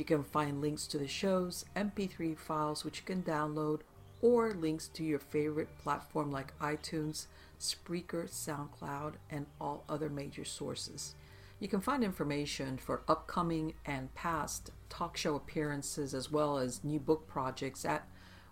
you 0.00 0.04
can 0.04 0.24
find 0.24 0.60
links 0.62 0.86
to 0.88 0.98
the 0.98 1.06
shows, 1.06 1.64
MP3 1.76 2.36
files 2.36 2.84
which 2.84 3.00
you 3.00 3.04
can 3.04 3.22
download, 3.22 3.80
or 4.22 4.52
links 4.52 4.88
to 4.88 5.04
your 5.04 5.18
favorite 5.18 5.68
platform 5.78 6.32
like 6.32 6.58
iTunes, 6.58 7.26
Spreaker, 7.60 8.26
SoundCloud, 8.26 9.14
and 9.30 9.44
all 9.60 9.84
other 9.90 10.08
major 10.08 10.44
sources. 10.44 11.14
You 11.58 11.68
can 11.68 11.82
find 11.82 12.02
information 12.02 12.78
for 12.78 13.02
upcoming 13.06 13.74
and 13.84 14.14
past 14.14 14.70
talk 14.88 15.18
show 15.18 15.36
appearances 15.36 16.14
as 16.14 16.32
well 16.32 16.56
as 16.56 16.82
new 16.82 16.98
book 16.98 17.28
projects 17.28 17.84
at 17.84 18.08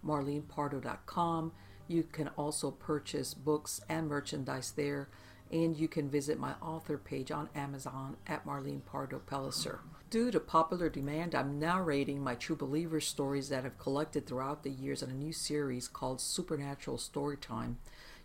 marlenepardo.com. 0.06 1.52
You 1.86 2.02
can 2.02 2.28
also 2.36 2.70
purchase 2.70 3.32
books 3.32 3.80
and 3.88 4.06
merchandise 4.06 4.72
there 4.72 5.08
and 5.50 5.78
you 5.78 5.88
can 5.88 6.10
visit 6.10 6.38
my 6.38 6.52
author 6.60 6.98
page 6.98 7.30
on 7.30 7.48
Amazon 7.54 8.18
at 8.26 8.44
Marlene 8.44 8.84
Pardo 8.84 9.18
Pellicer. 9.26 9.78
Due 10.10 10.30
to 10.30 10.40
popular 10.40 10.88
demand, 10.88 11.34
I'm 11.34 11.58
narrating 11.58 12.22
my 12.22 12.34
True 12.34 12.56
Believer 12.56 12.98
stories 12.98 13.50
that 13.50 13.66
I've 13.66 13.78
collected 13.78 14.26
throughout 14.26 14.62
the 14.62 14.70
years 14.70 15.02
in 15.02 15.10
a 15.10 15.14
new 15.14 15.34
series 15.34 15.86
called 15.86 16.22
Supernatural 16.22 16.96
Storytime. 16.96 17.74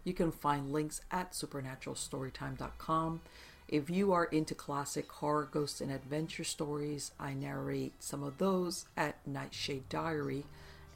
You 0.06 0.14
can 0.14 0.32
find 0.32 0.72
links 0.72 1.02
at 1.12 1.34
supernaturalstorytime.com. 1.34 3.22
If 3.68 3.90
you 3.90 4.14
are 4.14 4.26
into 4.26 4.56
classic 4.56 5.12
horror, 5.12 5.50
ghost, 5.52 5.82
and 5.82 5.92
adventure 5.92 6.46
stories, 6.46 7.12
I 7.20 7.34
narrate 7.34 8.02
some 8.02 8.24
of 8.24 8.38
those 8.38 8.86
at 8.96 9.26
Nightshade 9.28 9.90
Diary, 9.90 10.46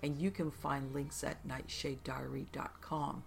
and 0.02 0.18
you 0.18 0.31
can 0.31 0.52
find 0.52 0.94
links 0.94 1.22
at 1.22 1.46
nightshadediary.com. 1.46 3.24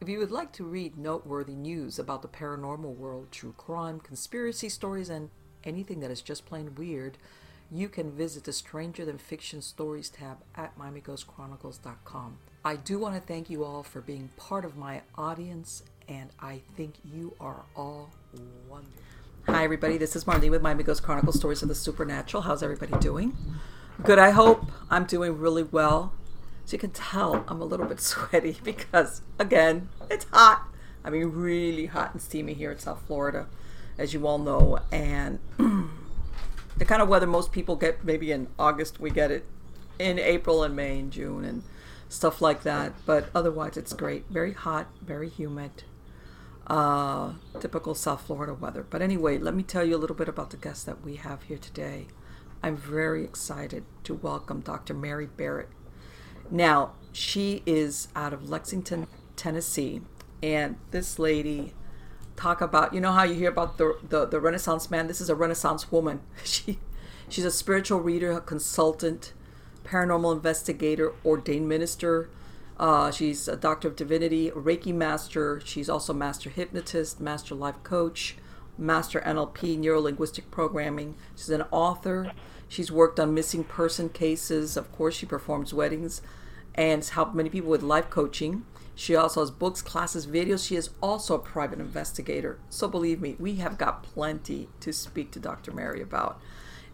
If 0.00 0.08
you 0.08 0.20
would 0.20 0.30
like 0.30 0.52
to 0.52 0.64
read 0.64 0.96
noteworthy 0.96 1.56
news 1.56 1.98
about 1.98 2.22
the 2.22 2.28
paranormal 2.28 2.94
world, 2.94 3.32
true 3.32 3.54
crime, 3.56 3.98
conspiracy 3.98 4.68
stories, 4.68 5.08
and 5.08 5.30
anything 5.64 6.00
that 6.00 6.10
is 6.10 6.22
just 6.22 6.46
plain 6.46 6.74
weird, 6.74 7.18
you 7.70 7.88
can 7.88 8.10
visit 8.10 8.44
the 8.44 8.52
Stranger 8.52 9.04
Than 9.04 9.18
Fiction 9.18 9.60
Stories 9.60 10.08
tab 10.08 10.38
at 10.54 10.78
MiamiGhostChronicles.com. 10.78 12.38
I 12.64 12.76
do 12.76 12.98
want 12.98 13.14
to 13.14 13.20
thank 13.20 13.50
you 13.50 13.64
all 13.64 13.82
for 13.82 14.00
being 14.00 14.30
part 14.36 14.64
of 14.64 14.76
my 14.76 15.02
audience, 15.16 15.82
and 16.08 16.30
I 16.40 16.62
think 16.76 16.94
you 17.04 17.34
are 17.40 17.64
all 17.76 18.10
wonderful. 18.68 19.02
Hi, 19.46 19.64
everybody. 19.64 19.96
This 19.96 20.14
is 20.14 20.24
Marlene 20.24 20.50
with 20.50 20.60
Miami 20.60 20.82
Ghost 20.82 21.02
Chronicles 21.02 21.36
Stories 21.36 21.62
of 21.62 21.68
the 21.68 21.74
Supernatural. 21.74 22.42
How's 22.42 22.62
everybody 22.62 22.92
doing? 22.98 23.34
Good, 24.02 24.18
I 24.18 24.30
hope. 24.30 24.70
I'm 24.90 25.04
doing 25.04 25.38
really 25.38 25.62
well. 25.62 26.12
So 26.66 26.74
you 26.74 26.78
can 26.78 26.90
tell 26.90 27.44
I'm 27.48 27.62
a 27.62 27.64
little 27.64 27.86
bit 27.86 28.00
sweaty 28.02 28.58
because, 28.62 29.22
again, 29.38 29.88
it's 30.10 30.26
hot. 30.32 30.68
I 31.02 31.10
mean, 31.10 31.30
really 31.32 31.86
hot 31.86 32.12
and 32.12 32.20
steamy 32.20 32.52
here 32.52 32.70
in 32.70 32.78
South 32.78 33.02
Florida, 33.06 33.46
as 33.98 34.14
you 34.14 34.26
all 34.26 34.38
know. 34.38 34.78
And 34.90 35.40
the 35.58 36.84
kind 36.84 37.02
of 37.02 37.08
weather 37.08 37.26
most 37.26 37.52
people 37.52 37.76
get 37.76 38.04
maybe 38.04 38.32
in 38.32 38.48
August, 38.58 39.00
we 39.00 39.10
get 39.10 39.30
it 39.30 39.44
in 39.98 40.18
April 40.18 40.62
and 40.62 40.74
May 40.74 40.98
and 41.00 41.12
June 41.12 41.44
and 41.44 41.62
stuff 42.08 42.40
like 42.40 42.62
that. 42.62 42.94
But 43.04 43.28
otherwise, 43.34 43.76
it's 43.76 43.92
great. 43.92 44.24
Very 44.30 44.52
hot, 44.52 44.88
very 45.02 45.28
humid. 45.28 45.84
Uh, 46.66 47.32
typical 47.60 47.94
South 47.94 48.22
Florida 48.22 48.54
weather. 48.54 48.86
But 48.88 49.02
anyway, 49.02 49.38
let 49.38 49.54
me 49.54 49.62
tell 49.62 49.84
you 49.84 49.96
a 49.96 49.98
little 49.98 50.16
bit 50.16 50.28
about 50.28 50.50
the 50.50 50.56
guest 50.56 50.86
that 50.86 51.02
we 51.02 51.16
have 51.16 51.44
here 51.44 51.58
today. 51.58 52.08
I'm 52.62 52.76
very 52.76 53.24
excited 53.24 53.84
to 54.04 54.14
welcome 54.14 54.60
Dr. 54.60 54.92
Mary 54.92 55.26
Barrett. 55.26 55.68
Now, 56.50 56.92
she 57.12 57.62
is 57.66 58.08
out 58.14 58.32
of 58.32 58.48
Lexington, 58.50 59.06
Tennessee, 59.36 60.02
and 60.42 60.76
this 60.90 61.18
lady 61.18 61.74
talk 62.38 62.60
about 62.60 62.94
you 62.94 63.00
know 63.00 63.12
how 63.12 63.24
you 63.24 63.34
hear 63.34 63.50
about 63.50 63.76
the 63.78 63.98
the, 64.08 64.24
the 64.24 64.40
Renaissance 64.40 64.90
man. 64.90 65.08
This 65.08 65.20
is 65.20 65.28
a 65.28 65.34
Renaissance 65.34 65.90
woman. 65.90 66.20
She 66.44 66.78
she's 67.28 67.44
a 67.44 67.50
spiritual 67.50 68.00
reader, 68.00 68.32
a 68.32 68.40
consultant, 68.40 69.32
paranormal 69.84 70.32
investigator, 70.32 71.12
ordained 71.24 71.68
minister. 71.68 72.30
Uh, 72.78 73.10
she's 73.10 73.48
a 73.48 73.56
doctor 73.56 73.88
of 73.88 73.96
divinity, 73.96 74.50
Reiki 74.52 74.94
master. 74.94 75.60
She's 75.64 75.90
also 75.90 76.12
master 76.12 76.48
hypnotist, 76.48 77.20
master 77.20 77.56
life 77.56 77.82
coach, 77.82 78.36
master 78.78 79.20
NLP, 79.20 79.76
neuro 79.76 80.00
linguistic 80.00 80.50
programming. 80.52 81.16
She's 81.34 81.50
an 81.50 81.64
author. 81.72 82.30
She's 82.68 82.92
worked 82.92 83.18
on 83.18 83.34
missing 83.34 83.64
person 83.64 84.10
cases. 84.10 84.76
Of 84.76 84.92
course, 84.92 85.16
she 85.16 85.26
performs 85.26 85.74
weddings 85.74 86.22
and 86.74 86.98
has 87.00 87.10
helped 87.10 87.34
many 87.34 87.50
people 87.50 87.70
with 87.70 87.82
life 87.82 88.08
coaching. 88.10 88.64
She 88.98 89.14
also 89.14 89.38
has 89.38 89.52
books, 89.52 89.80
classes, 89.80 90.26
videos. 90.26 90.66
She 90.66 90.74
is 90.74 90.90
also 91.00 91.36
a 91.36 91.38
private 91.38 91.78
investigator. 91.78 92.58
So 92.68 92.88
believe 92.88 93.20
me, 93.20 93.36
we 93.38 93.54
have 93.54 93.78
got 93.78 94.02
plenty 94.02 94.68
to 94.80 94.92
speak 94.92 95.30
to 95.30 95.38
Dr. 95.38 95.70
Mary 95.70 96.02
about. 96.02 96.40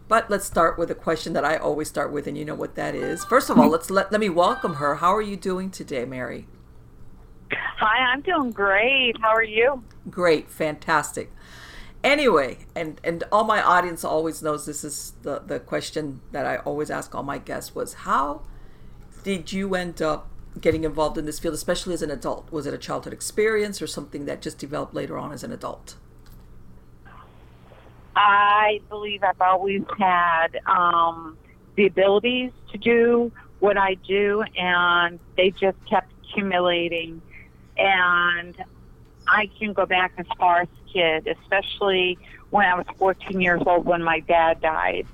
But 0.07 0.29
let's 0.29 0.45
start 0.45 0.77
with 0.77 0.91
a 0.91 0.95
question 0.95 1.33
that 1.33 1.43
I 1.43 1.57
always 1.57 1.89
start 1.89 2.11
with, 2.11 2.27
and 2.27 2.37
you 2.37 2.45
know 2.45 2.53
what 2.53 2.75
that 2.75 2.93
is. 2.93 3.25
First 3.25 3.49
of 3.49 3.57
all, 3.57 3.69
let's 3.69 3.89
let, 3.89 4.11
let 4.11 4.21
me 4.21 4.29
welcome 4.29 4.75
her. 4.75 4.97
How 4.97 5.15
are 5.15 5.21
you 5.21 5.35
doing 5.35 5.71
today, 5.71 6.05
Mary? 6.05 6.45
Hi, 7.51 7.97
I'm 7.97 8.21
doing 8.21 8.51
great. 8.51 9.19
How 9.19 9.29
are 9.29 9.43
you? 9.43 9.83
Great, 10.07 10.51
fantastic. 10.51 11.31
Anyway, 12.03 12.59
and 12.75 13.01
and 13.03 13.23
all 13.31 13.45
my 13.45 13.63
audience 13.63 14.03
always 14.03 14.43
knows 14.43 14.67
this 14.67 14.83
is 14.83 15.13
the 15.23 15.39
the 15.39 15.59
question 15.59 16.21
that 16.31 16.45
I 16.45 16.57
always 16.57 16.91
ask 16.91 17.15
all 17.15 17.23
my 17.23 17.39
guests 17.39 17.73
was 17.73 17.93
how 18.05 18.43
did 19.23 19.51
you 19.51 19.73
end 19.73 20.03
up 20.03 20.29
getting 20.59 20.83
involved 20.83 21.17
in 21.17 21.25
this 21.25 21.39
field, 21.39 21.53
especially 21.53 21.93
as 21.93 22.01
an 22.01 22.11
adult? 22.11 22.51
Was 22.51 22.65
it 22.65 22.73
a 22.73 22.77
childhood 22.77 23.13
experience 23.13 23.81
or 23.81 23.87
something 23.87 24.25
that 24.25 24.41
just 24.41 24.57
developed 24.57 24.93
later 24.93 25.17
on 25.17 25.31
as 25.31 25.43
an 25.43 25.51
adult? 25.51 25.95
I 28.15 28.81
believe 28.89 29.23
I've 29.23 29.41
always 29.41 29.83
had 29.97 30.59
um, 30.65 31.37
the 31.75 31.85
abilities 31.85 32.51
to 32.71 32.77
do 32.77 33.31
what 33.59 33.77
I 33.77 33.95
do, 33.95 34.43
and 34.57 35.19
they 35.35 35.51
just 35.51 35.77
kept 35.85 36.11
accumulating. 36.23 37.21
And 37.77 38.55
I 39.27 39.49
can 39.59 39.73
go 39.73 39.85
back 39.85 40.13
as 40.17 40.25
far 40.37 40.61
as 40.61 40.67
a 40.67 40.93
kid, 40.93 41.27
especially 41.27 42.17
when 42.51 42.65
I 42.65 42.75
was 42.75 42.85
14 42.97 43.41
years 43.41 43.61
old 43.65 43.85
when 43.85 44.03
my 44.03 44.21
dad 44.21 44.61
died. 44.61 45.07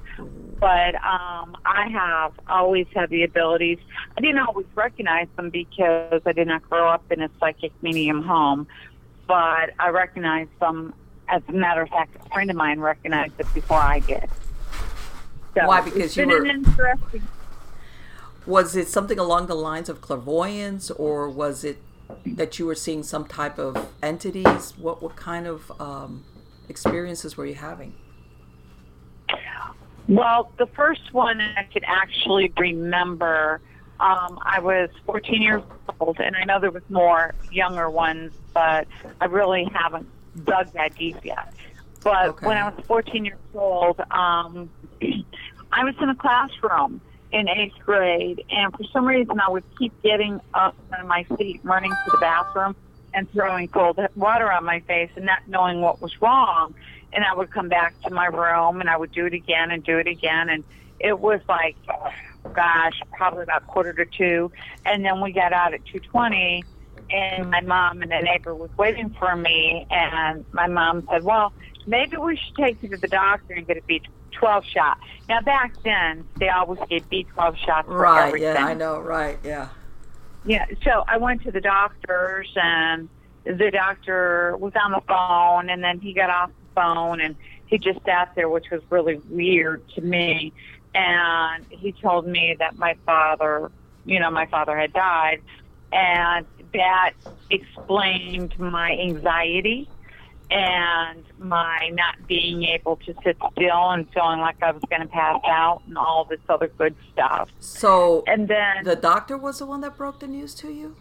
But 0.61 0.93
um, 0.95 1.57
I 1.65 1.89
have 1.91 2.33
always 2.47 2.85
had 2.93 3.09
the 3.09 3.23
abilities. 3.23 3.79
I 4.15 4.21
didn't 4.21 4.37
always 4.37 4.67
recognize 4.75 5.27
them 5.35 5.49
because 5.49 6.21
I 6.23 6.33
did 6.33 6.47
not 6.47 6.61
grow 6.69 6.87
up 6.87 7.03
in 7.11 7.19
a 7.23 7.29
psychic 7.39 7.73
medium 7.81 8.21
home, 8.21 8.67
but 9.27 9.71
I 9.79 9.89
recognized 9.89 10.51
them. 10.59 10.93
As 11.27 11.41
a 11.47 11.51
matter 11.51 11.81
of 11.81 11.89
fact, 11.89 12.15
a 12.23 12.29
friend 12.29 12.49
of 12.51 12.55
mine 12.55 12.79
recognized 12.79 13.33
it 13.39 13.51
before 13.55 13.79
I 13.79 13.99
did. 13.99 14.29
So 15.55 15.65
Why? 15.65 15.81
Because 15.81 16.15
you 16.15 16.27
were- 16.27 16.37
an 16.37 16.47
interesting. 16.47 17.27
Was 18.45 18.75
it 18.75 18.87
something 18.87 19.17
along 19.17 19.47
the 19.47 19.55
lines 19.55 19.89
of 19.89 19.99
clairvoyance, 19.99 20.91
or 20.91 21.27
was 21.27 21.63
it 21.63 21.81
that 22.25 22.59
you 22.59 22.67
were 22.67 22.75
seeing 22.75 23.01
some 23.01 23.25
type 23.25 23.57
of 23.57 23.89
entities? 24.03 24.73
What 24.77 25.01
what 25.01 25.15
kind 25.15 25.47
of 25.47 25.71
um, 25.81 26.23
experiences 26.69 27.35
were 27.35 27.47
you 27.47 27.55
having? 27.55 27.93
Well, 30.11 30.51
the 30.57 30.65
first 30.65 31.13
one 31.13 31.39
I 31.39 31.63
could 31.71 31.85
actually 31.87 32.51
remember. 32.57 33.61
Um, 34.01 34.39
I 34.41 34.59
was 34.59 34.89
14 35.05 35.41
years 35.41 35.63
old, 36.01 36.19
and 36.19 36.35
I 36.35 36.43
know 36.43 36.59
there 36.59 36.69
was 36.69 36.83
more 36.89 37.33
younger 37.49 37.89
ones, 37.89 38.33
but 38.53 38.87
I 39.21 39.25
really 39.25 39.63
haven't 39.73 40.09
dug 40.43 40.73
that 40.73 40.97
deep 40.97 41.23
yet. 41.23 41.53
But 42.03 42.29
Okay. 42.29 42.45
when 42.45 42.57
I 42.57 42.69
was 42.69 42.83
14 42.87 43.23
years 43.23 43.37
old, 43.53 44.01
um, 44.11 44.69
I 45.71 45.85
was 45.85 45.95
in 46.01 46.09
a 46.09 46.15
classroom 46.15 46.99
in 47.31 47.47
eighth 47.47 47.79
grade, 47.85 48.43
and 48.49 48.73
for 48.75 48.83
some 48.91 49.05
reason 49.05 49.39
I 49.39 49.49
would 49.49 49.63
keep 49.79 49.93
getting 50.01 50.41
up 50.53 50.75
on 50.99 51.07
my 51.07 51.23
feet, 51.37 51.61
running 51.63 51.91
to 51.91 52.11
the 52.11 52.17
bathroom, 52.17 52.75
and 53.13 53.31
throwing 53.31 53.69
cold 53.69 53.97
water 54.17 54.51
on 54.51 54.65
my 54.65 54.81
face, 54.81 55.11
and 55.15 55.25
not 55.25 55.39
knowing 55.47 55.79
what 55.79 56.01
was 56.01 56.21
wrong. 56.21 56.73
And 57.13 57.25
I 57.25 57.35
would 57.35 57.51
come 57.51 57.67
back 57.69 57.95
to 58.05 58.13
my 58.13 58.27
room, 58.27 58.79
and 58.79 58.89
I 58.89 58.97
would 58.97 59.11
do 59.11 59.25
it 59.25 59.33
again 59.33 59.71
and 59.71 59.83
do 59.83 59.97
it 59.97 60.07
again, 60.07 60.49
and 60.49 60.63
it 60.99 61.19
was 61.19 61.41
like, 61.49 61.77
gosh, 62.55 62.93
probably 63.17 63.43
about 63.43 63.65
quarter 63.67 63.93
to 63.93 64.05
two, 64.17 64.51
and 64.85 65.03
then 65.03 65.19
we 65.21 65.31
got 65.33 65.51
out 65.53 65.73
at 65.73 65.81
two 65.91 65.99
twenty, 65.99 66.65
and 67.09 67.49
my 67.49 67.61
mom 67.61 68.01
and 68.01 68.11
the 68.11 68.21
neighbor 68.21 68.55
was 68.55 68.69
waiting 68.77 69.13
for 69.19 69.35
me, 69.35 69.85
and 69.89 70.45
my 70.53 70.67
mom 70.67 71.05
said, 71.11 71.23
well, 71.23 71.53
maybe 71.85 72.17
we 72.17 72.37
should 72.37 72.63
take 72.63 72.81
you 72.83 72.89
to 72.89 72.97
the 72.97 73.07
doctor 73.07 73.53
and 73.53 73.67
get 73.67 73.77
a 73.77 73.81
B12 73.81 74.63
shot. 74.65 74.97
Now 75.27 75.41
back 75.41 75.73
then, 75.83 76.29
they 76.39 76.49
always 76.49 76.79
gave 76.89 77.03
B12 77.09 77.57
shots 77.57 77.87
for 77.87 77.97
Right. 77.97 78.27
everything. 78.27 78.53
Yeah, 78.55 78.65
I 78.65 78.73
know. 78.73 78.99
Right. 78.99 79.39
Yeah. 79.43 79.69
Yeah, 80.43 80.65
so 80.83 81.03
I 81.07 81.17
went 81.17 81.43
to 81.43 81.51
the 81.51 81.61
doctor's 81.61 82.49
and 82.55 83.09
the 83.45 83.69
doctor 83.71 84.55
was 84.57 84.73
on 84.81 84.91
the 84.91 85.01
phone 85.07 85.69
and 85.69 85.83
then 85.83 85.99
he 85.99 86.13
got 86.13 86.29
off 86.29 86.51
phone 86.75 87.21
and 87.21 87.35
he 87.67 87.77
just 87.77 88.03
sat 88.05 88.33
there 88.35 88.49
which 88.49 88.69
was 88.69 88.81
really 88.89 89.21
weird 89.29 89.87
to 89.89 90.01
me 90.01 90.53
and 90.93 91.65
he 91.69 91.91
told 91.93 92.27
me 92.27 92.55
that 92.59 92.77
my 92.77 92.95
father, 93.05 93.71
you 94.05 94.19
know, 94.19 94.29
my 94.29 94.45
father 94.47 94.77
had 94.77 94.91
died 94.93 95.41
and 95.91 96.45
that 96.73 97.13
explained 97.49 98.57
my 98.59 98.91
anxiety 98.91 99.89
and 100.49 101.23
my 101.39 101.89
not 101.93 102.15
being 102.27 102.63
able 102.63 102.97
to 102.97 103.13
sit 103.23 103.37
still 103.53 103.89
and 103.91 104.09
feeling 104.11 104.39
like 104.39 104.61
I 104.61 104.71
was 104.71 104.83
going 104.89 105.01
to 105.01 105.07
pass 105.07 105.39
out 105.45 105.81
and 105.87 105.97
all 105.97 106.25
this 106.25 106.41
other 106.49 106.67
good 106.67 106.95
stuff. 107.13 107.49
So 107.59 108.23
And 108.27 108.49
then 108.49 108.83
the 108.83 108.97
doctor 108.97 109.37
was 109.37 109.59
the 109.59 109.65
one 109.65 109.79
that 109.81 109.95
broke 109.95 110.19
the 110.19 110.27
news 110.27 110.53
to 110.55 110.69
you. 110.69 110.97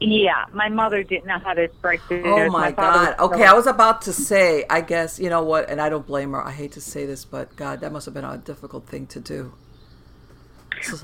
Yeah, 0.00 0.44
my 0.52 0.68
mother 0.68 1.02
didn't 1.02 1.26
know 1.26 1.38
how 1.44 1.54
to 1.54 1.68
break 1.82 2.06
the 2.08 2.16
Oh 2.22 2.28
news. 2.34 2.52
my 2.52 2.70
God. 2.72 3.18
Okay, 3.18 3.44
I 3.44 3.52
was 3.54 3.66
about 3.66 4.02
to 4.02 4.12
say. 4.12 4.64
I 4.70 4.80
guess 4.80 5.18
you 5.18 5.30
know 5.30 5.42
what, 5.42 5.68
and 5.70 5.80
I 5.80 5.88
don't 5.88 6.06
blame 6.06 6.32
her. 6.32 6.44
I 6.46 6.52
hate 6.52 6.72
to 6.72 6.80
say 6.80 7.06
this, 7.06 7.24
but 7.24 7.56
God, 7.56 7.80
that 7.80 7.92
must 7.92 8.06
have 8.06 8.14
been 8.14 8.24
a 8.24 8.38
difficult 8.38 8.86
thing 8.86 9.06
to 9.08 9.20
do. 9.20 9.52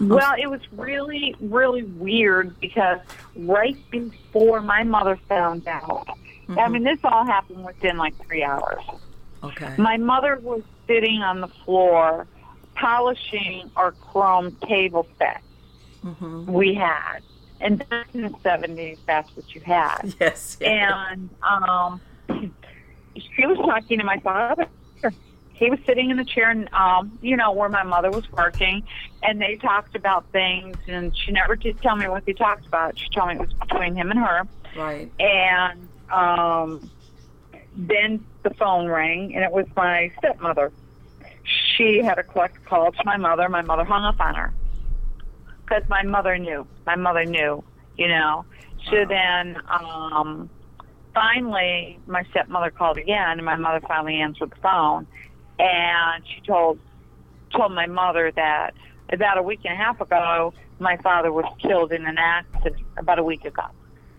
Well, 0.09 0.35
it 0.41 0.47
was 0.49 0.61
really, 0.73 1.35
really 1.41 1.83
weird 1.83 2.59
because 2.61 3.01
right 3.35 3.79
before 3.91 4.61
my 4.63 4.85
mother 4.85 5.19
found 5.29 5.67
out, 5.67 6.07
Mm-hmm. 6.49 6.59
I 6.59 6.69
mean, 6.69 6.85
this 6.85 6.99
all 7.05 7.25
happened 7.27 7.65
within 7.65 7.97
like 7.97 8.15
three 8.27 8.43
hours. 8.45 8.83
okay. 9.43 9.77
My 9.77 9.97
mother 9.97 10.39
was 10.41 10.63
sitting 10.87 11.23
on 11.23 11.41
the 11.41 11.49
floor 11.65 12.29
polishing 12.77 13.71
our 13.77 13.93
chrome 13.93 14.57
table 14.67 15.09
set 15.19 15.43
hmm 16.03 16.45
we 16.47 16.75
had. 16.75 17.21
And 17.65 17.79
back 17.89 18.09
in 18.13 18.21
the 18.21 18.29
70s, 18.29 18.99
that's 19.07 19.35
what 19.35 19.55
you 19.55 19.63
had. 19.63 20.15
Yes. 20.21 20.59
and 20.61 21.31
um, 21.43 22.01
she 22.29 23.47
was 23.47 23.57
talking 23.57 23.99
to 23.99 24.05
my 24.05 24.19
father. 24.21 24.69
He 25.55 25.71
was 25.71 25.79
sitting 25.87 26.11
in 26.11 26.17
the 26.17 26.25
chair, 26.25 26.51
and 26.51 26.69
um, 26.75 27.17
you 27.23 27.37
know 27.37 27.53
where 27.53 27.69
my 27.69 27.85
mother 27.85 28.11
was 28.11 28.31
working, 28.33 28.83
and 29.23 29.41
they 29.41 29.55
talked 29.55 29.95
about 29.95 30.27
things. 30.33 30.77
And 30.89 31.17
she 31.17 31.31
never 31.31 31.55
did 31.55 31.81
tell 31.81 31.95
me 31.95 32.09
what 32.09 32.27
they 32.27 32.33
talked 32.33 32.67
about. 32.67 32.99
She 32.99 33.09
told 33.11 33.29
me 33.29 33.35
it 33.37 33.41
was 33.41 33.53
between 33.53 33.95
him 33.95 34.11
and 34.11 34.19
her. 34.19 34.49
Right. 34.77 35.13
And 35.21 35.89
um, 36.11 36.91
then 37.77 38.25
the 38.43 38.51
phone 38.51 38.89
rang, 38.89 39.35
and 39.35 39.45
it 39.45 39.53
was 39.53 39.67
my 39.77 40.11
stepmother. 40.19 40.73
She 41.45 42.03
had 42.03 42.19
a 42.19 42.25
collect 42.25 42.65
call 42.65 42.91
to 42.91 43.03
my 43.05 43.17
mother. 43.17 43.49
My 43.49 43.63
mother 43.63 43.85
hung 43.85 44.05
up 44.05 44.21
on 44.21 44.35
her 44.35 44.53
because 45.65 45.83
my 45.89 46.03
mother 46.03 46.39
knew. 46.39 46.67
My 46.87 46.97
mother 46.97 47.25
knew, 47.25 47.63
you 47.97 48.09
know. 48.09 48.45
So 48.91 49.05
then, 49.09 49.57
um, 49.69 50.51
finally, 51.15 51.99
my 52.07 52.25
stepmother 52.31 52.71
called 52.71 52.99
again, 52.99 53.39
and 53.39 53.45
my 53.45 53.57
mother 53.57 53.81
finally 53.87 54.17
answered 54.17 54.51
the 54.51 54.57
phone, 54.57 55.07
and 55.59 56.25
she 56.27 56.41
told 56.43 56.79
told 57.55 57.73
my 57.73 57.87
mother 57.87 58.33
that 58.35 58.75
about 59.11 59.39
a 59.39 59.43
week 59.43 59.61
and 59.65 59.75
a 59.75 59.77
half 59.77 60.01
ago, 60.01 60.53
my 60.81 60.97
father 60.99 61.33
was 61.33 61.45
killed 61.61 61.93
in 61.93 62.05
an 62.05 62.19
accident 62.19 62.83
about 62.97 63.19
a 63.19 63.23
week 63.23 63.45
ago. 63.45 63.63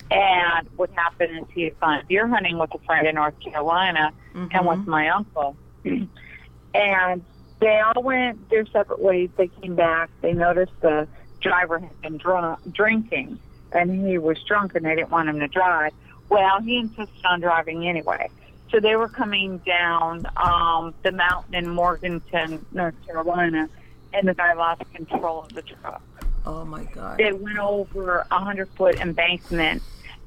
And 0.09 0.69
what 0.77 0.89
happened 0.91 1.38
is 1.38 1.44
he 1.53 1.63
had 1.63 1.80
gone 1.80 2.03
deer 2.07 2.27
hunting 2.27 2.57
with 2.57 2.74
a 2.74 2.80
friend 2.86 3.07
in 3.07 3.15
North 3.15 3.39
Carolina 3.39 4.13
and 4.33 4.68
with 4.68 4.88
my 4.88 5.09
uncle. 5.09 5.57
and 6.74 7.25
they 7.59 7.80
all 7.80 8.03
went 8.03 8.50
their 8.50 8.65
separate 8.68 9.01
ways. 9.01 9.30
They 9.38 9.48
came 9.48 9.75
back. 9.75 10.09
They 10.21 10.33
noticed 10.33 10.74
the 10.81 11.07
driver 11.45 11.80
had 11.80 12.01
been 12.01 12.18
drunk, 12.18 12.59
drinking, 12.74 13.39
and 13.71 14.07
he 14.07 14.18
was 14.18 14.38
drunk, 14.47 14.75
and 14.75 14.86
they 14.86 14.95
didn't 14.95 15.12
want 15.12 15.30
him 15.30 15.39
to 15.39 15.47
drive. 15.47 15.94
Well, 16.30 16.59
he 16.62 16.77
insisted 16.77 17.25
on 17.25 17.39
driving 17.39 17.88
anyway. 17.88 18.30
So 18.71 18.80
they 18.80 18.95
were 18.95 19.07
coming 19.09 19.59
down 19.59 20.25
um, 20.38 20.94
the 21.03 21.12
mountain 21.12 21.53
in 21.56 21.69
Morganton, 21.69 22.65
North 22.71 22.95
Carolina, 23.06 23.69
and 24.13 24.27
the 24.27 24.33
guy 24.33 24.53
lost 24.53 24.81
control 24.94 25.44
of 25.44 25.53
the 25.53 25.62
truck 25.62 26.01
Oh 26.45 26.63
my 26.65 26.83
God. 26.86 27.18
they 27.18 27.33
went 27.33 27.57
over 27.59 28.25
a 28.31 28.39
hundred 28.39 28.69
foot 28.69 28.95
embankment 29.00 29.83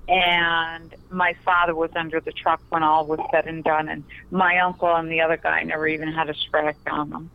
and 0.08 0.94
my 1.10 1.34
father 1.44 1.74
was 1.74 1.90
under 1.96 2.20
the 2.20 2.32
truck 2.32 2.60
when 2.70 2.82
all 2.82 3.06
was 3.06 3.20
said 3.30 3.46
and 3.46 3.64
done 3.64 3.88
and 3.88 4.04
my 4.30 4.58
uncle 4.58 4.94
and 4.94 5.10
the 5.10 5.20
other 5.20 5.36
guy 5.36 5.62
never 5.62 5.86
even 5.88 6.08
had 6.12 6.28
a 6.28 6.34
scratch 6.34 6.76
on 6.90 7.10
them 7.10 7.30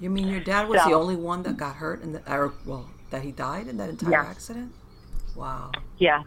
You 0.00 0.10
mean 0.10 0.28
your 0.28 0.40
dad 0.40 0.68
was 0.68 0.82
the 0.84 0.92
only 0.92 1.16
one 1.16 1.42
that 1.44 1.56
got 1.56 1.76
hurt 1.76 2.02
in 2.02 2.12
the, 2.12 2.32
or 2.32 2.52
well, 2.64 2.90
that 3.10 3.22
he 3.22 3.32
died 3.32 3.68
in 3.68 3.76
that 3.78 3.88
entire 3.90 4.12
Yeah. 4.12 4.22
accident? 4.22 4.72
Wow. 5.34 5.72
yeah 5.98 6.22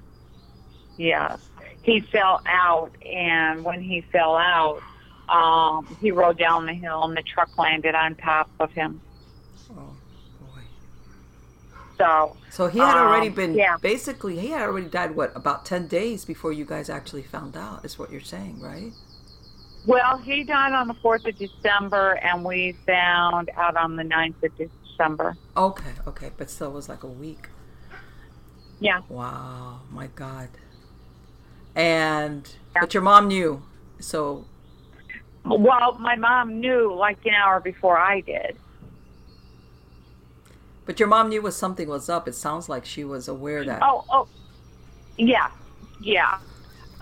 yeah 0.98 1.38
he 1.82 2.02
fell 2.02 2.42
out 2.46 2.92
and 3.06 3.64
when 3.64 3.82
he 3.82 4.02
fell 4.12 4.36
out 4.36 4.82
um 5.30 5.96
he 6.02 6.12
rolled 6.12 6.38
down 6.38 6.66
the 6.66 6.74
hill 6.74 7.04
and 7.04 7.16
the 7.16 7.22
truck 7.24 7.50
landed 7.58 7.96
on 7.96 8.16
top 8.16 8.50
of 8.60 8.72
him 8.74 9.00
Oh 9.72 9.96
boy. 10.42 10.62
so 11.98 12.36
So 12.50 12.68
he 12.68 12.80
had 12.80 12.98
already 12.98 13.28
Um, 13.28 13.34
been 13.34 13.54
yeah. 13.56 13.78
basically 13.82 14.40
he 14.40 14.48
had 14.50 14.62
already 14.64 14.88
died 14.88 15.16
what 15.16 15.32
about 15.36 15.66
ten 15.66 15.88
days 15.88 16.26
before 16.26 16.52
you 16.52 16.66
guys 16.66 16.90
actually 16.90 17.24
found 17.24 17.56
out 17.56 17.86
is 17.86 17.98
what 18.00 18.12
you're 18.12 18.22
saying, 18.22 18.60
right? 18.62 18.92
Well 19.88 20.18
he 20.20 20.44
died 20.44 20.74
on 20.74 20.88
the 20.88 20.94
4th 20.96 21.28
of 21.28 21.36
december 21.38 22.20
and 22.24 22.46
we 22.46 22.78
found 22.86 23.50
out 23.58 23.76
on 23.76 23.96
the 23.96 24.04
9th 24.04 24.36
of 24.44 24.52
december 24.58 25.38
Okay, 25.56 25.94
okay, 26.06 26.32
but 26.38 26.50
still 26.52 26.68
it 26.68 26.74
was 26.74 26.88
like 26.90 27.04
a 27.04 27.08
week. 27.08 27.50
yeah 28.80 29.02
Wow, 29.10 29.82
my 29.92 30.08
God. 30.08 30.50
And 31.76 32.48
Yeah. 32.76 32.82
but 32.82 32.94
your 32.94 33.02
mom 33.04 33.28
knew, 33.28 33.64
so 34.00 34.46
Well, 35.46 35.98
my 36.00 36.16
mom 36.16 36.60
knew 36.60 36.94
like 36.94 37.20
an 37.26 37.34
hour 37.34 37.60
before 37.60 37.98
I 37.98 38.22
did. 38.22 38.58
but 40.86 41.00
your 41.00 41.10
mom 41.10 41.30
knew 41.30 41.42
was 41.42 41.56
something 41.56 41.88
was 41.90 42.08
up. 42.08 42.28
It 42.28 42.36
sounds 42.36 42.70
like 42.70 42.86
she 42.86 43.04
was 43.04 43.28
aware 43.28 43.64
that. 43.66 43.82
Oh, 43.84 44.06
oh, 44.10 44.28
yeah, 45.18 45.50
yeah. 46.00 46.38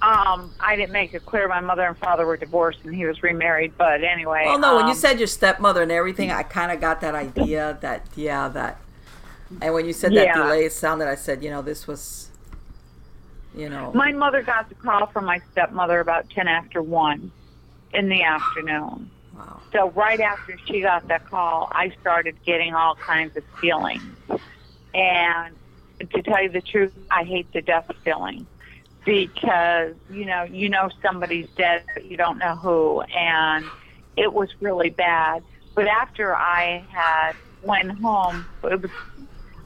Um, 0.06 0.54
I 0.60 0.76
didn't 0.76 0.92
make 0.92 1.16
it 1.16 1.26
clear 1.26 1.48
my 1.48 1.62
mother 1.62 1.82
and 1.82 1.98
father 1.98 2.28
were 2.28 2.38
divorced 2.38 2.80
and 2.84 2.94
he 2.94 3.06
was 3.06 3.24
remarried, 3.24 3.74
but 3.78 4.04
anyway. 4.04 4.44
Well, 4.46 4.60
no, 4.60 4.76
when 4.76 4.86
you 4.86 4.92
um, 4.92 4.98
said 4.98 5.18
your 5.20 5.28
stepmother 5.28 5.82
and 5.82 5.92
everything, 5.92 6.30
I 6.30 6.44
kind 6.44 6.72
of 6.72 6.80
got 6.80 7.02
that 7.02 7.16
idea 7.16 7.80
that 7.82 8.06
yeah, 8.16 8.48
that. 8.50 8.78
And 9.62 9.74
when 9.74 9.86
you 9.86 9.94
said 9.94 10.14
that 10.14 10.26
Yeah. 10.26 10.44
delay, 10.44 10.66
it 10.66 10.74
sounded. 10.74 11.08
I 11.08 11.16
said, 11.16 11.44
you 11.44 11.50
know, 11.50 11.64
this 11.64 11.88
was, 11.88 12.30
you 13.56 13.68
know, 13.68 13.92
my 13.96 14.12
mother 14.12 14.44
got 14.44 14.70
the 14.70 14.76
call 14.76 15.08
from 15.08 15.26
my 15.26 15.42
stepmother 15.52 16.00
about 16.00 16.30
ten 16.30 16.48
after 16.48 16.84
one 16.84 17.32
in 17.92 18.08
the 18.10 18.22
afternoon. 18.22 19.10
wow. 19.34 19.62
So 19.74 19.90
right 19.92 20.20
after 20.20 20.56
she 20.68 20.82
got 20.82 21.08
that 21.08 21.26
call, 21.26 21.68
I 21.72 21.92
started 22.00 22.38
getting 22.46 22.76
all 22.76 22.96
kinds 23.08 23.36
of 23.36 23.44
feelings. 23.60 24.18
And 24.94 25.56
to 26.00 26.22
tell 26.22 26.44
you 26.44 26.52
the 26.52 26.62
truth, 26.62 26.94
I 27.10 27.24
hate 27.24 27.52
the 27.54 27.62
death 27.62 27.86
feeling 28.04 28.48
because 29.06 29.94
you 30.10 30.26
know 30.26 30.44
you 30.44 30.70
know 30.70 30.90
somebody's 31.02 31.48
dead, 31.58 31.84
but 31.94 32.06
you 32.06 32.18
don't 32.18 32.38
know 32.38 32.56
who, 32.56 33.02
and 33.02 33.66
it 34.18 34.34
was 34.34 34.50
really 34.60 34.90
bad. 34.90 35.44
But 35.76 35.88
after 35.88 36.36
I 36.36 36.88
had 36.92 37.34
went 37.62 37.92
home, 38.00 38.46
it 38.64 38.82
was 38.82 38.92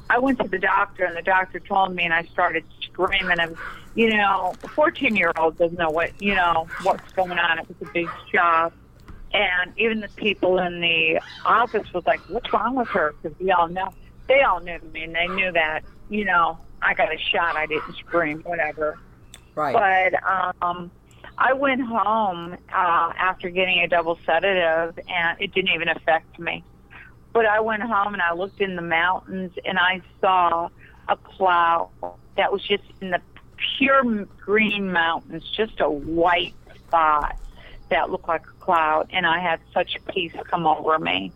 I 0.10 0.20
went 0.20 0.40
to 0.40 0.48
the 0.48 0.60
doctor, 0.60 1.06
and 1.06 1.16
the 1.16 1.22
doctor 1.22 1.60
told 1.60 1.96
me, 1.96 2.04
and 2.04 2.14
I 2.14 2.24
started 2.34 2.66
screaming. 2.82 3.40
And 3.40 3.58
you 3.96 4.10
know, 4.16 4.58
a 4.64 4.68
14 4.70 5.16
year 5.16 5.32
old 5.38 5.58
doesn't 5.58 5.78
know 5.78 5.92
what 5.92 6.12
you 6.20 6.36
know 6.36 6.70
what's 6.82 7.10
going 7.16 7.40
on. 7.40 7.60
It 7.60 7.68
was 7.68 7.78
a 7.82 7.86
big 7.86 8.08
shock, 8.34 8.74
and 9.34 9.74
even 9.78 10.02
the 10.02 10.10
people 10.10 10.60
in 10.60 10.82
the 10.82 11.22
office 11.46 11.88
was 11.94 12.04
like, 12.06 12.22
"What's 12.28 12.52
wrong 12.52 12.76
with 12.76 12.90
her?" 12.92 13.16
Because 13.22 13.38
we 13.40 13.52
all 13.52 13.70
know 13.70 13.94
they 14.28 14.42
all 14.42 14.60
knew 14.60 14.80
me, 14.92 15.04
and 15.04 15.16
they 15.16 15.28
knew 15.28 15.52
that 15.54 15.84
you 16.10 16.26
know 16.26 16.60
I 16.82 16.94
got 16.94 17.14
a 17.14 17.18
shot. 17.18 17.56
I 17.56 17.68
didn't 17.68 17.96
scream, 17.98 18.42
whatever. 18.44 19.00
Right. 19.60 20.12
But 20.12 20.24
um, 20.62 20.90
I 21.38 21.54
went 21.54 21.82
home 21.82 22.54
uh, 22.54 23.14
after 23.18 23.50
getting 23.50 23.80
a 23.80 23.88
double 23.88 24.18
sedative, 24.26 24.98
and 25.10 25.42
it 25.42 25.54
didn't 25.54 25.72
even 25.72 25.90
affect 25.90 26.40
me. 26.40 26.64
But 27.34 27.46
I 27.46 27.60
went 27.60 27.84
home 27.84 28.14
and 28.14 28.22
I 28.22 28.34
looked 28.34 28.62
in 28.62 28.76
the 28.76 28.82
mountains 28.82 29.52
and 29.64 29.78
I 29.78 30.02
saw 30.20 30.70
a 31.08 31.16
cloud 31.16 31.90
that 32.38 32.52
was 32.52 32.64
just 32.64 32.84
in 33.02 33.12
the 33.12 33.22
pure 33.78 34.26
green 34.40 34.92
mountains, 34.92 35.44
just 35.56 35.80
a 35.80 35.90
white 35.90 36.56
spot 36.76 37.38
that 37.90 38.10
looked 38.10 38.28
like 38.28 38.46
a 38.48 38.64
cloud. 38.64 39.10
And 39.12 39.28
I 39.28 39.40
had 39.40 39.60
such 39.74 39.98
peace 40.08 40.34
come 40.46 40.66
over 40.66 40.98
me. 40.98 41.32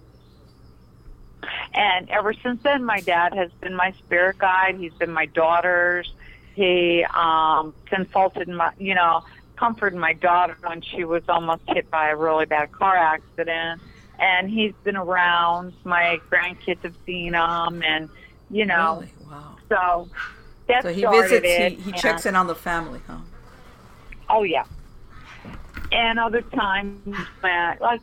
And 1.74 2.10
ever 2.10 2.34
since 2.34 2.64
then, 2.64 2.86
my 2.86 3.02
dad 3.02 3.34
has 3.34 3.52
been 3.62 3.76
my 3.76 3.92
spirit 3.92 4.38
guide. 4.38 4.78
He's 4.80 4.94
been 4.94 5.12
my 5.12 5.26
daughter's. 5.26 6.12
He 6.56 7.06
um, 7.16 7.74
consulted 7.88 8.48
my, 8.48 8.72
you 8.78 8.96
know, 8.96 9.22
comforted 9.58 9.98
my 10.00 10.14
daughter 10.14 10.58
when 10.62 10.82
she 10.82 11.04
was 11.04 11.24
almost 11.28 11.62
hit 11.68 11.90
by 11.90 12.10
a 12.10 12.16
really 12.16 12.46
bad 12.46 12.72
car 12.72 12.96
accident 12.96 13.82
and 14.20 14.50
he's 14.50 14.74
been 14.84 14.96
around. 14.96 15.74
My 15.84 16.22
grandkids 16.32 16.84
have 16.84 16.96
seen 17.06 17.34
him, 17.34 17.84
and 17.84 18.10
you 18.50 18.66
know, 18.66 19.00
really? 19.00 19.14
wow. 19.30 19.58
So 19.70 20.10
that 20.68 20.84
so 20.84 20.90
he 20.90 21.02
started 21.02 21.44
visits. 21.44 21.48
it. 21.48 21.72
He, 21.74 21.92
he 21.92 21.92
checks 21.94 22.26
in 22.26 22.36
on 22.36 22.48
the 22.48 22.56
family, 22.56 23.02
huh? 23.08 23.18
Oh 24.30 24.44
yeah. 24.44 24.66
And 25.92 26.20
other 26.20 26.42
times, 26.42 27.28
when, 27.42 27.78
like 27.82 28.02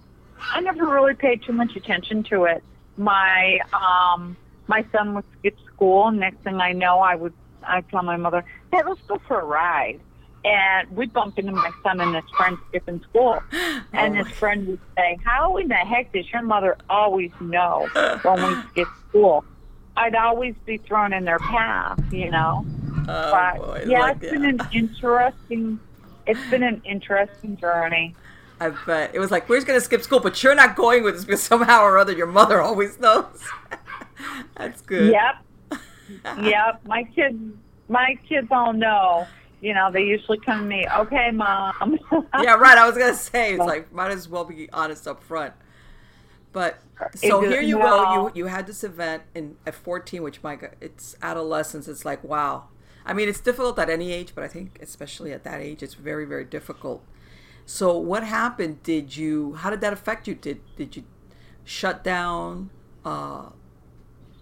I 0.53 0.61
never 0.61 0.87
really 0.87 1.15
paid 1.15 1.43
too 1.45 1.53
much 1.53 1.75
attention 1.77 2.25
to 2.31 2.45
it. 2.45 2.63
My 2.97 3.61
um, 3.73 4.37
my 4.67 4.85
son 4.93 5.15
would 5.15 5.25
skip 5.39 5.57
school, 5.75 6.09
and 6.09 6.21
next 6.21 6.39
thing 6.43 6.57
I 6.61 6.73
know, 6.73 7.01
I 7.01 7.15
would 7.15 7.35
I 7.67 7.83
tell 7.83 8.03
my 8.03 8.17
mother, 8.17 8.45
"Hey, 8.73 8.83
let's 8.87 9.01
go 9.03 9.21
for 9.27 9.41
a 9.41 9.45
ride." 9.45 10.01
And 10.43 10.91
we'd 10.97 11.13
bump 11.13 11.39
into 11.39 11.53
my 11.53 11.71
son 11.83 12.01
and 12.01 12.15
his 12.15 12.25
friend 12.35 12.57
skipping 12.69 13.03
school. 13.03 13.43
And 13.93 14.17
Oh 14.17 14.25
his 14.25 14.39
friend 14.39 14.67
would 14.69 14.81
say, 14.97 15.19
How 15.23 15.57
in 15.59 15.69
the 15.69 15.75
heck 15.75 16.13
does 16.13 16.31
your 16.33 16.43
mother 16.43 16.79
always 16.89 17.31
know 17.41 17.89
when 18.23 18.43
we 18.43 18.63
skip 18.71 18.89
school? 19.09 19.45
I'd 19.97 20.15
always 20.15 20.55
be 20.65 20.79
thrown 20.79 21.13
in 21.13 21.25
their 21.25 21.41
path, 21.41 22.01
you 22.13 22.31
know. 22.31 22.65
Oh 23.01 23.05
but 23.05 23.57
boy! 23.59 23.85
yeah, 23.87 24.01
like, 24.01 24.23
it's 24.23 24.33
been 24.33 24.47
uh, 24.47 24.65
an 24.65 24.69
interesting 24.73 25.81
it's 26.27 26.51
been 26.51 26.63
an 26.63 26.81
interesting 26.85 27.57
journey. 27.57 28.15
I 28.61 28.71
bet 28.71 29.15
it 29.15 29.19
was 29.19 29.31
like 29.31 29.49
we're 29.49 29.57
just 29.57 29.67
gonna 29.67 29.81
skip 29.81 30.03
school, 30.03 30.21
but 30.21 30.43
you're 30.43 30.55
not 30.55 30.77
going 30.77 31.03
with 31.03 31.17
us 31.17 31.25
because 31.25 31.43
somehow 31.43 31.83
or 31.83 31.99
other 31.99 32.13
your 32.13 32.27
mother 32.27 32.61
always 32.61 32.99
knows. 32.99 33.43
That's 34.57 34.81
good. 34.83 35.13
Yep. 35.13 35.37
yep. 36.43 36.81
My 36.87 37.05
kids 37.05 37.39
my 37.89 38.19
kids 38.29 38.49
all 38.51 38.73
know. 38.73 39.27
You 39.61 39.75
know, 39.75 39.91
they 39.93 40.05
usually 40.05 40.39
come 40.39 40.61
to 40.61 40.65
me, 40.65 40.87
Okay, 41.01 41.31
mom 41.33 41.99
yeah, 42.43 42.55
right. 42.55 42.79
I 42.79 42.87
was 42.87 42.97
gonna 42.97 43.15
say 43.15 43.55
it's 43.55 43.59
like 43.59 43.93
might 43.93 44.11
as 44.11 44.29
well 44.29 44.45
be 44.45 44.71
honest 44.73 45.07
up 45.07 45.23
front. 45.23 45.53
But 46.53 46.81
so 47.15 47.43
here 47.43 47.61
you 47.61 47.79
no. 47.79 47.85
go. 47.85 48.13
You 48.13 48.33
you 48.35 48.47
had 48.47 48.67
this 48.67 48.83
event 48.83 49.25
in 49.35 49.57
at 49.67 49.75
14, 49.75 50.23
which 50.23 50.43
my 50.43 50.59
it's 50.81 51.15
adolescence. 51.23 51.89
It's 51.89 52.05
like 52.05 52.25
wow. 52.25 52.69
I 53.05 53.13
mean, 53.13 53.29
it's 53.29 53.41
difficult 53.41 53.79
at 53.79 53.89
any 53.89 54.13
age, 54.13 54.35
but 54.35 54.45
I 54.45 54.49
think 54.49 54.79
especially 54.81 55.33
at 55.33 55.45
that 55.45 55.61
age, 55.61 55.83
it's 55.83 55.95
very 55.95 56.25
very 56.25 56.45
difficult. 56.45 57.05
So 57.67 57.97
what 57.97 58.25
happened? 58.25 58.83
Did 58.83 59.17
you? 59.17 59.55
How 59.55 59.71
did 59.71 59.81
that 59.83 59.93
affect 59.93 60.27
you? 60.27 60.35
Did 60.35 60.61
did 60.77 60.97
you 60.97 61.05
shut 61.65 62.03
down 62.03 62.71
uh, 63.05 63.51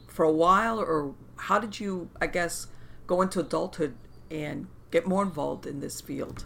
for 0.07 0.25
a 0.25 0.33
while, 0.33 0.79
or 0.79 1.15
how 1.39 1.59
did 1.59 1.81
you? 1.81 2.11
I 2.21 2.27
guess 2.27 2.69
go 3.07 3.23
into 3.23 3.41
adulthood 3.41 3.95
and 4.31 4.67
get 4.91 5.07
more 5.07 5.23
involved 5.23 5.67
in 5.67 5.81
this 5.81 6.01
field. 6.01 6.45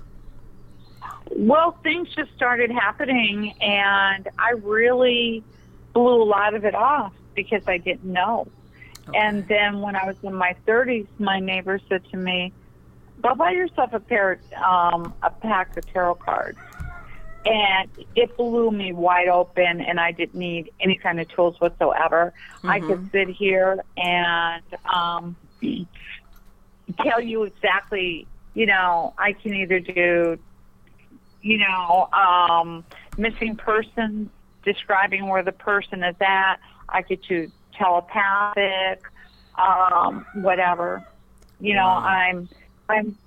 Well, 1.30 1.78
things 1.82 2.08
just 2.14 2.34
started 2.36 2.70
happening, 2.70 3.54
and 3.60 4.28
I 4.38 4.50
really 4.62 5.42
blew 5.92 6.22
a 6.22 6.24
lot 6.24 6.54
of 6.54 6.64
it 6.64 6.74
off 6.74 7.12
because 7.34 7.62
I 7.66 7.78
didn't 7.78 8.04
know. 8.04 8.46
And 9.14 9.46
then 9.48 9.80
when 9.80 9.96
I 9.96 10.06
was 10.06 10.16
in 10.22 10.34
my 10.34 10.54
30s, 10.66 11.06
my 11.18 11.40
neighbor 11.40 11.80
said 11.88 12.04
to 12.12 12.16
me, 12.16 12.52
"Go 13.20 13.34
buy 13.34 13.50
yourself 13.50 13.92
a 13.92 14.00
pair, 14.00 14.38
um, 14.64 15.12
a 15.22 15.30
pack 15.30 15.76
of 15.76 15.86
tarot 15.92 16.16
cards." 16.16 16.58
And 17.44 17.90
it 18.14 18.36
blew 18.36 18.70
me 18.70 18.92
wide 18.92 19.28
open, 19.28 19.80
and 19.80 19.98
I 19.98 20.12
didn't 20.12 20.36
need 20.36 20.70
any 20.80 20.96
kind 20.96 21.20
of 21.20 21.28
tools 21.28 21.60
whatsoever. 21.60 22.32
I 22.62 22.78
could 22.78 23.10
sit 23.10 23.28
here 23.28 23.82
and 23.96 24.62
um, 24.84 25.36
tell 27.00 27.20
you 27.20 27.44
exactly. 27.44 28.26
You 28.54 28.66
know, 28.66 29.14
I 29.18 29.32
can 29.32 29.54
either 29.54 29.80
do 29.80 30.38
you 31.42 31.58
know, 31.58 32.08
um, 32.12 32.84
missing 33.18 33.56
persons, 33.56 34.30
describing 34.64 35.26
where 35.26 35.42
the 35.42 35.52
person 35.52 36.02
is 36.02 36.16
at. 36.20 36.56
I 36.88 37.02
could 37.02 37.20
do 37.22 37.50
telepathic, 37.76 39.02
um, 39.58 40.24
whatever. 40.34 41.04
You 41.60 41.74
know, 41.74 41.84
Wow. 41.84 42.04
I'm 42.04 42.48
I'm 42.88 43.18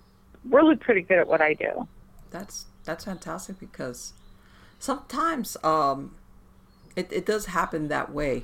really 0.50 0.76
pretty 0.76 1.02
good 1.02 1.20
at 1.20 1.28
what 1.28 1.42
I 1.42 1.54
do. 1.54 1.88
That's 2.32 2.66
that's 2.86 3.06
fantastic 3.06 3.60
because 3.60 4.14
sometimes 4.80 5.58
um, 5.64 6.16
it 6.96 7.12
it 7.12 7.26
does 7.26 7.48
happen 7.48 7.88
that 7.90 8.14
way, 8.14 8.44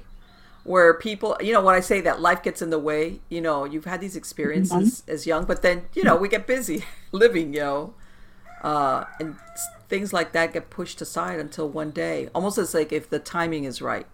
where 0.63 0.93
people, 0.93 1.37
you 1.41 1.53
know, 1.53 1.61
when 1.61 1.75
I 1.75 1.79
say 1.79 2.01
that 2.01 2.19
life 2.21 2.43
gets 2.43 2.61
in 2.61 2.69
the 2.69 2.79
way, 2.79 3.19
you 3.29 3.41
know, 3.41 3.65
you've 3.65 3.85
had 3.85 4.01
these 4.01 4.15
experiences 4.15 5.03
as 5.07 5.25
young, 5.25 5.45
but 5.45 5.61
then 5.61 5.83
you 5.93 6.03
know 6.03 6.15
we 6.15 6.27
get 6.27 6.47
busy 6.47 6.83
living, 7.11 7.53
you 7.53 7.59
know, 7.59 7.93
uh, 8.63 9.05
and 9.19 9.35
things 9.89 10.13
like 10.13 10.31
that 10.31 10.53
get 10.53 10.69
pushed 10.69 11.01
aside 11.01 11.39
until 11.39 11.69
one 11.69 11.91
day, 11.91 12.29
almost 12.33 12.57
as 12.57 12.73
like 12.73 12.91
if 12.91 13.09
the 13.09 13.19
timing 13.19 13.65
is 13.65 13.81
right. 13.81 14.07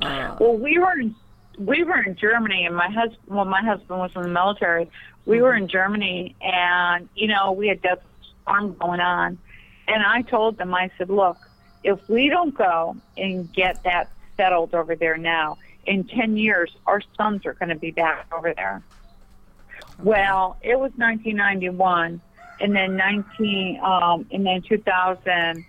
Uh, 0.00 0.36
Well, 0.38 0.56
we 0.56 0.78
were 0.78 0.92
in, 1.00 1.14
we 1.58 1.82
were 1.84 2.02
in 2.02 2.16
Germany, 2.16 2.66
and 2.66 2.76
my 2.76 2.88
husband, 2.90 3.18
well, 3.28 3.44
my 3.44 3.62
husband 3.62 3.98
was 3.98 4.10
in 4.14 4.22
the 4.22 4.28
military. 4.28 4.90
We 5.24 5.40
were 5.40 5.54
in 5.54 5.68
Germany, 5.68 6.36
and 6.40 7.08
you 7.14 7.28
know, 7.28 7.52
we 7.52 7.68
had 7.68 7.80
Desert 7.82 8.02
Storm 8.46 8.76
going 8.78 9.00
on, 9.00 9.38
and 9.88 10.02
I 10.02 10.22
told 10.22 10.58
them, 10.58 10.74
I 10.74 10.90
said, 10.98 11.10
look, 11.10 11.36
if 11.82 11.98
we 12.08 12.28
don't 12.28 12.56
go 12.56 12.96
and 13.16 13.52
get 13.52 13.82
that 13.84 14.10
settled 14.36 14.74
over 14.74 14.94
there 14.96 15.16
now, 15.16 15.58
in 15.84 16.04
ten 16.04 16.36
years, 16.36 16.74
our 16.86 17.00
sons 17.16 17.46
are 17.46 17.54
going 17.54 17.68
to 17.68 17.76
be 17.76 17.90
back 17.90 18.26
over 18.36 18.52
there. 18.54 18.82
Well, 20.02 20.56
it 20.62 20.78
was 20.78 20.92
1991, 20.96 22.20
and 22.60 22.76
then 22.76 22.96
19, 22.96 23.80
um, 23.82 24.26
and 24.30 24.44
then 24.44 24.62
2000, 24.62 25.64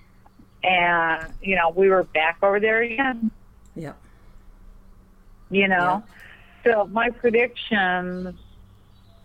and 0.64 1.34
you 1.42 1.56
know, 1.56 1.70
we 1.70 1.90
were 1.90 2.04
back 2.04 2.38
over 2.42 2.60
there 2.60 2.82
again 2.82 3.32
yeah. 3.78 3.94
you 5.50 5.68
know. 5.68 6.04
So 6.66 6.86
my 6.88 7.12
predictions 7.12 8.36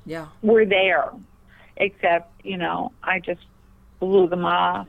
Yeah. 0.04 0.28
were 0.42 0.64
there, 0.64 1.10
except 1.76 2.44
you 2.44 2.56
know 2.56 2.92
I 3.02 3.20
just 3.20 3.44
blew 4.00 4.28
them 4.28 4.44
off. 4.44 4.88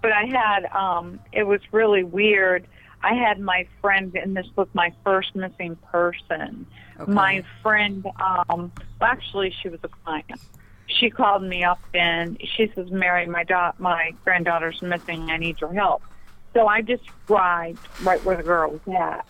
But 0.00 0.12
I 0.12 0.24
had 0.26 0.66
um, 0.66 1.20
it 1.32 1.44
was 1.44 1.60
really 1.72 2.04
weird. 2.04 2.66
I 3.02 3.14
had 3.14 3.40
my 3.40 3.66
friend, 3.80 4.14
and 4.14 4.36
this 4.36 4.46
was 4.56 4.68
my 4.74 4.92
first 5.04 5.34
missing 5.34 5.76
person. 5.90 6.66
Okay. 7.00 7.10
My 7.10 7.42
friend, 7.62 8.06
um, 8.20 8.70
well, 9.00 9.10
actually, 9.10 9.52
she 9.60 9.68
was 9.68 9.80
a 9.82 9.88
client. 9.88 10.40
She 10.86 11.10
called 11.10 11.42
me 11.42 11.64
up 11.64 11.80
and 11.94 12.38
she 12.56 12.70
says, 12.74 12.90
"Mary, 12.90 13.26
my 13.26 13.44
da- 13.44 13.72
my 13.78 14.12
granddaughter's 14.24 14.82
missing. 14.82 15.30
I 15.30 15.36
need 15.36 15.60
your 15.60 15.72
help." 15.72 16.02
So 16.52 16.66
I 16.66 16.82
just 16.82 17.04
described 17.04 17.80
right 18.02 18.22
where 18.24 18.36
the 18.36 18.42
girl 18.42 18.70
was 18.70 18.94
at. 18.94 19.26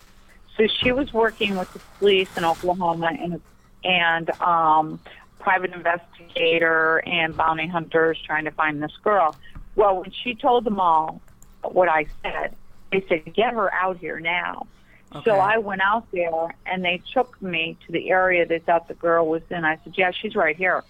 So 0.57 0.67
she 0.67 0.93
was 0.93 1.13
working 1.13 1.57
with 1.57 1.73
the 1.73 1.79
police 1.99 2.29
in 2.37 2.45
Oklahoma 2.45 3.13
and 3.19 3.41
and 3.85 4.31
um, 4.41 5.01
private 5.43 5.73
investigator 5.73 7.03
and 7.07 7.37
bounty 7.37 7.67
hunters 7.67 8.19
trying 8.25 8.45
to 8.45 8.51
find 8.51 8.83
this 8.83 8.97
girl. 9.03 9.37
Well, 9.77 10.01
when 10.01 10.11
she 10.11 10.35
told 10.35 10.65
them 10.65 10.81
all 10.81 11.21
what 11.63 11.89
I 11.89 12.07
said, 12.23 12.55
they 12.91 13.05
said, 13.09 13.33
"Get 13.35 13.53
her 13.55 13.73
out 13.73 13.99
here 13.99 14.21
now." 14.21 14.67
Okay. 15.15 15.31
So 15.31 15.37
I 15.37 15.59
went 15.59 15.83
out 15.83 16.11
there 16.13 16.55
and 16.67 16.85
they 16.85 17.03
took 17.13 17.41
me 17.43 17.77
to 17.87 17.93
the 17.93 18.11
area 18.11 18.47
they 18.47 18.61
thought 18.61 18.89
the 18.89 18.95
girl 18.95 19.27
was 19.27 19.43
in. 19.51 19.65
I 19.65 19.79
said, 19.85 19.95
"Yeah, 19.97 20.11
she's 20.11 20.35
right 20.35 20.57
here." 20.57 20.85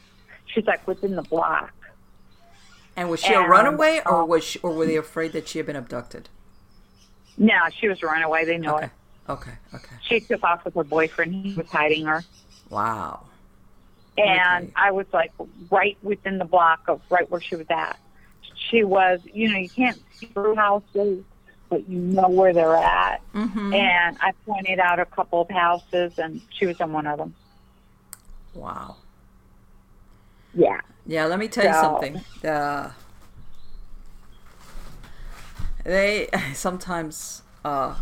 She's 0.46 0.66
like 0.66 0.86
within 0.86 1.16
the 1.16 1.22
block. 1.22 1.72
And 2.94 3.08
was 3.08 3.20
she 3.20 3.32
a 3.32 3.40
runaway, 3.40 4.02
or 4.04 4.22
um, 4.22 4.28
was 4.28 4.44
she, 4.44 4.58
or 4.58 4.72
were 4.72 4.84
they 4.84 4.96
afraid 4.96 5.32
that 5.32 5.48
she 5.48 5.58
had 5.58 5.66
been 5.66 5.76
abducted? 5.76 6.28
No, 7.38 7.54
she 7.80 7.88
was 7.88 8.02
a 8.02 8.06
runaway. 8.06 8.44
They 8.44 8.58
knew 8.58 8.70
Okay. 8.70 8.84
it. 8.86 8.90
Okay. 9.28 9.52
Okay. 9.74 9.96
She 10.02 10.20
took 10.20 10.42
off 10.44 10.64
with 10.64 10.74
her 10.74 10.84
boyfriend. 10.84 11.34
He 11.34 11.54
was 11.54 11.68
hiding 11.68 12.04
her. 12.04 12.22
Wow. 12.68 13.26
And 14.18 14.64
Okay. 14.64 14.72
I 14.76 14.90
was 14.90 15.06
like 15.12 15.32
right 15.70 15.96
within 16.02 16.38
the 16.38 16.44
block 16.44 16.82
of 16.88 17.00
right 17.10 17.28
where 17.30 17.40
she 17.40 17.56
was 17.56 17.66
at. 17.70 17.98
She 18.54 18.84
was, 18.84 19.20
you 19.32 19.50
know, 19.50 19.58
you 19.58 19.68
can't 19.68 20.00
see 20.14 20.26
through 20.26 20.54
houses, 20.56 21.24
but 21.68 21.88
you 21.88 21.98
know 21.98 22.28
where 22.28 22.52
they're 22.52 22.76
at. 22.76 23.20
Mm-hmm. 23.34 23.72
And 23.74 24.16
I 24.20 24.32
pointed 24.46 24.78
out 24.78 25.00
a 25.00 25.06
couple 25.06 25.40
of 25.40 25.50
houses, 25.50 26.18
and 26.18 26.40
she 26.50 26.66
was 26.66 26.78
in 26.80 26.92
one 26.92 27.06
of 27.06 27.18
them. 27.18 27.34
Wow. 28.54 28.96
Yeah. 30.54 30.80
Yeah, 31.06 31.24
let 31.26 31.38
me 31.38 31.48
tell 31.48 31.64
you 31.64 31.72
So- 31.72 31.80
something. 31.82 32.20
Uh, 32.48 32.92
they 35.84 36.28
sometimes 36.54 37.42
uh, 37.64 37.96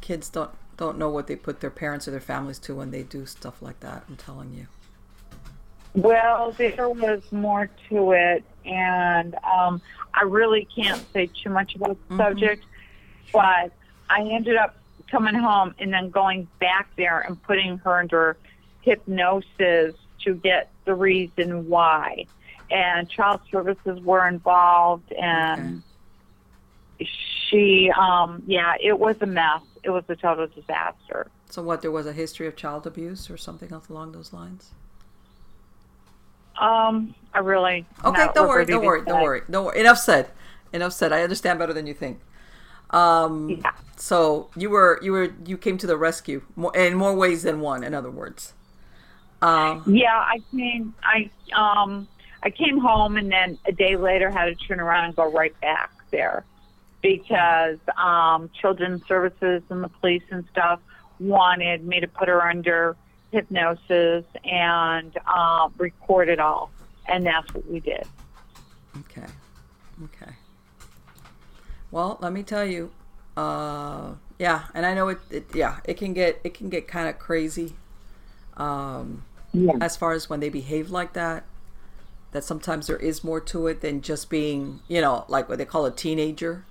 kids 0.00 0.28
don't 0.28 0.50
don't 0.76 0.98
know 0.98 1.08
what 1.08 1.26
they 1.26 1.36
put 1.36 1.60
their 1.60 1.70
parents 1.70 2.06
or 2.06 2.10
their 2.10 2.20
families 2.20 2.58
to 2.60 2.74
when 2.74 2.90
they 2.90 3.02
do 3.02 3.24
stuff 3.26 3.62
like 3.62 3.80
that. 3.80 4.04
I'm 4.08 4.16
telling 4.16 4.52
you. 4.54 4.66
Well, 5.96 6.52
there 6.58 6.90
was 6.90 7.22
more 7.32 7.70
to 7.88 8.12
it, 8.12 8.44
and 8.66 9.34
um, 9.36 9.80
I 10.12 10.24
really 10.24 10.68
can't 10.76 11.02
say 11.14 11.30
too 11.42 11.48
much 11.48 11.74
about 11.74 11.96
the 12.08 12.16
subject, 12.18 12.66
but 13.32 13.72
I 14.10 14.20
ended 14.30 14.56
up 14.56 14.76
coming 15.10 15.34
home 15.34 15.74
and 15.78 15.90
then 15.90 16.10
going 16.10 16.48
back 16.60 16.90
there 16.96 17.20
and 17.20 17.42
putting 17.42 17.78
her 17.78 17.98
under 17.98 18.36
hypnosis 18.82 19.94
to 20.24 20.34
get 20.34 20.70
the 20.84 20.94
reason 20.94 21.66
why. 21.66 22.26
And 22.70 23.08
child 23.08 23.40
services 23.50 23.98
were 24.00 24.28
involved, 24.28 25.12
and 25.12 25.82
she, 27.48 27.90
um, 27.98 28.42
yeah, 28.46 28.74
it 28.78 28.98
was 28.98 29.16
a 29.22 29.26
mess. 29.26 29.62
It 29.82 29.90
was 29.90 30.04
a 30.08 30.16
total 30.16 30.46
disaster. 30.48 31.28
So 31.48 31.62
what? 31.62 31.80
There 31.80 31.92
was 31.92 32.06
a 32.06 32.12
history 32.12 32.46
of 32.46 32.54
child 32.54 32.86
abuse 32.86 33.30
or 33.30 33.38
something 33.38 33.72
else 33.72 33.88
along 33.88 34.12
those 34.12 34.34
lines. 34.34 34.72
Um, 36.58 37.14
I 37.34 37.40
really 37.40 37.86
Okay, 38.04 38.28
don't 38.34 38.48
worry, 38.48 38.64
don't 38.64 38.84
worry, 38.84 39.04
don't 39.04 39.22
worry, 39.22 39.42
don't 39.50 39.64
worry. 39.66 39.80
Enough 39.80 39.98
said. 39.98 40.30
Enough 40.72 40.92
said. 40.92 41.12
I 41.12 41.22
understand 41.22 41.58
better 41.58 41.72
than 41.72 41.86
you 41.86 41.94
think. 41.94 42.20
Um, 42.90 43.48
Yeah. 43.50 43.72
So 43.96 44.50
you 44.56 44.70
were 44.70 44.98
you 45.02 45.12
were 45.12 45.32
you 45.44 45.56
came 45.56 45.78
to 45.78 45.86
the 45.86 45.96
rescue 45.96 46.42
more, 46.54 46.74
in 46.76 46.94
more 46.94 47.14
ways 47.14 47.42
than 47.42 47.60
one. 47.60 47.82
In 47.82 47.94
other 47.94 48.10
words. 48.10 48.52
Um, 49.42 49.82
Yeah, 49.86 50.16
I 50.16 50.40
came. 50.50 50.94
I 51.02 51.30
um, 51.54 52.08
I 52.42 52.50
came 52.50 52.78
home 52.78 53.16
and 53.16 53.30
then 53.30 53.58
a 53.66 53.72
day 53.72 53.96
later 53.96 54.30
had 54.30 54.46
to 54.46 54.54
turn 54.54 54.80
around 54.80 55.04
and 55.06 55.16
go 55.16 55.30
right 55.30 55.58
back 55.60 55.90
there 56.10 56.44
because 57.02 57.78
um, 57.96 58.50
children's 58.60 59.06
services 59.06 59.62
and 59.68 59.82
the 59.82 59.88
police 59.88 60.22
and 60.30 60.44
stuff 60.50 60.80
wanted 61.18 61.84
me 61.86 62.00
to 62.00 62.06
put 62.06 62.28
her 62.28 62.46
under 62.46 62.96
hypnosis 63.32 64.24
and 64.44 65.16
uh, 65.26 65.68
record 65.78 66.28
it 66.28 66.40
all, 66.40 66.70
and 67.08 67.26
that's 67.26 67.52
what 67.54 67.68
we 67.70 67.80
did. 67.80 68.06
Okay. 69.00 69.26
Okay. 70.04 70.32
Well, 71.90 72.18
let 72.20 72.32
me 72.32 72.42
tell 72.42 72.64
you. 72.64 72.90
Uh, 73.36 74.14
yeah, 74.38 74.64
and 74.74 74.86
I 74.86 74.94
know 74.94 75.08
it, 75.08 75.18
it. 75.30 75.46
Yeah, 75.54 75.78
it 75.84 75.94
can 75.96 76.12
get 76.12 76.40
it 76.44 76.54
can 76.54 76.68
get 76.68 76.88
kind 76.88 77.08
of 77.08 77.18
crazy. 77.18 77.74
Um, 78.56 79.24
Yeah. 79.52 79.74
as 79.80 79.96
far 79.96 80.12
as 80.12 80.28
when 80.30 80.40
they 80.40 80.48
behave 80.48 80.90
like 80.90 81.12
that, 81.12 81.44
that 82.32 82.44
sometimes 82.44 82.86
there 82.86 82.96
is 82.96 83.22
more 83.22 83.40
to 83.40 83.66
it 83.66 83.80
than 83.82 84.00
just 84.00 84.30
being, 84.30 84.80
you 84.88 85.00
know, 85.00 85.24
like 85.28 85.48
what 85.48 85.58
they 85.58 85.64
call 85.64 85.84
a 85.86 85.90
teenager. 85.90 86.64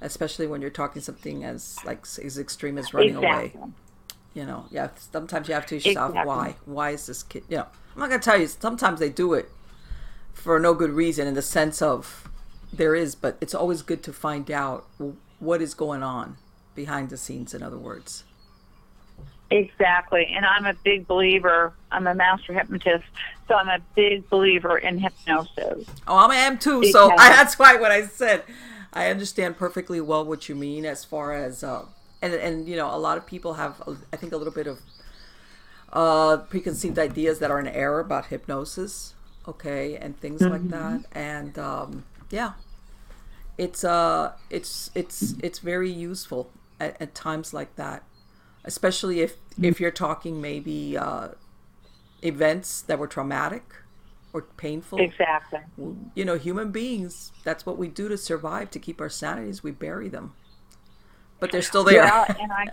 Especially 0.00 0.46
when 0.46 0.60
you're 0.60 0.70
talking 0.70 1.02
something 1.02 1.42
as 1.42 1.78
like 1.84 2.06
as 2.24 2.38
extreme 2.38 2.78
as 2.78 2.94
running 2.94 3.16
away. 3.16 3.54
You 4.38 4.46
know, 4.46 4.66
yeah. 4.70 4.90
Sometimes 4.94 5.48
you 5.48 5.54
have 5.54 5.66
to 5.66 5.76
ask 5.76 5.84
yourself 5.84 6.10
Exactly. 6.10 6.28
why. 6.28 6.54
Why 6.64 6.90
is 6.90 7.06
this 7.06 7.24
kid? 7.24 7.42
You 7.48 7.56
know, 7.56 7.66
I'm 7.94 8.00
not 8.00 8.08
gonna 8.08 8.22
tell 8.22 8.38
you. 8.38 8.46
Sometimes 8.46 9.00
they 9.00 9.08
do 9.08 9.34
it 9.34 9.50
for 10.32 10.60
no 10.60 10.74
good 10.74 10.90
reason, 10.90 11.26
in 11.26 11.34
the 11.34 11.42
sense 11.42 11.82
of 11.82 12.28
there 12.72 12.94
is, 12.94 13.16
but 13.16 13.36
it's 13.40 13.52
always 13.52 13.82
good 13.82 14.00
to 14.04 14.12
find 14.12 14.48
out 14.48 14.86
what 15.40 15.60
is 15.60 15.74
going 15.74 16.04
on 16.04 16.36
behind 16.76 17.10
the 17.10 17.16
scenes. 17.16 17.52
In 17.52 17.64
other 17.64 17.78
words. 17.78 18.22
Exactly. 19.50 20.32
And 20.32 20.46
I'm 20.46 20.66
a 20.66 20.74
big 20.84 21.08
believer. 21.08 21.72
I'm 21.90 22.06
a 22.06 22.14
master 22.14 22.52
hypnotist, 22.52 23.06
so 23.48 23.56
I'm 23.56 23.68
a 23.68 23.80
big 23.96 24.30
believer 24.30 24.78
in 24.78 24.98
hypnosis. 24.98 25.84
Oh, 26.06 26.14
I 26.14 26.36
am 26.36 26.58
too. 26.58 26.84
So 26.92 27.10
I, 27.10 27.28
that's 27.30 27.58
why 27.58 27.74
what 27.74 27.90
I 27.90 28.06
said 28.06 28.44
I 28.92 29.10
understand 29.10 29.56
perfectly 29.56 30.00
well 30.00 30.24
what 30.24 30.48
you 30.48 30.54
mean 30.54 30.86
as 30.86 31.04
far 31.04 31.34
as 31.34 31.64
uh, 31.64 31.86
and 32.22 32.32
and 32.34 32.68
you 32.68 32.76
know 32.76 32.94
a 32.94 32.98
lot 32.98 33.18
of 33.18 33.26
people 33.26 33.54
have 33.54 33.82
I 34.12 34.16
think 34.16 34.32
a 34.32 34.36
little 34.36 34.52
bit 34.52 34.66
of 34.66 34.80
uh, 35.92 36.38
preconceived 36.38 36.98
ideas 36.98 37.38
that 37.38 37.50
are 37.50 37.58
in 37.60 37.66
error 37.66 38.00
about 38.00 38.26
hypnosis, 38.26 39.14
okay, 39.46 39.96
and 39.96 40.18
things 40.20 40.42
like 40.42 40.68
that. 40.68 41.04
And 41.12 41.58
um, 41.58 42.04
yeah, 42.30 42.52
it's 43.56 43.84
uh 43.84 44.32
it's 44.50 44.90
it's 44.94 45.34
it's 45.42 45.58
very 45.58 45.90
useful 45.90 46.50
at, 46.78 47.00
at 47.00 47.14
times 47.14 47.52
like 47.54 47.74
that, 47.76 48.02
especially 48.64 49.20
if 49.20 49.36
if 49.60 49.80
you're 49.80 49.90
talking 49.90 50.40
maybe 50.40 50.96
uh, 50.96 51.28
events 52.22 52.82
that 52.82 52.98
were 52.98 53.06
traumatic 53.06 53.64
or 54.32 54.42
painful 54.42 54.98
Exactly. 55.00 55.60
you 56.14 56.24
know, 56.24 56.36
human 56.36 56.70
beings, 56.70 57.32
that's 57.44 57.64
what 57.64 57.78
we 57.78 57.88
do 57.88 58.08
to 58.08 58.16
survive, 58.18 58.70
to 58.70 58.78
keep 58.78 59.00
our 59.00 59.08
sanities. 59.08 59.62
We 59.62 59.70
bury 59.70 60.08
them. 60.08 60.34
But 61.40 61.52
they're 61.52 61.62
still 61.62 61.84
there. 61.84 62.04
Yeah, 62.04 62.24
and 62.40 62.52
I, 62.52 62.66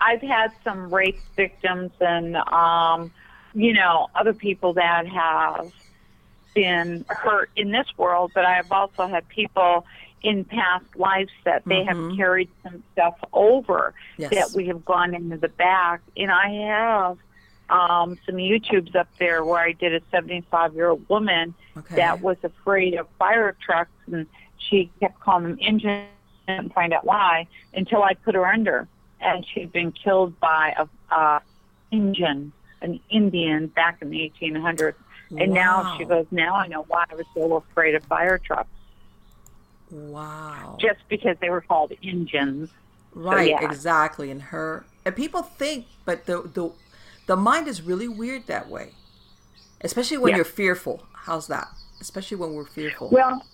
I've 0.00 0.22
had 0.22 0.52
some 0.64 0.92
rape 0.92 1.20
victims 1.36 1.92
and, 2.00 2.36
um, 2.36 3.12
you 3.54 3.72
know, 3.74 4.08
other 4.14 4.32
people 4.32 4.72
that 4.74 5.06
have 5.06 5.70
been 6.54 7.04
hurt 7.08 7.50
in 7.56 7.70
this 7.70 7.86
world, 7.96 8.32
but 8.34 8.44
I've 8.44 8.70
also 8.72 9.06
had 9.06 9.28
people 9.28 9.86
in 10.22 10.44
past 10.44 10.84
lives 10.96 11.32
that 11.44 11.62
they 11.66 11.82
have 11.84 12.16
carried 12.16 12.48
some 12.62 12.82
stuff 12.92 13.16
over 13.32 13.92
Yes. 14.18 14.32
that 14.34 14.52
we 14.52 14.66
have 14.68 14.84
gone 14.84 15.14
into 15.14 15.36
the 15.36 15.48
back. 15.48 16.00
And 16.16 16.30
I 16.30 16.48
have 16.68 17.18
um, 17.68 18.18
some 18.26 18.36
YouTubes 18.36 18.94
up 18.94 19.08
there 19.18 19.44
where 19.44 19.60
I 19.60 19.72
did 19.72 19.94
a 19.94 20.00
75 20.10 20.74
year 20.74 20.90
old 20.90 21.08
woman 21.08 21.54
Okay. 21.76 21.96
that 21.96 22.20
was 22.20 22.36
afraid 22.42 22.94
of 22.94 23.08
fire 23.18 23.56
trucks 23.64 23.90
and 24.06 24.26
she 24.58 24.90
kept 25.00 25.18
calling 25.20 25.44
them 25.44 25.58
engines 25.60 26.06
and 26.48 26.72
find 26.72 26.92
out 26.92 27.04
why 27.04 27.46
until 27.74 28.02
I 28.02 28.14
put 28.14 28.34
her 28.34 28.46
under 28.46 28.88
and 29.20 29.46
she'd 29.46 29.72
been 29.72 29.92
killed 29.92 30.38
by 30.40 30.74
a 30.76 31.14
uh, 31.14 31.40
engine, 31.92 32.52
an 32.80 33.00
Indian 33.10 33.68
back 33.68 33.98
in 34.02 34.10
the 34.10 34.32
1800s. 34.40 34.94
And 35.38 35.52
now 35.52 35.96
she 35.96 36.04
goes, 36.04 36.26
now 36.30 36.54
I 36.54 36.66
know 36.66 36.82
why 36.88 37.04
I 37.10 37.14
was 37.14 37.24
so 37.34 37.56
afraid 37.56 37.94
of 37.94 38.04
fire 38.04 38.36
trucks, 38.38 38.68
wow. 39.90 40.76
just 40.80 41.00
because 41.08 41.36
they 41.40 41.48
were 41.48 41.62
called 41.62 41.92
engines. 42.02 42.70
right, 43.14 43.50
yeah. 43.50 43.64
exactly. 43.64 44.30
And 44.30 44.42
her 44.42 44.84
and 45.04 45.16
people 45.16 45.42
think, 45.42 45.86
but 46.04 46.26
the 46.26 46.42
the 46.42 46.70
the 47.26 47.36
mind 47.36 47.66
is 47.68 47.80
really 47.82 48.08
weird 48.08 48.46
that 48.46 48.68
way. 48.68 48.90
Especially 49.80 50.18
when 50.18 50.30
Yeah. 50.30 50.36
you're 50.36 50.44
fearful. 50.44 51.02
How's 51.14 51.46
that? 51.48 51.68
Especially 52.00 52.36
when 52.36 52.52
we're 52.54 52.66
fearful. 52.66 53.08
Well, 53.10 53.44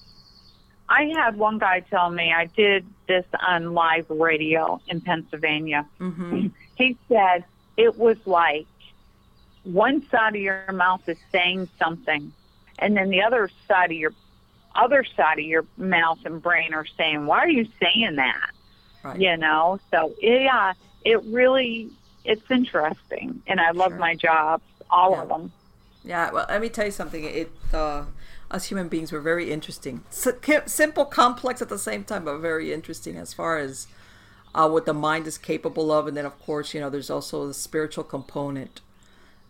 I 0.88 1.04
had 1.14 1.36
one 1.36 1.58
guy 1.58 1.80
tell 1.80 2.10
me 2.10 2.32
I 2.32 2.46
did 2.46 2.86
this 3.06 3.24
on 3.46 3.74
live 3.74 4.06
radio 4.08 4.80
in 4.88 5.00
Pennsylvania. 5.00 5.86
mm-hmm. 6.00 6.48
He 6.76 6.96
said 7.08 7.44
it 7.76 7.98
was 7.98 8.16
like 8.26 8.66
one 9.64 10.06
side 10.10 10.34
of 10.36 10.40
your 10.40 10.64
mouth 10.72 11.06
is 11.08 11.18
saying 11.32 11.68
something, 11.78 12.32
and 12.78 12.96
then 12.96 13.10
the 13.10 13.22
other 13.22 13.50
side 13.66 13.90
of 13.90 13.96
your 13.96 14.12
other 14.74 15.04
side 15.16 15.38
of 15.38 15.44
your 15.44 15.64
mouth 15.76 16.18
and 16.24 16.40
brain 16.40 16.72
are 16.72 16.86
saying, 16.96 17.26
"Why 17.26 17.38
are 17.40 17.48
you 17.48 17.66
saying 17.80 18.16
that?" 18.16 18.50
Right. 19.02 19.20
You 19.20 19.36
know. 19.36 19.80
So 19.90 20.14
yeah, 20.22 20.72
it 21.04 21.22
really 21.24 21.90
it's 22.24 22.48
interesting, 22.50 23.42
and 23.46 23.60
I 23.60 23.72
love 23.72 23.90
Sure. 23.92 23.98
my 23.98 24.14
jobs, 24.14 24.62
all 24.90 25.10
Yeah. 25.12 25.22
of 25.22 25.28
them. 25.28 25.52
Yeah, 26.04 26.30
well, 26.30 26.46
let 26.48 26.60
me 26.60 26.68
tell 26.68 26.84
you 26.86 26.90
something. 26.92 27.24
It 27.24 27.50
uh, 27.74 28.04
us 28.50 28.66
human 28.66 28.88
beings 28.88 29.12
were 29.12 29.20
very 29.20 29.50
interesting. 29.50 30.04
simple, 30.10 31.04
complex 31.04 31.62
at 31.62 31.68
the 31.68 31.78
same 31.78 32.04
time, 32.04 32.24
but 32.24 32.38
very 32.38 32.72
interesting 32.72 33.16
as 33.16 33.32
far 33.34 33.58
as 33.58 33.86
uh, 34.54 34.68
what 34.68 34.86
the 34.86 34.94
mind 34.94 35.26
is 35.26 35.38
capable 35.38 35.92
of. 35.92 36.06
And 36.06 36.16
then, 36.16 36.26
of 36.26 36.38
course, 36.40 36.74
you 36.74 36.80
know, 36.80 36.90
there's 36.90 37.10
also 37.10 37.46
the 37.46 37.54
spiritual 37.54 38.04
component 38.04 38.80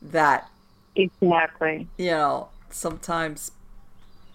that 0.02 0.50
Exactly. 0.96 1.88
you 1.96 2.10
know 2.10 2.48
sometimes 2.70 3.52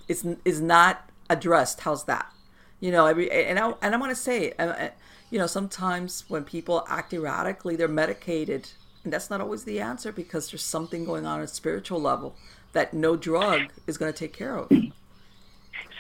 is 0.07 0.25
is 0.45 0.61
not 0.61 1.09
addressed. 1.29 1.81
How's 1.81 2.05
that? 2.05 2.31
You 2.79 2.91
know, 2.91 3.05
every 3.05 3.31
and 3.31 3.59
I 3.59 3.73
and 3.81 3.95
I 3.95 3.97
want 3.97 4.11
to 4.11 4.15
say 4.15 4.53
uh, 4.59 4.63
uh, 4.67 4.89
You 5.29 5.39
know, 5.39 5.47
sometimes 5.47 6.25
when 6.27 6.43
people 6.43 6.85
act 6.89 7.13
erratically, 7.13 7.75
they're 7.75 7.87
medicated, 7.87 8.71
and 9.03 9.13
that's 9.13 9.29
not 9.29 9.41
always 9.41 9.63
the 9.63 9.79
answer 9.79 10.11
because 10.11 10.51
there's 10.51 10.63
something 10.63 11.05
going 11.05 11.25
on 11.25 11.39
at 11.39 11.45
a 11.45 11.47
spiritual 11.47 12.01
level 12.01 12.35
that 12.73 12.93
no 12.93 13.15
drug 13.15 13.61
is 13.87 13.97
going 13.97 14.11
to 14.11 14.17
take 14.17 14.33
care 14.33 14.57
of. 14.57 14.69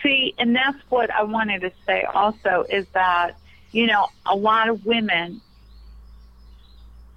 See, 0.01 0.33
and 0.37 0.55
that's 0.55 0.77
what 0.89 1.09
I 1.11 1.23
wanted 1.23 1.61
to 1.61 1.71
say 1.85 2.03
also 2.03 2.65
is 2.69 2.85
that, 2.93 3.37
you 3.71 3.87
know, 3.87 4.07
a 4.25 4.35
lot 4.35 4.67
of 4.67 4.85
women, 4.85 5.39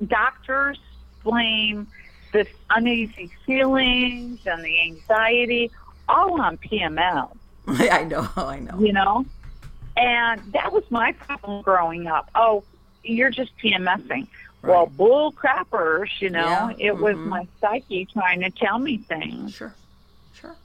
doctors 0.06 0.78
blame 1.24 1.88
the 2.32 2.46
uneasy 2.70 3.30
feelings 3.44 4.46
and 4.46 4.64
the 4.64 4.80
anxiety 4.80 5.70
all 6.08 6.40
on 6.40 6.58
PMS. 6.58 7.34
I 7.66 8.04
know, 8.04 8.28
I 8.36 8.60
know. 8.60 8.78
You 8.78 8.92
know? 8.92 9.26
And 9.96 10.40
that 10.52 10.72
was 10.72 10.84
my 10.90 11.12
problem 11.12 11.62
growing 11.62 12.06
up. 12.06 12.30
Oh, 12.34 12.62
you're 13.02 13.30
just 13.30 13.56
PMSing. 13.58 14.28
Right. 14.62 14.70
Well, 14.70 14.86
bull 14.86 15.32
crappers, 15.32 16.08
you 16.20 16.30
know, 16.30 16.74
yeah. 16.76 16.88
it 16.90 16.94
mm-hmm. 16.94 17.02
was 17.02 17.16
my 17.16 17.46
psyche 17.60 18.06
trying 18.12 18.40
to 18.40 18.50
tell 18.50 18.78
me 18.78 18.98
things. 18.98 19.54
Sure, 19.54 19.74
sure. 20.32 20.56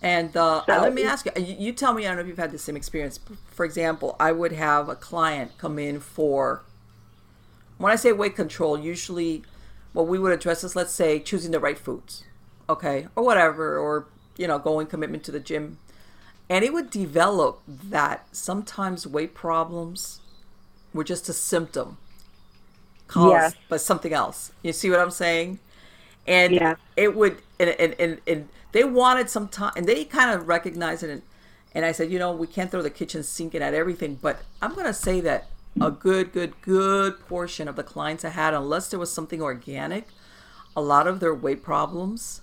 And 0.00 0.34
uh, 0.36 0.64
so, 0.64 0.80
let 0.80 0.94
me 0.94 1.04
ask 1.04 1.26
you, 1.26 1.44
you 1.44 1.72
tell 1.72 1.92
me, 1.92 2.04
I 2.04 2.08
don't 2.08 2.16
know 2.16 2.22
if 2.22 2.28
you've 2.28 2.38
had 2.38 2.52
the 2.52 2.58
same 2.58 2.76
experience. 2.76 3.20
For 3.50 3.64
example, 3.66 4.16
I 4.18 4.32
would 4.32 4.52
have 4.52 4.88
a 4.88 4.94
client 4.94 5.58
come 5.58 5.78
in 5.78 6.00
for, 6.00 6.62
when 7.76 7.92
I 7.92 7.96
say 7.96 8.12
weight 8.12 8.36
control, 8.36 8.78
usually 8.78 9.42
what 9.92 10.06
we 10.06 10.18
would 10.18 10.32
address 10.32 10.64
is, 10.64 10.74
let's 10.74 10.92
say, 10.92 11.18
choosing 11.18 11.50
the 11.50 11.60
right 11.60 11.78
foods, 11.78 12.24
okay, 12.68 13.08
or 13.14 13.24
whatever, 13.24 13.76
or, 13.76 14.06
you 14.38 14.46
know, 14.46 14.58
going 14.58 14.86
commitment 14.86 15.24
to 15.24 15.32
the 15.32 15.40
gym. 15.40 15.78
And 16.48 16.64
it 16.64 16.72
would 16.72 16.90
develop 16.90 17.60
that 17.66 18.26
sometimes 18.32 19.06
weight 19.06 19.34
problems 19.34 20.20
were 20.94 21.04
just 21.04 21.28
a 21.28 21.32
symptom 21.32 21.98
yes. 23.16 23.54
by 23.68 23.76
something 23.76 24.12
else. 24.12 24.52
You 24.62 24.72
see 24.72 24.90
what 24.90 25.00
I'm 25.00 25.10
saying? 25.10 25.58
And 26.26 26.52
yeah. 26.54 26.74
it 26.96 27.16
would, 27.16 27.38
and, 27.58 27.70
and, 27.70 27.96
and, 27.98 28.20
and 28.26 28.48
they 28.72 28.84
wanted 28.84 29.30
some 29.30 29.48
time, 29.48 29.72
and 29.76 29.86
they 29.86 30.04
kind 30.04 30.30
of 30.30 30.46
recognized 30.48 31.02
it. 31.02 31.10
And, 31.10 31.22
and 31.74 31.84
I 31.84 31.92
said, 31.92 32.10
you 32.10 32.18
know, 32.18 32.32
we 32.32 32.46
can't 32.46 32.70
throw 32.70 32.82
the 32.82 32.90
kitchen 32.90 33.22
sink 33.22 33.54
in 33.54 33.62
at 33.62 33.74
everything, 33.74 34.18
but 34.20 34.42
I'm 34.60 34.74
going 34.74 34.86
to 34.86 34.94
say 34.94 35.20
that 35.20 35.48
a 35.80 35.90
good, 35.90 36.32
good, 36.32 36.60
good 36.62 37.20
portion 37.28 37.68
of 37.68 37.76
the 37.76 37.82
clients 37.82 38.24
I 38.24 38.30
had, 38.30 38.54
unless 38.54 38.88
there 38.88 38.98
was 38.98 39.12
something 39.12 39.40
organic, 39.40 40.08
a 40.76 40.80
lot 40.80 41.06
of 41.06 41.20
their 41.20 41.34
weight 41.34 41.62
problems 41.62 42.40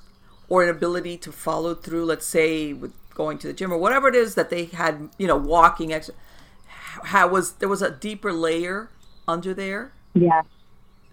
or 0.49 0.63
an 0.63 0.69
ability 0.69 1.17
to 1.17 1.31
follow 1.31 1.75
through, 1.75 2.05
let's 2.05 2.25
say 2.25 2.73
with 2.73 2.93
going 3.13 3.37
to 3.39 3.47
the 3.47 3.53
gym 3.53 3.73
or 3.73 3.77
whatever 3.77 4.07
it 4.07 4.15
is 4.15 4.35
that 4.35 4.49
they 4.49 4.65
had, 4.65 5.09
you 5.17 5.27
know, 5.27 5.35
walking, 5.35 5.91
ex- 5.91 6.11
how 7.03 7.27
was 7.27 7.53
there 7.53 7.69
was 7.69 7.81
a 7.81 7.91
deeper 7.91 8.31
layer 8.31 8.89
under 9.27 9.53
there. 9.53 9.91
Yeah. 10.13 10.43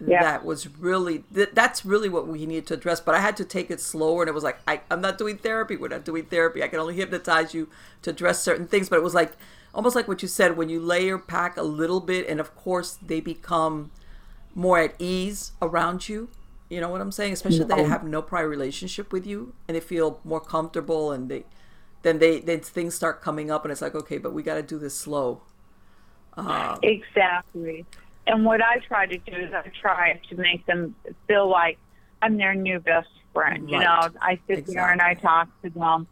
Yeah. 0.05 0.21
That 0.21 0.43
was 0.43 0.67
really 0.67 1.23
th- 1.33 1.51
that's 1.53 1.85
really 1.85 2.09
what 2.09 2.27
we 2.27 2.45
needed 2.45 2.67
to 2.67 2.73
address. 2.73 2.99
But 2.99 3.15
I 3.15 3.19
had 3.19 3.37
to 3.37 3.45
take 3.45 3.71
it 3.71 3.79
slower, 3.79 4.23
and 4.23 4.29
it 4.29 4.33
was 4.33 4.43
like 4.43 4.59
I, 4.67 4.81
I'm 4.91 5.01
not 5.01 5.17
doing 5.17 5.37
therapy. 5.37 5.77
We're 5.77 5.87
not 5.87 6.03
doing 6.03 6.25
therapy. 6.25 6.61
I 6.61 6.67
can 6.67 6.79
only 6.79 6.95
hypnotize 6.95 7.53
you 7.53 7.69
to 8.01 8.09
address 8.09 8.41
certain 8.41 8.67
things. 8.67 8.89
But 8.89 8.97
it 8.97 9.03
was 9.03 9.13
like 9.13 9.33
almost 9.73 9.95
like 9.95 10.07
what 10.07 10.21
you 10.21 10.27
said 10.27 10.57
when 10.57 10.69
you 10.69 10.81
layer 10.81 11.17
pack 11.17 11.55
a 11.55 11.63
little 11.63 12.01
bit, 12.01 12.27
and 12.27 12.39
of 12.39 12.55
course 12.55 12.97
they 13.01 13.21
become 13.21 13.91
more 14.53 14.79
at 14.79 14.95
ease 14.99 15.53
around 15.61 16.09
you. 16.09 16.29
You 16.69 16.81
know 16.81 16.89
what 16.89 16.99
I'm 16.99 17.11
saying? 17.11 17.33
Especially 17.33 17.61
if 17.61 17.67
they 17.67 17.83
have 17.83 18.03
no 18.03 18.21
prior 18.21 18.49
relationship 18.49 19.13
with 19.13 19.25
you, 19.25 19.53
and 19.67 19.75
they 19.75 19.81
feel 19.81 20.19
more 20.25 20.41
comfortable, 20.41 21.11
and 21.11 21.29
they 21.29 21.45
then 22.01 22.19
they 22.19 22.39
then 22.39 22.59
things 22.59 22.95
start 22.95 23.21
coming 23.21 23.49
up, 23.49 23.63
and 23.63 23.71
it's 23.71 23.81
like 23.81 23.95
okay, 23.95 24.17
but 24.17 24.33
we 24.33 24.43
got 24.43 24.55
to 24.55 24.63
do 24.63 24.77
this 24.77 24.95
slow. 24.95 25.41
Um, 26.37 26.79
exactly. 26.83 27.85
And 28.27 28.43
what 28.43 28.61
I 28.61 28.79
try 28.79 29.05
to 29.05 29.17
do 29.17 29.35
is 29.35 29.53
I 29.53 29.69
try 29.81 30.19
to 30.29 30.35
make 30.35 30.65
them 30.65 30.95
feel 31.27 31.47
like 31.49 31.77
I'm 32.21 32.37
their 32.37 32.55
new 32.55 32.79
best 32.79 33.09
friend. 33.33 33.63
Right. 33.63 33.71
You 33.71 33.79
know, 33.79 34.09
I 34.21 34.39
sit 34.47 34.59
exactly. 34.59 34.75
there 34.75 34.91
and 34.91 35.01
I 35.01 35.13
talk 35.13 35.49
to 35.61 35.69
them 35.69 36.07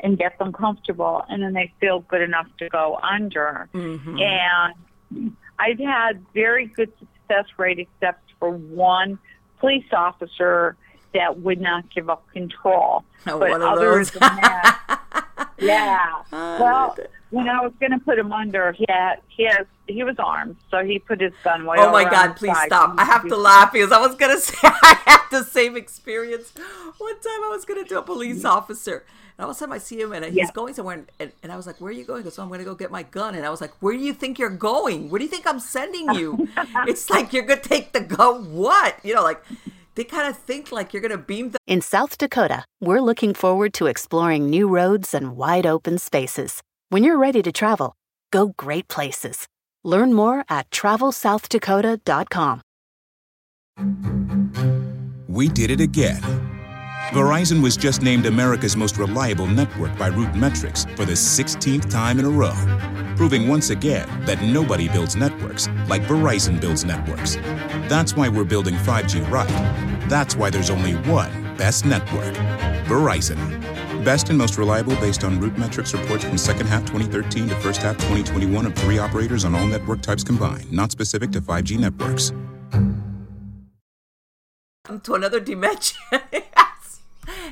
and 0.00 0.16
get 0.16 0.38
them 0.38 0.52
comfortable, 0.52 1.24
and 1.28 1.42
then 1.42 1.52
they 1.52 1.72
feel 1.80 2.00
good 2.00 2.22
enough 2.22 2.46
to 2.58 2.68
go 2.68 3.00
under. 3.02 3.68
Mm-hmm. 3.74 4.18
And 4.18 5.36
I've 5.58 5.80
had 5.80 6.24
very 6.34 6.66
good 6.66 6.92
success 6.98 7.46
rate, 7.56 7.80
except 7.80 8.22
for 8.38 8.50
one 8.50 9.18
police 9.58 9.86
officer 9.92 10.76
that 11.14 11.40
would 11.40 11.60
not 11.60 11.92
give 11.92 12.08
up 12.08 12.24
control. 12.32 13.04
Oh, 13.26 13.38
but 13.40 13.60
other 13.60 14.04
than 14.04 14.20
that, 14.20 15.50
yeah. 15.58 16.22
well, 16.30 16.96
when 17.30 17.48
I 17.48 17.60
was 17.60 17.72
going 17.80 17.92
to 17.92 17.98
put 17.98 18.18
him 18.18 18.32
under, 18.32 18.72
he 18.72 18.86
had, 18.88 19.16
he 19.28 19.46
has 19.46 19.66
he 19.88 20.04
was 20.04 20.16
armed, 20.18 20.56
so 20.70 20.84
he 20.84 20.98
put 20.98 21.20
his 21.20 21.32
gun 21.42 21.64
way. 21.64 21.76
Oh 21.78 21.90
my 21.90 22.04
God! 22.04 22.36
Please 22.36 22.56
stop! 22.66 22.94
I 22.98 23.04
have 23.04 23.26
to 23.26 23.36
laugh 23.36 23.72
because 23.72 23.90
I 23.90 23.98
was 23.98 24.14
going 24.14 24.32
to 24.36 24.40
say 24.40 24.56
I 24.62 24.98
had 25.06 25.22
the 25.30 25.42
same 25.44 25.76
experience. 25.76 26.52
One 26.98 27.14
time 27.14 27.44
I 27.44 27.48
was 27.50 27.64
going 27.64 27.82
to 27.82 27.88
do 27.88 27.98
a 27.98 28.02
police 28.02 28.44
officer, 28.44 29.04
and 29.36 29.44
all 29.44 29.50
of 29.50 29.56
a 29.56 29.58
sudden 29.58 29.72
I 29.72 29.78
see 29.78 30.00
him 30.00 30.12
and 30.12 30.24
he's 30.26 30.36
yeah. 30.36 30.50
going 30.52 30.74
somewhere, 30.74 31.04
and, 31.18 31.32
and, 31.42 31.50
I 31.50 31.56
was 31.56 31.66
like, 31.66 31.80
"Where 31.80 31.90
are 31.90 31.94
you 31.94 32.04
going?" 32.04 32.22
Because 32.22 32.34
so 32.34 32.42
oh, 32.42 32.44
I'm 32.44 32.48
going 32.48 32.60
to 32.60 32.64
go 32.64 32.74
get 32.74 32.90
my 32.90 33.02
gun, 33.02 33.34
and 33.34 33.46
I 33.46 33.50
was 33.50 33.60
like, 33.60 33.72
"Where 33.80 33.94
do 33.94 34.00
you 34.00 34.12
think 34.12 34.38
you're 34.38 34.50
going? 34.50 35.10
Where 35.10 35.18
do 35.18 35.24
you 35.24 35.30
think 35.30 35.46
I'm 35.46 35.60
sending 35.60 36.12
you?" 36.14 36.48
it's 36.86 37.08
like 37.08 37.32
you're 37.32 37.44
going 37.44 37.60
to 37.60 37.68
take 37.68 37.92
the 37.92 38.00
gun. 38.00 38.52
What 38.52 38.98
you 39.02 39.14
know, 39.14 39.22
like 39.22 39.42
they 39.94 40.04
kind 40.04 40.28
of 40.28 40.36
think 40.36 40.70
like 40.70 40.92
you're 40.92 41.02
going 41.02 41.12
to 41.12 41.18
beam 41.18 41.50
them. 41.50 41.58
In 41.66 41.80
South 41.80 42.18
Dakota, 42.18 42.64
we're 42.80 43.00
looking 43.00 43.34
forward 43.34 43.72
to 43.74 43.86
exploring 43.86 44.48
new 44.48 44.68
roads 44.68 45.14
and 45.14 45.36
wide 45.36 45.66
open 45.66 45.98
spaces. 45.98 46.62
When 46.90 47.02
you're 47.02 47.18
ready 47.18 47.42
to 47.42 47.52
travel, 47.52 47.96
go 48.30 48.54
great 48.56 48.88
places. 48.88 49.46
Learn 49.84 50.12
more 50.12 50.44
at 50.48 50.70
travelsouthdakota.com. 50.70 52.62
We 55.28 55.48
did 55.48 55.70
it 55.70 55.80
again. 55.80 56.20
Verizon 57.10 57.62
was 57.62 57.76
just 57.76 58.02
named 58.02 58.26
America's 58.26 58.76
most 58.76 58.98
reliable 58.98 59.46
network 59.46 59.96
by 59.96 60.10
RootMetrics 60.10 60.94
for 60.96 61.04
the 61.04 61.12
16th 61.12 61.88
time 61.88 62.18
in 62.18 62.24
a 62.24 62.28
row, 62.28 62.54
proving 63.16 63.48
once 63.48 63.70
again 63.70 64.06
that 64.26 64.42
nobody 64.42 64.88
builds 64.88 65.16
networks 65.16 65.68
like 65.86 66.02
Verizon 66.02 66.60
builds 66.60 66.84
networks. 66.84 67.36
That's 67.88 68.14
why 68.14 68.28
we're 68.28 68.44
building 68.44 68.74
5G 68.74 69.30
right. 69.30 69.48
That's 70.08 70.36
why 70.36 70.50
there's 70.50 70.70
only 70.70 70.94
one 71.08 71.56
best 71.56 71.86
network 71.86 72.34
Verizon. 72.86 73.77
Best 74.04 74.28
and 74.28 74.38
most 74.38 74.56
reliable 74.58 74.94
based 74.96 75.24
on 75.24 75.40
root 75.40 75.58
metrics 75.58 75.92
reports 75.92 76.24
from 76.24 76.38
second 76.38 76.66
half 76.66 76.82
2013 76.82 77.48
to 77.48 77.54
first 77.56 77.82
half 77.82 77.96
2021 77.96 78.66
of 78.66 78.74
three 78.76 78.98
operators 78.98 79.44
on 79.44 79.54
all 79.54 79.66
network 79.66 80.02
types 80.02 80.22
combined, 80.22 80.70
not 80.70 80.92
specific 80.92 81.32
to 81.32 81.40
5G 81.40 81.78
networks. 81.78 82.32
To 85.02 85.14
another 85.14 85.40
dimension. 85.40 85.98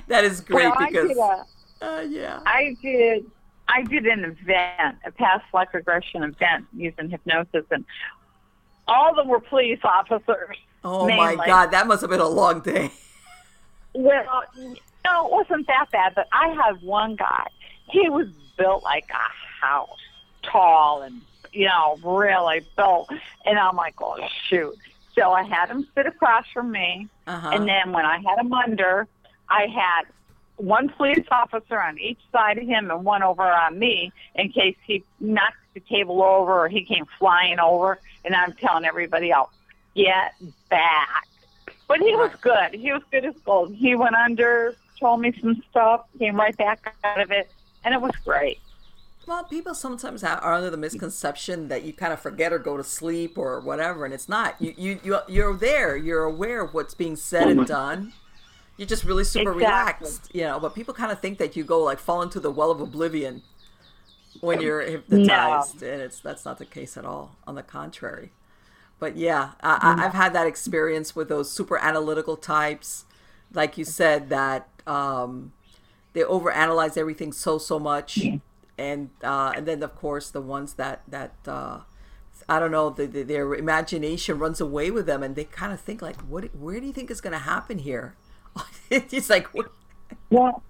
that 0.07 0.25
is 0.25 0.41
great 0.41 0.71
well, 0.71 0.77
because. 0.79 1.05
I 1.05 1.09
did 1.09 1.19
a, 1.19 1.45
uh, 1.83 2.01
yeah. 2.03 2.41
I 2.47 2.77
did. 2.81 3.31
I 3.69 3.83
did 3.83 4.07
an 4.07 4.25
event, 4.25 4.99
a 5.05 5.11
past 5.11 5.45
life 5.53 5.69
regression 5.75 6.23
event 6.23 6.67
using 6.73 7.11
hypnosis, 7.11 7.65
and 7.71 7.85
all 8.87 9.11
of 9.11 9.17
them 9.17 9.29
were 9.29 9.41
police 9.41 9.81
officers. 9.83 10.57
Oh 10.85 11.07
mainly. 11.07 11.37
my 11.37 11.47
God, 11.47 11.73
that 11.73 11.89
must 11.89 12.01
have 12.01 12.11
been 12.11 12.21
a 12.21 12.29
long 12.29 12.61
day. 12.61 12.93
Well, 13.93 14.45
no, 15.07 15.27
it 15.27 15.33
wasn't 15.33 15.67
that 15.69 15.87
bad, 15.93 16.15
but 16.15 16.29
I 16.33 16.49
had 16.49 16.83
one 16.83 17.17
guy. 17.17 17.47
He 17.89 18.09
was 18.09 18.29
built 18.59 18.83
like 18.83 19.09
a 19.11 19.65
house, 19.65 20.01
tall 20.43 21.03
and, 21.03 21.21
you 21.53 21.67
know, 21.67 21.99
really 22.03 22.67
built. 22.77 23.11
And 23.45 23.59
I'm 23.59 23.77
like, 23.77 23.95
oh, 24.01 24.19
shoot. 24.49 24.77
So 25.15 25.33
I 25.33 25.45
had 25.45 25.69
him 25.69 25.87
sit 25.95 26.07
across 26.07 26.45
from 26.53 26.71
me. 26.71 27.09
Uh-huh. 27.27 27.51
And 27.53 27.69
then 27.69 27.93
when 27.93 28.05
I 28.05 28.19
had 28.19 28.39
him 28.39 28.53
under, 28.53 29.07
I 29.49 29.67
had 29.67 30.03
one 30.57 30.89
police 30.89 31.27
officer 31.31 31.81
on 31.81 31.99
each 31.99 32.21
side 32.33 32.59
of 32.59 32.67
him 32.67 32.91
and 32.91 33.05
one 33.05 33.23
over 33.23 33.43
on 33.43 33.79
me 33.79 34.13
in 34.35 34.51
case 34.51 34.77
he 34.87 35.05
knocked 35.21 35.57
the 35.75 35.81
table 35.81 36.23
over 36.23 36.65
or 36.65 36.69
he 36.69 36.85
came 36.85 37.07
flying 37.19 37.61
over. 37.61 38.01
And 38.25 38.35
I'm 38.35 38.53
telling 38.55 38.85
everybody 38.85 39.31
else, 39.31 39.51
get 39.95 40.35
back. 40.69 41.29
But 41.89 42.01
he 42.01 42.17
was 42.17 42.33
good. 42.41 42.75
He 42.75 42.93
was 42.93 43.03
good 43.13 43.25
as 43.25 43.35
gold. 43.45 43.73
He 43.73 43.95
went 43.95 44.17
under, 44.17 44.75
told 44.99 45.21
me 45.21 45.33
some 45.41 45.63
stuff, 45.71 46.03
came 46.19 46.37
right 46.37 46.57
back 46.57 46.95
out 47.05 47.21
of 47.21 47.31
it, 47.31 47.51
and 47.85 47.95
it 47.95 48.01
was 48.01 48.13
great. 48.25 48.59
Well, 49.27 49.43
people 49.43 49.75
sometimes 49.75 50.23
are 50.23 50.55
under 50.55 50.71
the 50.71 50.77
misconception 50.77 51.67
that 51.69 51.83
you 51.83 51.93
kind 51.93 52.13
of 52.13 52.21
forget 52.21 52.53
or 52.53 52.61
go 52.61 52.77
to 52.77 52.85
sleep 52.85 53.37
or 53.37 53.59
whatever, 53.61 54.05
and 54.05 54.15
it's 54.15 54.29
not. 54.29 54.55
You 54.61 54.73
you 54.77 55.01
you 55.03 55.19
you're 55.27 55.57
there. 55.57 55.97
You're 55.97 56.23
aware 56.23 56.63
of 56.63 56.75
what's 56.75 56.95
being 56.95 57.17
said 57.17 57.49
and 57.49 57.67
done. 57.67 58.13
You're 58.77 58.87
just 58.87 59.05
really 59.05 59.25
super 59.25 59.53
exactly. 59.53 60.07
relaxed, 60.07 60.35
you 60.35 60.43
know. 60.43 60.61
But 60.61 60.77
people 60.77 60.95
kind 60.95 61.11
of 61.11 61.21
think 61.21 61.39
that 61.39 61.57
you 61.57 61.65
go 61.65 61.83
like 61.83 61.99
fall 61.99 62.23
into 62.23 62.39
the 62.39 62.53
well 62.53 62.71
of 62.71 62.81
oblivion 62.81 63.43
when 64.41 64.61
you're 64.61 64.83
hypnotized, 64.83 65.83
no. 65.83 65.89
and 65.89 66.03
it's 66.03 66.21
that's 66.21 66.45
not 66.45 66.59
the 66.59 66.67
case 66.67 66.97
at 66.97 67.05
all. 67.05 67.37
On 67.49 67.57
the 67.57 67.65
contrary. 67.65 68.31
But 68.99 69.17
yeah, 69.17 69.53
I, 69.61 69.79
mm. 69.79 69.99
I've 69.99 70.15
had 70.15 70.33
that 70.35 70.47
experience 70.47 71.17
with 71.17 71.29
those 71.29 71.51
super 71.51 71.79
analytical 71.79 72.37
types, 72.37 73.05
like 73.53 73.77
you 73.77 73.85
said, 73.85 74.31
that 74.31 74.69
um, 74.87 75.53
they 76.13 76.23
overanalyze 76.23 76.97
everything 76.97 77.33
so 77.33 77.59
so 77.59 77.79
much, 77.79 78.19
and 78.79 79.11
uh, 79.23 79.53
and 79.57 79.67
then 79.67 79.83
of 79.83 79.95
course 79.95 80.31
the 80.31 80.41
ones 80.41 80.75
that 80.75 81.03
that 81.09 81.35
uh, 81.47 81.81
I 82.49 82.59
don't 82.59 82.71
know 82.71 82.91
the, 82.91 83.07
the, 83.07 83.23
their 83.23 83.55
imagination 83.55 84.39
runs 84.39 84.61
away 84.61 84.91
with 84.91 85.07
them, 85.07 85.23
and 85.23 85.35
they 85.37 85.45
kind 85.45 85.73
of 85.73 85.81
think 85.81 86.03
like, 86.03 86.21
what? 86.23 86.55
Where 86.55 86.81
do 86.81 86.87
you 86.87 86.93
think 86.93 87.11
is 87.11 87.21
going 87.21 87.33
to 87.33 87.39
happen 87.39 87.79
here? 87.79 88.15
it's 88.91 89.29
like, 89.29 89.53
what? 89.55 89.71
well, 90.31 90.63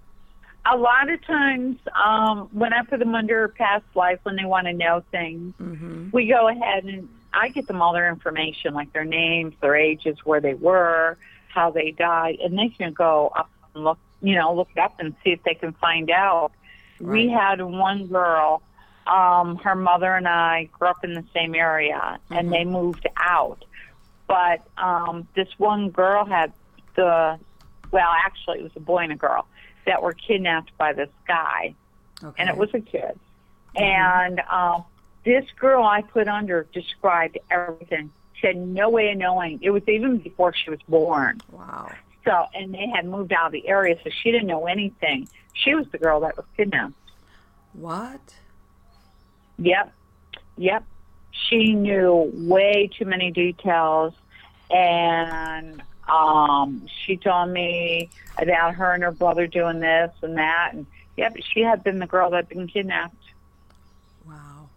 a 0.65 0.75
lot 0.75 1.09
of 1.09 1.25
times 1.25 1.77
um, 2.03 2.49
when 2.51 2.73
I 2.73 2.83
put 2.83 2.99
them 2.99 3.15
under 3.15 3.47
past 3.49 3.85
life, 3.95 4.19
when 4.23 4.35
they 4.35 4.45
want 4.45 4.67
to 4.67 4.73
know 4.73 5.03
things, 5.11 5.53
Mm-hmm. 5.61 6.09
we 6.11 6.27
go 6.27 6.47
ahead 6.49 6.85
and 6.85 7.07
I 7.33 7.49
get 7.49 7.67
them 7.67 7.81
all 7.81 7.93
their 7.93 8.09
information, 8.09 8.73
like 8.73 8.91
their 8.93 9.05
names, 9.05 9.53
their 9.61 9.75
ages, 9.75 10.17
where 10.23 10.41
they 10.41 10.55
were, 10.55 11.17
how 11.53 11.71
they 11.71 11.91
died, 11.91 12.37
and 12.43 12.57
they 12.57 12.69
can 12.69 12.93
go 12.93 13.31
up 13.35 13.49
and 13.75 13.83
look, 13.83 13.99
you 14.21 14.35
know, 14.35 14.53
look 14.55 14.69
up 14.81 14.99
and 14.99 15.15
see 15.23 15.31
if 15.31 15.43
they 15.43 15.53
can 15.53 15.73
find 15.73 16.09
out. 16.09 16.51
We 16.99 17.29
had 17.29 17.61
one 17.61 18.07
girl, 18.07 18.61
um, 19.05 19.57
her 19.57 19.75
mother 19.75 20.13
and 20.15 20.27
I 20.27 20.69
grew 20.77 20.87
up 20.87 21.03
in 21.03 21.13
the 21.13 21.23
same 21.33 21.53
area, 21.55 22.19
and 22.31 22.51
they 22.51 22.65
moved 22.65 23.07
out. 23.15 23.63
But 24.27 24.61
um, 24.77 25.27
this 25.35 25.47
one 25.57 25.89
girl 25.91 26.25
had 26.25 26.51
the, 26.95 27.37
well, 27.91 28.09
actually, 28.25 28.59
it 28.59 28.63
was 28.63 28.71
a 28.75 28.79
boy 28.81 29.03
and 29.03 29.11
a 29.11 29.15
girl 29.15 29.47
that 29.85 30.01
were 30.01 30.13
kidnapped 30.13 30.75
by 30.77 30.91
this 30.93 31.09
guy 31.27 31.73
Okay. 32.23 32.33
and 32.41 32.49
it 32.49 32.57
was 32.57 32.69
a 32.73 32.79
kid. 32.81 33.17
And 33.75 34.41
um, 34.49 34.83
this 35.23 35.45
girl 35.59 35.83
I 35.83 36.01
put 36.01 36.27
under 36.27 36.67
described 36.73 37.37
everything. 37.51 38.11
She 38.33 38.47
had 38.47 38.57
no 38.57 38.89
way 38.89 39.11
of 39.11 39.17
knowing. 39.17 39.59
It 39.61 39.69
was 39.69 39.83
even 39.87 40.17
before 40.17 40.53
she 40.53 40.69
was 40.71 40.79
born. 40.89 41.39
wow. 41.51 41.91
So, 42.27 42.45
and 42.53 42.73
they 42.73 42.87
had 42.93 43.05
moved 43.05 43.31
out 43.31 43.47
of 43.47 43.51
the 43.53 43.67
area, 43.67 43.97
so 44.03 44.09
she 44.09 44.31
didn't 44.31 44.47
know 44.47 44.65
anything. 44.65 45.29
She 45.53 45.73
was 45.73 45.87
the 45.91 45.97
girl 45.97 46.19
that 46.19 46.35
was 46.35 46.45
kidnapped. 46.57 46.93
What? 47.71 48.35
Yep, 49.57 49.93
yep. 50.57 50.83
She 51.31 51.73
knew 51.73 52.29
way 52.33 52.89
too 52.97 53.05
many 53.05 53.31
details, 53.31 54.13
and 54.69 55.81
um, 56.09 56.85
she 57.05 57.15
told 57.15 57.49
me 57.49 58.09
about 58.37 58.75
her 58.75 58.91
and 58.91 59.03
her 59.03 59.11
brother 59.11 59.47
doing 59.47 59.79
this 59.79 60.11
and 60.21 60.37
that, 60.37 60.71
and 60.73 60.85
yep, 61.15 61.35
she 61.53 61.61
had 61.61 61.81
been 61.83 61.99
the 61.99 62.07
girl 62.07 62.29
that 62.31 62.37
had 62.37 62.49
been 62.49 62.67
kidnapped. 62.67 63.15
Wow. 64.27 64.69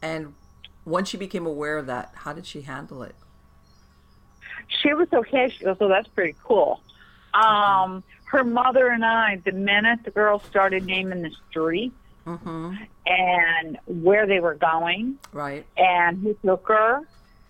And 0.00 0.32
once 0.86 1.10
she 1.10 1.18
became 1.18 1.46
aware 1.46 1.76
of 1.76 1.86
that, 1.86 2.12
how 2.14 2.32
did 2.32 2.46
she 2.46 2.62
handle 2.62 3.02
it? 3.02 3.14
She 4.68 4.94
was 4.94 5.08
okay. 5.12 5.48
She 5.50 5.64
goes, 5.64 5.76
"Oh, 5.80 5.88
that's 5.88 6.08
pretty 6.08 6.34
cool." 6.44 6.80
Um, 7.34 8.02
her 8.24 8.44
mother 8.44 8.88
and 8.88 9.04
I, 9.04 9.36
the 9.44 9.52
minute 9.52 10.00
the 10.04 10.10
girls 10.10 10.42
started 10.44 10.84
naming 10.86 11.22
the 11.22 11.30
street 11.50 11.92
Mm-hmm. 12.26 12.74
and 13.04 13.78
where 13.86 14.26
they 14.28 14.38
were 14.38 14.54
going 14.54 15.18
Right. 15.32 15.66
and 15.76 16.22
who 16.22 16.34
took 16.44 16.68
her 16.68 17.00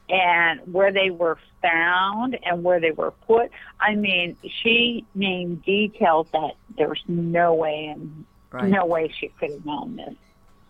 and 0.09 0.61
where 0.73 0.91
they 0.93 1.11
were 1.11 1.37
found 1.61 2.39
and 2.43 2.65
where 2.65 2.81
they 2.81 2.91
were 2.93 3.11
put, 3.11 3.51
I 3.79 3.95
mean, 3.97 4.37
she 4.63 5.05
named 5.15 5.63
details 5.65 6.27
that 6.33 6.53
there 6.79 6.89
was 6.89 7.03
no 7.07 7.53
way 7.55 7.87
and 7.95 8.25
Right. 8.51 8.69
no 8.71 8.87
way 8.87 9.13
she 9.19 9.29
could 9.29 9.51
have 9.51 9.67
known 9.67 9.97
this. 9.97 10.15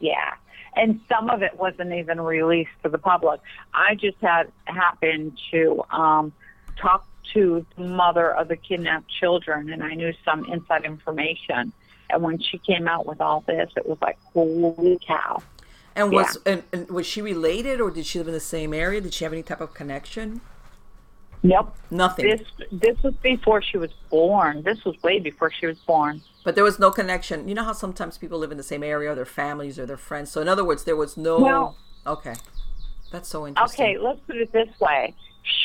Yeah. 0.00 0.34
And 0.74 1.00
some 1.08 1.28
of 1.28 1.42
it 1.42 1.58
wasn't 1.58 1.92
even 1.92 2.20
released 2.20 2.70
to 2.82 2.88
the 2.88 2.98
public. 2.98 3.40
I 3.74 3.94
just 3.94 4.18
had 4.20 4.50
happened 4.64 5.38
to 5.50 5.82
um, 5.90 6.32
talk 6.76 7.06
to 7.34 7.64
the 7.76 7.82
mother 7.82 8.34
of 8.34 8.48
the 8.48 8.56
kidnapped 8.56 9.08
children, 9.08 9.70
and 9.70 9.82
I 9.82 9.94
knew 9.94 10.12
some 10.24 10.44
inside 10.46 10.84
information. 10.84 11.72
And 12.10 12.22
when 12.22 12.38
she 12.40 12.58
came 12.58 12.88
out 12.88 13.06
with 13.06 13.20
all 13.20 13.44
this, 13.46 13.70
it 13.76 13.86
was 13.86 13.98
like, 14.00 14.18
holy 14.32 14.98
cow. 15.06 15.42
And 15.94 16.10
was 16.10 16.38
and, 16.46 16.62
and 16.72 16.88
was 16.90 17.06
she 17.06 17.20
related, 17.20 17.80
or 17.80 17.90
did 17.90 18.06
she 18.06 18.18
live 18.18 18.28
in 18.28 18.34
the 18.34 18.40
same 18.40 18.72
area? 18.72 19.00
Did 19.00 19.12
she 19.12 19.24
have 19.24 19.32
any 19.32 19.42
type 19.42 19.60
of 19.60 19.74
connection? 19.74 20.40
Nope. 21.42 21.76
Nothing. 21.90 22.30
This 22.30 22.40
this 22.70 23.02
was 23.02 23.14
before 23.22 23.60
she 23.60 23.76
was 23.76 23.90
born. 24.08 24.62
This 24.62 24.82
was 24.84 24.94
way 25.02 25.18
before 25.18 25.50
she 25.50 25.66
was 25.66 25.78
born. 25.80 26.22
But 26.44 26.54
there 26.56 26.64
was 26.64 26.78
no 26.78 26.90
connection. 26.90 27.48
You 27.48 27.54
know 27.54 27.64
how 27.64 27.72
sometimes 27.72 28.18
people 28.18 28.38
live 28.38 28.50
in 28.50 28.56
the 28.58 28.62
same 28.64 28.82
area, 28.82 29.12
or 29.12 29.14
their 29.14 29.24
families, 29.24 29.78
or 29.78 29.86
their 29.86 29.96
friends. 29.96 30.30
So 30.30 30.40
in 30.40 30.48
other 30.48 30.64
words, 30.64 30.84
there 30.84 30.96
was 30.96 31.16
no. 31.16 31.38
Well- 31.38 31.76
okay, 32.06 32.34
that's 33.12 33.28
so 33.28 33.46
interesting. 33.46 33.84
Okay, 33.84 33.98
let's 33.98 34.20
put 34.26 34.36
it 34.36 34.52
this 34.52 34.68
way. 34.80 35.14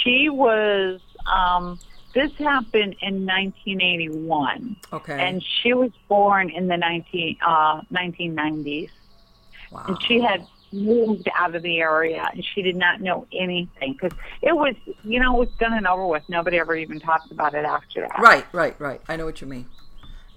She 0.03 0.29
was. 0.29 0.99
Um, 1.25 1.79
this 2.13 2.31
happened 2.37 2.95
in 3.01 3.25
1981, 3.25 4.75
Okay. 4.93 5.19
and 5.19 5.43
she 5.43 5.73
was 5.73 5.91
born 6.07 6.49
in 6.49 6.67
the 6.67 6.77
19 6.77 7.37
uh, 7.45 7.81
1990s. 7.91 8.89
wow. 9.71 9.83
and 9.87 10.01
she 10.03 10.19
had 10.21 10.45
moved 10.71 11.29
out 11.35 11.53
of 11.55 11.61
the 11.63 11.79
area 11.79 12.27
and 12.33 12.43
she 12.53 12.61
did 12.61 12.75
not 12.75 12.99
know 13.01 13.25
anything 13.31 13.93
because 13.93 14.11
it 14.41 14.53
was 14.55 14.75
you 15.03 15.17
know 15.19 15.35
it 15.35 15.39
was 15.39 15.49
done 15.59 15.73
and 15.73 15.87
over 15.87 16.05
with 16.07 16.23
nobody 16.27 16.57
ever 16.59 16.75
even 16.75 16.99
talked 16.99 17.31
about 17.31 17.53
it 17.53 17.63
after 17.65 18.01
that 18.01 18.19
Right, 18.19 18.45
right, 18.51 18.75
right. 18.79 18.99
I 19.07 19.15
know 19.15 19.25
what 19.25 19.39
you 19.39 19.47
mean. 19.47 19.65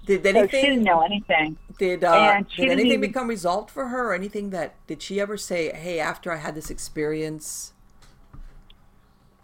Did 0.05 0.23
so 0.23 0.47
she 0.47 0.61
didn't 0.61 0.83
know 0.83 1.01
anything 1.01 1.57
did 1.77 2.03
uh, 2.03 2.41
did 2.55 2.69
anything 2.69 2.87
even- 2.93 3.01
become 3.01 3.27
resolved 3.27 3.69
for 3.69 3.87
her, 3.89 4.09
or 4.09 4.13
anything 4.13 4.49
that 4.49 4.75
did 4.87 5.01
she 5.01 5.19
ever 5.19 5.37
say, 5.37 5.71
"Hey, 5.73 5.99
after 5.99 6.31
I 6.31 6.37
had 6.37 6.55
this 6.55 6.69
experience"? 6.69 7.73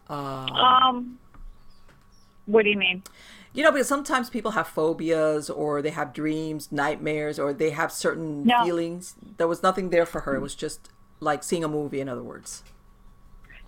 um 0.10 1.18
what 2.46 2.64
do 2.64 2.70
you 2.70 2.78
mean 2.78 3.04
You 3.54 3.64
know, 3.64 3.72
because 3.72 3.88
sometimes 3.90 4.30
people 4.30 4.52
have 4.52 4.68
phobias, 4.68 5.50
or 5.50 5.82
they 5.82 5.90
have 5.90 6.14
dreams, 6.14 6.72
nightmares, 6.72 7.40
or 7.40 7.54
they 7.54 7.72
have 7.72 7.92
certain 7.92 8.46
No. 8.46 8.64
feelings. 8.64 9.16
There 9.38 9.48
was 9.48 9.62
nothing 9.64 9.90
there 9.90 10.06
for 10.06 10.22
her. 10.22 10.36
It 10.36 10.42
was 10.42 10.54
just 10.56 10.90
like 11.20 11.44
seeing 11.44 11.64
a 11.64 11.68
movie. 11.68 12.00
In 12.00 12.08
other 12.08 12.24
words. 12.24 12.64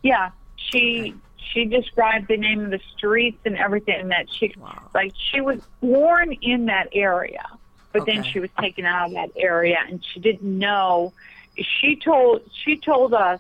yeah 0.01 0.29
she 0.55 1.13
she 1.53 1.65
described 1.65 2.27
the 2.27 2.37
name 2.37 2.65
of 2.65 2.71
the 2.71 2.79
streets 2.95 3.39
and 3.45 3.57
everything 3.57 4.09
that 4.09 4.27
she 4.29 4.53
Wow. 4.57 4.89
like 4.93 5.13
she 5.31 5.41
was 5.41 5.59
born 5.81 6.33
in 6.41 6.65
that 6.65 6.89
area 6.93 7.45
but 7.91 8.05
then 8.05 8.23
she 8.23 8.39
was 8.39 8.49
taken 8.59 8.85
out 8.85 9.07
of 9.07 9.13
that 9.13 9.31
area 9.35 9.77
and 9.87 10.03
she 10.13 10.19
didn't 10.19 10.59
know. 10.59 11.11
She 11.57 11.95
told 11.95 12.41
she 12.63 12.77
told 12.77 13.13
us 13.13 13.39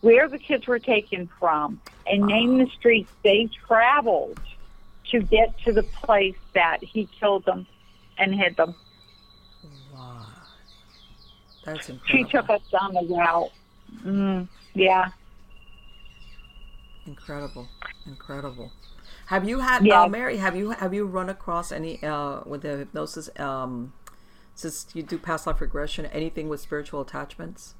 where 0.00 0.28
the 0.28 0.38
kids 0.38 0.66
were 0.66 0.80
taken 0.80 1.30
from 1.38 1.80
and 2.06 2.26
named 2.26 2.60
the 2.60 2.66
streets. 2.78 3.08
They 3.22 3.48
traveled 3.68 4.38
to 5.12 5.20
get 5.20 5.56
to 5.64 5.72
the 5.72 5.84
place 5.84 6.34
that 6.54 6.78
he 6.82 7.08
killed 7.20 7.44
them 7.44 7.66
and 8.18 8.34
hid 8.34 8.56
them. 8.56 8.74
Wow, 9.92 10.26
that's 11.64 11.88
incredible. 11.88 12.28
she 12.30 12.36
took 12.36 12.50
us 12.50 12.62
down 12.72 12.94
the 12.94 13.06
route. 13.14 13.52
Mm, 14.04 14.48
yeah 14.74 15.10
Incredible, 17.06 17.68
incredible. 18.06 18.72
Have 19.26 19.48
you 19.48 19.60
had 19.60 19.86
Yeah. 19.86 20.02
uh, 20.02 20.08
Mary? 20.08 20.36
Have 20.38 20.56
you 20.56 20.70
have 20.70 20.92
you 20.94 21.06
run 21.06 21.28
across 21.28 21.72
any 21.72 22.02
uh, 22.02 22.40
with 22.46 22.62
the 22.62 22.76
hypnosis? 22.76 23.30
Um, 23.38 23.92
since 24.54 24.86
you 24.94 25.02
do 25.02 25.18
past 25.18 25.46
life 25.46 25.60
regression, 25.60 26.06
anything 26.06 26.48
with 26.48 26.60
spiritual 26.60 27.00
attachments? 27.00 27.74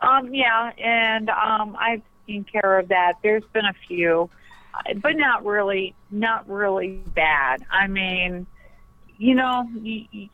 Um, 0.00 0.32
yeah, 0.32 0.70
and 0.78 1.28
um, 1.30 1.76
I've 1.78 2.02
taken 2.26 2.44
care 2.44 2.78
of 2.78 2.88
that. 2.88 3.14
There's 3.22 3.44
been 3.52 3.64
a 3.64 3.74
few, 3.88 4.30
but 5.02 5.16
not 5.16 5.44
really, 5.44 5.94
not 6.10 6.48
really 6.48 7.02
bad. 7.14 7.64
I 7.70 7.86
mean, 7.86 8.46
you 9.18 9.34
know, 9.34 9.68
y 9.74 10.08
y 10.12 10.30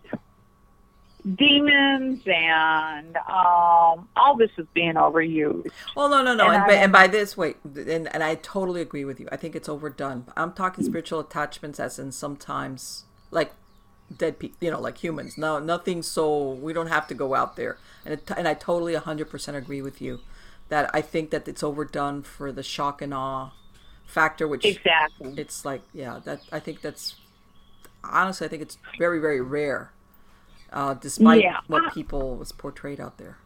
demons 1.37 2.23
and 2.27 3.17
um, 3.17 4.09
all 4.17 4.37
this 4.39 4.51
is 4.59 4.67
being 4.75 4.95
overused. 4.95 5.71
Well, 5.95 6.09
no, 6.09 6.23
no, 6.23 6.35
no. 6.35 6.51
And 6.51 6.55
And, 6.55 6.65
I 6.65 6.67
by, 6.67 6.75
and 6.75 6.93
by 6.93 7.07
this, 7.07 7.37
wait, 7.37 7.57
and, 7.65 8.09
and 8.15 8.23
I 8.23 8.35
totally 8.37 8.81
agree 8.81 9.05
with 9.05 9.21
you. 9.21 9.29
I 9.31 9.37
think 9.37 9.55
it's 9.55 9.69
overdone. 9.69 10.27
I'm 10.37 10.53
talking 10.53 10.85
spiritual 10.85 11.21
attachments, 11.21 11.79
as 11.81 11.99
in 11.99 12.13
sometimes 12.13 13.05
like 13.31 13.53
dead 14.15 14.39
people, 14.39 14.57
you 14.61 14.71
know, 14.71 14.81
like 14.81 14.99
humans. 14.99 15.37
No, 15.39 15.59
nothing. 15.59 16.03
So 16.03 16.53
we 16.53 16.73
don't 16.73 16.89
have 16.89 17.07
to 17.09 17.15
go 17.15 17.35
out 17.35 17.57
there. 17.57 17.79
And 18.05 18.15
it, 18.15 18.31
and 18.37 18.49
I 18.49 18.55
totally 18.55 18.95
100% 18.95 19.55
agree 19.55 19.83
with 19.83 20.01
you 20.01 20.21
that 20.69 20.91
I 20.95 21.03
think 21.03 21.31
that 21.31 21.47
it's 21.49 21.63
overdone 21.63 22.23
for 22.23 22.53
the 22.53 22.63
shock 22.63 23.03
and 23.03 23.13
awe 23.15 23.51
factor, 24.07 24.47
which 24.49 24.81
Exactly. 24.81 25.35
it's 25.37 25.65
like 25.65 25.83
yeah 25.93 26.21
that 26.25 26.43
i 26.53 26.59
think 26.61 26.83
that's 26.83 27.17
honestly 28.05 28.47
i 28.47 28.51
think 28.51 28.63
it's 28.63 28.79
very 28.99 29.19
very 29.21 29.41
rare 29.41 29.93
uh 30.73 30.95
despite 30.95 31.43
Yeah. 31.43 31.61
what 31.67 31.93
people 31.95 32.37
was 32.37 32.53
portrayed 32.53 33.01
out 33.01 33.19
there 33.19 33.37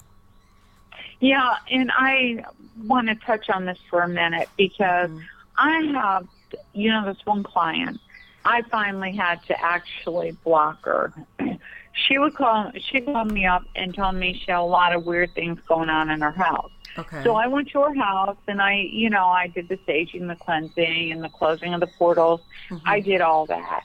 Yeah, 1.21 1.57
and 1.71 1.91
I 1.95 2.45
want 2.87 3.09
to 3.09 3.15
touch 3.15 3.49
on 3.51 3.65
this 3.65 3.79
for 3.91 4.03
a 4.03 4.09
minute 4.09 4.49
because 4.57 5.11
I 5.57 5.81
have, 5.95 6.27
you 6.75 6.91
know, 6.91 7.05
this 7.07 7.25
one 7.25 7.43
client. 7.43 7.99
I 8.45 8.63
finally 8.63 9.13
had 9.13 9.43
to 9.45 9.59
actually 9.65 10.33
block 10.45 10.85
her. 10.85 11.13
She 12.07 12.19
would 12.19 12.35
call. 12.35 12.71
She 12.79 13.01
called 13.01 13.33
me 13.33 13.47
up 13.47 13.63
and 13.75 13.95
told 13.95 14.17
me 14.17 14.35
she 14.35 14.51
had 14.51 14.59
a 14.59 14.63
lot 14.63 14.95
of 14.95 15.07
weird 15.07 15.33
things 15.35 15.59
going 15.67 15.89
on 15.89 16.11
in 16.11 16.21
her 16.21 16.31
house. 16.31 16.71
okay 16.99 17.25
So 17.25 17.37
I 17.37 17.47
went 17.47 17.71
to 17.71 17.81
her 17.81 17.95
house 17.95 18.37
and 18.47 18.61
I, 18.61 18.75
you 18.75 19.09
know, 19.09 19.25
I 19.29 19.47
did 19.47 19.71
the 19.71 19.79
saging, 19.79 20.29
the 20.29 20.37
cleansing, 20.37 21.11
and 21.13 21.25
the 21.25 21.31
closing 21.31 21.73
of 21.73 21.81
the 21.81 21.87
portals. 21.87 22.43
I 22.85 23.01
did 23.01 23.23
all 23.23 23.47
that. 23.47 23.81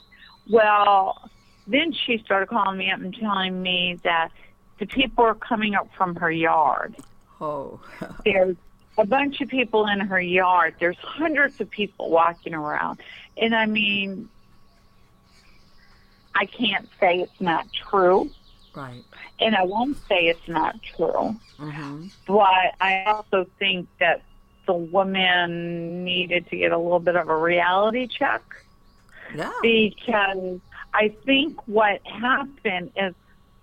Well, 0.50 1.31
then 1.68 1.92
she 1.94 2.18
started 2.20 2.50
calling 2.50 2.78
me 2.78 2.92
up 2.92 3.00
and 3.00 3.16
telling 3.16 3.62
me 3.62 4.00
that 4.04 4.30
the 4.80 4.86
people 4.88 5.24
are 5.24 5.36
coming 5.36 5.76
up 5.76 5.90
from 5.96 6.16
her 6.16 6.32
yard. 6.32 6.96
oh 7.40 7.80
There's 8.26 8.56
a 8.98 9.06
bunch 9.06 9.40
of 9.42 9.48
people 9.50 9.88
in 9.88 10.00
her 10.02 10.20
yard. 10.20 10.76
There's 10.80 10.98
hundreds 10.98 11.62
of 11.62 11.70
people 11.70 12.10
walking 12.10 12.54
around. 12.54 13.00
And 13.38 13.56
I 13.56 13.66
mean, 13.66 14.28
I 16.36 16.46
can't 16.46 16.88
say 17.00 17.20
it's 17.20 17.40
not 17.42 17.68
true, 17.74 18.30
Right. 18.76 19.04
and 19.40 19.56
I 19.56 19.64
won't 19.64 19.98
say 20.08 20.28
it's 20.28 20.48
not 20.48 20.82
true. 20.82 21.36
Mm-hmm. 21.60 22.08
But 22.26 22.76
I 22.80 23.04
also 23.08 23.46
think 23.60 23.88
that 24.00 24.22
the 24.66 24.74
woman 24.74 26.04
needed 26.04 26.48
to 26.50 26.58
get 26.58 26.72
a 26.72 26.78
little 26.78 27.00
bit 27.00 27.16
of 27.16 27.28
a 27.30 27.36
reality 27.36 28.08
check 28.08 28.42
Yeah. 29.36 29.52
because 29.62 30.60
I 30.94 31.10
think 31.26 31.68
what 31.68 32.06
happened 32.06 32.92
is 32.96 33.14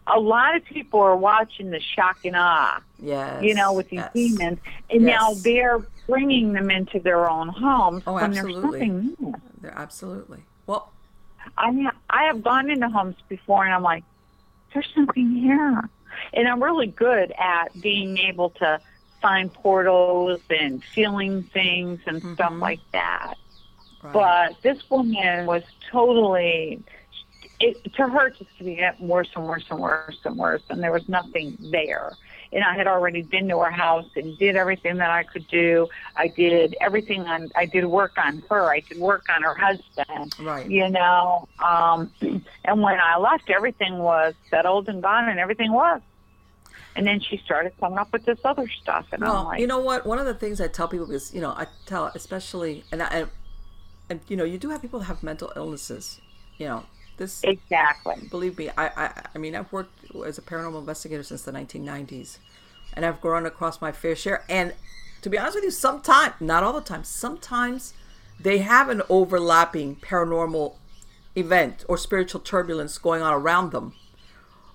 a 0.07 0.19
lot 0.19 0.57
of 0.57 0.65
people 0.65 1.01
are 1.01 1.17
watching 1.17 1.71
the 1.71 1.81
shock 1.81 2.25
and 2.25 2.35
awe, 2.37 2.81
Yes. 2.99 3.43
you 3.43 3.55
know, 3.55 3.73
with 3.75 3.91
these 3.91 3.99
yes. 4.01 4.13
demons, 4.15 4.59
and 4.91 5.03
now 5.05 5.35
they're 5.35 5.81
bringing 6.07 6.55
them 6.55 6.71
into 6.71 6.99
their 6.99 7.29
own 7.29 7.49
homes 7.49 8.03
Oh, 8.07 8.15
when 8.15 8.31
there's 8.33 8.47
absolutely. 8.47 8.81
something 8.81 9.17
new. 9.21 9.35
They're 9.61 9.77
absolutely. 9.79 10.45
Well, 10.67 10.91
I 11.59 11.73
ha- 11.73 11.97
I 12.09 12.25
have 12.25 12.43
gone 12.43 12.71
into 12.71 12.89
homes 12.89 13.17
before, 13.29 13.65
and 13.65 13.75
I'm 13.75 13.83
like, 13.83 14.05
there's 14.73 14.89
something 14.95 15.31
here, 15.35 15.89
and 16.33 16.49
I'm 16.49 16.63
really 16.63 16.87
good 16.87 17.33
at 17.39 17.79
being 17.81 18.17
able 18.19 18.51
to 18.51 18.81
find 19.21 19.53
portals 19.53 20.41
and 20.49 20.83
feeling 20.83 21.43
things 21.43 22.01
and 22.07 22.23
stuff 22.35 22.53
Mhm. 22.53 22.61
like 22.61 22.81
that. 22.93 23.35
right. 24.03 24.13
But 24.13 24.63
this 24.63 24.89
woman 24.89 25.45
was 25.47 25.65
totally. 25.91 26.81
It, 27.61 27.93
to 27.95 28.07
her, 28.07 28.31
just 28.31 28.57
to 28.59 28.75
get 28.75 29.01
worse 29.01 29.29
and 29.35 29.45
worse 29.45 29.65
and 29.69 29.81
worse 29.81 30.19
and 30.25 30.37
worse, 30.37 30.63
and 30.71 30.83
there 30.83 30.93
was 30.93 31.09
nothing 31.09 31.57
there. 31.73 32.13
And 32.53 32.65
I 32.65 32.75
had 32.75 32.87
already 32.87 33.23
been 33.23 33.49
to 33.49 33.59
her 33.59 33.71
house 33.71 34.07
and 34.17 34.39
did 34.39 34.57
everything 34.57 34.97
that 34.99 35.11
I 35.11 35.25
could 35.25 35.47
do. 35.49 35.89
I 36.17 36.29
did 36.29 36.77
everything 36.81 37.27
on. 37.27 37.51
I 37.57 37.67
did 37.67 37.85
work 37.85 38.17
on 38.17 38.43
her. 38.49 38.71
I 38.71 38.81
did 38.81 38.99
work 38.99 39.27
on 39.29 39.43
her 39.43 39.55
husband. 39.55 40.35
right. 40.41 40.71
You 40.71 40.89
know, 40.89 41.49
um, 41.59 42.11
and 42.65 42.81
when 42.81 42.99
I 43.01 43.19
left, 43.19 43.51
everything 43.51 43.99
was 43.99 44.35
settled 44.51 44.89
and 44.89 45.03
gone, 45.03 45.29
and 45.29 45.39
everything 45.41 45.73
was. 45.73 46.01
And 46.97 47.07
then 47.07 47.21
she 47.21 47.37
started 47.39 47.73
coming 47.79 47.99
up 47.99 48.13
with 48.13 48.25
this 48.25 48.39
other 48.45 48.69
stuff, 48.69 49.07
and 49.13 49.25
I'm 49.25 49.45
like, 49.45 49.61
you 49.61 49.67
know 49.67 49.79
what? 49.81 50.07
One 50.07 50.19
of 50.19 50.27
the 50.27 50.35
things 50.35 50.61
I 50.61 50.69
tell 50.69 50.89
people 50.89 51.11
is, 51.11 51.35
you 51.35 51.41
know, 51.41 51.51
I 51.51 51.67
tell 51.87 52.07
especially, 52.15 52.85
and 52.91 53.03
I, 53.03 53.27
and 54.09 54.21
you 54.29 54.37
know, 54.37 54.45
you 54.45 54.59
do 54.59 54.71
have 54.71 54.81
people 54.81 55.01
that 55.01 55.07
have 55.07 55.23
mental 55.23 55.53
illnesses. 55.55 56.21
You 56.57 56.67
know, 56.67 56.85
this. 57.19 57.43
exactly. 57.45 58.17
Believe 58.31 58.59
me, 58.59 58.71
I, 58.77 58.87
I, 58.89 59.23
I 59.35 59.39
mean, 59.39 59.55
I've 59.55 59.73
worked 59.73 60.11
as 60.27 60.39
a 60.39 60.43
paranormal 60.43 60.81
investigator 60.81 61.23
since 61.23 61.43
the 61.43 61.53
1990s, 61.53 62.39
and 62.95 63.05
I've 63.05 63.21
grown 63.21 63.47
across 63.47 63.81
my 63.81 63.93
fair 63.93 64.17
share. 64.17 64.45
And 64.49 64.75
to 65.23 65.31
be 65.31 65.39
honest 65.39 65.57
with 65.57 65.65
you, 65.65 65.71
sometimes, 65.71 66.35
not 66.41 66.63
all 66.63 66.73
the 66.73 66.81
time, 66.81 67.05
sometimes 67.05 67.95
they 68.41 68.59
have 68.59 68.89
an 68.89 69.03
overlapping 69.09 69.97
paranormal 69.97 70.75
event 71.37 71.85
or 71.89 71.97
spiritual 71.99 72.41
turbulence 72.41 72.99
going 72.99 73.23
on 73.23 73.33
around 73.33 73.73
them. 73.73 73.95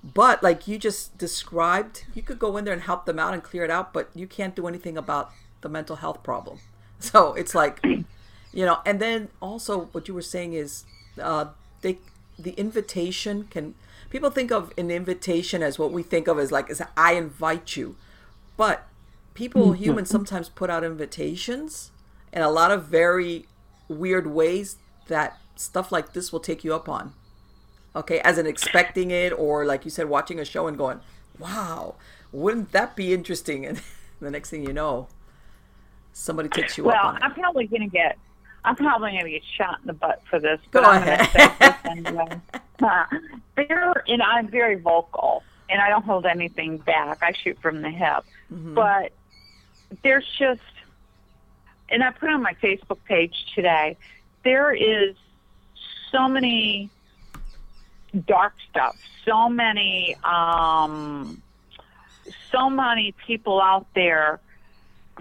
But 0.04 0.44
like 0.44 0.68
you 0.68 0.78
just 0.78 1.18
described, 1.18 2.06
you 2.14 2.22
could 2.22 2.40
go 2.40 2.58
in 2.58 2.66
there 2.66 2.74
and 2.74 2.84
help 2.84 3.06
them 3.06 3.20
out 3.20 3.34
and 3.34 3.42
clear 3.42 3.64
it 3.64 3.72
out, 3.72 3.94
but 3.94 4.10
you 4.14 4.28
can't 4.28 4.56
do 4.56 4.68
anything 4.68 4.98
about 4.98 5.32
the 5.62 5.70
mental 5.70 5.98
health 5.98 6.24
problem. 6.24 6.60
So 7.00 7.34
it's 7.34 7.54
like, 7.54 7.84
you 7.84 8.66
know, 8.66 8.80
and 8.86 9.02
then 9.02 9.28
also 9.42 9.90
what 9.92 10.08
you 10.08 10.14
were 10.14 10.22
saying 10.22 10.54
is, 10.54 10.86
uh, 11.22 11.48
they 11.82 11.98
the 12.38 12.52
invitation 12.52 13.46
can 13.50 13.76
people 14.10 14.30
think 14.30 14.52
of 14.52 14.72
an 14.78 14.92
invitation 14.92 15.64
as 15.64 15.80
what 15.80 15.92
we 15.92 16.04
think 16.04 16.28
of 16.28 16.40
as 16.40 16.52
like 16.52 16.70
as 16.70 16.82
I 16.96 17.14
invite 17.14 17.76
you, 17.76 17.96
but 18.58 18.88
people 19.34 19.68
mm-hmm. 19.68 19.84
humans 19.84 20.10
sometimes 20.10 20.50
put 20.50 20.70
out 20.70 20.84
invitations 20.84 21.92
in 22.32 22.42
a 22.42 22.50
lot 22.50 22.72
of 22.72 22.86
very 22.86 23.46
weird 23.88 24.28
ways 24.28 24.78
that 25.08 25.38
stuff 25.56 25.92
like 25.92 26.14
this 26.14 26.32
will 26.32 26.40
take 26.40 26.64
you 26.64 26.74
up 26.74 26.88
on. 26.90 27.14
Okay 27.96 28.20
as 28.20 28.38
in 28.38 28.48
expecting 28.48 29.12
it 29.12 29.32
or 29.32 29.66
like 29.66 29.86
you 29.86 29.92
said 29.92 30.10
watching 30.10 30.40
a 30.40 30.46
show 30.46 30.68
and 30.68 30.78
going 30.78 31.00
wow 31.38 31.96
wouldn't 32.32 32.72
that 32.72 32.96
be 32.96 33.14
interesting? 33.14 33.66
And 34.20 34.28
the 34.28 34.32
next 34.32 34.52
thing 34.52 34.64
you 34.66 34.72
know 34.72 35.10
somebody 36.14 36.48
takes 36.48 36.78
you 36.78 36.86
Well, 36.86 36.96
up 36.96 37.06
on 37.06 37.16
it. 37.18 37.24
I'm 37.24 37.34
probably 37.34 37.68
going 37.68 37.82
to 37.82 37.90
get. 37.90 38.18
I'm 38.66 38.76
probably 38.76 39.12
going 39.12 39.26
to 39.26 39.32
get 39.32 39.44
shot 39.58 39.80
in 39.82 39.88
the 39.88 39.94
butt 39.94 40.22
for 40.30 40.40
this. 40.40 40.60
Go 40.72 40.82
but 40.82 40.90
I'm 40.90 41.06
gonna 41.06 41.30
say 41.32 41.52
this 41.60 41.76
anyway. 41.86 42.42
Uh, 42.82 43.06
there, 43.56 44.04
and 44.10 44.22
I'm 44.22 44.50
very 44.50 44.76
vocal, 44.76 45.42
and 45.70 45.80
I 45.80 45.88
don't 45.88 46.04
hold 46.04 46.26
anything 46.26 46.80
back. 46.80 47.20
I 47.22 47.32
shoot 47.32 47.58
from 47.62 47.82
the 47.82 47.90
hip. 47.90 48.26
Mm-hmm. 48.52 48.74
But 48.74 49.14
there's 50.02 50.26
just, 50.38 50.60
and 51.88 52.04
I 52.04 52.12
put 52.12 52.30
on 52.30 52.42
my 52.42 52.56
Facebook 52.56 52.98
page 53.06 53.46
today. 53.56 53.96
There 54.44 54.74
is 54.74 55.16
so 56.12 56.28
many 56.28 56.90
dark 58.28 58.54
stuff. 58.70 58.98
So 59.24 59.50
many, 59.50 60.16
um, 60.24 61.42
so 62.52 62.70
many 62.70 63.14
people 63.26 63.62
out 63.62 63.88
there 63.96 64.40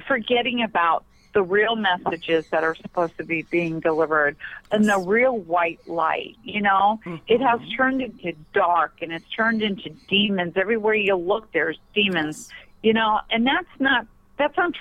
forgetting 0.07 0.63
about 0.63 1.05
the 1.33 1.43
real 1.43 1.77
messages 1.77 2.47
that 2.49 2.65
are 2.65 2.75
supposed 2.75 3.17
to 3.17 3.25
be 3.25 3.43
being 3.43 3.81
delivered 3.81 4.37
and 4.71 4.85
the 4.85 4.99
real 4.99 5.37
white 5.37 5.81
light 5.89 6.37
you 6.45 6.61
know? 6.61 7.01
Mm-hmm. 7.05 7.17
It 7.27 7.41
has 7.41 7.61
turned 7.77 8.03
into 8.03 8.33
dark 8.53 8.95
and 9.03 9.13
it's 9.13 9.29
turned 9.35 9.63
into 9.63 9.91
demons. 10.09 10.55
Everywhere 10.57 10.95
you 10.95 11.17
look 11.17 11.53
there's 11.53 11.79
demons 11.95 12.51
you 12.83 12.93
know? 12.93 13.21
And 13.31 13.47
that's 13.47 13.69
not 13.79 14.07
that's 14.37 14.57
not 14.57 14.75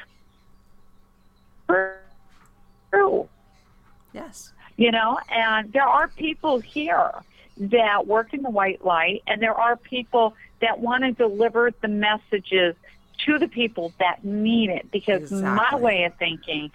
true. 2.89 3.29
Yes. 4.13 4.53
You 4.77 4.91
know? 4.91 5.19
And 5.29 5.71
there 5.71 5.87
are 5.87 6.07
people 6.07 6.59
here 6.59 7.11
that 7.57 8.07
work 8.07 8.33
in 8.33 8.41
the 8.41 8.49
white 8.49 8.83
light 8.83 9.23
and 9.27 9.41
there 9.41 9.53
are 9.53 9.75
people 9.75 10.35
that 10.61 10.79
want 10.79 11.03
to 11.03 11.11
deliver 11.11 11.71
the 11.81 11.87
messages 11.87 12.75
to 13.25 13.39
the 13.39 13.47
people 13.47 13.93
that 13.99 14.23
need 14.23 14.69
it 14.69 14.89
because 14.91 15.31
my 15.31 15.75
way 15.75 16.03
of 16.05 16.15
thinking 16.15 16.71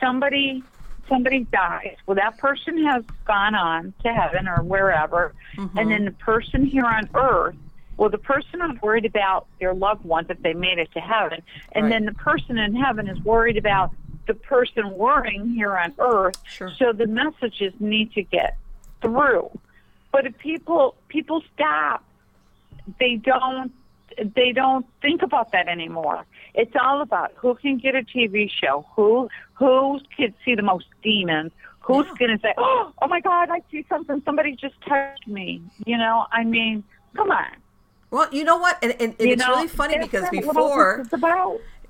somebody 0.00 0.62
somebody 1.08 1.40
dies. 1.44 1.96
Well 2.06 2.14
that 2.16 2.38
person 2.38 2.84
has 2.84 3.04
gone 3.24 3.54
on 3.54 3.92
to 4.02 4.12
heaven 4.12 4.46
or 4.48 4.62
wherever 4.62 5.34
and 5.56 5.70
mm-hmm. 5.70 5.88
then 5.88 6.04
the 6.04 6.12
person 6.12 6.64
here 6.64 6.84
on 6.86 7.08
earth 7.14 7.56
well 7.96 8.10
the 8.10 8.18
person 8.18 8.62
is 8.62 8.80
worried 8.80 9.04
about 9.04 9.46
their 9.58 9.74
loved 9.74 10.04
ones 10.04 10.28
if 10.30 10.40
they 10.42 10.54
made 10.54 10.78
it 10.78 10.90
to 10.92 11.00
heaven 11.00 11.42
and 11.72 11.84
Right. 11.84 11.90
then 11.90 12.04
the 12.04 12.14
person 12.14 12.58
in 12.58 12.74
heaven 12.74 13.08
is 13.08 13.18
worried 13.20 13.56
about 13.56 13.92
the 14.26 14.34
person 14.34 14.90
worrying 14.96 15.48
here 15.50 15.76
on 15.76 15.92
earth. 15.98 16.36
Sure. 16.46 16.70
so 16.78 16.92
the 16.92 17.06
messages 17.06 17.72
need 17.80 18.12
to 18.12 18.22
get 18.22 18.56
through. 19.02 19.50
But 20.12 20.26
if 20.26 20.38
people 20.38 20.94
people 21.08 21.42
stop 21.54 22.04
they 22.98 23.16
don't 23.16 23.72
they 24.34 24.52
don't 24.52 24.86
think 25.02 25.22
about 25.22 25.52
that 25.52 25.68
anymore. 25.68 26.24
It's 26.54 26.74
all 26.80 27.00
about 27.00 27.32
who 27.36 27.54
can 27.54 27.78
get 27.78 27.94
a 27.94 28.02
TV 28.02 28.50
show, 28.50 28.84
who 28.96 29.28
who 29.54 30.00
can 30.16 30.34
see 30.44 30.54
the 30.54 30.62
most 30.62 30.86
demons, 31.02 31.52
who's 31.80 32.06
Yeah. 32.06 32.14
going 32.18 32.30
to 32.36 32.42
say, 32.42 32.54
"Oh, 32.58 32.92
oh 33.02 33.08
my 33.08 33.20
God, 33.20 33.50
I 33.50 33.60
see 33.70 33.84
something. 33.88 34.22
Somebody 34.24 34.56
just 34.56 34.74
touched 34.86 35.26
me." 35.28 35.62
You 35.86 35.96
know, 35.98 36.26
I 36.32 36.44
mean, 36.44 36.82
come 37.16 37.30
on. 37.30 37.46
well 38.10 38.28
you 38.32 38.44
know 38.44 38.56
what 38.58 38.78
and, 38.82 38.92
and, 39.00 39.14
and 39.20 39.30
it's 39.32 39.46
know, 39.46 39.54
really 39.54 39.68
funny 39.68 39.98
because 39.98 40.22
not 40.22 40.34
what 40.34 40.56
all 40.56 40.68
before 40.68 41.04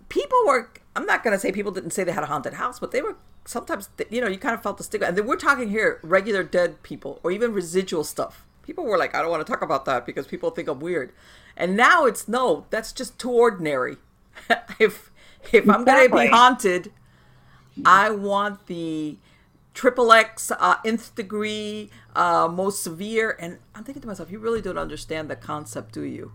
people 0.08 0.38
were 0.46 0.68
i'm 0.96 1.06
not 1.06 1.22
going 1.22 1.32
to 1.32 1.38
say 1.38 1.50
people 1.52 1.72
didn't 1.72 1.92
say 1.92 2.04
they 2.04 2.12
had 2.12 2.22
a 2.22 2.26
haunted 2.26 2.54
house 2.54 2.78
but 2.78 2.90
they 2.90 3.00
were 3.02 3.16
sometimes 3.44 3.88
you 4.10 4.20
know 4.20 4.26
you 4.28 4.38
kind 4.38 4.54
of 4.54 4.62
felt 4.62 4.76
the 4.78 4.84
stigma 4.84 5.06
and 5.06 5.16
then 5.16 5.26
we're 5.26 5.36
talking 5.36 5.68
here 5.70 5.98
regular 6.02 6.42
dead 6.42 6.82
people 6.82 7.20
or 7.22 7.30
even 7.30 7.52
residual 7.52 8.04
stuff 8.04 8.44
people 8.62 8.84
were 8.84 8.98
like 8.98 9.14
i 9.14 9.20
don't 9.20 9.30
want 9.30 9.44
to 9.44 9.50
talk 9.50 9.62
about 9.62 9.84
that 9.84 10.06
because 10.06 10.26
people 10.26 10.50
think 10.50 10.68
i'm 10.68 10.80
weird 10.80 11.12
and 11.56 11.76
now 11.76 12.04
it's 12.06 12.28
no 12.28 12.66
that's 12.70 12.92
just 12.92 13.18
too 13.18 13.30
ordinary 13.30 13.96
if 14.78 15.10
if 15.52 15.68
i'm 15.68 15.84
going 15.84 16.10
to 16.10 16.16
be 16.16 16.26
haunted 16.26 16.92
i 17.84 18.10
want 18.10 18.66
the 18.66 19.16
triple 19.74 20.12
X, 20.12 20.50
uh, 20.50 20.76
nth 20.84 21.14
degree, 21.14 21.90
uh, 22.14 22.48
most 22.48 22.82
severe. 22.82 23.36
And 23.38 23.58
I'm 23.74 23.84
thinking 23.84 24.02
to 24.02 24.08
myself, 24.08 24.30
you 24.30 24.38
really 24.38 24.60
don't 24.60 24.78
understand 24.78 25.30
the 25.30 25.36
concept, 25.36 25.92
do 25.92 26.02
you? 26.02 26.32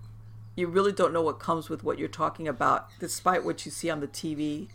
You 0.55 0.67
really 0.67 0.91
don't 0.91 1.11
know 1.13 1.21
what 1.21 1.39
comes 1.39 1.69
with 1.69 1.83
what 1.83 1.99
you're 1.99 2.07
talking 2.07 2.47
about, 2.47 2.87
despite 2.99 3.43
what 3.43 3.65
you 3.65 3.71
see 3.71 3.89
on 3.89 3.99
the 3.99 4.07
TV 4.07 4.69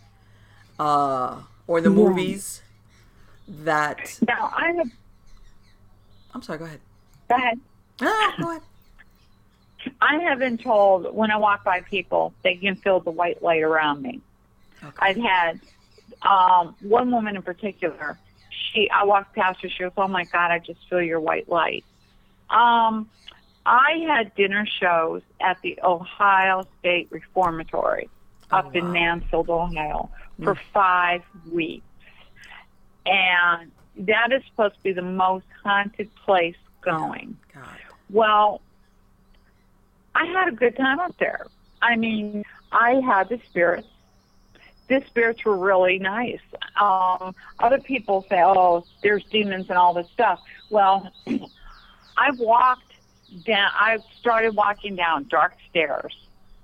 uh, 0.78 1.40
or 1.66 1.78
in 1.78 1.84
the 1.84 1.90
movies. 1.90 2.62
That 3.48 4.18
Now, 4.28 4.52
I 4.56 4.72
have. 4.72 4.90
I'm 6.32 6.42
sorry. 6.42 6.58
Go 6.58 6.66
ahead. 6.66 6.80
Go 7.30 7.36
ahead. 7.36 7.60
Ah, 8.00 8.34
go 8.40 8.50
ahead. 8.50 8.62
I 10.00 10.18
have 10.28 10.38
been 10.40 10.58
told 10.58 11.14
when 11.14 11.30
I 11.30 11.36
walk 11.36 11.64
by 11.64 11.80
people, 11.80 12.34
they 12.42 12.56
can 12.56 12.76
feel 12.76 13.00
the 13.00 13.10
white 13.10 13.42
light 13.42 13.62
around 13.62 14.02
me. 14.02 14.20
Okay. 14.82 14.96
I've 14.98 15.16
had 15.16 15.60
um, 16.22 16.74
one 16.80 17.10
woman 17.10 17.36
in 17.36 17.42
particular. 17.42 18.18
She, 18.50 18.90
I 18.90 19.04
walked 19.04 19.34
past 19.34 19.62
her. 19.62 19.68
She 19.68 19.78
goes, 19.82 19.92
"Oh 19.96 20.08
my 20.08 20.24
God, 20.24 20.50
I 20.50 20.58
just 20.58 20.80
feel 20.88 21.00
your 21.00 21.20
white 21.20 21.48
light." 21.48 21.84
Um, 22.50 23.08
I 23.64 24.04
had 24.06 24.34
dinner 24.34 24.66
shows 24.66 25.22
at 25.40 25.58
the 25.62 25.78
Ohio 25.82 26.66
State 26.80 27.08
Reformatory 27.10 28.08
up 28.50 28.74
in. 28.74 28.90
Mansfield, 28.92 29.48
Ohio, 29.48 30.10
for 30.42 30.56
five 30.74 31.22
weeks, 31.50 31.84
and 33.06 33.70
that 33.98 34.32
is 34.32 34.42
supposed 34.50 34.74
to 34.76 34.82
be 34.82 34.92
the 34.92 35.02
most 35.02 35.46
haunted 35.62 36.14
place 36.16 36.56
going. 36.82 37.36
God. 37.54 37.78
Well, 38.10 38.60
I 40.14 40.26
had 40.26 40.48
a 40.48 40.52
good 40.52 40.76
time 40.76 40.98
up 41.00 41.16
there. 41.18 41.46
I 41.82 41.96
mean, 41.96 42.44
I 42.72 43.00
had 43.04 43.28
the 43.28 43.40
spirits. 43.48 43.88
The 44.88 45.02
spirits 45.06 45.44
were 45.44 45.56
really 45.56 45.98
nice. 45.98 46.40
Um, 46.80 47.34
other 47.60 47.78
people 47.78 48.26
say, 48.28 48.42
"Oh, 48.42 48.84
there's 49.02 49.24
demons 49.30 49.66
and 49.68 49.78
all 49.78 49.94
this 49.94 50.08
stuff." 50.12 50.40
Well, 50.68 51.10
I 52.16 52.32
walked 52.32 52.92
down. 53.44 53.70
I 53.72 53.98
started 54.18 54.56
walking 54.56 54.96
down 54.96 55.28
dark 55.28 55.54
stairs, 55.70 56.12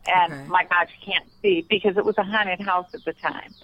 and 0.07 0.33
Okay. 0.33 0.47
my 0.49 0.64
God, 0.64 0.89
you 0.91 1.12
can't 1.12 1.29
see 1.41 1.64
because 1.69 1.97
it 1.97 2.05
was 2.05 2.17
a 2.19 2.25
haunted 2.25 2.61
house 2.61 2.87
at 2.95 3.05
the 3.05 3.12
time. 3.12 3.55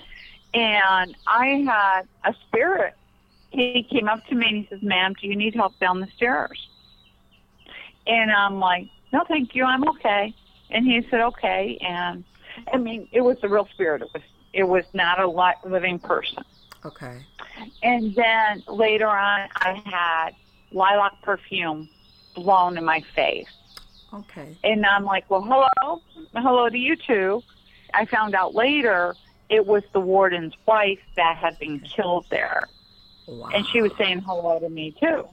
And 0.54 1.16
I 1.26 1.46
had 1.66 2.02
a 2.24 2.34
spirit. 2.46 2.94
He 3.52 3.86
came 3.88 4.08
up 4.08 4.26
to 4.26 4.34
me 4.34 4.46
and 4.48 4.56
he 4.58 4.66
says, 4.68 4.82
"Ma'am, 4.82 5.14
do 5.20 5.26
you 5.26 5.36
need 5.36 5.54
help 5.54 5.78
down 5.78 6.00
the 6.00 6.08
stairs?" 6.16 6.68
And 8.06 8.32
I'm 8.32 8.58
like, 8.58 8.88
no, 9.12 9.24
thank 9.28 9.54
you. 9.54 9.64
I'm 9.64 9.88
okay. 9.90 10.34
And 10.70 10.86
he 10.86 11.06
said, 11.10 11.20
okay. 11.20 11.78
And 11.80 12.24
I 12.72 12.78
mean, 12.78 13.08
it 13.12 13.20
was 13.20 13.36
the 13.40 13.48
real 13.48 13.68
spirit. 13.72 14.02
It 14.02 14.10
was, 14.12 14.22
it 14.52 14.64
was 14.64 14.84
not 14.92 15.20
a 15.20 15.28
li- 15.28 15.70
living 15.70 15.98
person. 15.98 16.44
Okay. 16.84 17.18
And 17.82 18.14
then 18.14 18.62
later 18.66 19.08
on, 19.08 19.48
I 19.54 19.82
had 19.84 20.30
lilac 20.72 21.22
perfume 21.22 21.88
blown 22.34 22.76
in 22.76 22.84
my 22.84 23.04
face. 23.14 23.46
Okay. 24.12 24.56
And 24.64 24.84
I'm 24.84 25.04
like, 25.04 25.30
well, 25.30 25.42
hello, 25.42 26.02
hello 26.34 26.68
to 26.68 26.78
you 26.78 26.96
too. 26.96 27.42
I 27.94 28.06
found 28.06 28.34
out 28.34 28.54
later 28.54 29.14
it 29.48 29.66
was 29.66 29.82
the 29.92 30.00
warden's 30.00 30.54
wife 30.66 30.98
that 31.16 31.36
had 31.36 31.58
been 31.58 31.80
killed 31.80 32.26
there 32.30 32.68
Wow. 33.26 33.50
and 33.54 33.66
she 33.66 33.80
was 33.82 33.92
saying 33.96 34.20
hello 34.20 34.58
to 34.58 34.68
me 34.68 34.94
too. 35.00 35.26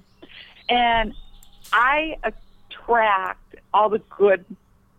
And 0.70 1.14
I 1.74 2.18
attract 2.24 3.56
all 3.74 3.90
the 3.90 4.00
good, 4.18 4.46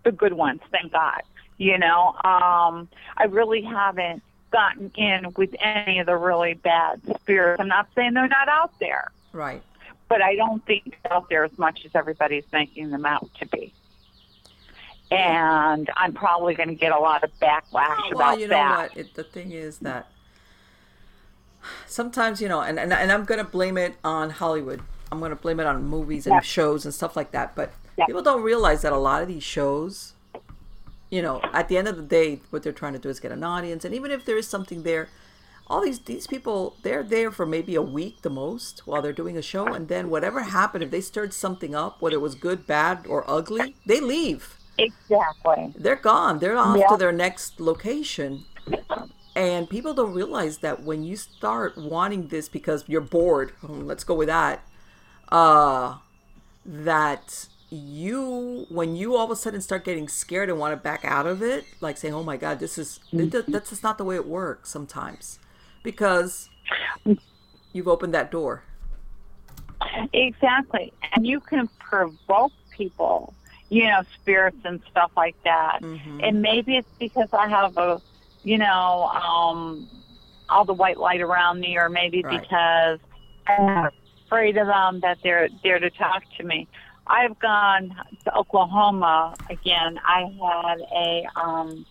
the 0.04 0.12
good 0.12 0.32
ones. 0.32 0.60
Thank 0.70 0.92
God. 0.92 1.22
You 1.58 1.78
know, 1.78 2.08
um, 2.24 2.88
I 3.16 3.24
really 3.28 3.62
haven't 3.62 4.22
gotten 4.50 4.90
in 4.96 5.32
with 5.36 5.54
any 5.60 5.98
of 6.00 6.06
the 6.06 6.16
really 6.16 6.54
bad 6.54 7.00
spirits. 7.20 7.60
I'm 7.60 7.68
not 7.68 7.88
saying 7.94 8.14
they're 8.14 8.26
not 8.26 8.48
out 8.48 8.72
there, 8.80 9.12
Right. 9.32 9.62
but 10.08 10.20
I 10.22 10.34
don't 10.34 10.64
think 10.66 10.96
they're 11.04 11.12
out 11.12 11.28
there 11.28 11.44
as 11.44 11.56
much 11.58 11.84
as 11.84 11.92
everybody's 11.94 12.44
making 12.52 12.90
them 12.90 13.04
out 13.06 13.28
to 13.38 13.46
be. 13.46 13.72
And 15.10 15.90
I'm 15.96 16.12
probably 16.12 16.54
going 16.54 16.68
to 16.68 16.74
get 16.74 16.92
a 16.92 16.98
lot 16.98 17.24
of 17.24 17.30
backlash 17.40 17.62
Oh, 18.04 18.10
about 18.10 18.10
that. 18.10 18.16
well, 18.16 18.38
you 18.38 18.46
know 18.48 18.54
that. 18.56 18.88
what? 18.90 18.96
It, 18.96 19.14
the 19.14 19.24
thing 19.24 19.50
is 19.52 19.78
that 19.78 20.06
sometimes, 21.86 22.40
you 22.40 22.48
know, 22.48 22.60
and, 22.60 22.78
and, 22.78 22.92
and 22.92 23.10
I'm 23.12 23.24
going 23.24 23.38
to 23.38 23.44
blame 23.50 23.76
it 23.76 23.96
on 24.04 24.30
Hollywood. 24.30 24.82
I'm 25.12 25.18
going 25.18 25.30
to 25.30 25.36
blame 25.36 25.60
it 25.60 25.66
on 25.66 25.84
movies 25.84 26.26
and 26.26 26.34
Yeah. 26.36 26.40
shows 26.40 26.84
and 26.84 26.94
stuff 26.94 27.16
like 27.16 27.32
that. 27.32 27.54
But 27.54 27.72
Yeah. 27.96 28.06
people 28.06 28.22
don't 28.22 28.42
realize 28.42 28.82
that 28.82 28.92
a 28.92 28.98
lot 28.98 29.22
of 29.22 29.28
these 29.28 29.42
shows, 29.42 30.14
you 31.10 31.22
know, 31.22 31.40
at 31.52 31.68
the 31.68 31.76
end 31.76 31.88
of 31.88 31.96
the 31.96 32.02
day, 32.02 32.40
what 32.50 32.62
they're 32.62 32.72
trying 32.72 32.92
to 32.92 32.98
do 32.98 33.08
is 33.08 33.20
get 33.20 33.32
an 33.32 33.42
audience. 33.44 33.84
And 33.84 33.94
even 33.94 34.10
if 34.10 34.24
there 34.24 34.36
is 34.36 34.46
something 34.48 34.82
there, 34.84 35.08
all 35.66 35.82
these 35.82 36.00
these 36.00 36.26
people 36.26 36.74
they're 36.82 37.04
there 37.04 37.30
for 37.30 37.46
maybe 37.46 37.76
a 37.76 37.82
week 37.82 38.22
the 38.22 38.30
most 38.30 38.80
while 38.88 39.00
they're 39.00 39.12
doing 39.12 39.36
a 39.36 39.42
show 39.42 39.66
and 39.72 39.86
then 39.86 40.10
whatever 40.10 40.42
happened 40.42 40.82
if 40.82 40.90
they 40.90 41.00
stirred 41.00 41.32
something 41.32 41.76
up 41.76 42.02
whether 42.02 42.16
it 42.16 42.20
was 42.20 42.34
good 42.34 42.66
bad 42.66 43.06
or 43.08 43.22
ugly 43.30 43.76
they 43.86 44.00
leave 44.00 44.58
Exactly. 44.78 45.72
they're 45.76 45.94
gone. 45.94 46.38
They're 46.40 46.56
off 46.56 46.76
Yeah. 46.78 46.88
to 46.88 46.96
their 46.96 47.12
next 47.12 47.60
location. 47.60 48.44
And 49.36 49.70
people 49.70 49.94
don't 49.94 50.12
realize 50.12 50.58
that 50.58 50.82
when 50.82 51.04
you 51.04 51.16
start 51.16 51.76
wanting 51.78 52.28
this 52.28 52.48
because 52.48 52.84
you're 52.88 53.00
bored, 53.00 53.52
oh, 53.62 53.72
let's 53.72 54.02
go 54.04 54.14
with 54.14 54.28
that, 54.28 54.66
uh, 55.30 55.98
that 56.66 57.46
you, 57.70 58.66
when 58.68 58.96
you 58.96 59.14
all 59.14 59.24
of 59.24 59.30
a 59.30 59.36
sudden 59.36 59.60
start 59.60 59.84
getting 59.84 60.08
scared 60.08 60.50
and 60.50 60.58
want 60.58 60.72
to 60.72 60.76
back 60.76 61.04
out 61.04 61.26
of 61.26 61.42
it, 61.42 61.64
like 61.80 61.96
saying, 61.96 62.12
oh 62.12 62.24
my 62.24 62.36
God, 62.36 62.58
this 62.58 62.76
is, 62.76 62.98
it- 63.12 63.46
that's 63.46 63.70
just 63.70 63.82
not 63.84 63.98
the 63.98 64.04
way 64.04 64.16
it 64.16 64.26
works 64.26 64.68
sometimes. 64.68 65.38
Because 65.82 66.50
you've 67.72 67.88
opened 67.88 68.12
that 68.14 68.30
door. 68.30 68.64
Exactly. 70.12 70.92
And 71.12 71.26
you 71.26 71.40
can 71.40 71.68
provoke 71.78 72.52
people, 72.70 73.32
you 73.70 73.84
know, 73.84 74.02
spirits 74.14 74.58
and 74.64 74.80
stuff 74.90 75.12
like 75.16 75.36
that. 75.44 75.80
Mm-hmm. 75.82 76.20
And 76.22 76.42
maybe 76.42 76.76
it's 76.76 76.90
because 76.98 77.28
I 77.32 77.48
have 77.48 77.78
a, 77.78 78.02
you 78.44 78.58
know, 78.58 79.04
um, 79.04 79.88
all 80.48 80.64
the 80.64 80.74
white 80.74 80.98
light 80.98 81.20
around 81.20 81.60
me, 81.60 81.76
or 81.76 81.88
maybe 81.88 82.22
Right. 82.22 82.40
because 82.40 82.98
I'm 83.46 83.90
afraid 84.26 84.56
of 84.56 84.66
them 84.66 85.00
that 85.00 85.18
they're 85.22 85.48
there 85.62 85.78
to 85.78 85.90
talk 85.90 86.22
to 86.38 86.44
me. 86.44 86.66
I've 87.06 87.38
gone 87.40 87.94
to 88.24 88.36
Oklahoma 88.36 89.36
again. 89.48 89.98
I 90.04 90.20
had 90.20 90.80
a, 90.94 91.26
um, 91.36 91.84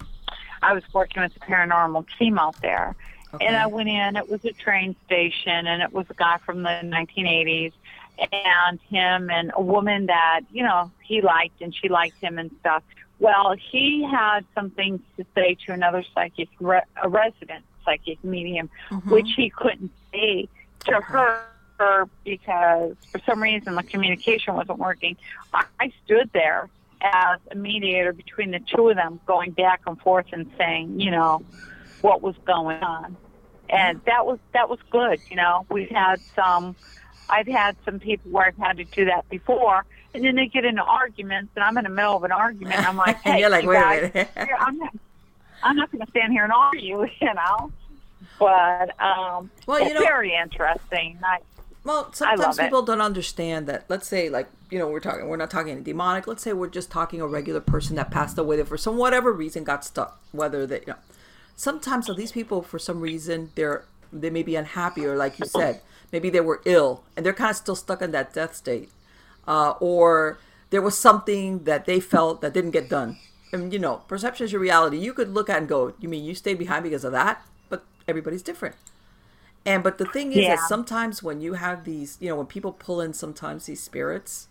I 0.62 0.74
was 0.74 0.84
working 0.94 1.22
with 1.22 1.34
the 1.34 1.40
paranormal 1.42 2.06
team 2.18 2.40
out 2.40 2.56
there. 2.62 2.96
And 3.42 3.56
I 3.56 3.68
went 3.68 3.90
in, 3.90 4.16
it 4.16 4.28
was 4.28 4.44
a 4.44 4.54
train 4.54 4.96
station, 5.06 5.68
and 5.68 5.84
it 5.84 5.94
was 5.94 6.08
a 6.10 6.16
guy 6.16 6.38
from 6.44 6.64
the 6.64 6.80
1980s, 6.84 7.74
and 8.32 8.80
him 8.90 9.30
and 9.30 9.52
a 9.54 9.62
woman 9.62 10.08
that, 10.08 10.42
you 10.52 10.64
know, 10.64 10.92
he 11.04 11.22
liked 11.22 11.62
and 11.62 11.74
she 11.74 11.90
liked 11.90 12.20
him 12.22 12.40
and 12.40 12.50
stuff. 12.60 12.84
Well, 13.20 13.56
he 13.72 14.08
had 14.10 14.46
some 14.56 14.70
things 14.70 15.02
to 15.18 15.26
say 15.36 15.58
to 15.66 15.74
another 15.74 16.04
psychic, 16.14 16.50
re- 16.60 16.82
a 17.02 17.10
resident 17.10 17.66
psychic 17.84 18.24
medium, 18.24 18.70
mm-hmm. 18.90 19.10
which 19.10 19.28
he 19.36 19.50
couldn't 19.50 19.92
say 20.12 20.48
to 20.86 21.02
her 21.02 21.44
her 21.80 22.10
because 22.26 22.96
for 23.10 23.22
some 23.26 23.42
reason 23.42 23.76
the 23.76 23.84
communication 23.84 24.54
wasn't 24.54 24.78
working. 24.78 25.16
I, 25.54 25.66
I 25.80 25.92
stood 26.06 26.30
there 26.34 26.70
as 27.02 27.40
a 27.52 27.56
mediator 27.56 28.12
between 28.12 28.52
the 28.52 28.60
two 28.60 28.90
of 28.90 28.98
them, 28.98 29.20
going 29.26 29.52
back 29.52 29.82
and 29.88 30.00
forth 30.00 30.28
and 30.34 30.52
saying, 30.58 31.00
you 31.00 31.12
know, 31.12 31.42
what 32.02 32.22
was 32.22 32.36
going 32.46 32.84
on. 32.84 33.16
And 33.70 34.00
mm-hmm. 34.00 34.06
that 34.06 34.26
was 34.26 34.40
that 34.54 34.70
was 34.70 34.80
good, 34.90 35.20
you 35.30 35.38
know. 35.38 35.66
We've 35.70 35.90
had 35.90 36.20
some 36.36 36.76
I've 37.30 37.48
had 37.48 37.78
some 37.86 38.00
people 38.00 38.32
where 38.32 38.48
I've 38.48 38.58
had 38.58 38.78
to 38.78 38.84
do 38.84 39.06
that 39.06 39.30
before 39.30 39.86
and 40.14 40.24
then 40.24 40.36
they 40.36 40.48
get 40.48 40.66
into 40.66 40.82
arguments 40.84 41.52
and 41.56 41.64
I'm 41.64 41.78
in 41.78 41.84
the 41.84 41.90
middle 41.90 42.16
of 42.16 42.24
an 42.24 42.32
argument 42.32 42.76
and 42.78 42.86
I'm 42.86 42.98
like, 42.98 43.18
Hey, 43.24 43.40
you're 43.40 43.50
like, 43.50 43.64
you 43.64 43.70
"Wait 43.70 43.76
guys, 43.80 44.14
minute." 44.14 44.30
here, 44.36 44.58
I'm 44.60 44.78
not 44.78 44.94
I'm 45.64 45.76
not 45.76 45.92
gonna 45.92 46.08
stand 46.10 46.32
here 46.34 46.44
and 46.44 46.54
argue, 46.54 47.06
you 47.22 47.34
know. 47.34 47.72
But 48.40 49.00
um 49.02 49.50
Well, 49.68 49.78
it's 49.78 49.88
you 49.90 49.94
know- 49.96 50.00
very 50.02 50.34
interesting. 50.36 51.20
I, 51.24 51.40
Well, 51.84 52.12
sometimes 52.14 52.40
love 52.42 52.60
it. 52.60 52.64
people 52.64 52.82
don't 52.84 53.02
understand 53.02 53.68
that. 53.68 53.86
Let's 53.90 54.08
say, 54.08 54.30
like, 54.30 54.48
you 54.70 54.78
know, 54.80 54.88
we're 54.88 55.00
talking, 55.00 55.28
we're 55.28 55.38
not 55.38 55.50
talking 55.50 55.82
demonic. 55.84 56.28
Let's 56.28 56.44
say 56.44 56.54
we're 56.54 56.68
just 56.70 56.92
talking 56.92 57.22
a 57.22 57.28
regular 57.28 57.62
person 57.62 57.96
that 57.96 58.12
passed 58.12 58.38
away 58.38 58.58
that 58.58 58.68
for 58.68 58.78
some 58.78 58.98
whatever 58.98 59.32
reason 59.34 59.64
got 59.64 59.84
stuck. 59.86 60.20
Whether 60.32 60.66
they, 60.68 60.80
you 60.82 60.88
know, 60.88 60.96
sometimes 61.56 62.06
so 62.08 62.14
these 62.14 62.32
people 62.32 62.62
for 62.62 62.80
some 62.80 63.02
reason 63.02 63.52
they're 63.56 63.84
they 64.14 64.30
may 64.30 64.44
be 64.44 64.56
unhappy 64.56 65.06
or 65.06 65.16
like 65.18 65.38
you 65.40 65.46
said, 65.46 65.82
maybe 66.12 66.30
they 66.30 66.40
were 66.42 66.62
ill 66.66 67.04
and 67.16 67.26
they're 67.26 67.34
kind 67.34 67.52
of 67.52 67.58
still 67.58 67.76
stuck 67.76 68.02
in 68.02 68.12
that 68.12 68.34
death 68.34 68.56
state, 68.56 68.90
uh, 69.50 69.74
or 69.82 70.40
there 70.72 70.84
was 70.84 70.98
something 70.98 71.66
that 71.66 71.86
they 71.88 72.00
felt 72.00 72.42
that 72.42 72.54
didn't 72.54 72.72
get 72.72 72.90
done. 72.90 73.18
And 73.54 73.74
you 73.74 73.80
know, 73.80 73.98
perception 74.08 74.46
is 74.46 74.54
your 74.54 74.62
reality. 74.62 75.00
You 75.00 75.14
could 75.14 75.32
look 75.34 75.50
at 75.50 75.58
and 75.58 75.70
go, 75.70 75.94
you 76.00 76.10
mean 76.10 76.24
you 76.26 76.36
stayed 76.36 76.60
behind 76.60 76.84
because 76.84 77.04
of 77.04 77.12
that? 77.14 77.42
But 77.70 77.84
everybody's 78.08 78.44
different. 78.44 78.76
And 79.66 79.84
but 79.84 79.98
the 79.98 80.06
thing 80.06 80.34
is 80.34 80.46
Yeah. 80.46 80.56
that 80.56 80.60
sometimes 80.60 81.24
when 81.24 81.42
you 81.42 81.54
have 81.56 81.84
these, 81.86 82.18
you 82.22 82.30
know, 82.30 82.38
when 82.38 82.48
people 82.48 82.72
pull 82.74 83.02
in 83.02 83.14
sometimes 83.14 83.66
these 83.66 83.84
spirits, 83.84 84.48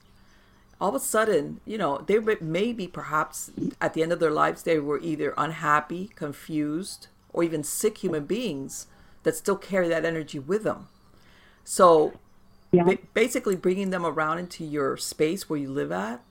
all 0.80 0.90
of 0.90 0.94
a 0.94 1.00
sudden, 1.00 1.60
you 1.66 1.78
know, 1.78 1.98
they 2.06 2.18
may- 2.18 2.36
maybe 2.40 2.86
perhaps 2.88 3.50
at 3.80 3.94
the 3.94 4.02
end 4.02 4.12
of 4.12 4.20
their 4.20 4.30
lives 4.30 4.62
they 4.64 4.78
were 4.78 5.00
either 5.00 5.34
unhappy, 5.38 6.12
confused, 6.14 7.08
or 7.32 7.42
even 7.44 7.64
sick 7.64 7.98
human 7.98 8.26
beings 8.26 8.86
that 9.24 9.36
still 9.36 9.56
carry 9.56 9.88
that 9.88 10.04
energy 10.04 10.38
with 10.38 10.64
them. 10.64 10.88
So 11.64 12.20
ba- 12.72 12.98
basically 13.14 13.56
bringing 13.56 13.90
them 13.90 14.04
around 14.04 14.38
into 14.38 14.64
your 14.64 14.96
space 14.96 15.48
where 15.48 15.58
you 15.58 15.70
live 15.70 15.92
at 15.92 16.22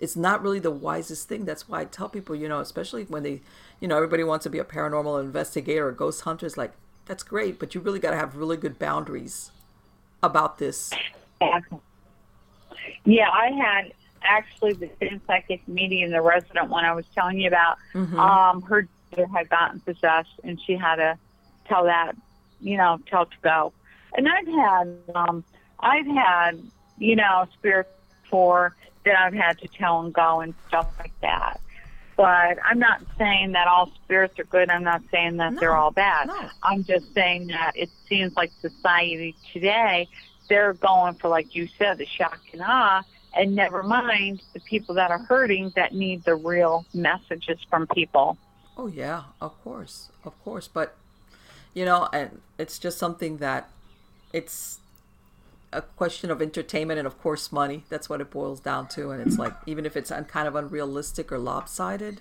it's 0.00 0.16
not 0.16 0.42
really 0.42 0.58
the 0.58 0.72
wisest 0.72 1.28
thing. 1.28 1.44
That's 1.44 1.68
why 1.68 1.82
i 1.82 1.84
tell 1.84 2.08
people 2.08 2.34
you 2.34 2.48
know 2.48 2.60
especially 2.60 3.04
when 3.04 3.22
they 3.22 3.40
you 3.80 3.88
know 3.88 3.96
everybody 3.96 4.24
wants 4.24 4.42
to 4.44 4.50
be 4.50 4.58
a 4.58 4.64
paranormal 4.64 5.20
investigator 5.20 5.88
or 5.88 5.92
ghost 5.92 6.22
hunter 6.22 6.46
it's 6.46 6.56
like 6.56 6.72
that's 7.06 7.22
great 7.22 7.58
but 7.58 7.74
you 7.74 7.80
really 7.80 8.00
got 8.00 8.10
to 8.10 8.16
have 8.16 8.36
really 8.36 8.56
good 8.56 8.78
boundaries 8.78 9.50
about 10.24 10.58
this. 10.58 10.90
Yeah, 13.04 13.28
I 13.28 13.50
had 13.50 13.92
actually 14.22 14.72
the 14.72 14.90
same 15.00 15.20
psychic 15.26 15.66
medium, 15.68 16.10
the 16.10 16.22
resident 16.22 16.70
one 16.70 16.84
I 16.84 16.92
was 16.94 17.04
telling 17.14 17.38
you 17.38 17.48
about. 17.48 17.76
Um, 18.18 18.62
her 18.62 18.88
daughter 19.10 19.26
had 19.28 19.48
gotten 19.50 19.80
possessed, 19.80 20.30
and 20.42 20.58
she 20.66 20.76
had 20.76 20.96
to 20.96 21.18
tell 21.66 21.84
that, 21.84 22.16
you 22.60 22.76
know, 22.76 22.98
tell 23.06 23.26
to 23.26 23.36
go. 23.42 23.72
And 24.16 24.28
I've 24.28 24.46
had, 24.46 24.98
um, 25.14 25.44
I've 25.84 26.06
had, 26.06 26.60
you 26.98 27.16
know, 27.16 27.46
spirits 27.58 27.90
for 28.30 28.74
that 29.04 29.18
I've 29.18 29.34
had 29.34 29.58
to 29.58 29.68
tell 29.68 30.00
and 30.00 30.12
go 30.12 30.40
and 30.40 30.54
stuff 30.68 30.88
like 30.98 31.12
that. 31.20 31.60
But 32.16 32.58
I'm 32.64 32.78
not 32.78 33.02
saying 33.18 33.52
that 33.52 33.66
all 33.66 33.90
spirits 34.04 34.38
are 34.38 34.44
good. 34.44 34.70
I'm 34.70 34.84
not 34.84 35.02
saying 35.10 35.36
that 35.38 35.58
they're 35.58 35.76
all 35.76 35.90
bad. 35.90 36.28
no. 36.28 36.48
I'm 36.62 36.84
just 36.84 37.12
saying 37.12 37.48
that 37.48 37.72
it 37.74 37.90
seems 38.08 38.34
like 38.36 38.50
society 38.60 39.34
today 39.52 40.08
they're 40.48 40.74
going 40.74 41.14
for, 41.14 41.28
like 41.28 41.54
you 41.54 41.68
said, 41.78 41.98
the 41.98 42.06
shock 42.06 42.40
and 42.52 42.62
awe, 42.62 43.02
and 43.36 43.54
never 43.54 43.82
mind 43.82 44.42
the 44.52 44.60
people 44.60 44.94
that 44.96 45.10
are 45.10 45.18
hurting 45.18 45.72
that 45.74 45.94
need 45.94 46.24
the 46.24 46.34
real 46.34 46.84
messages 46.94 47.58
from 47.68 47.86
people. 47.88 48.36
Oh 48.76 48.86
yeah, 48.86 49.24
of 49.40 49.60
course, 49.62 50.10
of 50.24 50.40
course, 50.44 50.68
but 50.68 50.96
you 51.72 51.84
know, 51.84 52.08
and 52.12 52.40
it's 52.58 52.78
just 52.78 52.98
something 52.98 53.38
that 53.38 53.68
it's 54.32 54.78
a 55.74 55.82
question 55.82 56.30
of 56.30 56.42
entertainment 56.42 56.98
and 56.98 57.06
of 57.06 57.18
course 57.18 57.52
money. 57.52 57.84
That's 57.90 58.08
what 58.08 58.20
it 58.20 58.30
boils 58.30 58.60
down 58.60 58.88
to, 58.90 59.10
and 59.10 59.20
it's 59.22 59.38
like 59.38 59.54
even 59.66 59.86
if 59.86 59.96
it's 59.96 60.10
un- 60.10 60.24
kind 60.26 60.48
of 60.48 60.56
unrealistic 60.56 61.32
or 61.32 61.38
lopsided, 61.38 62.20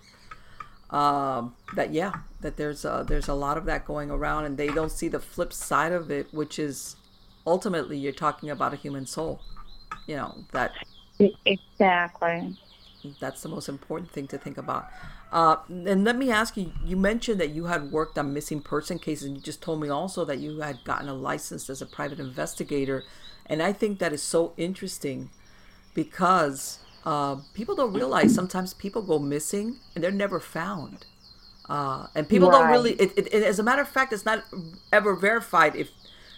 um, 0.89 1.55
that 1.71 1.93
yeah, 1.93 2.13
that 2.41 2.57
there's 2.57 2.85
a, 2.85 3.05
there's 3.07 3.27
a 3.27 3.33
lot 3.33 3.57
of 3.57 3.65
that 3.65 3.85
going 3.85 4.11
around, 4.11 4.45
and 4.45 4.57
they 4.57 4.71
don't 4.71 4.91
see 4.91 5.07
the 5.07 5.19
flip 5.19 5.53
side 5.53 5.91
of 5.91 6.11
it, 6.11 6.33
which 6.33 6.59
is 6.59 6.97
ultimately 7.47 7.97
you're 7.97 8.13
talking 8.13 8.49
about 8.49 8.73
a 8.73 8.77
human 8.77 9.05
soul. 9.05 9.41
You 10.07 10.17
know 10.17 10.45
that 10.53 10.73
Exactly. 11.45 12.57
that's 13.19 13.41
the 13.41 13.49
most 13.49 13.67
important 13.69 14.11
thing 14.11 14.27
to 14.27 14.37
think 14.37 14.57
about. 14.57 14.87
Uh, 15.31 15.57
and 15.69 16.03
let 16.03 16.15
me 16.17 16.31
ask 16.31 16.55
you: 16.57 16.71
You 16.83 16.95
mentioned 16.95 17.39
that 17.39 17.49
you 17.49 17.65
had 17.65 17.91
worked 17.91 18.17
on 18.17 18.33
missing 18.33 18.61
person 18.61 18.99
cases, 18.99 19.27
and 19.27 19.35
you 19.37 19.41
just 19.43 19.61
told 19.61 19.81
me 19.81 19.89
also 19.89 20.23
that 20.25 20.39
you 20.39 20.59
had 20.59 20.83
gotten 20.83 21.09
a 21.09 21.13
license 21.13 21.69
as 21.69 21.81
a 21.81 21.85
private 21.85 22.19
investigator. 22.19 23.03
And 23.45 23.61
I 23.61 23.73
think 23.73 23.99
that 23.99 24.13
is 24.13 24.21
so 24.21 24.53
interesting 24.57 25.29
because 25.93 26.79
uh, 27.05 27.37
people 27.53 27.75
don't 27.75 27.93
realize 27.93 28.33
sometimes 28.33 28.73
people 28.73 29.01
go 29.01 29.19
missing 29.19 29.77
and 29.93 30.03
they're 30.03 30.11
never 30.11 30.39
found. 30.39 31.05
Uh, 31.69 32.07
and 32.13 32.27
people 32.27 32.51
don't 32.51 32.69
really. 32.69 32.91
It, 32.93 33.17
it, 33.17 33.33
it, 33.33 33.43
as 33.43 33.57
a 33.57 33.63
matter 33.63 33.81
of 33.81 33.87
fact, 33.87 34.11
it's 34.11 34.25
not 34.25 34.43
ever 34.91 35.15
verified 35.15 35.75
if 35.75 35.91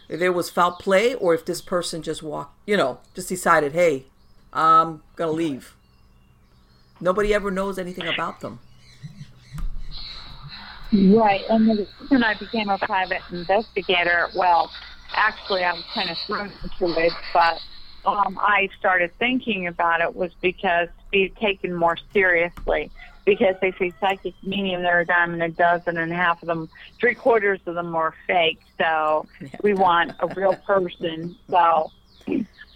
if 0.07 0.19
there 0.19 0.31
was 0.31 0.51
foul 0.51 0.73
play 0.73 1.15
or 1.15 1.33
if 1.33 1.45
this 1.45 1.61
person 1.61 2.03
just 2.03 2.21
walked, 2.21 2.55
you 2.67 2.77
know, 2.77 2.99
just 3.15 3.29
decided, 3.29 3.73
hey, 3.73 4.05
I'm 4.53 5.01
gonna 5.15 5.31
leave. 5.31 5.75
Nobody 7.01 7.33
ever 7.33 7.49
knows 7.51 7.79
anything 7.79 8.07
about 8.07 8.41
them. 8.41 8.59
Right. 10.93 11.41
And 11.49 11.67
reason 11.67 12.23
I 12.23 12.35
became 12.35 12.69
a 12.69 12.77
private 12.77 13.21
investigator, 13.31 14.29
well, 14.35 14.71
actually, 15.15 15.63
I 15.63 15.73
was 15.73 15.83
kind 15.93 16.09
of 16.09 16.17
thrown 16.27 16.51
into 16.63 16.99
it, 16.99 17.13
but 17.33 17.61
um, 18.05 18.37
I 18.39 18.69
started 18.77 19.11
thinking 19.17 19.67
about 19.67 20.01
it 20.01 20.15
was 20.15 20.31
because 20.41 20.87
to 20.87 21.05
be 21.11 21.33
taken 21.41 21.73
more 21.73 21.97
seriously. 22.13 22.91
Because 23.25 23.55
they 23.59 23.71
say 23.79 23.91
psychic 23.99 24.35
medium, 24.43 24.83
there 24.83 24.99
are 24.99 25.01
a 25.01 25.05
dime 25.05 25.33
and 25.33 25.41
a 25.41 25.49
dozen, 25.49 25.97
and 25.97 26.11
a 26.11 26.15
half 26.15 26.43
of 26.43 26.47
them, 26.47 26.69
three 26.99 27.15
quarters 27.15 27.59
of 27.65 27.73
them 27.73 27.95
are 27.95 28.13
fake. 28.27 28.59
So 28.77 29.25
we 29.63 29.73
want 29.73 30.11
a 30.19 30.27
real 30.27 30.53
person. 30.53 31.35
So 31.49 31.91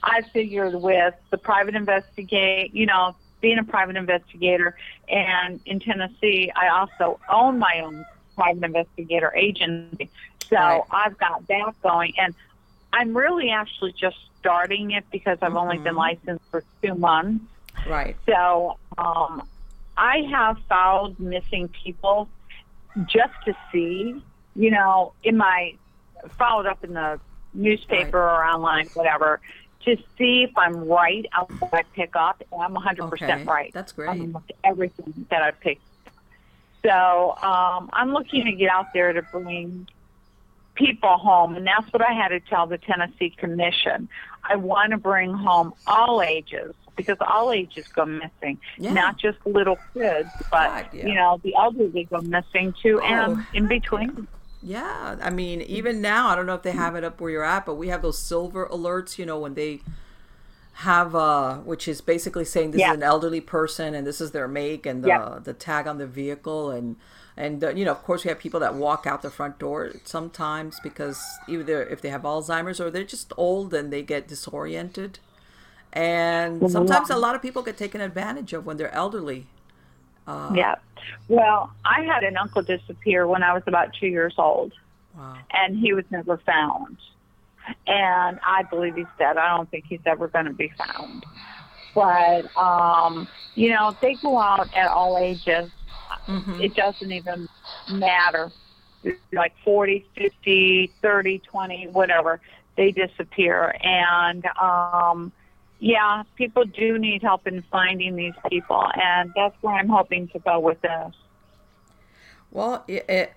I 0.02 0.22
figured 0.34 0.74
with 0.74 1.14
the 1.30 1.38
private 1.38 1.76
investigate, 1.76 2.74
you 2.74 2.88
know, 2.88 3.16
being 3.42 3.60
a 3.60 3.64
private 3.64 3.96
investigator, 3.96 4.76
and 5.08 5.60
in 5.68 5.80
Tennessee, 5.80 6.52
I 6.56 6.70
also 6.70 7.20
own 7.32 7.60
my 7.60 7.82
own 7.86 8.04
private 8.36 8.64
investigator 8.64 9.32
agency. 9.36 10.10
So 10.50 10.56
Right. 10.56 10.82
I've 10.92 11.18
got 11.18 11.48
that 11.48 11.74
going, 11.82 12.14
and 12.18 12.34
I'm 12.92 13.16
really 13.16 13.50
actually 13.52 13.94
just 13.94 14.18
starting 14.40 14.92
it 14.92 15.06
because 15.12 15.38
I've 15.42 15.56
only 15.56 15.78
been 15.78 15.96
licensed 15.96 16.44
for 16.50 16.64
two 16.82 16.96
months. 16.96 17.44
Right. 17.88 18.16
So 18.26 18.78
um, 18.98 19.48
I 19.98 20.20
have 20.32 20.58
followed 20.68 21.20
missing 21.20 21.68
people 21.84 22.30
just 23.06 23.34
to 23.46 23.54
see, 23.72 24.22
you 24.56 24.72
know, 24.72 25.14
in 25.24 25.38
my 25.38 25.76
followed 26.38 26.66
up 26.66 26.84
in 26.84 26.94
the 26.94 27.20
newspaper 27.54 28.18
or 28.18 28.44
online, 28.44 28.88
whatever, 28.94 29.40
to 29.86 29.96
see 30.18 30.44
if 30.44 30.58
I'm 30.58 30.88
right 30.88 31.26
on 31.38 31.46
what 31.60 31.74
I 31.74 31.84
pick 31.94 32.16
up. 32.16 32.42
And 32.52 32.62
I'm 32.62 32.74
100% 32.76 33.12
Okay, 33.14 33.44
right. 33.44 33.72
that's 33.74 33.92
on 33.94 33.96
great. 33.98 34.10
almost 34.10 34.52
everything 34.64 35.26
that 35.30 35.42
I 35.44 35.52
picked. 35.52 35.82
So 36.84 37.36
um, 37.42 37.90
I'm 37.94 38.14
looking 38.14 38.46
to 38.46 38.52
get 38.54 38.70
out 38.72 38.88
there 38.94 39.12
to 39.14 39.22
bring 39.22 39.88
people 40.80 41.18
home, 41.18 41.56
and 41.56 41.68
that's 41.68 41.92
what 41.94 42.02
I 42.02 42.14
had 42.14 42.30
to 42.30 42.40
tell 42.40 42.66
the 42.66 42.78
Tennessee 42.80 43.30
Commission. 43.30 44.10
I 44.44 44.56
want 44.56 44.92
to 44.92 44.98
bring 44.98 45.34
home 45.34 45.74
all 45.86 46.22
ages 46.24 46.74
because 46.96 47.18
all 47.22 47.52
ages 47.52 47.88
go 47.90 48.06
missing, 48.06 48.58
Yeah. 48.78 48.94
not 48.94 49.18
just 49.18 49.38
little 49.46 49.78
kids, 49.94 50.30
but 50.50 50.68
God, 50.68 50.86
yeah. 50.94 51.08
you 51.08 51.14
know 51.16 51.40
the 51.44 51.54
elderly 51.56 52.06
go 52.06 52.22
missing 52.22 52.74
too, 52.82 53.00
Oh, 53.04 53.06
and 53.06 53.46
in 53.54 53.68
between. 53.68 54.28
Yeah, 54.62 55.16
I 55.22 55.30
mean, 55.30 55.62
even 55.62 56.02
now, 56.02 56.28
I 56.30 56.36
don't 56.36 56.46
know 56.46 56.56
if 56.56 56.64
they 56.64 56.72
have 56.72 56.96
it 56.96 57.04
up 57.06 57.22
where 57.22 57.32
you're 57.32 57.44
at, 57.46 57.66
but 57.66 57.76
we 57.76 57.88
have 57.90 58.02
those 58.02 58.18
silver 58.18 58.68
alerts, 58.68 59.18
you 59.18 59.26
know, 59.26 59.40
when 59.40 59.54
they 59.54 59.80
have, 60.80 61.14
uh, 61.16 61.58
which 61.58 61.88
is 61.88 62.00
basically 62.02 62.46
saying 62.46 62.72
this 62.72 62.80
Yeah. 62.82 62.92
is 62.92 62.98
an 62.98 63.04
elderly 63.04 63.42
person 63.42 63.94
and 63.94 64.06
this 64.08 64.22
is 64.22 64.32
their 64.32 64.48
make 64.48 64.86
and 64.86 65.04
the 65.04 65.10
Yeah. 65.10 65.40
the 65.44 65.54
tag 65.54 65.88
on 65.88 65.98
the 65.98 66.08
vehicle 66.08 66.72
and 66.72 66.96
and 67.36 67.64
uh, 67.64 67.70
you 67.70 67.86
know, 67.86 67.92
of 67.92 68.04
course, 68.04 68.24
we 68.26 68.30
have 68.30 68.40
people 68.40 68.60
that 68.60 68.74
walk 68.76 69.06
out 69.08 69.22
the 69.22 69.30
front 69.30 69.60
door 69.60 69.92
sometimes 70.04 70.80
because 70.82 71.22
either 71.48 71.84
if 71.84 72.02
they 72.02 72.10
have 72.10 72.24
Alzheimer's 72.24 72.82
or 72.82 72.92
they're 72.92 73.04
just 73.06 73.32
old 73.38 73.74
and 73.74 73.92
they 73.94 74.04
get 74.04 74.28
disoriented, 74.28 75.20
and 75.94 76.70
sometimes 76.70 77.10
a 77.10 77.18
lot 77.18 77.36
of 77.36 77.42
people 77.42 77.62
get 77.62 77.78
taken 77.78 78.02
advantage 78.02 78.52
of 78.54 78.66
when 78.66 78.76
they're 78.78 78.94
elderly. 78.94 79.48
Uh, 80.28 80.52
yeah. 80.54 80.76
Well, 81.30 81.72
I 81.86 82.02
had 82.04 82.24
an 82.24 82.36
uncle 82.38 82.62
disappear 82.62 83.26
when 83.26 83.42
I 83.42 83.54
was 83.54 83.64
about 83.68 83.94
two 84.00 84.08
years 84.08 84.36
old. 84.38 84.74
Wow. 85.18 85.36
and 85.52 85.78
he 85.78 85.92
was 85.92 86.06
never 86.12 86.38
found. 86.38 86.98
And 87.88 88.40
I 88.46 88.64
believe 88.70 88.96
he's 88.96 89.06
dead. 89.18 89.38
I 89.38 89.56
don't 89.56 89.70
think 89.70 89.86
he's 89.88 90.02
ever 90.06 90.28
going 90.28 90.46
to 90.46 90.54
be 90.54 90.72
found. 90.78 91.26
But, 91.94 92.56
um, 92.58 93.28
you 93.56 93.70
know, 93.70 93.96
they 94.02 94.16
go 94.16 94.40
out 94.40 94.74
at 94.76 94.88
all 94.88 95.18
ages. 95.18 95.72
It 96.62 96.76
doesn't 96.76 97.12
even 97.12 97.50
matter. 97.92 98.52
Like 99.34 99.54
40, 99.64 100.06
50, 100.16 100.94
30, 101.02 101.40
20, 101.40 101.88
whatever. 101.88 102.40
They 102.78 102.92
disappear. 102.92 103.76
And, 103.82 104.46
um, 104.62 105.32
yeah, 105.80 106.24
people 106.36 106.66
do 106.66 107.00
need 107.00 107.22
help 107.22 107.48
in 107.48 107.64
finding 107.72 108.16
these 108.16 108.34
people. 108.50 108.86
And 108.94 109.32
that's 109.36 109.56
where 109.62 109.76
I'm 109.76 109.90
hoping 109.90 110.28
to 110.30 110.40
go 110.40 110.60
with 110.60 110.82
this. 110.82 111.14
Well, 112.52 112.84
it, 112.88 113.06
it, 113.10 113.34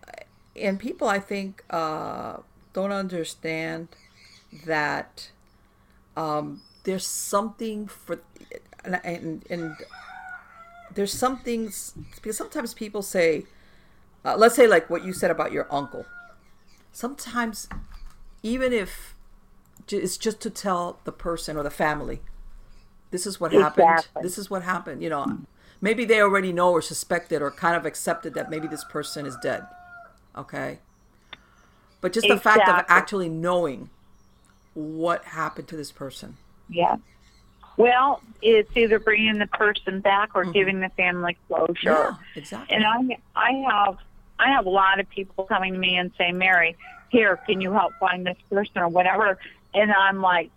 and 0.57 0.79
people, 0.79 1.09
I 1.09 1.19
think, 1.19 1.65
uh, 1.71 2.39
don't 2.73 2.93
understand 2.93 3.89
that 4.67 5.31
um, 6.17 6.63
there's 6.85 7.07
something 7.07 7.87
for, 7.87 8.21
and, 8.85 9.01
and, 9.05 9.47
and 9.49 9.77
there's 10.95 11.13
something 11.13 11.73
because 12.17 12.37
sometimes 12.37 12.75
people 12.75 13.03
say, 13.03 13.45
uh, 14.25 14.37
let's 14.37 14.55
say 14.55 14.67
like 14.67 14.89
what 14.91 15.05
you 15.05 15.13
said 15.13 15.31
about 15.31 15.53
your 15.53 15.67
uncle. 15.71 16.07
Sometimes, 16.93 17.69
even 18.43 18.73
if 18.73 19.15
it's 19.91 20.17
just 20.17 20.41
to 20.43 20.51
tell 20.51 20.99
the 21.05 21.13
person 21.13 21.57
or 21.57 21.63
the 21.63 21.71
family, 21.71 22.21
this 23.11 23.27
is 23.27 23.41
what 23.41 23.53
happened. 23.53 24.07
This 24.23 24.39
is 24.39 24.51
what 24.51 24.63
happened. 24.63 25.03
You 25.03 25.11
know, 25.11 25.39
maybe 25.81 26.05
they 26.05 26.21
already 26.21 26.53
know 26.53 26.71
or 26.71 26.83
suspected 26.83 27.43
or 27.43 27.51
kind 27.51 27.77
of 27.77 27.87
accepted 27.87 28.35
that 28.35 28.51
maybe 28.51 28.69
this 28.69 28.85
person 28.85 29.27
is 29.27 29.37
dead. 29.43 29.67
Okay. 30.37 30.79
But 32.01 32.13
just 32.13 32.29
the 32.29 32.39
fact 32.39 32.69
of 32.69 32.85
actually 32.89 33.29
knowing 33.29 33.91
what 34.75 35.25
happened 35.25 35.69
to 35.69 35.77
this 35.77 35.93
person. 35.93 36.37
Yeah. 36.69 36.97
Well, 37.77 38.23
it's 38.43 38.75
either 38.77 38.99
bringing 38.99 39.39
the 39.39 39.47
person 39.47 40.01
back 40.01 40.31
or 40.35 40.45
giving 40.45 40.81
the 40.81 40.91
family 40.91 41.37
closure. 41.49 41.75
Yeah, 41.83 42.15
exactly. 42.35 42.77
And 42.77 42.85
I, 42.85 43.19
I 43.35 43.53
have, 43.71 43.99
I 44.39 44.51
have 44.51 44.67
a 44.67 44.71
lot 44.71 45.01
of 45.01 45.09
people 45.09 45.45
coming 45.45 45.73
to 45.73 45.79
me 45.79 45.97
and 45.97 46.13
saying, 46.19 46.37
"Mary, 46.37 46.77
here, 47.09 47.37
can 47.37 47.61
you 47.61 47.73
help 47.73 47.95
find 47.99 48.27
this 48.27 48.37
person 48.51 48.79
or 48.79 48.89
whatever?" 48.89 49.39
And 49.73 49.91
I'm 49.91 50.21
like, 50.21 50.51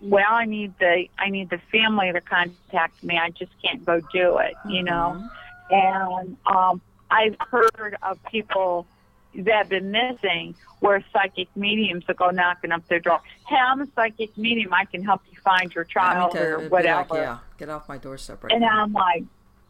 "Well, 0.00 0.32
I 0.32 0.46
need 0.46 0.78
the, 0.78 1.08
I 1.18 1.28
need 1.28 1.50
the 1.50 1.58
family 1.70 2.10
to 2.10 2.20
contact 2.20 3.04
me. 3.04 3.18
I 3.18 3.30
just 3.30 3.52
can't 3.62 3.84
go 3.84 4.00
do 4.12 4.38
it, 4.38 4.54
you 4.66 4.82
know." 4.82 5.22
And 5.70 6.36
um, 6.46 6.80
I've 7.10 7.36
heard 7.38 7.96
of 8.02 8.18
people 8.24 8.86
that 9.34 9.54
have 9.54 9.68
been 9.68 9.90
missing 9.90 10.54
where 10.80 11.02
psychic 11.12 11.48
mediums 11.56 12.06
will 12.06 12.14
go 12.14 12.30
knocking 12.30 12.72
up 12.72 12.86
their 12.88 13.00
door. 13.00 13.20
Hey, 13.46 13.56
I'm 13.56 13.80
a 13.80 13.86
psychic 13.94 14.36
medium. 14.36 14.72
I 14.74 14.84
can 14.84 15.02
help 15.04 15.22
you 15.30 15.38
find 15.44 15.72
your 15.74 15.84
child 15.84 16.36
or 16.36 16.56
be 16.58 16.62
like, 16.64 16.72
whatever. 16.72 17.14
yeah, 17.16 17.38
get 17.58 17.68
off 17.68 17.88
my 17.88 17.98
doorstep 17.98 18.42
right 18.44 18.52
And 18.52 18.62
now. 18.62 18.82
I'm 18.82 18.92
like, 18.92 19.24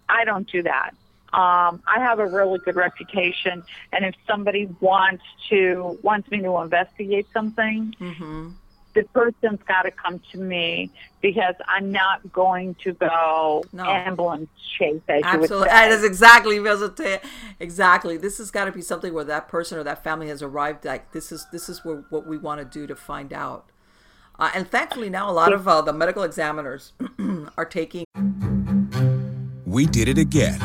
I 0.08 0.24
don't 0.24 0.50
do 0.50 0.62
that. 0.62 0.90
Um, 1.32 1.82
I 1.86 1.98
have 1.98 2.18
a 2.18 2.26
really 2.26 2.58
good 2.58 2.76
reputation, 2.76 3.62
and 3.92 4.04
if 4.04 4.14
somebody 4.26 4.68
wants 4.80 5.24
to 5.48 5.98
wants 6.02 6.30
me 6.30 6.42
to 6.42 6.58
investigate 6.58 7.26
something, 7.32 7.94
Mm-hmm. 7.98 8.50
The 8.94 9.04
person's 9.14 9.60
got 9.66 9.82
to 9.82 9.90
come 9.90 10.20
to 10.32 10.38
me 10.38 10.90
because 11.20 11.54
I'm 11.68 11.90
not 11.90 12.32
going 12.32 12.74
to 12.84 12.92
go 12.92 13.64
No. 13.72 13.84
ambulance 13.84 14.50
chase, 14.78 15.00
as 15.08 15.22
you 15.24 15.38
would 15.40 15.42
Absolutely. 15.44 15.68
say. 15.68 15.74
That 15.74 15.92
is 15.92 16.04
exactly 16.04 16.60
what 16.60 16.68
I 16.68 16.72
was 16.72 16.80
gonna 16.82 16.94
tell 16.94 17.10
you. 17.12 17.18
exactly. 17.60 18.16
This 18.16 18.38
has 18.38 18.50
got 18.50 18.64
to 18.66 18.72
be 18.72 18.82
something 18.82 19.12
where 19.14 19.24
that 19.24 19.48
person 19.48 19.78
or 19.78 19.84
that 19.84 20.02
family 20.04 20.28
has 20.28 20.42
arrived. 20.42 20.84
Like 20.84 21.12
this 21.12 21.32
is 21.32 21.46
this 21.52 21.68
is 21.68 21.84
where, 21.84 22.04
what 22.10 22.26
we 22.26 22.36
want 22.38 22.60
to 22.60 22.64
do 22.64 22.86
to 22.86 22.94
find 22.96 23.32
out. 23.32 23.70
Uh, 24.38 24.50
and 24.54 24.68
thankfully 24.68 25.10
now 25.10 25.30
a 25.30 25.32
lot 25.32 25.52
of 25.52 25.68
uh, 25.68 25.80
the 25.82 25.92
medical 25.92 26.22
examiners 26.22 26.92
are 27.56 27.64
taking. 27.64 28.04
We 29.66 29.86
did 29.86 30.08
it 30.08 30.18
again. 30.18 30.58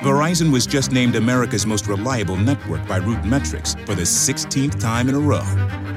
Verizon 0.00 0.52
was 0.52 0.66
just 0.66 0.92
named 0.92 1.14
America's 1.16 1.66
most 1.66 1.86
reliable 1.86 2.36
network 2.36 2.86
by 2.88 2.96
Root 2.96 3.24
Metrics 3.24 3.74
for 3.86 3.94
the 3.94 4.02
16th 4.02 4.78
time 4.80 5.08
in 5.08 5.14
a 5.14 5.18
row, 5.20 5.42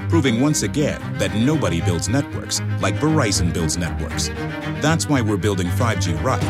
proving 0.09 0.41
once 0.41 0.63
again 0.63 1.01
that 1.17 1.33
nobody 1.35 1.81
builds 1.81 2.09
networks 2.09 2.61
like 2.81 2.95
Verizon 2.95 3.53
builds 3.53 3.77
networks. 3.77 4.29
That's 4.81 5.07
why 5.07 5.21
we're 5.21 5.37
building 5.37 5.67
5G 5.67 6.21
right. 6.23 6.41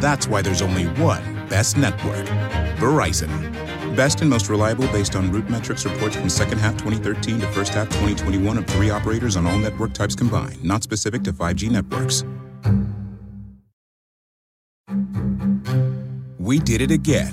That's 0.00 0.28
why 0.28 0.42
there's 0.42 0.62
only 0.62 0.84
one 1.00 1.22
best 1.48 1.76
network 1.76 2.26
Verizon. 2.76 3.30
Best 3.96 4.20
and 4.20 4.28
most 4.28 4.50
reliable 4.50 4.86
based 4.88 5.16
on 5.16 5.32
Root 5.32 5.48
Metrics 5.48 5.84
reports 5.86 6.16
from 6.16 6.28
second 6.28 6.58
half 6.58 6.74
2013 6.74 7.40
to 7.40 7.46
first 7.48 7.72
half 7.72 7.88
2021 7.88 8.58
of 8.58 8.66
three 8.66 8.90
operators 8.90 9.36
on 9.36 9.46
all 9.46 9.58
network 9.58 9.94
types 9.94 10.14
combined, 10.14 10.62
not 10.62 10.82
specific 10.82 11.22
to 11.22 11.32
5G 11.32 11.70
networks. 11.70 12.24
We 16.38 16.58
did 16.58 16.80
it 16.80 16.90
again. 16.90 17.32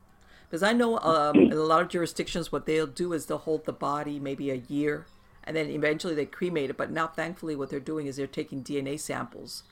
because 0.51 0.63
I 0.63 0.73
know 0.73 0.99
um, 0.99 1.47
in 1.49 1.57
a 1.57 1.61
lot 1.61 1.81
of 1.81 1.87
jurisdictions, 1.87 2.51
what 2.51 2.65
they'll 2.65 2.85
do 2.85 3.13
is 3.13 3.25
they'll 3.27 3.37
hold 3.37 3.65
the 3.65 3.71
body 3.71 4.19
maybe 4.19 4.51
a 4.51 4.55
year, 4.55 5.07
and 5.45 5.55
then 5.55 5.69
eventually 5.69 6.13
they 6.13 6.25
cremate 6.25 6.69
it. 6.69 6.77
But 6.77 6.91
now, 6.91 7.07
thankfully, 7.07 7.55
what 7.55 7.69
they're 7.69 7.79
doing 7.79 8.05
is 8.05 8.17
they're 8.17 8.27
taking 8.27 8.61
DNA 8.61 8.99
samples, 8.99 9.63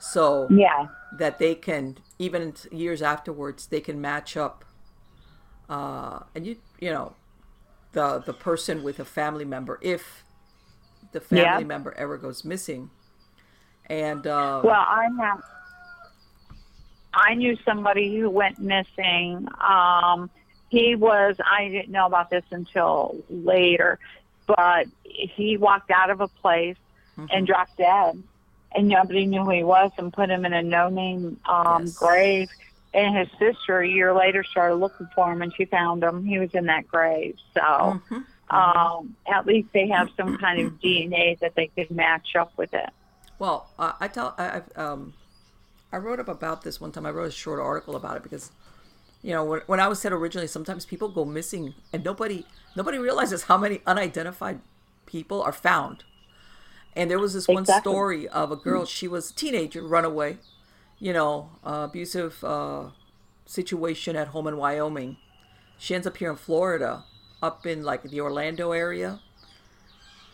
so 0.00 0.56
Yeah. 0.56 0.88
that 1.12 1.38
they 1.38 1.54
can 1.54 1.98
even 2.18 2.54
years 2.72 3.02
afterwards 3.02 3.68
they 3.68 3.80
can 3.80 4.00
match 4.00 4.36
up. 4.36 4.64
Uh, 5.68 6.20
and 6.34 6.44
you 6.44 6.56
you 6.80 6.90
know, 6.90 7.14
the 7.92 8.18
the 8.18 8.34
person 8.34 8.82
with 8.82 8.98
a 9.00 9.04
family 9.04 9.44
member 9.44 9.78
if 9.82 10.24
the 11.12 11.20
family 11.20 11.62
Yeah. 11.62 11.64
member 11.64 11.94
ever 11.98 12.16
goes 12.18 12.44
missing, 12.44 12.90
and 13.88 14.26
uh, 14.26 14.60
Well, 14.62 14.74
I 14.74 15.08
have. 15.20 15.40
I 17.16 17.34
knew 17.34 17.56
somebody 17.64 18.14
who 18.18 18.28
went 18.28 18.58
missing. 18.58 19.48
Um, 19.66 20.30
he 20.68 20.94
was. 20.94 21.36
I 21.44 21.68
didn't 21.68 21.90
know 21.90 22.06
about 22.06 22.28
this 22.28 22.44
until 22.50 23.16
later, 23.30 23.98
but 24.46 24.86
he 25.02 25.56
walked 25.56 25.90
out 25.90 26.10
of 26.10 26.20
a 26.20 26.28
place 26.28 26.76
and 27.30 27.46
dropped 27.46 27.78
dead, 27.78 28.22
and 28.74 28.88
nobody 28.88 29.24
knew 29.24 29.42
who 29.42 29.50
he 29.50 29.64
was, 29.64 29.90
and 29.96 30.12
put 30.12 30.28
him 30.28 30.44
in 30.44 30.52
a 30.52 30.62
no-name 30.62 31.40
um, 31.48 31.86
Yes. 31.86 31.94
grave. 31.94 32.48
And 32.92 33.16
his 33.16 33.28
sister, 33.38 33.80
a 33.80 33.88
year 33.88 34.14
later, 34.14 34.44
started 34.44 34.76
looking 34.76 35.08
for 35.14 35.32
him, 35.32 35.40
and 35.42 35.52
she 35.54 35.64
found 35.64 36.02
him. 36.02 36.24
He 36.24 36.38
was 36.38 36.50
in 36.52 36.66
that 36.66 36.86
grave. 36.86 37.36
So, 37.54 38.00
um, 38.50 39.16
at 39.26 39.46
least 39.46 39.68
they 39.72 39.88
have 39.88 40.08
some 40.16 40.36
kind 40.38 40.60
of 40.66 40.72
DNA 40.80 41.38
that 41.40 41.54
they 41.56 41.68
could 41.68 41.90
match 41.90 42.36
up 42.38 42.52
with 42.56 42.72
it. 42.74 42.90
Well, 43.38 43.68
uh, 43.78 43.92
I 44.00 44.08
tell 44.08 44.34
I 44.38 44.56
I've, 44.56 44.78
um, 44.78 45.12
I 45.96 45.98
wrote 45.98 46.20
up 46.20 46.28
about 46.28 46.60
this 46.60 46.78
one 46.78 46.92
time. 46.92 47.06
I 47.06 47.10
wrote 47.10 47.28
a 47.28 47.30
short 47.30 47.58
article 47.58 47.96
about 47.96 48.18
it 48.18 48.22
because, 48.22 48.52
you 49.22 49.32
know, 49.32 49.42
when, 49.42 49.60
when 49.66 49.80
I 49.80 49.88
was 49.88 49.98
said 49.98 50.12
originally, 50.12 50.46
sometimes 50.46 50.84
people 50.84 51.08
go 51.08 51.24
missing 51.24 51.72
and 51.90 52.04
nobody 52.04 52.44
nobody 52.76 52.98
realizes 52.98 53.44
how 53.44 53.56
many 53.56 53.80
unidentified 53.86 54.60
people 55.06 55.40
are 55.40 55.52
found. 55.52 56.04
And 56.94 57.10
there 57.10 57.18
was 57.18 57.32
this 57.32 57.48
one 57.48 57.64
story 57.64 58.28
of 58.28 58.52
a 58.52 58.56
girl. 58.56 58.84
She 58.84 59.08
was 59.08 59.30
a 59.30 59.34
teenager, 59.34 59.80
runaway, 59.82 60.36
you 60.98 61.14
know, 61.14 61.52
uh, 61.64 61.86
abusive 61.88 62.44
uh, 62.44 62.90
situation 63.46 64.16
at 64.16 64.28
home 64.28 64.46
in 64.48 64.58
Wyoming. 64.58 65.16
She 65.78 65.94
ends 65.94 66.06
up 66.06 66.18
here 66.18 66.28
in 66.28 66.36
Florida, 66.36 67.04
up 67.42 67.64
in 67.64 67.84
like 67.84 68.02
the 68.02 68.20
Orlando 68.20 68.72
area. 68.72 69.20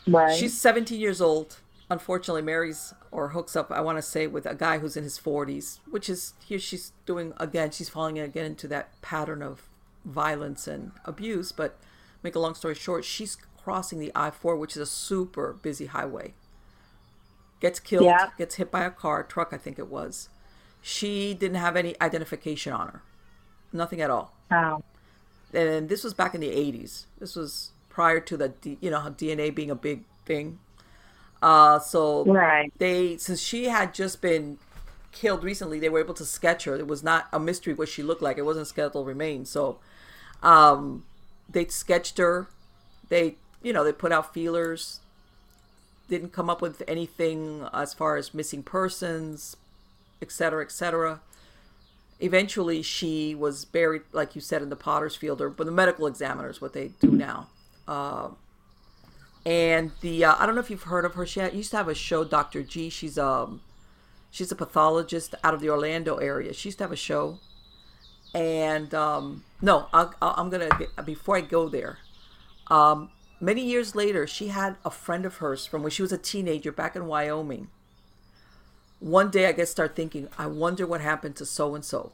Right. 0.09 0.37
She's 0.37 0.61
17 0.61 0.99
years 0.99 1.21
old. 1.21 1.59
Unfortunately, 1.93 2.41
marries 2.41 2.95
or 3.11 3.29
hooks 3.29 3.55
up, 3.55 3.71
I 3.71 3.83
want 3.83 3.99
to 3.99 4.03
say, 4.03 4.27
with 4.27 4.47
a 4.47 4.55
guy 4.55 4.79
who's 4.79 4.97
in 4.97 5.05
his 5.05 5.19
40s, 5.19 5.81
which 5.91 6.09
is 6.09 6.33
here 6.43 6.59
she's 6.59 6.93
doing 7.05 7.35
again, 7.37 7.71
she's 7.71 7.91
falling 7.91 8.19
again 8.19 8.47
into 8.47 8.67
that 8.69 9.01
pattern 9.03 9.43
of 9.43 9.69
violence 10.07 10.67
and 10.67 10.93
abuse. 11.05 11.53
But 11.53 11.79
make 12.23 12.35
a 12.35 12.39
long 12.39 12.55
story 12.55 12.75
short, 12.75 13.05
she's 13.05 13.37
crossing 13.63 13.99
the 13.99 14.11
I 14.15 14.31
4, 14.31 14.57
which 14.57 14.73
is 14.75 14.79
a 14.83 14.87
super 14.87 15.53
busy 15.53 15.85
highway. 15.87 16.33
Gets 17.61 17.79
killed, 17.79 18.07
Yeah. 18.07 18.31
gets 18.39 18.55
hit 18.55 18.71
by 18.71 18.85
a 18.85 18.91
car, 18.91 19.23
truck, 19.23 19.51
I 19.53 19.59
think 19.59 19.79
it 19.79 19.89
was. 19.89 20.31
She 20.81 21.35
didn't 21.35 21.59
have 21.59 21.77
any 21.77 21.95
identification 22.01 22.73
on 22.73 22.89
her, 22.89 23.03
nothing 23.71 24.01
at 24.01 24.09
all 24.11 24.35
Oh. 24.51 24.83
and 25.53 25.91
this 25.91 26.03
was 26.05 26.15
back 26.15 26.35
in 26.35 26.41
the 26.41 26.49
80s 26.51 27.05
this 27.19 27.37
was 27.37 27.73
prior 27.91 28.19
to 28.21 28.37
the 28.39 28.53
you 28.81 28.91
know 28.91 29.01
dna 29.01 29.55
being 29.55 29.71
a 29.71 29.75
big 29.75 30.05
thing 30.25 30.59
uh 31.43 31.79
so 31.81 32.25
Right. 32.25 32.73
they 32.79 33.17
since 33.19 33.41
she 33.41 33.67
had 33.67 33.95
just 33.95 34.23
been 34.23 34.59
killed 35.13 35.45
recently. 35.45 35.79
They 35.81 35.89
were 35.91 36.01
able 36.01 36.15
to 36.15 36.25
sketch 36.25 36.65
her. 36.65 36.77
It 36.77 36.87
was 36.89 37.03
not 37.03 37.29
a 37.33 37.41
mystery 37.41 37.75
what 37.75 37.89
she 37.89 38.03
looked 38.03 38.23
like. 38.23 38.39
It 38.39 38.45
wasn't 38.47 38.69
skeletal 38.69 39.05
remains. 39.05 39.51
So 39.51 39.79
um 40.43 41.05
they 41.49 41.67
sketched 41.67 42.19
her. 42.19 42.49
They 43.09 43.37
you 43.63 43.73
know 43.73 43.85
they 43.85 43.93
put 43.93 44.13
out 44.13 44.35
feelers. 44.35 45.01
Didn't 46.09 46.33
come 46.33 46.51
up 46.51 46.61
with 46.61 46.83
anything 46.87 47.67
as 47.73 47.95
far 47.95 48.17
as 48.17 48.35
missing 48.35 48.63
persons 48.63 49.57
etc 50.23 50.63
etc 50.65 51.21
eventually 52.21 52.83
she 52.83 53.35
was 53.35 53.65
buried 53.65 54.03
like 54.13 54.35
you 54.35 54.41
said 54.41 54.63
in 54.63 54.69
the 54.71 54.77
potter's 54.77 55.17
field 55.17 55.41
or 55.41 55.51
but 55.51 55.65
the 55.67 55.73
medical 55.73 56.07
examiners 56.07 56.61
what 56.61 56.73
they 56.73 56.89
do 57.01 57.11
now. 57.11 57.49
Um, 57.89 58.37
and 59.45 59.91
the 60.01 60.25
uh, 60.25 60.35
i 60.39 60.47
don't 60.47 60.55
know 60.55 60.61
if 60.61 60.71
you've 60.71 60.85
heard 60.85 61.05
of 61.05 61.15
her. 61.15 61.27
She 61.27 61.41
had, 61.41 61.55
used 61.55 61.71
to 61.73 61.77
have 61.77 61.89
a 61.89 61.95
show 61.95 62.25
dr 62.25 62.63
g. 62.65 62.89
She's 62.89 63.19
um 63.19 63.61
she's 64.31 64.53
a 64.53 64.57
pathologist 64.57 65.35
out 65.43 65.55
of 65.55 65.61
the 65.61 65.71
orlando 65.71 66.17
area. 66.17 66.53
She 66.53 66.69
used 66.69 66.79
to 66.79 66.85
have 66.85 66.93
a 66.93 66.97
show. 66.97 67.39
And 68.35 68.95
um 68.95 69.45
no 69.61 69.89
I'll, 69.93 70.15
i'm 70.23 70.49
gonna 70.49 70.69
before 71.05 71.37
i 71.37 71.41
go 71.41 71.69
there 71.69 71.99
um 72.69 73.11
many 73.41 73.65
years 73.65 73.95
later 73.95 74.27
she 74.27 74.49
had 74.49 74.77
a 74.85 74.91
friend 74.91 75.27
of 75.27 75.37
hers 75.37 75.67
from 75.67 75.83
when 75.83 75.91
she 75.91 76.03
was 76.03 76.13
a 76.13 76.19
teenager 76.19 76.73
back 76.73 76.97
in 76.97 77.07
wyoming. 77.07 77.69
One 79.01 79.31
day 79.31 79.47
I 79.47 79.53
guess 79.53 79.71
start 79.71 79.97
thinking, 79.97 80.29
I 80.39 80.47
wonder 80.47 80.87
what 80.87 81.01
happened 81.01 81.35
to 81.37 81.47
so 81.47 81.75
and 81.75 81.85
so. 81.85 82.13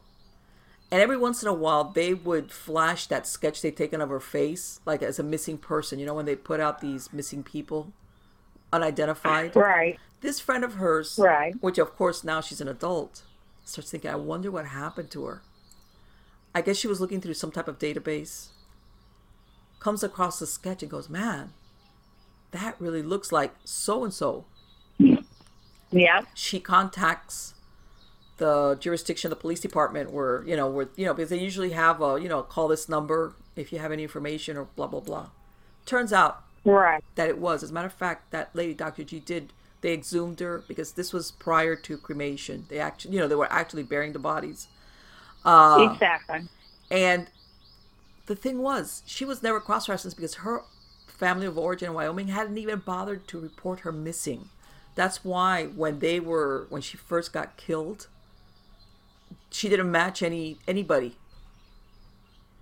And 0.90 1.02
every 1.02 1.18
once 1.18 1.42
in 1.42 1.48
a 1.48 1.52
while 1.52 1.84
they 1.84 2.14
would 2.14 2.50
flash 2.50 3.06
that 3.08 3.26
sketch 3.26 3.60
they'd 3.60 3.76
taken 3.76 4.00
of 4.00 4.08
her 4.08 4.20
face, 4.20 4.80
like 4.86 5.02
as 5.02 5.18
a 5.18 5.22
missing 5.22 5.58
person, 5.58 5.98
you 5.98 6.06
know, 6.06 6.14
when 6.14 6.24
they 6.26 6.36
put 6.36 6.60
out 6.60 6.80
these 6.80 7.12
missing 7.12 7.42
people, 7.42 7.92
unidentified. 8.72 9.54
Right. 9.54 9.98
This 10.20 10.40
friend 10.40 10.64
of 10.64 10.74
hers, 10.74 11.18
Right. 11.22 11.54
which 11.60 11.78
of 11.78 11.94
course 11.94 12.24
now 12.24 12.40
she's 12.40 12.60
an 12.60 12.68
adult, 12.68 13.22
starts 13.64 13.90
thinking, 13.90 14.10
I 14.10 14.16
wonder 14.16 14.50
what 14.50 14.66
happened 14.66 15.10
to 15.12 15.24
her. 15.26 15.42
I 16.54 16.62
guess 16.62 16.76
she 16.78 16.88
was 16.88 17.00
looking 17.00 17.20
through 17.20 17.34
some 17.34 17.52
type 17.52 17.68
of 17.68 17.78
database, 17.78 18.48
comes 19.80 20.02
across 20.02 20.38
the 20.38 20.46
sketch 20.46 20.82
and 20.82 20.90
goes, 20.90 21.08
Man, 21.10 21.52
that 22.50 22.80
really 22.80 23.02
looks 23.02 23.30
like 23.30 23.54
so 23.64 24.04
and 24.04 24.12
so 24.12 24.46
Yeah. 25.90 26.22
she 26.34 26.60
contacts 26.60 27.54
the 28.38 28.76
jurisdiction, 28.80 29.30
of 29.30 29.38
the 29.38 29.40
police 29.40 29.60
department, 29.60 30.12
where 30.12 30.42
you 30.46 30.56
know, 30.56 30.68
where 30.68 30.88
you 30.96 31.04
know, 31.04 31.14
because 31.14 31.30
they 31.30 31.38
usually 31.38 31.70
have 31.70 32.00
a 32.00 32.18
you 32.20 32.28
know, 32.28 32.42
call 32.42 32.68
this 32.68 32.88
number 32.88 33.34
if 33.56 33.72
you 33.72 33.78
have 33.78 33.92
any 33.92 34.02
information 34.02 34.56
or 34.56 34.64
blah 34.76 34.86
blah 34.86 35.00
blah. 35.00 35.26
Turns 35.86 36.12
out 36.12 36.42
Right. 36.64 37.02
that 37.14 37.28
it 37.28 37.38
was. 37.38 37.62
As 37.62 37.70
a 37.70 37.72
matter 37.72 37.86
of 37.86 37.92
fact, 37.92 38.30
that 38.30 38.50
lady, 38.54 38.74
Dr. 38.74 39.04
G, 39.04 39.20
did 39.20 39.52
they 39.80 39.92
exhumed 39.92 40.40
her 40.40 40.64
because 40.66 40.92
this 40.92 41.12
was 41.12 41.30
prior 41.30 41.76
to 41.76 41.96
cremation. 41.96 42.66
They 42.68 42.78
actually, 42.80 43.14
you 43.14 43.20
know, 43.20 43.28
they 43.28 43.34
were 43.34 43.50
actually 43.52 43.84
burying 43.84 44.12
the 44.12 44.18
bodies. 44.18 44.68
Uh, 45.44 45.88
exactly. 45.92 46.48
And 46.90 47.28
the 48.26 48.34
thing 48.36 48.58
was, 48.58 49.02
she 49.06 49.24
was 49.24 49.42
never 49.42 49.60
cross 49.60 49.88
referenced 49.88 50.16
because 50.16 50.34
her 50.36 50.62
family 51.06 51.46
of 51.46 51.56
origin 51.56 51.88
in 51.88 51.94
Wyoming 51.94 52.28
hadn't 52.28 52.58
even 52.58 52.80
bothered 52.80 53.26
to 53.28 53.40
report 53.40 53.80
her 53.80 53.92
missing. 53.92 54.48
That's 54.94 55.24
why 55.24 55.66
when 55.66 56.00
they 56.00 56.18
were 56.20 56.66
when 56.70 56.82
she 56.82 56.96
first 56.96 57.32
got 57.32 57.56
killed, 57.56 58.08
she 59.50 59.68
didn't 59.68 59.90
match 59.90 60.22
any 60.22 60.58
anybody. 60.66 61.16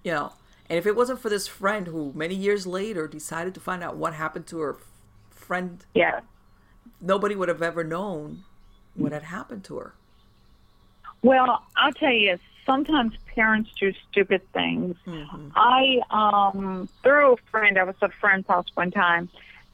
You 0.03 0.13
know, 0.13 0.33
and 0.71 0.79
if 0.79 0.87
it 0.87 0.95
wasn't 0.95 1.21
for 1.21 1.29
this 1.29 1.47
friend 1.49 1.87
who 1.89 2.13
many 2.15 2.35
years 2.35 2.67
later 2.67 3.09
decided 3.09 3.55
to 3.55 3.61
find 3.61 3.83
out 3.83 3.97
what 3.97 4.15
happened 4.15 4.47
to 4.49 4.61
her 4.61 4.77
friend 5.31 5.85
Yeah. 5.95 6.21
nobody 7.01 7.35
would 7.35 7.49
have 7.49 7.63
ever 7.63 7.85
known 7.85 8.45
what 8.95 9.13
had 9.13 9.25
happened 9.25 9.65
to 9.65 9.79
her. 9.79 9.95
Well, 11.23 11.63
I'll 11.77 11.93
tell 11.93 12.13
you, 12.13 12.39
sometimes 12.65 13.15
parents 13.35 13.71
do 13.79 13.93
stupid 14.11 14.43
things. 14.53 14.97
Mm-hmm. 15.07 15.49
I 15.55 16.01
um 16.11 16.89
through 17.03 17.35
a 17.35 17.37
friend, 17.51 17.79
I 17.79 17.85
was 17.85 17.97
at 18.03 18.11
a 18.11 18.13
friend's 18.21 18.47
house 18.47 18.67
one 18.75 18.91
time, 18.91 19.29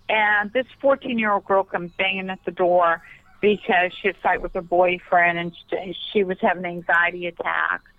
and 0.09 0.53
this 0.53 0.67
14 0.81 1.19
year 1.19 1.33
old 1.33 1.45
girl 1.45 1.65
comes 1.65 1.91
banging 1.93 2.31
at 2.31 2.45
the 2.45 2.51
door 2.51 3.03
because 3.43 3.93
she 4.01 4.07
had 4.07 4.17
fight 4.19 4.41
with 4.41 4.55
her 4.55 4.63
boyfriend 4.63 5.39
and 5.39 5.53
she, 5.69 5.97
she 6.13 6.25
was 6.25 6.39
having 6.41 6.65
anxiety 6.65 7.27
attacks. 7.27 7.91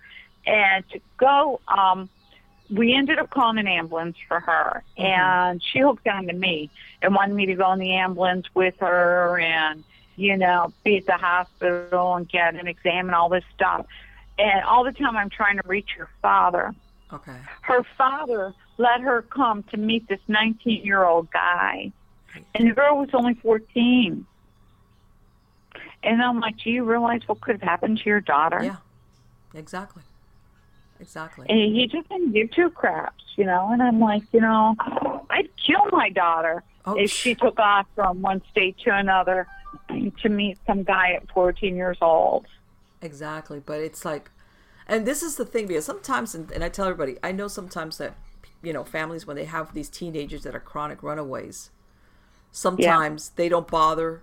And 0.46 0.88
to 0.90 1.00
go, 1.18 1.60
um, 1.68 2.08
we 2.70 2.94
ended 2.94 3.18
up 3.18 3.30
calling 3.30 3.58
an 3.58 3.68
ambulance 3.68 4.16
for 4.26 4.40
her, 4.40 4.82
mm-hmm. 4.98 5.02
and 5.02 5.62
she 5.62 5.80
hooked 5.80 6.08
on 6.08 6.26
to 6.26 6.32
me 6.32 6.70
and 7.02 7.14
wanted 7.14 7.34
me 7.34 7.46
to 7.46 7.54
go 7.54 7.72
in 7.72 7.78
the 7.78 7.92
ambulance 7.92 8.46
with 8.54 8.74
her 8.80 9.38
and 9.38 9.84
you 10.16 10.36
know 10.36 10.72
be 10.82 10.96
at 10.96 11.06
the 11.06 11.12
hospital 11.12 12.14
and 12.14 12.28
get 12.28 12.54
an 12.54 12.66
exam 12.66 13.06
and 13.06 13.14
all 13.14 13.28
this 13.28 13.44
stuff. 13.54 13.86
And 14.38 14.64
all 14.64 14.82
the 14.82 14.92
time 14.92 15.16
I'm 15.16 15.30
trying 15.30 15.58
to 15.58 15.68
reach 15.68 15.90
her 15.98 16.08
father. 16.20 16.74
Okay. 17.12 17.36
Her 17.62 17.84
father 17.96 18.52
let 18.78 19.00
her 19.02 19.22
come 19.22 19.62
to 19.64 19.76
meet 19.76 20.08
this 20.08 20.20
19 20.26 20.84
year 20.84 21.04
old 21.04 21.30
guy, 21.30 21.92
and 22.54 22.68
the 22.68 22.72
girl 22.72 22.98
was 22.98 23.10
only 23.12 23.34
14. 23.34 24.26
And 26.04 26.22
I'm 26.22 26.40
like, 26.40 26.58
do 26.58 26.70
you 26.70 26.84
realize 26.84 27.22
what 27.26 27.40
could 27.40 27.54
have 27.56 27.62
happened 27.62 27.98
to 27.98 28.04
your 28.04 28.20
daughter? 28.20 28.62
Yeah, 28.62 28.76
exactly. 29.54 30.02
Exactly. 31.00 31.46
And 31.48 31.74
he 31.74 31.86
just 31.86 32.08
didn't 32.08 32.32
give 32.32 32.50
two 32.52 32.70
craps, 32.70 33.24
you 33.36 33.44
know. 33.44 33.70
And 33.72 33.82
I'm 33.82 34.00
like, 34.00 34.22
you 34.32 34.40
know, 34.40 34.76
I'd 35.30 35.48
kill 35.56 35.84
my 35.90 36.08
daughter 36.08 36.62
oh, 36.86 36.94
if 36.94 37.10
she 37.10 37.34
took 37.34 37.58
off 37.58 37.86
from 37.94 38.22
one 38.22 38.42
state 38.50 38.78
to 38.84 38.94
another 38.94 39.46
to 39.88 40.28
meet 40.28 40.58
some 40.66 40.82
guy 40.82 41.12
at 41.12 41.28
14 41.30 41.76
years 41.76 41.98
old. 42.00 42.46
Exactly. 43.02 43.60
But 43.60 43.80
it's 43.80 44.04
like, 44.04 44.30
and 44.86 45.06
this 45.06 45.22
is 45.22 45.36
the 45.36 45.44
thing 45.44 45.66
because 45.66 45.84
sometimes, 45.84 46.34
and, 46.34 46.50
and 46.52 46.62
I 46.62 46.68
tell 46.68 46.86
everybody, 46.86 47.18
I 47.22 47.32
know 47.32 47.48
sometimes 47.48 47.98
that, 47.98 48.14
you 48.62 48.72
know, 48.72 48.84
families, 48.84 49.26
when 49.26 49.36
they 49.36 49.44
have 49.44 49.74
these 49.74 49.88
teenagers 49.88 50.42
that 50.44 50.54
are 50.54 50.60
chronic 50.60 51.02
runaways, 51.02 51.70
sometimes 52.52 53.30
yeah. 53.30 53.36
they 53.36 53.48
don't 53.48 53.68
bother 53.68 54.22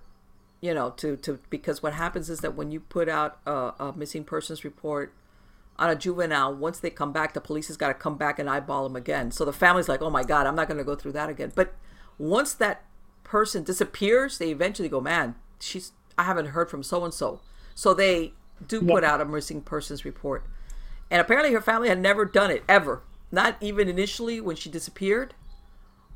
you 0.61 0.73
know 0.73 0.91
to 0.91 1.17
to 1.17 1.39
because 1.49 1.83
what 1.83 1.93
happens 1.93 2.29
is 2.29 2.39
that 2.39 2.55
when 2.55 2.71
you 2.71 2.79
put 2.79 3.09
out 3.09 3.39
a, 3.45 3.73
a 3.79 3.93
missing 3.95 4.23
persons 4.23 4.63
report 4.63 5.13
on 5.77 5.89
a 5.89 5.95
juvenile 5.95 6.53
once 6.53 6.79
they 6.79 6.91
come 6.91 7.11
back 7.11 7.33
the 7.33 7.41
police 7.41 7.67
has 7.67 7.77
got 7.77 7.87
to 7.87 7.93
come 7.95 8.15
back 8.15 8.37
and 8.39 8.49
eyeball 8.49 8.83
them 8.83 8.95
again. 8.95 9.31
So 9.31 9.43
the 9.43 9.53
family's 9.53 9.89
like 9.89 10.01
oh 10.01 10.09
my 10.09 10.23
god 10.23 10.47
i'm 10.47 10.55
not 10.55 10.67
going 10.67 10.77
to 10.77 10.83
go 10.83 10.95
through 10.95 11.13
that 11.13 11.29
again. 11.29 11.51
But 11.55 11.73
once 12.17 12.53
that 12.53 12.85
person 13.23 13.63
disappears 13.63 14.37
they 14.37 14.51
eventually 14.51 14.89
go 14.89 15.01
man 15.01 15.35
she's 15.59 15.93
i 16.17 16.23
haven't 16.23 16.47
heard 16.47 16.69
from 16.69 16.83
so 16.83 17.03
and 17.03 17.13
so 17.13 17.39
so 17.73 17.93
they 17.93 18.33
do 18.67 18.81
put 18.81 19.03
out 19.03 19.21
a 19.21 19.25
missing 19.25 19.61
persons 19.61 20.05
report. 20.05 20.45
And 21.09 21.19
apparently 21.19 21.51
her 21.53 21.61
family 21.61 21.89
had 21.89 21.99
never 21.99 22.25
done 22.25 22.51
it 22.51 22.63
ever. 22.69 23.01
Not 23.31 23.57
even 23.59 23.89
initially 23.89 24.39
when 24.39 24.55
she 24.55 24.69
disappeared 24.69 25.33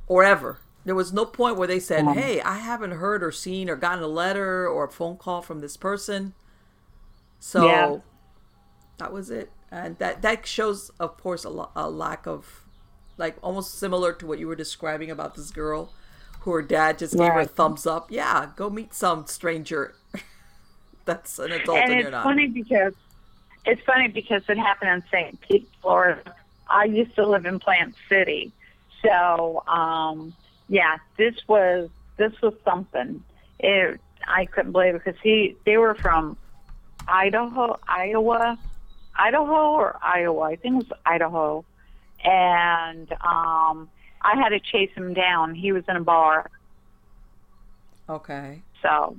or 0.07 0.23
ever 0.23 0.59
there 0.85 0.95
was 0.95 1.11
no 1.11 1.25
point 1.25 1.57
where 1.57 1.67
they 1.67 1.79
said, 1.79 2.05
um, 2.05 2.15
"Hey, 2.15 2.39
I 2.41 2.59
haven't 2.59 2.91
heard 2.91 3.23
or 3.23 3.31
seen 3.31 3.69
or 3.69 3.75
gotten 3.75 4.03
a 4.03 4.07
letter 4.07 4.67
or 4.67 4.85
a 4.85 4.91
phone 4.91 5.17
call 5.17 5.41
from 5.41 5.59
this 5.59 5.75
person." 5.75 6.33
So 7.39 7.65
yeah. 7.65 7.97
that 8.99 9.11
was 9.11 9.29
it, 9.31 9.51
and 9.71 9.97
that 9.97 10.21
that 10.21 10.45
shows, 10.45 10.91
of 10.99 11.17
course, 11.17 11.43
a, 11.43 11.49
lo- 11.49 11.71
a 11.75 11.89
lack 11.89 12.27
of, 12.27 12.63
like, 13.17 13.35
almost 13.41 13.79
similar 13.79 14.13
to 14.13 14.27
what 14.27 14.37
you 14.39 14.47
were 14.47 14.55
describing 14.55 15.09
about 15.09 15.35
this 15.35 15.49
girl, 15.49 15.91
who 16.41 16.51
her 16.51 16.61
dad 16.61 16.99
just 16.99 17.17
gave 17.17 17.33
her 17.33 17.41
a 17.41 17.45
thumbs 17.45 17.87
up. 17.87 18.11
Yeah, 18.11 18.51
go 18.55 18.69
meet 18.69 18.93
some 18.93 19.25
stranger. 19.25 19.95
That's 21.05 21.39
an 21.39 21.51
adult, 21.51 21.79
and, 21.79 21.93
and 21.93 22.07
it's 22.07 22.23
funny 22.23 22.47
because 22.47 22.93
it's 23.65 23.81
funny 23.81 24.07
because 24.07 24.43
it 24.47 24.57
happened 24.57 24.91
in 24.91 25.03
St. 25.11 25.41
Pete, 25.41 25.67
Florida. 25.81 26.35
I 26.67 26.85
used 26.85 27.15
to 27.15 27.27
live 27.27 27.45
in 27.45 27.59
Plant 27.59 27.95
City, 28.07 28.51
so 29.03 29.63
um, 29.67 30.33
yeah, 30.67 30.97
this 31.17 31.35
was 31.47 31.89
this 32.17 32.33
was 32.41 32.53
something. 32.63 33.23
It 33.59 33.99
I 34.27 34.45
couldn't 34.45 34.71
believe 34.71 34.95
it 34.95 35.03
because 35.03 35.19
he 35.21 35.55
they 35.65 35.77
were 35.77 35.95
from 35.95 36.37
Idaho, 37.07 37.79
Iowa, 37.87 38.57
Idaho 39.15 39.71
or 39.71 39.97
Iowa. 40.01 40.41
I 40.41 40.55
think 40.55 40.75
it 40.75 40.89
was 40.89 40.99
Idaho, 41.05 41.65
and 42.23 43.11
um, 43.13 43.89
I 44.21 44.35
had 44.35 44.49
to 44.49 44.59
chase 44.59 44.91
him 44.95 45.13
down. 45.13 45.55
He 45.55 45.71
was 45.71 45.83
in 45.87 45.95
a 45.95 46.01
bar. 46.01 46.49
Okay. 48.09 48.61
So, 48.81 49.15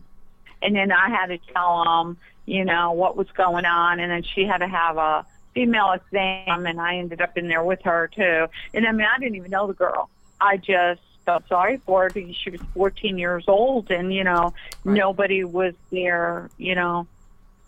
and 0.62 0.74
then 0.74 0.92
I 0.92 1.08
had 1.08 1.26
to 1.26 1.38
tell 1.52 2.02
him, 2.02 2.16
you 2.44 2.64
know, 2.64 2.92
what 2.92 3.16
was 3.16 3.28
going 3.36 3.64
on, 3.64 4.00
and 4.00 4.10
then 4.10 4.22
she 4.22 4.44
had 4.44 4.58
to 4.58 4.68
have 4.68 4.96
a 4.96 5.26
female 5.54 5.92
exam, 5.92 6.66
and 6.66 6.80
I 6.80 6.96
ended 6.96 7.20
up 7.20 7.38
in 7.38 7.48
there 7.48 7.64
with 7.64 7.82
her 7.82 8.10
too. 8.14 8.46
And 8.74 8.86
I 8.86 8.92
mean, 8.92 9.06
I 9.06 9.18
didn't 9.18 9.36
even 9.36 9.50
know 9.50 9.66
the 9.66 9.74
girl. 9.74 10.10
I 10.40 10.56
just 10.56 11.00
felt 11.26 11.46
sorry 11.48 11.76
for 11.84 12.04
her 12.04 12.10
because 12.10 12.36
she 12.36 12.50
was 12.50 12.60
14 12.72 13.18
years 13.18 13.44
old 13.48 13.90
and, 13.90 14.14
you 14.14 14.24
know, 14.24 14.54
right. 14.84 14.96
nobody 14.96 15.44
was 15.44 15.74
there, 15.90 16.48
you 16.56 16.74
know, 16.74 17.06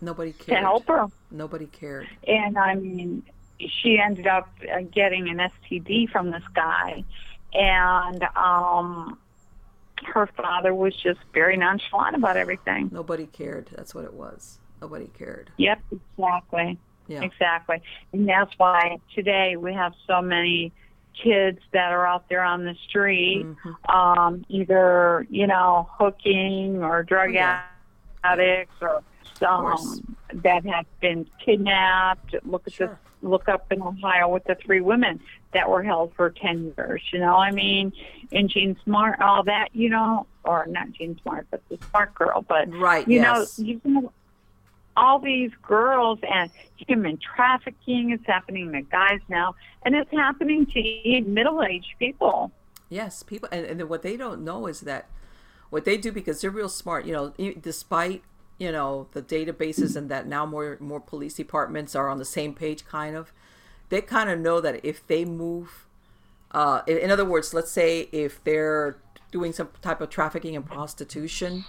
nobody 0.01 0.31
cared. 0.31 0.57
to 0.57 0.61
help 0.61 0.87
her. 0.87 1.07
Nobody 1.29 1.67
cared. 1.67 2.07
And 2.27 2.57
I 2.57 2.73
mean, 2.75 3.23
she 3.59 3.99
ended 3.99 4.25
up 4.25 4.49
uh, 4.73 4.81
getting 4.91 5.29
an 5.29 5.37
STD 5.37 6.09
from 6.09 6.31
this 6.31 6.43
guy. 6.55 7.03
And, 7.53 8.23
um, 8.35 9.19
her 10.05 10.27
father 10.27 10.73
was 10.73 10.95
just 10.95 11.19
very 11.33 11.57
nonchalant 11.57 12.15
about 12.15 12.37
everything. 12.37 12.89
Nobody 12.91 13.25
cared. 13.27 13.69
That's 13.75 13.93
what 13.93 14.05
it 14.05 14.13
was. 14.13 14.59
Nobody 14.81 15.07
cared. 15.07 15.51
Yep, 15.57 15.81
exactly. 15.91 16.77
Yeah. 17.07 17.21
Exactly. 17.21 17.81
And 18.13 18.29
that's 18.29 18.57
why 18.57 18.99
today 19.13 19.57
we 19.57 19.73
have 19.73 19.93
so 20.07 20.21
many 20.21 20.71
kids 21.13 21.59
that 21.73 21.91
are 21.91 22.05
out 22.05 22.29
there 22.29 22.43
on 22.43 22.65
the 22.65 22.75
street, 22.87 23.45
mm-hmm. 23.45 23.95
um, 23.95 24.45
either 24.49 25.25
you 25.29 25.47
know 25.47 25.89
hooking 25.91 26.83
or 26.83 27.03
drug 27.03 27.33
yeah. 27.33 27.63
addicts 28.23 28.75
or 28.81 29.03
some 29.35 30.17
that 30.33 30.65
have 30.65 30.85
been 30.99 31.27
kidnapped. 31.43 32.35
Look 32.45 32.67
at 32.67 32.73
sure. 32.73 32.99
the 33.21 33.27
look 33.27 33.49
up 33.49 33.71
in 33.71 33.81
Ohio 33.81 34.29
with 34.29 34.45
the 34.45 34.55
three 34.55 34.81
women 34.81 35.19
that 35.53 35.69
were 35.69 35.83
held 35.83 36.13
for 36.15 36.29
ten 36.29 36.73
years. 36.77 37.01
You 37.11 37.19
know, 37.19 37.35
I 37.35 37.51
mean, 37.51 37.93
and 38.31 38.49
Jean 38.49 38.77
Smart, 38.83 39.21
all 39.21 39.43
that. 39.43 39.69
You 39.73 39.89
know, 39.89 40.27
or 40.43 40.65
not 40.67 40.91
Jean 40.91 41.19
Smart, 41.21 41.47
but 41.51 41.61
the 41.69 41.77
Smart 41.89 42.13
Girl. 42.15 42.43
But 42.47 42.73
right, 42.73 43.07
you 43.07 43.19
yes. 43.19 43.59
know, 43.59 43.65
you 43.65 44.11
all 44.99 45.19
these 45.19 45.51
girls 45.61 46.19
and 46.29 46.51
human 46.75 47.17
trafficking 47.17 48.11
is 48.11 48.19
happening 48.25 48.71
to 48.73 48.81
guys 48.81 49.21
now, 49.29 49.55
and 49.83 49.95
it's 49.95 50.11
happening 50.11 50.65
to 50.65 51.21
middle-aged 51.21 51.93
people. 51.97 52.51
Yes, 52.89 53.23
people, 53.23 53.47
and, 53.51 53.65
and 53.65 53.89
what 53.89 54.01
they 54.01 54.17
don't 54.17 54.43
know 54.43 54.67
is 54.67 54.81
that 54.81 55.07
what 55.69 55.85
they 55.85 55.97
do 55.97 56.11
because 56.11 56.41
they're 56.41 56.49
real 56.49 56.69
smart. 56.69 57.05
You 57.05 57.13
know, 57.13 57.53
despite 57.61 58.23
you 58.57 58.71
know 58.71 59.07
the 59.13 59.21
databases 59.21 59.95
and 59.95 60.09
that 60.09 60.27
now 60.27 60.45
more 60.45 60.77
more 60.79 60.99
police 60.99 61.35
departments 61.35 61.95
are 61.95 62.09
on 62.09 62.17
the 62.17 62.25
same 62.25 62.53
page, 62.53 62.85
kind 62.85 63.15
of. 63.15 63.31
They 63.89 64.01
kind 64.01 64.29
of 64.29 64.39
know 64.39 64.61
that 64.61 64.85
if 64.85 65.05
they 65.07 65.25
move, 65.25 65.87
uh, 66.51 66.81
in, 66.85 66.97
in 66.97 67.11
other 67.11 67.25
words, 67.25 67.55
let's 67.55 67.71
say 67.71 68.07
if 68.11 68.43
they're 68.43 68.97
doing 69.31 69.51
some 69.51 69.69
type 69.81 69.99
of 70.01 70.09
trafficking 70.09 70.55
and 70.55 70.63
prostitution, 70.65 71.65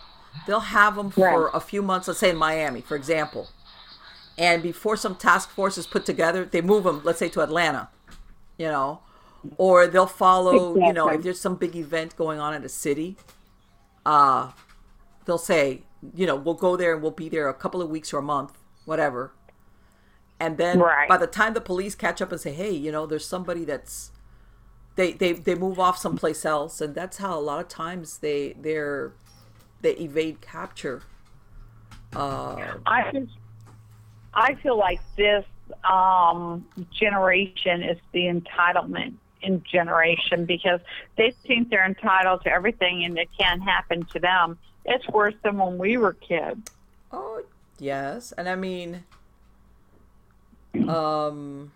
They'll 0.46 0.60
have 0.60 0.96
them 0.96 1.10
for 1.10 1.44
right. 1.44 1.50
a 1.54 1.60
few 1.60 1.82
months, 1.82 2.08
let's 2.08 2.20
say 2.20 2.30
in 2.30 2.36
Miami, 2.36 2.80
for 2.80 2.96
example. 2.96 3.48
And 4.38 4.62
before 4.62 4.96
some 4.96 5.16
task 5.16 5.50
force 5.50 5.76
is 5.76 5.86
put 5.86 6.06
together, 6.06 6.44
they 6.44 6.60
move 6.60 6.84
them, 6.84 7.02
let's 7.04 7.18
say, 7.18 7.28
to 7.30 7.42
Atlanta, 7.42 7.88
you 8.56 8.66
know, 8.66 9.00
or 9.58 9.86
they'll 9.86 10.06
follow, 10.06 10.70
exactly. 10.70 10.86
you 10.86 10.92
know, 10.92 11.08
if 11.08 11.22
there's 11.22 11.40
some 11.40 11.56
big 11.56 11.76
event 11.76 12.16
going 12.16 12.40
on 12.40 12.54
in 12.54 12.64
a 12.64 12.68
city, 12.68 13.16
uh, 14.06 14.50
they'll 15.24 15.38
say, 15.38 15.82
you 16.14 16.26
know, 16.26 16.36
we'll 16.36 16.54
go 16.54 16.76
there 16.76 16.94
and 16.94 17.02
we'll 17.02 17.10
be 17.10 17.28
there 17.28 17.48
a 17.48 17.54
couple 17.54 17.82
of 17.82 17.90
weeks 17.90 18.12
or 18.12 18.18
a 18.18 18.22
month, 18.22 18.56
whatever. 18.86 19.32
And 20.38 20.56
then 20.56 20.78
right. 20.78 21.08
by 21.08 21.18
the 21.18 21.26
time 21.26 21.52
the 21.52 21.60
police 21.60 21.94
catch 21.94 22.22
up 22.22 22.32
and 22.32 22.40
say, 22.40 22.52
hey, 22.52 22.70
you 22.70 22.90
know, 22.90 23.04
there's 23.04 23.26
somebody 23.26 23.64
that's 23.64 24.10
they, 24.96 25.12
they 25.12 25.32
they 25.32 25.54
move 25.54 25.78
off 25.78 25.98
someplace 25.98 26.44
else 26.44 26.80
and 26.80 26.94
that's 26.94 27.18
how 27.18 27.38
a 27.38 27.40
lot 27.40 27.60
of 27.60 27.68
times 27.68 28.18
they 28.18 28.54
they're 28.54 29.12
they 29.82 29.92
evade 29.92 30.40
capture. 30.40 31.02
Uh, 32.14 32.74
I 32.86 33.26
I 34.34 34.54
feel 34.56 34.78
like 34.78 35.00
this 35.16 35.44
um, 35.88 36.66
generation 36.92 37.82
is 37.82 37.98
the 38.12 38.26
entitlement 38.26 39.14
in 39.42 39.62
generation 39.62 40.44
because 40.44 40.80
they 41.16 41.32
think 41.46 41.70
they're 41.70 41.86
entitled 41.86 42.42
to 42.42 42.52
everything 42.52 43.04
and 43.04 43.18
it 43.18 43.28
can't 43.38 43.62
happen 43.62 44.04
to 44.12 44.18
them. 44.18 44.58
It's 44.84 45.06
worse 45.08 45.34
than 45.42 45.58
when 45.58 45.78
we 45.78 45.96
were 45.96 46.14
kids. 46.14 46.70
Oh 47.12 47.42
yes, 47.78 48.32
and 48.32 48.48
I 48.48 48.56
mean, 48.56 49.04
um, 50.88 51.72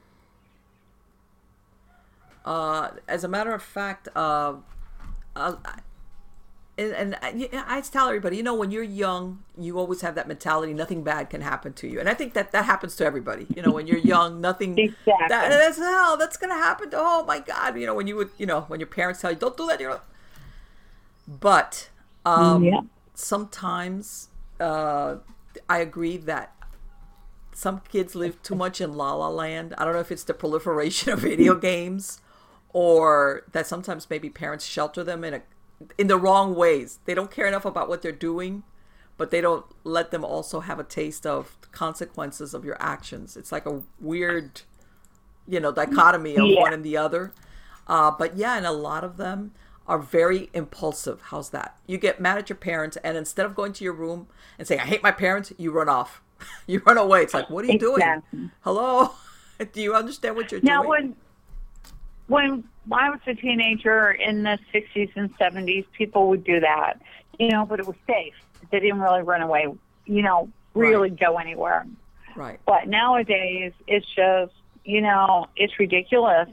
uh, 2.44 2.90
as 3.08 3.24
a 3.24 3.28
matter 3.28 3.52
of 3.52 3.62
fact, 3.62 4.08
uh, 4.14 4.54
uh 5.36 5.56
and, 6.76 6.92
and 6.92 7.18
I, 7.22 7.48
I 7.66 7.80
tell 7.80 8.08
everybody, 8.08 8.36
you 8.36 8.42
know, 8.42 8.54
when 8.54 8.70
you're 8.70 8.82
young, 8.82 9.44
you 9.56 9.78
always 9.78 10.00
have 10.00 10.14
that 10.16 10.26
mentality. 10.26 10.74
Nothing 10.74 11.04
bad 11.04 11.30
can 11.30 11.40
happen 11.40 11.72
to 11.74 11.88
you, 11.88 12.00
and 12.00 12.08
I 12.08 12.14
think 12.14 12.34
that 12.34 12.52
that 12.52 12.64
happens 12.64 12.96
to 12.96 13.04
everybody. 13.04 13.46
You 13.54 13.62
know, 13.62 13.72
when 13.72 13.86
you're 13.86 13.98
young, 13.98 14.40
nothing. 14.40 14.78
exactly. 14.78 15.26
That, 15.28 15.50
that's 15.50 15.78
hell. 15.78 16.16
That's 16.16 16.36
gonna 16.36 16.54
happen 16.54 16.90
to. 16.90 16.96
Oh 16.98 17.24
my 17.24 17.38
God. 17.38 17.78
You 17.78 17.86
know, 17.86 17.94
when 17.94 18.06
you 18.06 18.16
would, 18.16 18.30
you 18.38 18.46
know, 18.46 18.62
when 18.62 18.80
your 18.80 18.88
parents 18.88 19.20
tell 19.20 19.30
you, 19.30 19.38
don't 19.38 19.56
do 19.56 19.66
that. 19.68 19.80
You 19.80 19.88
know. 19.90 20.00
But 21.28 21.90
um, 22.26 22.64
Yeah. 22.64 22.80
sometimes 23.14 24.28
uh, 24.60 25.16
I 25.68 25.78
agree 25.78 26.16
that 26.18 26.54
some 27.52 27.80
kids 27.88 28.14
live 28.14 28.42
too 28.42 28.54
much 28.54 28.80
in 28.80 28.94
la 28.94 29.14
la 29.14 29.28
land. 29.28 29.74
I 29.78 29.84
don't 29.84 29.94
know 29.94 30.00
if 30.00 30.10
it's 30.10 30.24
the 30.24 30.34
proliferation 30.34 31.12
of 31.12 31.20
video 31.20 31.54
games 31.70 32.20
or 32.72 33.44
that 33.52 33.66
sometimes 33.66 34.10
maybe 34.10 34.28
parents 34.28 34.66
shelter 34.66 35.04
them 35.04 35.22
in 35.22 35.34
a 35.34 35.42
in 35.98 36.06
the 36.08 36.16
wrong 36.18 36.54
ways. 36.54 36.98
They 37.04 37.14
don't 37.14 37.30
care 37.30 37.46
enough 37.46 37.64
about 37.64 37.88
what 37.88 38.02
they're 38.02 38.12
doing, 38.12 38.62
but 39.16 39.30
they 39.30 39.40
don't 39.40 39.64
let 39.84 40.10
them 40.10 40.24
also 40.24 40.60
have 40.60 40.78
a 40.78 40.84
taste 40.84 41.26
of 41.26 41.56
consequences 41.72 42.54
of 42.54 42.64
your 42.64 42.76
actions. 42.80 43.36
It's 43.36 43.52
like 43.52 43.66
a 43.66 43.82
weird, 44.00 44.62
you 45.46 45.60
know, 45.60 45.72
dichotomy 45.72 46.36
of 46.36 46.48
Yeah. 46.48 46.60
one 46.62 46.72
and 46.72 46.84
the 46.84 46.96
other. 46.96 47.32
Uh, 47.86 48.10
but 48.10 48.36
yeah, 48.36 48.56
and 48.56 48.66
a 48.66 48.72
lot 48.72 49.04
of 49.04 49.16
them 49.16 49.52
are 49.86 49.98
very 49.98 50.48
impulsive. 50.54 51.20
How's 51.26 51.50
that? 51.50 51.76
You 51.86 51.98
get 51.98 52.20
mad 52.20 52.38
at 52.38 52.48
your 52.48 52.56
parents, 52.56 52.96
and 53.04 53.16
instead 53.16 53.44
of 53.44 53.54
going 53.54 53.72
to 53.74 53.84
your 53.84 53.92
room 53.92 54.26
and 54.58 54.66
saying, 54.66 54.80
I 54.80 54.84
hate 54.86 55.02
my 55.02 55.12
parents, 55.12 55.52
you 55.58 55.70
run 55.70 55.88
off. 55.88 56.22
you 56.66 56.80
run 56.86 56.96
away. 56.98 57.22
It's 57.22 57.34
like, 57.34 57.50
what 57.50 57.64
are 57.64 57.68
you 57.68 57.74
Exactly. 57.74 58.30
doing? 58.32 58.50
Hello? 58.62 59.10
Do 59.72 59.80
you 59.82 59.94
understand 59.94 60.36
what 60.36 60.50
you're 60.50 60.60
Now, 60.62 60.82
doing? 60.82 60.88
when 60.88 61.16
when 62.26 62.64
I 62.92 63.10
was 63.10 63.20
a 63.26 63.34
teenager 63.34 64.10
in 64.12 64.42
the 64.42 64.58
60s 64.72 65.10
and 65.16 65.36
70s, 65.38 65.84
people 65.96 66.28
would 66.28 66.44
do 66.44 66.60
that, 66.60 67.00
you 67.38 67.48
know, 67.50 67.64
but 67.66 67.80
it 67.80 67.86
was 67.86 67.96
safe. 68.06 68.34
They 68.70 68.80
didn't 68.80 69.00
really 69.00 69.22
run 69.22 69.42
away, 69.42 69.66
you 70.06 70.22
know, 70.22 70.48
really 70.74 71.10
go 71.10 71.38
anywhere. 71.38 71.86
right. 72.36 72.58
But 72.66 72.88
nowadays, 72.88 73.72
it's 73.86 74.06
just, 74.14 74.52
you 74.84 75.00
know, 75.00 75.46
it's 75.56 75.78
ridiculous. 75.78 76.48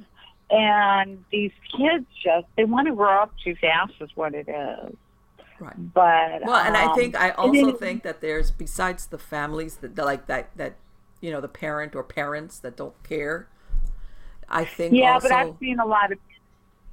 And 0.49 1.23
these 1.31 1.51
kids 1.77 2.05
just, 2.23 2.45
they 2.57 2.65
want 2.65 2.87
to 2.87 2.95
grow 2.95 3.21
up 3.23 3.33
too 3.43 3.55
fast, 3.55 3.93
is 4.01 4.09
what 4.15 4.33
it 4.35 4.47
is. 4.49 4.95
Right. 5.59 5.93
But, 5.93 6.41
Well, 6.43 6.55
and 6.55 6.75
I 6.75 6.85
um, 6.87 6.95
think 6.95 7.15
I 7.15 7.29
also 7.31 7.67
then- 7.67 7.77
think 7.77 8.03
that 8.03 8.19
there's 8.19 8.51
besides 8.51 9.05
the 9.07 9.17
families 9.19 9.77
that 9.77 9.95
like 9.95 10.25
that 10.25 10.49
that 10.57 10.73
you 11.21 11.29
know 11.31 11.39
the 11.39 11.47
parent 11.47 11.95
or 11.95 12.03
parents 12.03 12.57
that 12.59 12.75
don't 12.75 12.95
care. 13.03 13.47
I 14.51 14.65
think 14.65 14.93
yeah, 14.93 15.13
also 15.13 15.29
but 15.29 15.35
I've 15.37 15.55
seen 15.59 15.79
a 15.79 15.85
lot 15.85 16.11
of, 16.11 16.19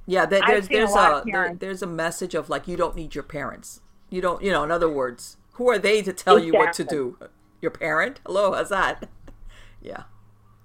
yeah 0.05 0.25
there, 0.25 0.41
I've 0.43 0.67
there's 0.69 0.89
a 0.91 0.95
there's 0.95 0.95
a, 0.95 1.23
there- 1.25 1.55
there's 1.59 1.81
a 1.83 1.87
message 1.87 2.33
of 2.33 2.49
like 2.49 2.67
you 2.67 2.77
don't 2.77 2.95
need 2.95 3.13
your 3.15 3.23
parents. 3.23 3.81
You 4.09 4.21
don't 4.21 4.41
you 4.41 4.51
know 4.51 4.63
in 4.63 4.71
other 4.71 4.89
words 4.89 5.37
who 5.53 5.69
are 5.69 5.77
they 5.77 6.01
to 6.01 6.13
tell 6.13 6.39
you 6.39 6.53
what 6.53 6.73
to 6.73 6.83
do? 6.83 7.17
Your 7.61 7.71
parent? 7.71 8.21
Hello, 8.25 8.53
how's 8.53 8.69
that? 8.69 9.09
yeah, 9.81 10.03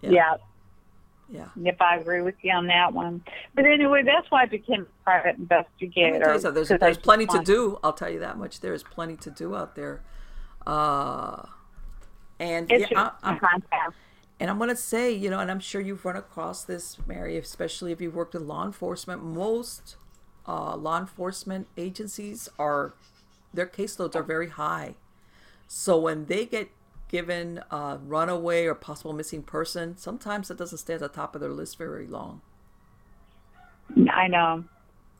Yeah. 0.01 0.11
yeah, 0.11 1.49
yeah. 1.57 1.71
if 1.71 1.81
I 1.81 1.97
agree 1.97 2.23
with 2.23 2.37
you 2.43 2.53
on 2.53 2.69
that 2.69 2.93
one. 2.93 3.25
But 3.57 3.65
anyway, 3.67 4.05
that's 4.05 4.31
why 4.31 4.43
I 4.43 4.47
became 4.47 4.83
a 4.83 5.03
private 5.03 5.37
investigator. 5.37 6.13
me 6.13 6.25
tell 6.25 6.35
you 6.35 6.41
something. 6.41 6.65
There's, 6.65 6.81
there's 6.81 6.99
plenty 6.99 7.27
to 7.27 7.41
do. 7.43 7.81
I'll 7.83 7.93
tell 7.93 8.11
you 8.11 8.21
that 8.21 8.39
much. 8.39 8.61
There 8.61 8.73
is 8.73 8.85
plenty 8.85 9.17
to 9.17 9.31
do 9.31 9.57
out 9.57 9.75
there. 9.75 10.03
Uh, 10.65 11.47
and 12.39 12.71
It's 12.71 12.91
yeah, 12.91 13.11
I, 13.23 13.37
contact. 13.37 13.95
And 14.41 14.51
I'm 14.51 14.59
going 14.59 14.71
to 14.71 14.77
say, 14.77 15.13
you 15.13 15.31
know, 15.31 15.39
and 15.39 15.51
I'm 15.51 15.61
sure 15.61 15.81
you've 15.81 16.05
run 16.05 16.17
across 16.17 16.65
this, 16.65 16.99
Mary, 17.07 17.37
especially 17.37 17.93
if 17.93 18.01
you've 18.01 18.15
worked 18.17 18.35
in 18.35 18.49
law 18.49 18.65
enforcement. 18.65 19.23
Most 19.23 19.97
uh, 20.47 20.77
law 20.77 20.99
enforcement 20.99 21.69
agencies 21.77 22.49
are, 22.59 22.95
their 23.53 23.67
caseloads 23.67 24.17
are 24.17 24.23
very 24.25 24.49
high. 24.49 24.97
So 25.69 25.99
when 25.99 26.27
they 26.27 26.47
get 26.47 26.69
given 27.09 27.63
a 27.71 27.99
runaway 28.05 28.67
or 28.67 28.75
possible 28.75 29.13
missing 29.13 29.43
person, 29.43 29.97
sometimes 29.97 30.51
it 30.51 30.59
doesn't 30.59 30.79
stay 30.79 30.95
at 30.95 31.01
the 31.01 31.09
top 31.09 31.35
of 31.35 31.41
their 31.41 31.53
list 31.53 31.79
very 31.79 32.07
long, 32.07 32.41
I 34.11 34.27
know. 34.27 34.65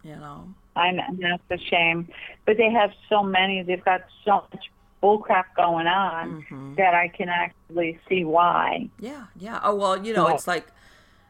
you 0.03 0.17
know? 0.17 0.55
I 0.77 0.91
know, 0.91 1.05
that's 1.21 1.63
a 1.63 1.65
shame. 1.65 2.09
But 2.47 2.57
they 2.57 2.71
have 2.71 2.91
so 3.09 3.23
many. 3.23 3.63
They've 3.63 3.85
got 3.85 4.03
so 4.25 4.45
much 4.53 4.71
bullcrap 5.05 5.45
going 5.57 5.87
on 5.87 6.45
Mm-hmm. 6.45 6.75
that 6.77 6.95
I 6.95 7.09
can 7.09 7.29
actually 7.29 7.99
see 8.09 8.25
why. 8.25 8.89
Yeah, 8.99 9.27
yeah. 9.37 9.61
Oh 9.63 9.75
well, 9.75 10.05
you 10.05 10.15
know, 10.15 10.29
it's 10.29 10.47
like, 10.47 10.67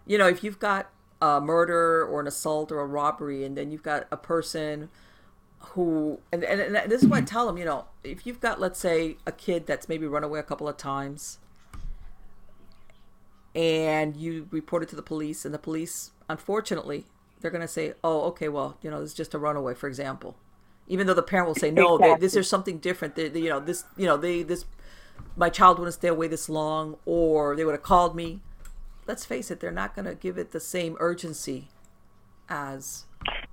you 0.06 0.16
know, 0.18 0.28
if 0.28 0.44
you've 0.44 0.58
got 0.60 0.90
a 1.20 1.40
murder 1.40 2.04
or 2.04 2.20
an 2.20 2.26
assault 2.26 2.70
or 2.70 2.80
a 2.80 2.86
robbery, 2.86 3.44
and 3.44 3.56
then 3.56 3.70
you've 3.70 3.82
got 3.82 4.06
a 4.12 4.16
person 4.16 4.88
who, 5.58 6.20
and 6.32 6.44
and, 6.44 6.60
and 6.60 6.90
this 6.90 7.02
is 7.02 7.08
why 7.08 7.18
I 7.18 7.22
tell 7.22 7.46
them, 7.46 7.56
you 7.56 7.64
know, 7.64 7.86
if 8.04 8.26
you've 8.26 8.40
got, 8.40 8.60
let's 8.60 8.78
say, 8.78 9.16
a 9.26 9.32
kid 9.32 9.66
that's 9.66 9.88
maybe 9.88 10.06
run 10.06 10.22
away 10.22 10.38
a 10.38 10.42
couple 10.42 10.68
of 10.68 10.76
times, 10.76 11.38
and 13.54 14.16
you 14.16 14.48
report 14.50 14.82
it 14.82 14.88
to 14.90 14.96
the 14.96 15.02
police, 15.02 15.44
and 15.44 15.52
the 15.54 15.58
police, 15.58 16.12
unfortunately, 16.28 17.06
they're 17.40 17.50
gonna 17.50 17.68
say, 17.68 17.94
oh, 18.02 18.22
okay, 18.22 18.48
well, 18.48 18.76
you 18.82 18.90
know, 18.90 19.02
it's 19.02 19.14
just 19.14 19.34
a 19.34 19.38
runaway, 19.38 19.74
for 19.74 19.88
example. 19.88 20.36
Even 20.86 21.06
though 21.06 21.14
the 21.14 21.22
parent 21.22 21.48
will 21.48 21.54
say 21.54 21.70
no, 21.70 21.96
they, 21.98 22.14
this 22.16 22.36
is 22.36 22.48
something 22.48 22.78
different. 22.78 23.14
They, 23.14 23.28
they- 23.28 23.40
you 23.40 23.48
know, 23.48 23.60
this, 23.60 23.84
you 23.96 24.06
know, 24.06 24.16
they 24.16 24.42
this 24.42 24.64
my 25.36 25.48
child 25.48 25.78
wouldn't 25.78 25.94
stay 25.94 26.08
away 26.08 26.28
this 26.28 26.48
long 26.48 26.96
or 27.06 27.56
they 27.56 27.64
would 27.64 27.72
have 27.72 27.82
called 27.82 28.14
me 28.16 28.40
let's 29.06 29.24
face 29.24 29.50
it 29.50 29.60
they're 29.60 29.70
not 29.70 29.94
going 29.94 30.04
to 30.04 30.14
give 30.14 30.38
it 30.38 30.50
the 30.52 30.58
same 30.60 30.96
urgency 30.98 31.68
as 32.48 33.04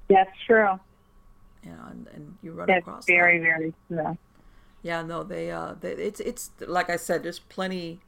That's 0.10 0.30
true. 0.46 0.80
you 1.64 1.70
know 1.72 1.84
and, 1.90 2.08
and 2.14 2.38
you 2.42 2.52
run 2.54 2.68
That's 2.68 2.82
across 2.82 3.06
very, 3.06 3.38
that. 3.40 3.44
very 3.44 3.74
true. 3.88 4.18
yeah 4.82 5.02
no 5.04 5.24
they 5.24 5.52
uh 5.52 5.76
they, 5.80 5.92
it's 5.92 6.20
it's 6.20 6.52
like 6.68 6.90
i 6.90 6.96
said 6.96 7.22
there's 7.24 7.40
plenty 7.40 8.00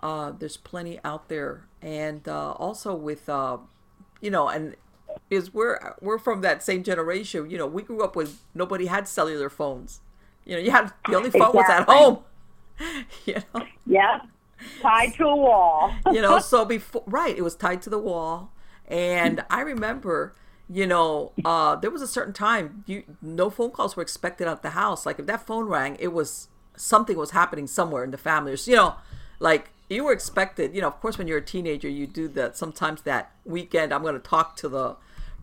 uh 0.00 0.32
there's 0.38 0.56
plenty 0.56 0.98
out 1.04 1.28
there 1.28 1.64
and 1.82 2.26
uh 2.28 2.52
also 2.52 2.94
with 2.94 3.28
uh 3.28 3.58
you 4.20 4.30
know 4.30 4.48
and 4.48 4.76
is 5.30 5.52
we're 5.52 5.94
we're 6.00 6.18
from 6.18 6.40
that 6.40 6.62
same 6.62 6.82
generation 6.82 7.50
you 7.50 7.58
know 7.58 7.66
we 7.66 7.82
grew 7.82 8.02
up 8.02 8.16
with 8.16 8.40
nobody 8.54 8.86
had 8.86 9.06
cellular 9.08 9.50
phones. 9.50 10.00
You 10.44 10.54
know 10.54 10.60
you 10.60 10.70
had 10.70 10.92
the 11.08 11.16
only 11.16 11.30
phone 11.30 11.52
was 11.52 11.68
at 11.68 11.84
home. 11.84 12.20
You 13.26 13.34
know? 13.34 13.66
Yeah. 13.84 14.20
Tied 14.80 15.12
to 15.14 15.24
a 15.24 15.36
wall. 15.36 15.92
you 16.12 16.22
know 16.22 16.38
so 16.38 16.64
before 16.64 17.02
right 17.06 17.36
it 17.36 17.42
was 17.42 17.56
tied 17.56 17.82
to 17.82 17.90
the 17.90 17.98
wall. 17.98 18.52
And 18.86 19.44
i 19.50 19.60
remember 19.60 20.34
you 20.70 20.86
know 20.86 21.32
uh 21.44 21.74
there 21.76 21.90
was 21.90 22.02
a 22.02 22.06
certain 22.06 22.32
time 22.32 22.84
you 22.86 23.02
no 23.20 23.50
phone 23.50 23.70
calls 23.70 23.96
were 23.96 24.02
expected 24.02 24.46
at 24.46 24.62
the 24.62 24.70
house. 24.70 25.04
Like 25.04 25.18
if 25.18 25.26
that 25.26 25.46
phone 25.46 25.66
rang 25.66 25.96
it 25.98 26.12
was 26.12 26.48
something 26.76 27.16
was 27.16 27.32
happening 27.32 27.66
somewhere 27.66 28.04
in 28.04 28.12
the 28.12 28.18
family. 28.18 28.52
There's, 28.52 28.68
you 28.68 28.76
know 28.76 28.94
like 29.40 29.70
you 29.88 30.04
were 30.04 30.12
expected 30.12 30.74
you 30.74 30.80
know 30.80 30.88
of 30.88 31.00
course 31.00 31.18
when 31.18 31.26
you're 31.26 31.38
a 31.38 31.44
teenager 31.44 31.88
you 31.88 32.06
do 32.06 32.28
that 32.28 32.56
sometimes 32.56 33.02
that 33.02 33.32
weekend 33.44 33.92
i'm 33.92 34.02
going 34.02 34.14
to 34.14 34.20
talk 34.20 34.56
to 34.56 34.68
the 34.68 34.96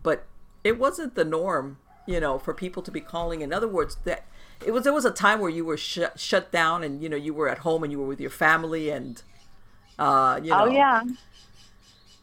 but 0.06 0.18
it 0.62 0.78
wasn't 0.84 1.14
the 1.20 1.24
norm 1.24 1.78
you 2.06 2.20
know 2.24 2.38
for 2.38 2.54
people 2.54 2.82
to 2.82 2.92
be 2.98 3.00
calling 3.00 3.40
in 3.40 3.52
other 3.52 3.68
words 3.78 3.96
that 4.04 4.20
it 4.64 4.70
was 4.74 4.84
there 4.84 4.92
was 5.00 5.04
a 5.04 5.10
time 5.10 5.38
where 5.40 5.50
you 5.58 5.64
were 5.70 5.76
shut 5.76 6.18
shut 6.28 6.46
down 6.52 6.84
and 6.86 7.02
you 7.02 7.08
know 7.12 7.16
you 7.26 7.34
were 7.34 7.48
at 7.54 7.58
home 7.58 7.82
and 7.84 7.90
you 7.92 7.98
were 8.02 8.06
with 8.06 8.20
your 8.26 8.30
family 8.46 8.84
and 8.98 9.22
uh 9.98 10.38
you 10.42 10.50
know 10.50 10.64
Oh, 10.64 10.70
yeah. 10.70 11.02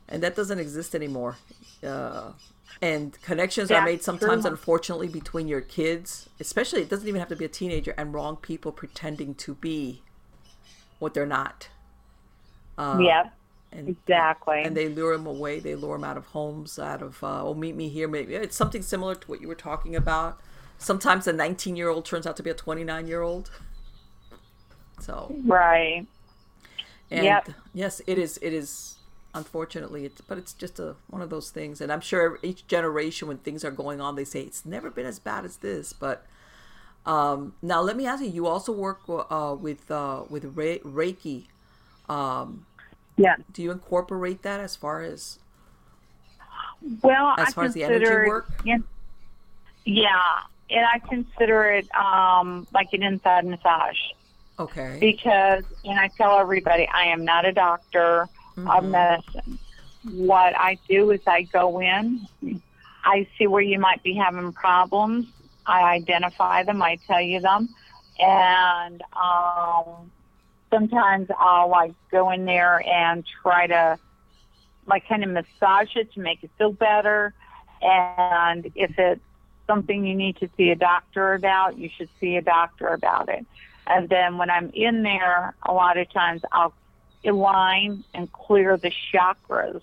and 0.08 0.24
that 0.24 0.36
doesn't 0.36 0.60
exist 0.60 0.96
anymore. 0.96 1.38
Uh, 1.84 2.32
and 2.82 3.22
connections 3.22 3.72
are 3.72 3.84
made 3.86 4.02
sometimes, 4.04 4.44
true. 4.44 4.52
unfortunately, 4.52 5.08
between 5.08 5.48
your 5.48 5.62
kids, 5.62 6.30
especially 6.40 6.82
it 6.82 6.90
doesn't 6.90 7.08
even 7.08 7.20
have 7.20 7.30
to 7.30 7.36
be 7.36 7.46
a 7.46 7.50
teenager, 7.50 7.94
and 7.98 8.14
wrong 8.14 8.36
people 8.36 8.72
pretending 8.72 9.36
to 9.36 9.56
be 9.56 10.02
what 11.00 11.14
they're 11.14 11.26
not. 11.26 11.70
yep. 13.00 13.34
And, 13.74 13.90
Exactly. 13.90 14.62
And 14.64 14.78
they 14.78 14.88
lure 14.88 15.18
them 15.18 15.26
away. 15.26 15.60
They 15.60 15.76
lure 15.76 15.98
them 15.98 16.04
out 16.04 16.18
of 16.18 16.28
homes, 16.28 16.78
out 16.78 17.02
of, 17.02 17.24
uh, 17.24 17.44
oh, 17.44 17.54
meet 17.56 17.76
me 17.76 17.90
here. 17.90 18.08
Maybe 18.08 18.36
it's 18.36 18.56
something 18.56 18.82
similar 18.84 19.16
to 19.16 19.28
what 19.28 19.42
you 19.42 19.48
were 19.48 19.56
talking 19.56 19.96
about. 19.96 20.40
Sometimes 20.78 21.28
a 21.28 21.34
19 21.34 21.76
year 21.76 21.90
old 21.90 22.06
turns 22.06 22.28
out 22.28 22.38
to 22.38 22.44
be 22.44 22.50
a 22.52 22.54
29 22.54 23.08
year 23.08 23.22
old. 23.22 23.50
So, 25.00 25.36
right. 25.46 26.06
and 27.12 27.24
Yep. 27.26 27.50
yes, 27.74 28.02
it 28.08 28.18
is. 28.18 28.38
It 28.42 28.54
is. 28.54 28.98
Unfortunately, 29.36 30.06
it's 30.06 30.22
but 30.22 30.38
it's 30.38 30.54
just 30.54 30.80
a 30.80 30.96
one 31.08 31.22
of 31.22 31.30
those 31.32 31.50
things. 31.50 31.82
And 31.82 31.92
I'm 31.92 32.02
sure 32.02 32.38
each 32.44 32.68
generation, 32.68 33.28
when 33.28 33.38
things 33.40 33.66
are 33.66 33.72
going 33.72 34.00
on, 34.00 34.16
they 34.16 34.24
say 34.26 34.42
it's 34.42 34.66
never 34.66 34.92
been 34.92 35.08
as 35.08 35.18
bad 35.20 35.44
as 35.44 35.58
this. 35.58 35.92
But 35.92 36.26
um, 37.06 37.56
now, 37.62 37.82
let 37.82 37.98
me 37.98 38.06
ask 38.06 38.24
you: 38.24 38.30
You 38.30 38.48
also 38.48 38.72
work 38.72 39.02
uh, 39.10 39.56
with 39.60 39.90
uh, 39.90 40.26
with 40.30 40.56
Re- 40.56 40.80
Reiki. 40.86 41.48
Yeah. 43.18 43.36
Do 43.52 43.62
you 43.62 43.72
incorporate 43.72 44.42
that 44.42 44.60
as 44.60 44.76
far 44.76 45.02
as 45.02 45.40
Well, 47.02 47.36
As 47.38 47.50
I 47.50 47.52
far 47.52 47.64
as 47.66 47.74
the 47.74 47.84
energy 47.84 48.06
consider 48.06 48.28
work? 48.28 48.50
Yeah, 48.66 48.78
yeah, 49.86 50.40
and 50.70 50.86
I 50.86 51.00
consider 51.00 51.70
it 51.72 51.88
um, 51.96 52.68
like 52.74 52.94
an 52.94 53.04
inside 53.04 53.46
massage 53.46 53.98
okay? 54.60 54.98
because, 55.00 55.64
and 55.86 56.00
I 56.00 56.10
tell 56.10 56.38
everybody, 56.40 56.88
I 56.88 57.06
am 57.06 57.26
not 57.26 57.46
a 57.46 57.52
doctor 57.52 58.28
of 58.58 58.84
medicine. 58.86 59.60
What 60.12 60.58
I 60.58 60.78
do 60.88 61.12
is 61.12 61.22
I 61.26 61.44
go 61.44 61.82
in, 61.82 62.28
I 63.04 63.28
see 63.38 63.48
where 63.48 63.62
you 63.62 63.80
might 63.80 64.04
be 64.04 64.14
having 64.14 64.54
problems, 64.54 65.28
I 65.66 65.82
identify 65.84 66.64
them. 66.64 66.82
I 66.82 66.98
tell 67.08 67.22
you 67.22 67.40
them, 67.40 67.70
and 68.20 69.02
um, 69.14 70.12
sometimes 70.74 71.30
I'll 71.38 71.70
like 71.70 71.94
go 72.12 72.32
in 72.32 72.46
there 72.46 72.82
and 72.88 73.24
try 73.42 73.68
to 73.68 74.00
like 74.88 75.08
kind 75.08 75.24
of 75.24 75.30
massage 75.30 75.96
it 75.96 76.12
to 76.14 76.20
make 76.20 76.44
it 76.44 76.50
feel 76.58 76.72
better. 76.72 77.34
And 77.82 78.72
if 78.76 78.98
it's 78.98 79.22
something 79.68 80.06
you 80.06 80.16
need 80.16 80.38
to 80.38 80.50
see 80.58 80.72
a 80.72 80.76
doctor 80.76 81.34
about, 81.34 81.78
you 81.78 81.90
should 81.96 82.10
see 82.20 82.36
a 82.38 82.42
doctor 82.42 82.88
about 82.88 83.30
it. 83.30 83.46
And 83.86 84.10
then 84.10 84.38
when 84.38 84.50
I'm 84.50 84.72
in 84.74 85.04
there, 85.04 85.56
a 85.64 85.74
lot 85.74 85.98
of 85.98 86.12
times 86.12 86.42
I'll 86.52 86.74
align 87.26 88.04
and 88.14 88.32
clear 88.32 88.78
the 88.78 88.92
chakras 89.14 89.82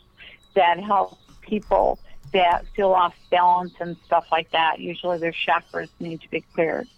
that 0.55 0.81
help 0.81 1.19
people 1.41 1.99
that 2.33 2.65
feel 2.75 2.93
off 2.93 3.15
balance 3.31 3.75
and 3.81 3.97
stuff 4.07 4.27
like 4.33 4.51
that. 4.51 4.81
Usually 4.81 5.19
their 5.19 5.33
chakras 5.33 5.89
need 5.99 6.21
to 6.23 6.31
be 6.31 6.41
cleared. 6.55 6.89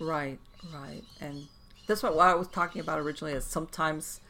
Right, 0.00 0.38
right. 0.72 1.02
And 1.20 1.46
that's 1.86 2.02
what, 2.02 2.14
what 2.16 2.28
I 2.28 2.34
was 2.34 2.48
talking 2.48 2.80
about 2.80 2.98
originally 2.98 3.34
is 3.34 3.44
sometimes, 3.44 4.20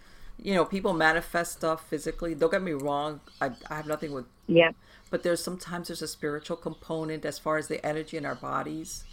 you 0.42 0.54
know, 0.54 0.64
people 0.64 0.92
manifest 0.92 1.52
stuff 1.52 1.88
physically. 1.88 2.34
Don't 2.34 2.50
get 2.50 2.62
me 2.62 2.72
wrong. 2.72 3.20
I, 3.40 3.50
I 3.70 3.76
have 3.76 3.86
nothing 3.86 4.12
with, 4.12 4.26
Yeah. 4.46 4.72
but 5.10 5.22
there's 5.22 5.42
sometimes 5.42 5.88
there's 5.88 6.02
a 6.02 6.08
spiritual 6.08 6.56
component 6.56 7.24
as 7.24 7.38
far 7.38 7.58
as 7.58 7.68
the 7.68 7.84
energy 7.84 8.16
in 8.16 8.26
our 8.26 8.34
bodies. 8.34 9.04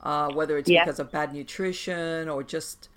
Uh, 0.00 0.30
whether 0.32 0.56
it's 0.56 0.70
Yeah. 0.70 0.84
because 0.84 1.00
of 1.00 1.10
bad 1.10 1.34
nutrition 1.34 2.28
or 2.28 2.42
just, 2.44 2.88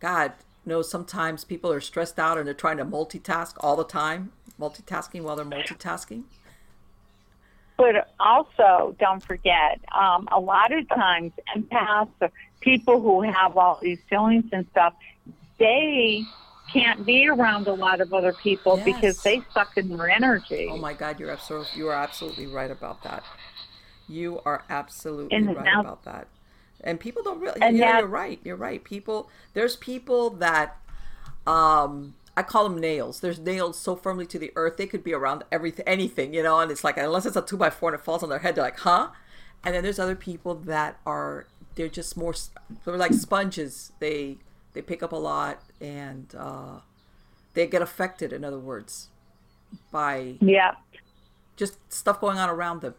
God, 0.00 0.32
you 0.64 0.70
know, 0.72 0.82
sometimes 0.82 1.44
people 1.44 1.70
are 1.70 1.80
stressed 1.80 2.18
out 2.18 2.38
and 2.38 2.46
they're 2.46 2.54
trying 2.54 2.78
to 2.78 2.84
multitask 2.84 3.54
all 3.60 3.76
the 3.76 3.84
time, 3.84 4.32
multitasking 4.58 5.22
while 5.22 5.36
they're 5.36 5.44
multitasking. 5.44 6.24
But 7.76 8.12
also, 8.18 8.94
don't 8.98 9.22
forget, 9.22 9.80
um, 9.98 10.28
a 10.32 10.38
lot 10.40 10.70
of 10.72 10.86
times, 10.88 11.32
empaths, 11.56 12.08
people 12.60 13.00
who 13.00 13.22
have 13.22 13.56
all 13.56 13.78
these 13.82 13.98
feelings 14.08 14.44
and 14.52 14.66
stuff, 14.72 14.94
they 15.58 16.24
can't 16.72 17.04
be 17.04 17.26
around 17.28 17.66
a 17.66 17.72
lot 17.72 18.00
of 18.00 18.12
other 18.14 18.32
people 18.32 18.76
Yes. 18.76 18.84
because 18.84 19.22
they 19.22 19.42
suck 19.52 19.76
in 19.76 19.96
their 19.96 20.08
energy. 20.08 20.68
Oh 20.70 20.76
my 20.76 20.92
God, 20.92 21.18
you're 21.18 21.30
absolutely 21.30 21.70
you 21.76 21.88
are 21.88 21.94
absolutely 21.94 22.46
right 22.46 22.70
about 22.70 23.02
that. 23.02 23.24
You 24.08 24.40
are 24.44 24.64
absolutely 24.70 25.36
And 25.36 25.48
right 25.56 25.64
now- 25.64 25.80
about 25.80 26.04
that. 26.04 26.28
And 26.82 26.98
people 26.98 27.22
don't 27.22 27.40
really. 27.40 27.60
And 27.60 27.76
yeah, 27.76 27.92
that- 27.92 27.98
you're 28.00 28.08
right. 28.08 28.40
You're 28.44 28.56
right. 28.56 28.82
People, 28.82 29.28
there's 29.52 29.76
people 29.76 30.30
that, 30.30 30.78
um, 31.46 32.14
I 32.36 32.42
call 32.42 32.64
them 32.68 32.78
nails. 32.78 33.20
There's 33.20 33.38
nails 33.38 33.78
so 33.78 33.96
firmly 33.96 34.24
to 34.26 34.38
the 34.38 34.50
earth 34.56 34.76
they 34.76 34.86
could 34.86 35.04
be 35.04 35.12
around 35.12 35.42
everything, 35.52 35.86
anything, 35.86 36.32
you 36.32 36.42
know. 36.42 36.58
And 36.60 36.70
it's 36.70 36.84
like 36.84 36.96
unless 36.96 37.26
it's 37.26 37.36
a 37.36 37.42
two 37.42 37.56
by 37.56 37.68
four 37.70 37.90
and 37.90 37.98
it 38.00 38.04
falls 38.04 38.22
on 38.22 38.28
their 38.30 38.38
head, 38.38 38.54
they're 38.54 38.64
like, 38.64 38.78
huh? 38.78 39.08
And 39.64 39.74
then 39.74 39.82
there's 39.82 39.98
other 39.98 40.14
people 40.14 40.54
that 40.54 40.98
are 41.04 41.46
they're 41.74 41.88
just 41.88 42.16
more 42.16 42.34
they're 42.84 42.96
like 42.96 43.12
sponges. 43.12 43.92
They 44.00 44.38
they 44.72 44.82
pick 44.82 45.02
up 45.02 45.12
a 45.12 45.16
lot 45.16 45.62
and 45.80 46.32
uh, 46.36 46.80
they 47.54 47.66
get 47.66 47.82
affected. 47.82 48.32
In 48.32 48.44
other 48.44 48.58
words, 48.58 49.08
by 49.90 50.34
Yeah. 50.40 50.74
just 51.56 51.92
stuff 51.92 52.20
going 52.20 52.38
on 52.38 52.48
around 52.48 52.82
them, 52.82 52.94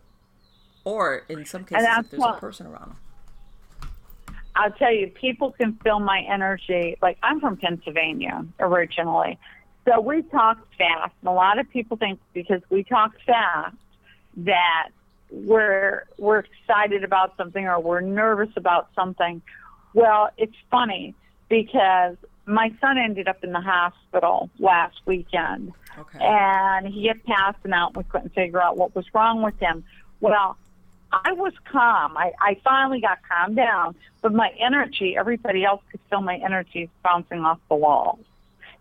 or 0.84 1.24
in 1.30 1.46
some 1.46 1.64
cases, 1.66 1.88
if 1.90 2.10
there's 2.12 2.20
what- 2.20 2.38
a 2.38 2.40
person 2.40 2.68
around 2.68 2.90
them. 2.90 2.98
I'll 4.54 4.72
tell 4.72 4.94
you, 4.94 5.08
people 5.08 5.52
can 5.54 5.76
feel 5.78 6.00
my 6.02 6.20
energy. 6.30 6.98
Like 7.02 7.18
I'm 7.24 7.40
from 7.40 7.56
Pennsylvania 7.56 8.46
originally, 8.60 9.40
so 9.88 10.02
we 10.02 10.24
talk 10.24 10.58
fast, 10.78 11.14
and 11.22 11.30
a 11.30 11.32
lot 11.32 11.58
of 11.58 11.70
people 11.70 11.96
think 11.96 12.20
because 12.34 12.62
we 12.70 12.84
talk 12.84 13.14
fast 13.26 13.78
that 14.38 14.90
we're 15.32 16.06
we're 16.18 16.40
excited 16.40 17.04
about 17.04 17.36
something 17.38 17.66
or 17.68 17.80
we're 17.80 18.02
nervous 18.02 18.50
about 18.56 18.90
something. 18.96 19.42
Well, 19.94 20.30
it's 20.38 20.56
funny 20.70 21.16
because 21.50 22.18
my 22.46 22.74
son 22.82 22.98
ended 22.98 23.28
up 23.28 23.44
in 23.44 23.52
the 23.52 23.62
hospital 23.62 24.50
last 24.60 25.00
weekend 25.06 25.74
Okay. 25.98 26.20
and 26.22 26.88
he 26.88 27.08
had 27.08 27.24
passed 27.26 27.58
out 27.72 27.90
and 27.90 27.98
we 27.98 28.04
couldn't 28.06 28.34
figure 28.34 28.62
out 28.62 28.78
what 28.78 28.96
was 28.96 29.06
wrong 29.14 29.42
with 29.42 29.58
him. 29.60 29.84
Well, 30.22 30.58
I 31.12 31.34
was 31.34 31.54
calm. 31.66 32.16
I, 32.18 32.32
I 32.40 32.58
finally 32.64 33.02
got 33.02 33.20
calmed 33.28 33.58
down, 33.58 33.96
but 34.22 34.34
my 34.34 34.50
energy, 34.60 35.18
everybody 35.18 35.66
else 35.66 35.82
could 35.92 36.00
feel 36.10 36.22
my 36.22 36.38
energy 36.38 36.90
bouncing 37.04 37.42
off 37.42 37.60
the 37.70 37.76
walls. 37.76 38.20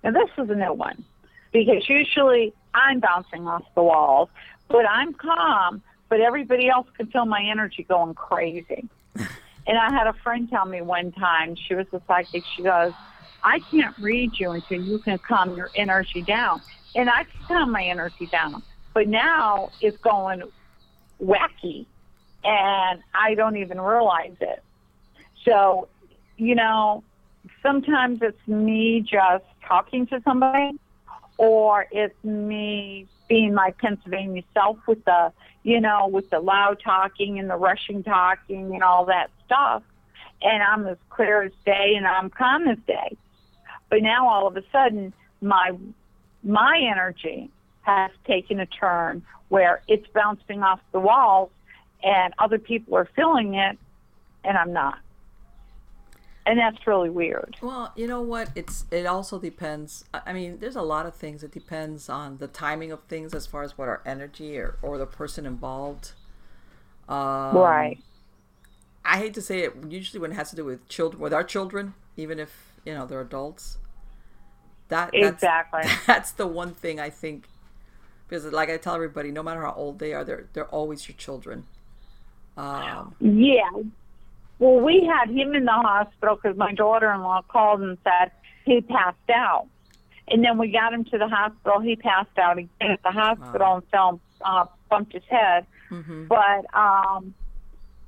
Now, 0.04 0.12
this 0.12 0.30
is 0.38 0.48
a 0.48 0.54
new 0.54 0.72
one 0.72 1.04
because 1.52 1.88
usually 1.88 2.52
I'm 2.72 3.00
bouncing 3.00 3.48
off 3.48 3.64
the 3.74 3.82
walls, 3.82 4.28
but 4.68 4.88
I'm 4.88 5.12
calm, 5.12 5.82
but 6.10 6.20
everybody 6.20 6.68
else 6.68 6.86
could 6.96 7.10
feel 7.10 7.24
my 7.24 7.42
energy 7.42 7.84
going 7.84 8.14
crazy. 8.14 8.86
and 9.16 9.78
I 9.78 9.90
had 9.90 10.08
a 10.08 10.12
friend 10.12 10.50
tell 10.50 10.66
me 10.66 10.82
one 10.82 11.12
time, 11.12 11.56
she 11.56 11.74
was 11.74 11.86
a 11.92 12.02
psychic, 12.06 12.44
she 12.56 12.62
goes, 12.62 12.92
I 13.42 13.60
can't 13.70 13.96
read 13.98 14.32
you 14.38 14.50
until 14.50 14.82
you 14.82 14.98
can 14.98 15.18
calm 15.18 15.56
your 15.56 15.70
energy 15.74 16.20
down. 16.20 16.60
And 16.94 17.08
I 17.08 17.24
can 17.24 17.46
calm 17.46 17.72
my 17.72 17.84
energy 17.84 18.26
down. 18.26 18.62
But 18.92 19.08
now 19.08 19.70
it's 19.80 19.96
going 19.98 20.42
wacky 21.22 21.86
and 22.42 23.02
I 23.14 23.34
don't 23.34 23.56
even 23.56 23.80
realize 23.80 24.36
it. 24.40 24.62
So, 25.44 25.88
you 26.36 26.54
know, 26.54 27.04
sometimes 27.62 28.20
it's 28.20 28.48
me 28.48 29.00
just 29.00 29.44
talking 29.66 30.06
to 30.08 30.20
somebody 30.24 30.72
or 31.38 31.86
it's 31.92 32.22
me 32.24 33.06
being 33.30 33.54
my 33.54 33.72
Pennsylvania 33.78 34.42
self 34.52 34.76
with 34.88 35.02
the, 35.04 35.32
you 35.62 35.80
know, 35.80 36.08
with 36.08 36.28
the 36.30 36.40
loud 36.40 36.80
talking 36.84 37.38
and 37.38 37.48
the 37.48 37.56
rushing 37.56 38.02
talking 38.02 38.74
and 38.74 38.82
all 38.82 39.06
that 39.06 39.30
stuff. 39.46 39.84
And 40.42 40.60
I'm 40.62 40.86
as 40.88 40.98
clear 41.10 41.42
as 41.42 41.52
day 41.64 41.94
and 41.96 42.06
I'm 42.06 42.28
calm 42.28 42.66
as 42.66 42.78
day. 42.88 43.16
But 43.88 44.02
now 44.02 44.28
all 44.28 44.48
of 44.48 44.56
a 44.56 44.62
sudden, 44.72 45.14
my 45.40 45.72
my 46.42 46.80
energy 46.90 47.50
has 47.82 48.10
taken 48.26 48.58
a 48.58 48.66
turn 48.66 49.22
where 49.48 49.82
it's 49.86 50.06
bouncing 50.12 50.62
off 50.62 50.80
the 50.92 51.00
walls, 51.00 51.50
and 52.02 52.34
other 52.38 52.58
people 52.58 52.96
are 52.96 53.08
feeling 53.16 53.54
it, 53.54 53.78
and 54.44 54.58
I'm 54.58 54.72
not. 54.72 54.98
And 56.46 56.58
that's 56.58 56.86
really 56.86 57.10
weird. 57.10 57.56
Well, 57.60 57.92
you 57.96 58.06
know 58.06 58.22
what? 58.22 58.50
It's 58.54 58.86
it 58.90 59.06
also 59.06 59.38
depends. 59.38 60.04
I 60.14 60.32
mean, 60.32 60.58
there's 60.60 60.76
a 60.76 60.82
lot 60.82 61.06
of 61.06 61.14
things. 61.14 61.42
It 61.42 61.50
depends 61.52 62.08
on 62.08 62.38
the 62.38 62.48
timing 62.48 62.90
of 62.92 63.02
things 63.04 63.34
as 63.34 63.46
far 63.46 63.62
as 63.62 63.76
what 63.76 63.88
our 63.88 64.02
energy 64.06 64.58
or, 64.58 64.78
or 64.82 64.96
the 64.98 65.06
person 65.06 65.44
involved. 65.46 66.12
Um, 67.08 67.16
right. 67.56 67.98
I 69.04 69.18
hate 69.18 69.34
to 69.34 69.42
say 69.42 69.60
it. 69.60 69.74
Usually, 69.88 70.20
when 70.20 70.32
it 70.32 70.34
has 70.34 70.50
to 70.50 70.56
do 70.56 70.64
with 70.64 70.88
children, 70.88 71.20
with 71.22 71.32
our 71.34 71.44
children, 71.44 71.94
even 72.16 72.38
if 72.38 72.72
you 72.84 72.94
know 72.94 73.06
they're 73.06 73.20
adults, 73.20 73.78
that 74.88 75.14
that's, 75.18 75.34
Exactly. 75.34 75.82
That's 76.06 76.32
the 76.32 76.46
one 76.46 76.74
thing 76.74 77.00
I 77.00 77.10
think, 77.10 77.48
because 78.28 78.44
like 78.46 78.70
I 78.70 78.76
tell 78.76 78.94
everybody, 78.94 79.30
no 79.30 79.42
matter 79.42 79.62
how 79.62 79.72
old 79.74 79.98
they 79.98 80.12
are, 80.14 80.24
they're 80.24 80.48
they're 80.52 80.68
always 80.68 81.08
your 81.08 81.16
children. 81.16 81.66
Um, 82.56 83.14
Yeah. 83.20 83.70
Well, 84.60 84.78
we 84.78 85.04
had 85.04 85.30
him 85.30 85.54
in 85.54 85.64
the 85.64 85.72
hospital 85.72 86.36
because 86.36 86.56
my 86.56 86.72
daughter-in-law 86.74 87.42
called 87.48 87.80
and 87.80 87.98
said 88.04 88.30
he 88.64 88.82
passed 88.82 89.30
out. 89.34 89.66
And 90.28 90.44
then 90.44 90.58
we 90.58 90.70
got 90.70 90.92
him 90.92 91.04
to 91.06 91.18
the 91.18 91.26
hospital. 91.26 91.80
He 91.80 91.96
passed 91.96 92.38
out 92.38 92.58
again 92.58 92.90
at 92.92 93.02
the 93.02 93.10
hospital 93.10 93.76
and 93.76 93.84
fell, 93.88 94.20
uh, 94.44 94.66
bumped 94.88 95.14
his 95.14 95.24
head. 95.24 95.66
mhm. 95.90 96.28
But 96.28 96.72
um, 96.78 97.34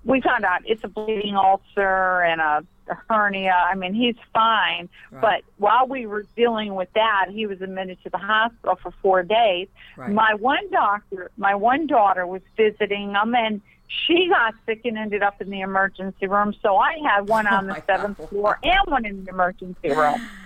we 0.05 0.21
found 0.21 0.45
out 0.45 0.61
it's 0.67 0.85
a 0.85 0.89
bleeding 0.89 1.37
ulcer 1.37 2.21
and 2.23 2.41
a, 2.41 2.65
a 2.89 2.95
hernia. 3.09 3.55
I 3.55 3.75
mean, 3.75 3.95
he's 3.95 4.17
fine. 4.35 4.89
Right. 5.11 5.21
But 5.21 5.43
while 5.57 5.87
we 5.87 6.07
were 6.07 6.25
dealing 6.37 6.75
with 6.75 6.93
that, 6.95 7.27
he 7.31 7.47
was 7.47 7.61
admitted 7.63 7.99
to 8.05 8.11
the 8.11 8.19
hospital 8.19 8.77
for 8.81 8.93
four 9.03 9.23
days. 9.23 9.69
Right. 9.97 10.13
My 10.13 10.35
one 10.35 10.71
doctor, 10.71 11.31
my 11.37 11.55
one 11.55 11.87
daughter 11.87 12.27
was 12.27 12.43
visiting 12.57 13.15
him, 13.15 13.35
and 13.35 13.61
she 14.07 14.29
got 14.29 14.55
sick 14.67 14.83
and 14.85 14.99
ended 14.99 15.23
up 15.23 15.41
in 15.41 15.51
the 15.51 15.61
emergency 15.61 16.27
room. 16.27 16.55
So 16.63 16.77
I 16.77 16.95
had 17.05 17.23
one 17.27 17.47
on 17.47 17.67
Oh 17.71 17.75
the 17.75 17.77
seventh 17.87 18.19
God. 18.19 18.29
floor 18.29 18.59
and 18.63 18.79
one 18.87 19.05
in 19.05 19.25
the 19.25 19.31
emergency 19.31 19.91
room. 19.91 20.31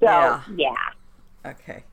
So 0.00 0.38
Yeah. 0.38 0.42
yeah. 0.46 0.74
Okay. 1.44 1.84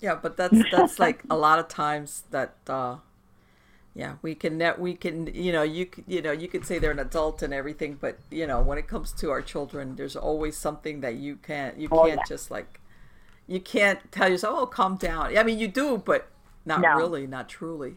Yeah, 0.00 0.14
but 0.14 0.36
that's 0.36 0.64
that's 0.64 0.98
like 0.98 1.24
a 1.28 1.36
lot 1.36 1.58
of 1.58 1.68
times 1.68 2.24
that 2.30 2.56
uh 2.68 2.96
yeah, 3.94 4.16
we 4.22 4.34
can 4.34 4.56
net 4.58 4.78
we 4.78 4.94
can 4.94 5.26
you 5.34 5.52
know, 5.52 5.62
you 5.62 5.88
you 6.06 6.22
know, 6.22 6.32
you 6.32 6.48
could 6.48 6.64
say 6.64 6.78
they're 6.78 6.92
an 6.92 6.98
adult 6.98 7.42
and 7.42 7.52
everything, 7.52 7.94
but 8.00 8.18
you 8.30 8.46
know, 8.46 8.60
when 8.62 8.78
it 8.78 8.86
comes 8.88 9.12
to 9.14 9.30
our 9.30 9.42
children, 9.42 9.96
there's 9.96 10.16
always 10.16 10.56
something 10.56 11.00
that 11.00 11.16
you 11.16 11.36
can't 11.36 11.78
you 11.78 11.88
Oh, 11.90 12.06
can't 12.06 12.16
yeah. 12.16 12.24
just 12.24 12.50
like 12.50 12.80
you 13.48 13.60
can't 13.60 14.12
tell 14.12 14.28
yourself, 14.30 14.56
"Oh, 14.58 14.66
calm 14.66 14.96
down." 14.96 15.36
I 15.36 15.42
mean, 15.42 15.58
you 15.58 15.68
do, 15.68 15.98
but 15.98 16.28
not 16.64 16.82
No. 16.82 16.94
really, 16.94 17.26
not 17.26 17.48
truly. 17.48 17.96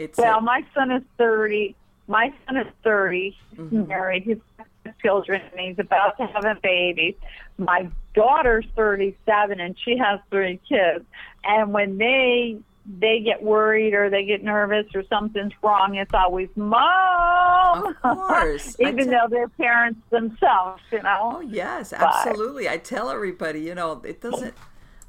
It's 0.00 0.18
Well, 0.18 0.38
a- 0.38 0.42
my 0.42 0.64
son 0.74 0.90
is 0.90 1.02
30. 1.18 1.74
My 2.08 2.32
son 2.46 2.56
is 2.56 2.66
30. 2.82 3.36
He's 3.50 3.58
mm-hmm. 3.58 3.86
married. 3.86 4.22
He's 4.24 4.38
got 4.56 4.98
children, 5.00 5.42
and 5.52 5.60
he's 5.60 5.78
about 5.78 6.16
to 6.16 6.26
have 6.26 6.44
a 6.44 6.56
baby. 6.62 7.16
My 7.58 7.88
daughter's 8.14 8.66
37, 8.74 9.60
and 9.60 9.76
she 9.84 9.96
has 9.98 10.18
three 10.30 10.58
kids. 10.68 11.04
And 11.44 11.72
when 11.72 11.98
they 11.98 12.58
they 12.98 13.20
get 13.20 13.42
worried 13.42 13.94
or 13.94 14.10
they 14.10 14.24
get 14.24 14.42
nervous 14.42 14.86
or 14.94 15.04
something's 15.08 15.52
wrong, 15.62 15.94
it's 15.96 16.14
always 16.14 16.48
mom. 16.56 17.86
Of 17.86 18.00
course. 18.00 18.76
Even 18.80 19.10
though 19.10 19.26
they're 19.28 19.48
parents 19.48 20.00
themselves, 20.10 20.82
you 20.90 21.02
know. 21.02 21.36
Oh 21.36 21.40
yes, 21.40 21.90
But- 21.90 22.02
absolutely. 22.02 22.68
I 22.68 22.78
tell 22.78 23.10
everybody, 23.10 23.60
you 23.60 23.74
know, 23.74 24.00
it 24.04 24.20
doesn't. 24.20 24.54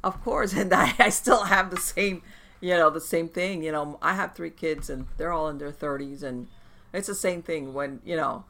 Of 0.04 0.22
course, 0.24 0.54
and 0.62 0.74
I, 0.74 0.94
I 1.00 1.10
still 1.10 1.46
have 1.46 1.72
the 1.72 1.78
same, 1.78 2.22
you 2.62 2.76
know, 2.78 2.90
the 2.90 3.02
same 3.02 3.28
thing. 3.28 3.64
You 3.64 3.72
know, 3.72 3.98
I 4.02 4.14
have 4.14 4.34
three 4.36 4.52
kids, 4.52 4.90
and 4.90 5.08
they're 5.18 5.32
all 5.34 5.50
in 5.50 5.58
their 5.58 5.72
thirties, 5.72 6.24
and 6.24 6.48
it's 6.94 7.08
the 7.08 7.16
same 7.16 7.42
thing. 7.42 7.74
When 7.74 8.00
you 8.06 8.16
know, 8.16 8.46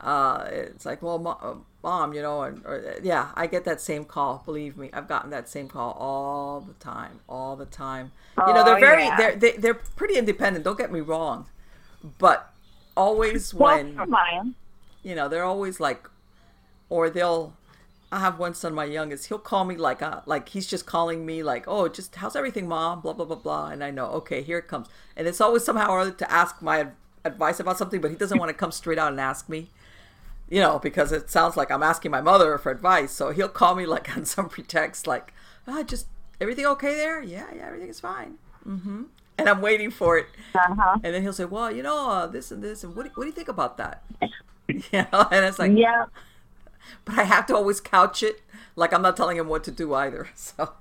uh, 0.00 0.46
it's 0.50 0.86
like, 0.86 1.02
well, 1.02 1.18
mo- 1.18 1.38
uh, 1.42 1.54
mom, 1.82 2.12
you 2.12 2.22
know, 2.22 2.42
and 2.42 2.64
or, 2.66 2.96
yeah, 3.02 3.30
I 3.34 3.46
get 3.46 3.64
that 3.64 3.80
same 3.80 4.04
call. 4.04 4.42
Believe 4.44 4.76
me, 4.76 4.90
I've 4.92 5.08
gotten 5.08 5.30
that 5.30 5.48
same 5.48 5.68
call 5.68 5.92
all 5.92 6.60
the 6.60 6.74
time, 6.74 7.20
all 7.28 7.56
the 7.56 7.66
time. 7.66 8.12
you 8.38 8.52
know, 8.54 8.64
they're 8.64 8.76
Oh, 8.76 8.80
very, 8.80 9.04
yeah. 9.04 9.16
they're 9.16 9.36
they, 9.36 9.52
they're 9.52 9.74
pretty 9.74 10.16
independent. 10.16 10.64
Don't 10.64 10.78
get 10.78 10.92
me 10.92 11.00
wrong, 11.00 11.46
but 12.18 12.52
always 12.96 13.52
Well, 13.54 13.76
when 13.76 13.96
you 15.02 15.14
know 15.14 15.28
they're 15.28 15.44
always 15.44 15.80
like 15.80 16.08
or 16.88 17.10
they'll 17.10 17.54
i 18.14 18.20
have 18.20 18.38
one 18.38 18.54
son 18.54 18.72
my 18.74 18.84
youngest. 18.84 19.26
He'll 19.26 19.38
call 19.38 19.64
me 19.64 19.76
like 19.76 20.00
uh 20.00 20.20
like 20.24 20.50
he's 20.50 20.68
just 20.68 20.86
calling 20.86 21.26
me 21.26 21.42
like 21.42 21.64
oh 21.66 21.88
just 21.88 22.14
how's 22.14 22.36
everything 22.36 22.68
mom? 22.68 23.00
Blah 23.00 23.14
blah 23.14 23.24
blah 23.26 23.36
blah. 23.36 23.66
And 23.68 23.82
i 23.82 23.90
know 23.90 24.06
okay 24.20 24.40
here 24.42 24.58
it 24.58 24.68
comes. 24.68 24.86
And 25.16 25.26
it's 25.26 25.40
always 25.40 25.64
somehow 25.64 25.88
or 25.90 26.00
other 26.00 26.12
to 26.12 26.30
ask 26.30 26.62
my 26.62 26.86
advice 27.24 27.58
about 27.58 27.76
something 27.76 28.00
but 28.00 28.10
he 28.12 28.16
doesn't 28.16 28.38
want 28.38 28.50
to 28.50 28.54
come 28.54 28.70
straight 28.70 28.98
out 28.98 29.10
and 29.10 29.18
ask 29.20 29.48
me 29.48 29.68
you 30.50 30.60
know 30.60 30.78
because 30.78 31.10
it 31.10 31.30
sounds 31.30 31.56
like 31.56 31.70
i'm 31.70 31.82
asking 31.82 32.10
my 32.10 32.20
mother 32.20 32.56
for 32.58 32.70
advice. 32.70 33.10
So 33.10 33.30
he'll 33.30 33.48
call 33.48 33.74
me 33.74 33.84
like 33.84 34.16
on 34.16 34.24
some 34.24 34.48
pretext 34.48 35.06
like 35.06 35.32
ah 35.66 35.82
just 35.82 36.06
everything 36.40 36.66
okay 36.66 36.94
there? 36.94 37.20
Yeah 37.20 37.46
yeah 37.54 37.66
everything 37.66 37.88
is 37.88 37.98
fine. 38.00 38.34
Mm-hmm. 38.66 39.04
And 39.38 39.48
i'm 39.48 39.60
waiting 39.60 39.90
for 39.90 40.16
it. 40.18 40.26
Uh-huh. 40.54 40.98
and 41.02 41.12
then 41.12 41.22
he'll 41.22 41.32
say 41.32 41.46
well 41.46 41.72
you 41.72 41.82
know 41.82 42.08
uh, 42.10 42.26
this 42.28 42.52
and 42.52 42.62
this 42.62 42.84
and 42.84 42.94
what 42.94 43.06
do, 43.06 43.10
what 43.16 43.24
do 43.24 43.28
you 43.28 43.32
think 43.40 43.48
about 43.48 43.76
that? 43.78 44.04
You 44.68 45.06
know? 45.12 45.28
And 45.30 45.44
it's 45.44 45.58
like 45.58 45.72
Yeah. 45.74 46.06
but 47.04 47.18
I 47.18 47.24
have 47.24 47.46
to 47.46 47.54
always 47.54 47.80
couch 47.80 48.22
it 48.22 48.42
like 48.76 48.92
I'm 48.92 49.02
not 49.02 49.16
telling 49.16 49.36
him 49.36 49.48
what 49.48 49.64
to 49.64 49.70
do 49.70 49.94
either. 49.94 50.28
So 50.36 50.72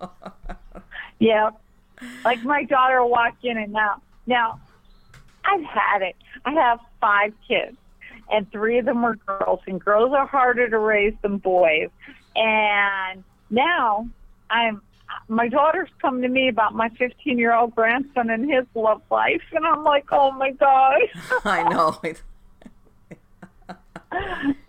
Yeah. 1.19 1.51
Like 2.25 2.43
my 2.43 2.63
daughter 2.63 3.03
walked 3.05 3.45
in 3.45 3.57
and 3.57 3.71
now 3.71 4.01
now 4.25 4.59
I've 5.45 5.63
had 5.63 6.01
it. 6.01 6.15
I 6.45 6.51
have 6.53 6.79
five 6.99 7.33
kids 7.47 7.77
and 8.31 8.49
three 8.51 8.79
of 8.79 8.85
them 8.85 9.01
were 9.01 9.15
girls 9.15 9.61
and 9.67 9.83
girls 9.83 10.13
are 10.13 10.27
harder 10.27 10.69
to 10.69 10.79
raise 10.79 11.13
than 11.21 11.37
boys. 11.37 11.89
And 12.35 13.23
now 13.49 14.07
I'm 14.49 14.81
my 15.27 15.47
daughter's 15.47 15.89
come 16.01 16.21
to 16.21 16.27
me 16.27 16.47
about 16.47 16.73
my 16.73 16.89
15 16.89 17.37
year 17.37 17.53
old 17.53 17.75
grandson 17.75 18.29
and 18.29 18.49
his 18.51 18.65
love 18.75 19.01
life, 19.11 19.43
and 19.51 19.65
I'm 19.65 19.83
like, 19.83 20.05
oh 20.11 20.31
my 20.31 20.51
god, 20.51 21.01
I 21.45 21.63
know. 21.69 21.99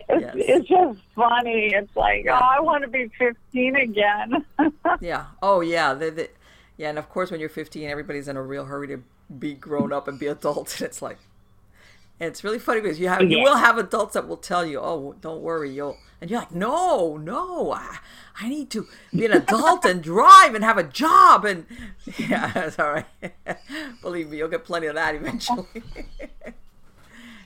It's, 0.09 0.21
Yes. 0.21 0.33
it's 0.37 0.67
just 0.67 0.99
funny. 1.15 1.73
It's 1.73 1.95
like, 1.95 2.25
Yeah. 2.25 2.39
oh, 2.41 2.45
I 2.57 2.59
want 2.61 2.83
to 2.83 2.89
be 2.89 3.09
15 3.17 3.75
again. 3.75 4.45
yeah. 5.01 5.25
Oh 5.41 5.61
yeah. 5.61 5.93
The, 5.93 6.11
the, 6.11 6.29
yeah, 6.77 6.89
and 6.89 6.99
of 6.99 7.09
course 7.09 7.31
when 7.31 7.39
you're 7.39 7.49
15, 7.49 7.89
everybody's 7.89 8.27
in 8.27 8.37
a 8.37 8.41
real 8.43 8.65
hurry 8.65 8.87
to 8.89 9.03
be 9.39 9.53
grown 9.53 9.91
up 9.93 10.07
and 10.07 10.19
be 10.19 10.27
adults, 10.37 10.79
and 10.79 10.87
it's 10.89 11.01
like. 11.01 11.17
And 12.17 12.29
it's 12.29 12.45
really 12.45 12.59
funny 12.59 12.79
because 12.79 12.97
you 12.97 13.09
have 13.09 13.23
you 13.29 13.39
will 13.41 13.57
have 13.57 13.77
adults 13.77 14.13
that 14.13 14.25
will 14.25 14.37
tell 14.37 14.65
you, 14.65 14.79
"Oh, 14.79 15.15
don't 15.19 15.41
worry, 15.41 15.69
you'll," 15.69 15.97
and 16.21 16.31
you're 16.31 16.39
like, 16.39 16.53
"No, 16.55 17.17
no, 17.17 17.73
I, 17.73 17.97
I 18.39 18.47
need 18.47 18.69
to 18.69 18.87
be 19.13 19.25
an 19.25 19.33
adult 19.33 19.83
and 19.83 20.01
drive 20.13 20.55
and 20.55 20.63
have 20.63 20.77
a 20.77 20.83
job." 20.83 21.43
And 21.43 21.65
yeah, 22.17 22.53
it's 22.55 22.79
all 22.79 22.93
right. 22.93 23.05
Believe 24.01 24.29
me, 24.29 24.37
you'll 24.37 24.47
get 24.47 24.63
plenty 24.63 24.87
of 24.87 24.95
that 24.95 25.13
eventually. 25.15 25.65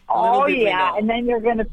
Oh 0.08 0.22
Little 0.22 0.48
did 0.48 0.58
we 0.58 0.64
yeah, 0.66 0.92
know. 0.92 0.98
and 0.98 1.10
then 1.10 1.26
you're 1.26 1.40
gonna 1.40 1.66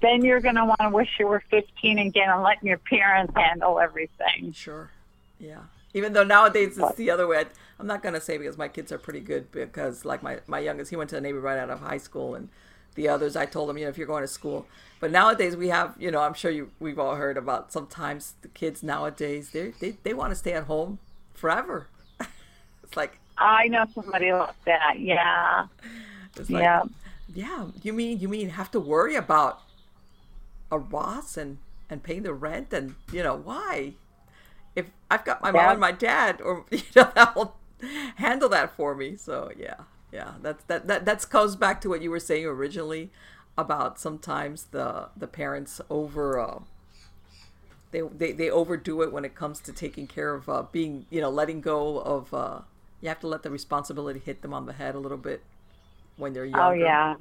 then 0.00 0.24
you're 0.24 0.40
gonna 0.40 0.64
want 0.64 0.80
to 0.80 0.90
wish 0.90 1.08
you 1.18 1.26
were 1.26 1.42
15 1.50 1.98
again 1.98 2.28
and 2.28 2.42
letting 2.42 2.68
your 2.68 2.78
parents 2.78 3.32
handle 3.34 3.78
everything. 3.78 4.52
Sure. 4.52 4.90
Yeah. 5.38 5.60
Even 5.94 6.12
though 6.12 6.24
nowadays 6.24 6.78
it's 6.78 6.96
the 6.96 7.10
other 7.10 7.26
way. 7.26 7.44
I'm 7.78 7.86
not 7.86 8.02
gonna 8.02 8.20
say 8.20 8.38
because 8.38 8.58
my 8.58 8.68
kids 8.68 8.92
are 8.92 8.98
pretty 8.98 9.20
good 9.20 9.50
because 9.50 10.04
like 10.04 10.22
my 10.22 10.40
my 10.46 10.58
youngest 10.58 10.90
he 10.90 10.96
went 10.96 11.10
to 11.10 11.16
the 11.16 11.20
Navy 11.20 11.38
right 11.38 11.58
out 11.58 11.70
of 11.70 11.80
high 11.80 11.98
school 11.98 12.34
and 12.34 12.48
the 12.94 13.08
others 13.08 13.36
I 13.36 13.46
told 13.46 13.68
them 13.68 13.78
you 13.78 13.84
know 13.84 13.90
if 13.90 13.98
you're 13.98 14.06
going 14.06 14.22
to 14.22 14.28
school. 14.28 14.66
But 15.00 15.10
nowadays 15.10 15.56
we 15.56 15.68
have 15.68 15.94
you 15.98 16.10
know 16.10 16.20
I'm 16.20 16.34
sure 16.34 16.50
you 16.50 16.70
we've 16.78 16.98
all 16.98 17.16
heard 17.16 17.36
about 17.36 17.72
sometimes 17.72 18.34
the 18.42 18.48
kids 18.48 18.82
nowadays 18.82 19.50
they 19.50 19.72
they 19.80 19.96
they 20.02 20.14
want 20.14 20.30
to 20.30 20.36
stay 20.36 20.52
at 20.52 20.64
home 20.64 20.98
forever. 21.34 21.88
it's 22.84 22.96
like 22.96 23.18
I 23.38 23.68
know 23.68 23.86
somebody 23.94 24.32
like 24.32 24.64
that. 24.66 25.00
Yeah, 25.00 25.66
it's 26.36 26.50
like 26.50 26.62
yeah. 26.62 26.82
yeah 27.34 27.66
you 27.82 27.92
mean 27.92 28.20
you 28.20 28.28
mean 28.28 28.50
have 28.50 28.70
to 28.72 28.80
worry 28.80 29.16
about 29.16 29.62
a 30.70 30.78
Ross 30.78 31.36
and 31.36 31.58
and 31.88 32.02
paying 32.02 32.22
the 32.22 32.34
rent 32.34 32.72
and 32.72 32.94
you 33.12 33.22
know 33.22 33.36
why 33.36 33.94
if 34.76 34.86
I've 35.10 35.24
got 35.24 35.42
my 35.42 35.52
mom 35.52 35.70
and 35.70 35.80
my 35.80 35.92
dad 35.92 36.40
or 36.40 36.64
you 36.72 36.82
know 36.96 37.10
that 37.14 37.34
will 37.36 37.56
handle 38.16 38.48
that 38.50 38.76
for 38.76 38.94
me 38.94 39.16
so 39.16 39.50
yeah 39.58 39.76
yeah 40.12 40.32
that's 40.42 40.64
that 40.64 40.86
that 40.88 41.04
that's 41.04 41.24
goes 41.24 41.56
back 41.56 41.80
to 41.82 41.88
what 41.88 42.02
you 42.02 42.10
were 42.10 42.20
saying 42.20 42.46
originally 42.46 43.10
about 43.58 43.98
sometimes 43.98 44.64
the 44.66 45.08
the 45.16 45.26
parents 45.26 45.80
over 45.90 46.38
uh, 46.38 46.60
they, 47.90 48.00
they 48.02 48.32
they 48.32 48.50
overdo 48.50 49.02
it 49.02 49.12
when 49.12 49.24
it 49.24 49.34
comes 49.34 49.60
to 49.60 49.72
taking 49.72 50.06
care 50.06 50.34
of 50.34 50.48
uh, 50.48 50.62
being 50.70 51.06
you 51.10 51.20
know 51.20 51.30
letting 51.30 51.60
go 51.60 51.98
of 52.00 52.32
uh, 52.32 52.60
you 53.00 53.08
have 53.08 53.20
to 53.20 53.26
let 53.26 53.42
the 53.42 53.50
responsibility 53.50 54.20
hit 54.20 54.42
them 54.42 54.54
on 54.54 54.66
the 54.66 54.72
head 54.74 54.94
a 54.94 54.98
little 54.98 55.18
bit 55.18 55.42
when 56.16 56.32
they're 56.32 56.44
younger 56.44 56.70
Oh 56.70 56.72
yeah. 56.72 57.16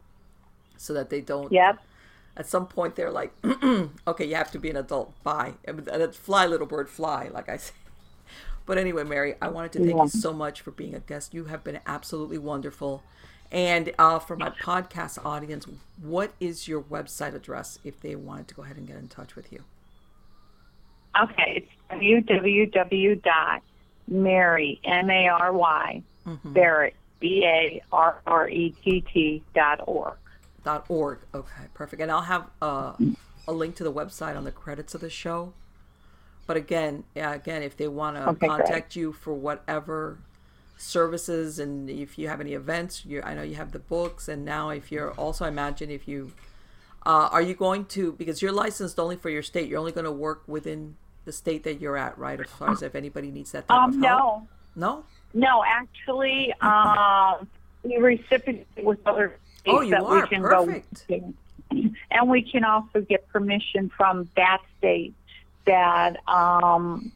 so 0.77 0.93
that 0.93 1.09
they 1.09 1.21
don't 1.21 1.51
Yep. 1.51 1.79
At 2.39 2.47
some 2.47 2.65
point 2.65 2.95
they're 2.95 3.11
like 3.11 3.31
okay 4.07 4.25
you 4.25 4.33
have 4.35 4.49
to 4.51 4.57
be 4.57 4.69
an 4.71 4.77
adult 4.77 5.13
bye 5.23 5.53
and 5.65 5.87
it's 5.87 6.17
fly 6.17 6.45
little 6.47 6.65
bird 6.65 6.89
fly 6.89 7.29
like 7.31 7.47
i 7.49 7.57
say 7.65 7.73
but 8.65 8.77
anyway 8.77 9.03
mary 9.03 9.35
i 9.41 9.47
wanted 9.47 9.71
to 9.73 9.79
thank 9.79 9.95
Yeah. 9.95 10.03
you 10.03 10.09
so 10.09 10.33
much 10.33 10.61
for 10.61 10.71
being 10.71 10.95
a 10.95 10.99
guest 11.01 11.33
you 11.33 11.45
have 11.45 11.63
been 11.63 11.79
absolutely 11.85 12.37
wonderful 12.39 13.03
and 13.51 13.91
uh, 13.99 14.19
for 14.19 14.35
my 14.35 14.51
podcast 14.51 15.23
audience 15.25 15.65
what 16.01 16.33
is 16.39 16.67
your 16.67 16.81
website 16.81 17.33
address 17.35 17.77
if 17.83 17.99
they 17.99 18.15
wanted 18.15 18.47
to 18.47 18.55
go 18.55 18.63
ahead 18.63 18.77
and 18.77 18.87
get 18.87 18.95
in 18.97 19.07
touch 19.07 19.35
with 19.35 19.51
you 19.51 19.63
Okay, 21.19 21.65
it's 21.65 21.71
www 21.91 23.23
dot 23.23 23.61
Mary 24.07 24.79
M 24.85 25.09
A 25.09 25.27
R 25.27 25.51
Y 25.53 26.03
Mm-hmm. 26.27 26.53
Barrett 26.53 26.93
B 27.19 27.43
A 27.45 27.81
R 27.91 28.21
R 28.27 28.47
E 28.49 28.75
T 28.83 29.01
T 29.11 29.41
dot 29.55 29.79
org. 29.87 30.13
Dot 30.63 30.85
org. 30.89 31.19
Okay 31.33 31.65
perfect. 31.73 32.01
And 32.01 32.11
i'll 32.11 32.21
have 32.21 32.47
uh, 32.61 32.93
a 33.47 33.51
link 33.51 33.75
to 33.75 33.83
the 33.83 33.91
website 33.93 34.37
on 34.37 34.43
the 34.43 34.51
credits 34.51 34.93
of 34.95 35.01
the 35.01 35.09
show. 35.09 35.53
But 36.47 36.57
again 36.57 37.03
yeah, 37.15 37.33
again 37.33 37.63
if 37.63 37.77
they 37.77 37.87
want 37.87 38.15
to 38.17 38.29
Okay, 38.29 38.47
great. 38.47 38.49
contact 38.49 38.95
you 38.95 39.11
for 39.13 39.33
whatever 39.33 40.19
services 40.77 41.59
and 41.59 41.89
if 41.89 42.17
you 42.17 42.29
have 42.29 42.39
any 42.39 42.53
events 42.53 43.05
you 43.05 43.21
i 43.23 43.33
know 43.33 43.41
you 43.41 43.55
have 43.55 43.73
the 43.73 43.79
books 43.79 44.29
and 44.29 44.45
now 44.45 44.69
if 44.69 44.93
you're 44.93 45.11
also 45.11 45.43
I 45.43 45.49
imagine 45.49 45.89
if 45.91 46.07
you 46.07 46.31
uh, 47.05 47.27
are 47.31 47.41
you 47.41 47.53
going 47.53 47.83
to 47.87 48.13
because 48.13 48.41
you're 48.41 48.53
licensed 48.53 48.97
only 48.97 49.17
for 49.17 49.29
your 49.29 49.43
state 49.43 49.67
you're 49.67 49.79
only 49.79 49.91
going 49.91 50.05
to 50.05 50.11
work 50.11 50.43
within 50.47 50.95
the 51.25 51.33
state 51.33 51.63
that 51.65 51.81
you're 51.81 51.97
at 51.97 52.17
right 52.17 52.39
as 52.39 52.49
far 52.49 52.71
as 52.71 52.81
if 52.81 52.95
anybody 52.95 53.29
needs 53.29 53.51
that 53.51 53.67
type 53.67 53.77
of 53.89 53.93
Um, 53.95 54.01
help? 54.01 54.19
No, 54.19 54.47
no 54.75 55.03
no, 55.33 55.63
actually, 55.63 56.53
um, 56.61 57.47
we 57.83 57.97
reciprocate 57.97 58.65
with 58.83 58.99
other 59.05 59.37
Oh, 59.67 59.81
you 59.81 59.91
that 59.91 60.01
are. 60.03 60.21
we 60.21 60.27
can 60.27 60.41
Perfect. 60.41 61.07
go, 61.07 61.33
and 62.11 62.29
we 62.29 62.41
can 62.41 62.63
also 62.63 63.01
get 63.01 63.27
permission 63.29 63.89
from 63.95 64.29
that 64.35 64.59
state 64.77 65.13
that 65.65 66.17
um, 66.27 67.11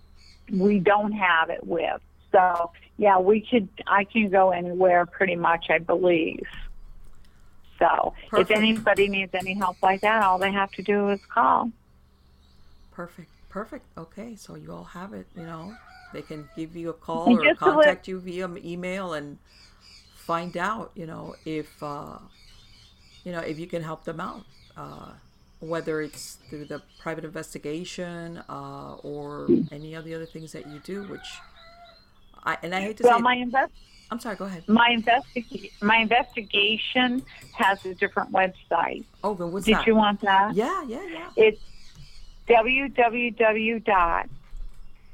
we 0.52 0.80
don't 0.80 1.12
have 1.14 1.50
it 1.50 1.66
with. 1.66 2.02
So, 2.32 2.72
yeah, 2.98 3.20
we 3.20 3.42
could. 3.42 3.68
I 3.88 4.04
can 4.04 4.30
go 4.30 4.52
anywhere, 4.52 5.06
pretty 5.06 5.36
much. 5.36 5.68
I 5.70 5.80
believe. 5.80 6.46
So, 7.80 8.14
Perfect. 8.30 8.52
if 8.52 8.58
anybody 8.58 9.08
needs 9.10 9.34
any 9.34 9.56
help 9.56 9.78
like 9.82 10.02
that, 10.02 10.24
all 10.24 10.38
they 10.38 10.52
have 10.52 10.72
to 10.74 10.84
do 10.84 11.10
is 11.10 11.20
call. 11.26 11.72
Perfect. 12.92 13.30
Perfect. 13.50 13.86
Okay. 13.98 14.36
So 14.36 14.56
you 14.56 14.72
all 14.72 14.84
have 14.84 15.14
it, 15.14 15.28
you 15.36 15.44
know. 15.44 15.74
They 16.14 16.22
can 16.22 16.48
give 16.56 16.76
you 16.76 16.90
a 16.92 16.94
call 16.94 17.26
And 17.26 17.40
or 17.40 17.42
to 17.42 17.48
let- 17.50 17.58
contact 17.58 18.08
you 18.08 18.20
via 18.20 18.48
email 18.64 19.14
and 19.14 19.38
find 20.26 20.56
out, 20.58 20.92
you 20.96 21.06
know, 21.12 21.36
if 21.46 21.70
uh 21.82 22.18
you 23.26 23.32
know, 23.32 23.40
if 23.40 23.58
you 23.60 23.68
can 23.68 23.82
help 23.84 24.04
them 24.10 24.20
out. 24.20 24.44
Uh 24.78 25.10
whether 25.74 26.02
it's 26.02 26.26
through 26.50 26.66
the 26.66 26.82
private 27.00 27.24
investigation 27.24 28.44
uh, 28.50 28.96
or 28.96 29.48
any 29.72 29.94
of 29.94 30.04
the 30.04 30.14
other 30.14 30.26
things 30.26 30.52
that 30.52 30.68
you 30.68 30.78
do, 30.84 31.04
which 31.04 31.30
I 32.44 32.58
and 32.64 32.76
I 32.76 32.82
hate 32.82 32.98
to 32.98 33.04
Well, 33.04 33.20
say, 33.20 33.22
my 33.22 33.36
invest 33.36 33.72
I'm 34.12 34.20
sorry. 34.20 34.36
Go 34.36 34.44
ahead. 34.46 34.68
my 34.68 34.90
investi- 34.98 35.72
my 35.82 35.98
investigation 36.08 37.24
has 37.54 37.78
a 37.86 37.94
different 37.96 38.30
website. 38.34 39.06
Oh, 39.24 39.34
then 39.36 39.54
what's 39.54 39.66
Did 39.66 39.76
that? 39.78 39.88
you 39.88 39.96
want 39.96 40.20
that? 40.22 40.54
Yeah, 40.54 40.84
yeah, 40.84 41.06
yeah. 41.18 41.30
It's 41.46 41.62
www 42.50 43.86
dot 43.86 44.28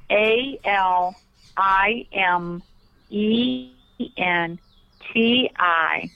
a 0.10 0.60
l 0.64 1.16
i 1.58 2.08
m 2.12 2.64
E 3.12 3.70
N 4.18 4.58
T 5.14 5.50
I 5.58 6.10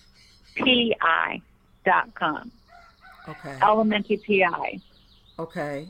P 0.55 0.95
I 1.01 1.41
dot 1.85 2.13
com. 2.15 2.51
Okay. 3.27 3.57
Elementary 3.61 4.17
PI. 4.17 4.81
Okay. 5.39 5.87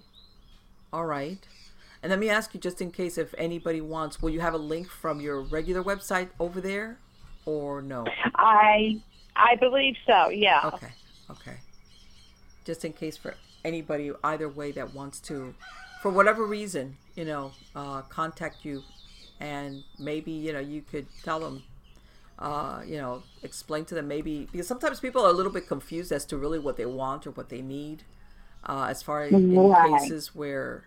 All 0.92 1.06
right. 1.06 1.40
And 2.02 2.10
let 2.10 2.20
me 2.20 2.30
ask 2.30 2.54
you, 2.54 2.60
just 2.60 2.82
in 2.82 2.92
case 2.92 3.18
if 3.18 3.34
anybody 3.38 3.82
wants, 3.82 4.22
will 4.22 4.30
you 4.30 4.42
have 4.42 4.54
a 4.54 4.58
link 4.58 4.88
from 4.88 5.22
your 5.22 5.42
regular 5.42 5.82
website 5.84 6.30
over 6.40 6.60
there, 6.60 6.98
or 7.46 7.82
no? 7.82 8.06
I 8.36 9.02
I 9.36 9.56
believe 9.56 9.96
so. 10.06 10.30
Yeah. 10.30 10.70
Okay. 10.74 10.92
Okay. 11.32 11.58
Just 12.66 12.86
in 12.86 12.94
case 12.94 13.18
for 13.18 13.36
anybody 13.66 14.12
either 14.24 14.50
way 14.50 14.72
that 14.74 14.94
wants 14.94 15.20
to, 15.22 15.54
for 16.02 16.12
whatever 16.12 16.46
reason, 16.46 16.98
you 17.16 17.26
know, 17.26 17.52
uh, 17.76 18.02
contact 18.04 18.64
you, 18.64 18.84
and 19.40 19.84
maybe 19.98 20.32
you 20.32 20.54
know 20.54 20.60
you 20.60 20.82
could 20.82 21.08
tell 21.24 21.40
them, 21.40 21.64
uh, 22.44 22.84
you 22.86 22.98
know, 22.98 23.24
explain 23.44 23.86
to 23.86 23.96
them 23.96 24.10
maybe 24.10 24.50
because 24.52 24.68
sometimes 24.68 25.00
people 25.02 25.24
are 25.26 25.30
a 25.32 25.34
little 25.34 25.52
bit 25.52 25.68
confused 25.68 26.12
as 26.12 26.26
to 26.28 26.38
really 26.38 26.60
what 26.60 26.78
they 26.78 26.86
want 26.86 27.26
or 27.28 27.32
what 27.32 27.50
they 27.50 27.62
need, 27.64 28.04
uh, 28.66 28.88
as 28.90 29.02
far 29.02 29.24
as 29.24 29.44
in 29.50 29.70
cases 29.82 30.36
where, 30.36 30.86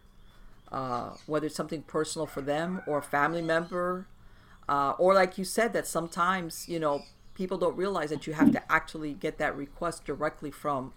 uh, 0.72 1.12
whether 1.26 1.46
it's 1.46 1.56
something 1.56 1.82
personal 1.82 2.26
for 2.26 2.42
them 2.42 2.82
or 2.86 2.98
a 2.98 3.02
family 3.02 3.42
member, 3.42 4.06
uh, 4.68 4.92
or 4.98 5.14
like 5.14 5.38
you 5.38 5.44
said 5.44 5.72
that 5.72 5.86
sometimes 5.86 6.68
you 6.68 6.78
know 6.80 7.06
people 7.34 7.58
don't 7.58 7.76
realize 7.76 8.10
that 8.10 8.26
you 8.26 8.34
have 8.34 8.50
to 8.50 8.72
actually 8.72 9.14
get 9.14 9.38
that 9.38 9.56
request 9.56 10.04
directly 10.04 10.50
from 10.50 10.92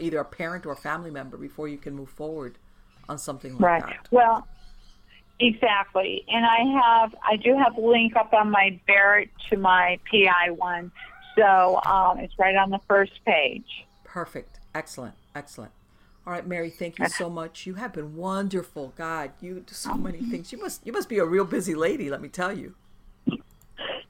either 0.00 0.18
a 0.20 0.24
parent 0.24 0.66
or 0.66 0.72
a 0.72 0.76
family 0.76 1.10
member 1.10 1.36
before 1.36 1.68
you 1.68 1.78
can 1.78 1.94
move 1.94 2.10
forward 2.10 2.58
on 3.08 3.18
something 3.18 3.56
like 3.56 3.76
Right. 3.76 3.78
that. 3.78 4.08
Well, 4.10 4.46
exactly. 5.40 6.24
And 6.28 6.44
I 6.44 6.80
have, 6.82 7.14
I 7.22 7.36
do 7.36 7.56
have 7.56 7.76
a 7.76 7.80
link 7.80 8.16
up 8.16 8.32
on 8.32 8.50
my 8.50 8.78
Barrett 8.86 9.30
to 9.50 9.56
my 9.56 9.98
PI 10.10 10.50
one. 10.52 10.90
So 11.36 11.80
um, 11.84 12.18
it's 12.18 12.36
right 12.38 12.56
on 12.56 12.70
the 12.70 12.80
first 12.88 13.12
page. 13.24 13.86
Perfect. 14.04 14.58
Excellent. 14.74 15.14
Excellent. 15.34 15.72
All 16.26 16.32
right, 16.34 16.46
Mary, 16.46 16.68
thank 16.68 16.98
you 16.98 17.08
so 17.08 17.30
much. 17.30 17.64
You 17.66 17.74
have 17.74 17.94
been 17.94 18.14
wonderful. 18.14 18.92
God, 18.96 19.30
you 19.40 19.60
do 19.60 19.72
so 19.72 19.94
many 19.94 20.18
things. 20.20 20.52
You 20.52 20.58
must 20.58 20.86
you 20.86 20.92
must 20.92 21.08
be 21.08 21.18
a 21.18 21.24
real 21.24 21.46
busy 21.46 21.74
lady, 21.74 22.10
let 22.10 22.20
me 22.20 22.28
tell 22.28 22.52
you. 22.52 22.74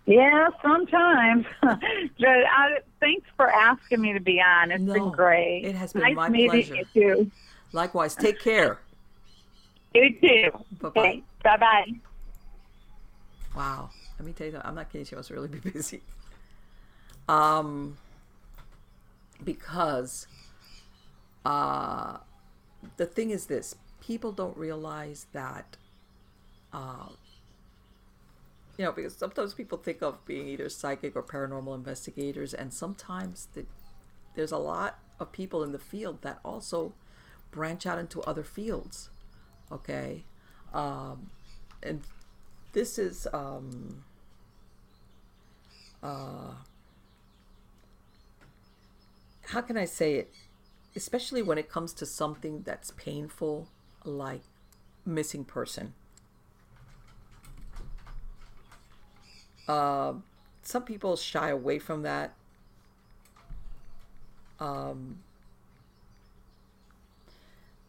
Yeah, 0.05 0.49
sometimes. 0.63 1.45
but 1.63 1.79
I, 2.27 2.79
thanks 2.99 3.29
for 3.37 3.49
asking 3.51 4.01
me 4.01 4.15
to 4.15 4.21
be 4.21 4.41
on. 4.41 4.73
It's 4.73 4.83
No, 4.83 4.95
been 4.95 5.11
great. 5.13 5.65
it 5.65 5.77
has 5.77 5.93
been 5.93 6.03
nice 6.03 6.17
my 6.17 6.29
meeting 6.29 6.51
pleasure. 6.51 6.83
you. 6.95 7.31
Likewise, 7.73 8.17
take 8.17 8.41
care. 8.41 8.81
You 9.95 10.15
too. 10.21 10.51
Bye-bye. 10.81 11.01
Okay, 11.01 11.23
bye 11.43 11.57
bye. 11.57 11.93
Wow. 13.57 13.91
Let 14.19 14.27
me 14.27 14.33
tell 14.33 14.49
you, 14.49 14.61
I'm 14.63 14.75
not 14.75 14.91
kidding. 14.91 15.07
She 15.07 15.15
must 15.15 15.31
really 15.31 15.49
be 15.49 15.59
busy. 15.71 16.03
Um, 17.29 17.97
because 19.45 20.27
uh, 21.45 22.19
the 22.97 23.07
thing 23.07 23.31
is 23.31 23.47
this: 23.47 23.77
people 24.01 24.33
don't 24.33 24.57
realize 24.57 25.27
that. 25.33 25.77
Uh, 26.73 27.09
you 28.77 28.85
know, 28.85 28.93
because 28.93 29.17
sometimes 29.17 29.55
people 29.55 29.79
think 29.79 30.03
of 30.03 30.25
being 30.25 30.47
either 30.49 30.69
psychic 30.69 31.17
or 31.17 31.23
paranormal 31.23 31.75
investigators, 31.75 32.55
and 32.55 32.73
sometimes 32.73 33.49
the, 33.55 33.67
there's 34.37 34.53
a 34.53 34.59
lot 34.59 35.01
of 35.19 35.33
people 35.33 35.65
in 35.65 35.73
the 35.73 35.81
field 35.81 36.23
that 36.23 36.39
also 36.45 36.93
branch 37.51 37.87
out 37.87 37.99
into 37.99 38.21
other 38.23 38.45
fields. 38.45 39.11
Okay, 39.71 40.25
um, 40.73 41.31
and 41.83 42.03
this 42.73 42.99
is 42.99 43.27
um 43.33 44.05
uh 46.03 46.53
how 49.49 49.61
can 49.63 49.77
I 49.77 49.87
say 49.87 50.15
it? 50.15 50.33
Especially 50.95 51.43
when 51.43 51.59
it 51.59 51.71
comes 51.71 51.93
to 51.95 52.07
something 52.07 52.63
that's 52.63 52.91
painful 52.93 53.69
like 54.05 54.43
missing 55.07 55.45
person. 55.45 55.95
Uh, 59.67 60.15
some 60.63 60.83
people 60.83 61.17
shy 61.17 61.49
away 61.49 61.79
from 61.79 62.03
that. 62.03 62.35
Um, 64.61 65.21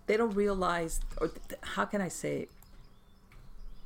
they 0.10 0.18
don't 0.18 0.36
realize, 0.36 1.00
or 1.22 1.28
th- 1.28 1.62
how 1.62 1.86
can 1.86 2.02
I 2.02 2.08
say 2.08 2.42
it? 2.42 2.50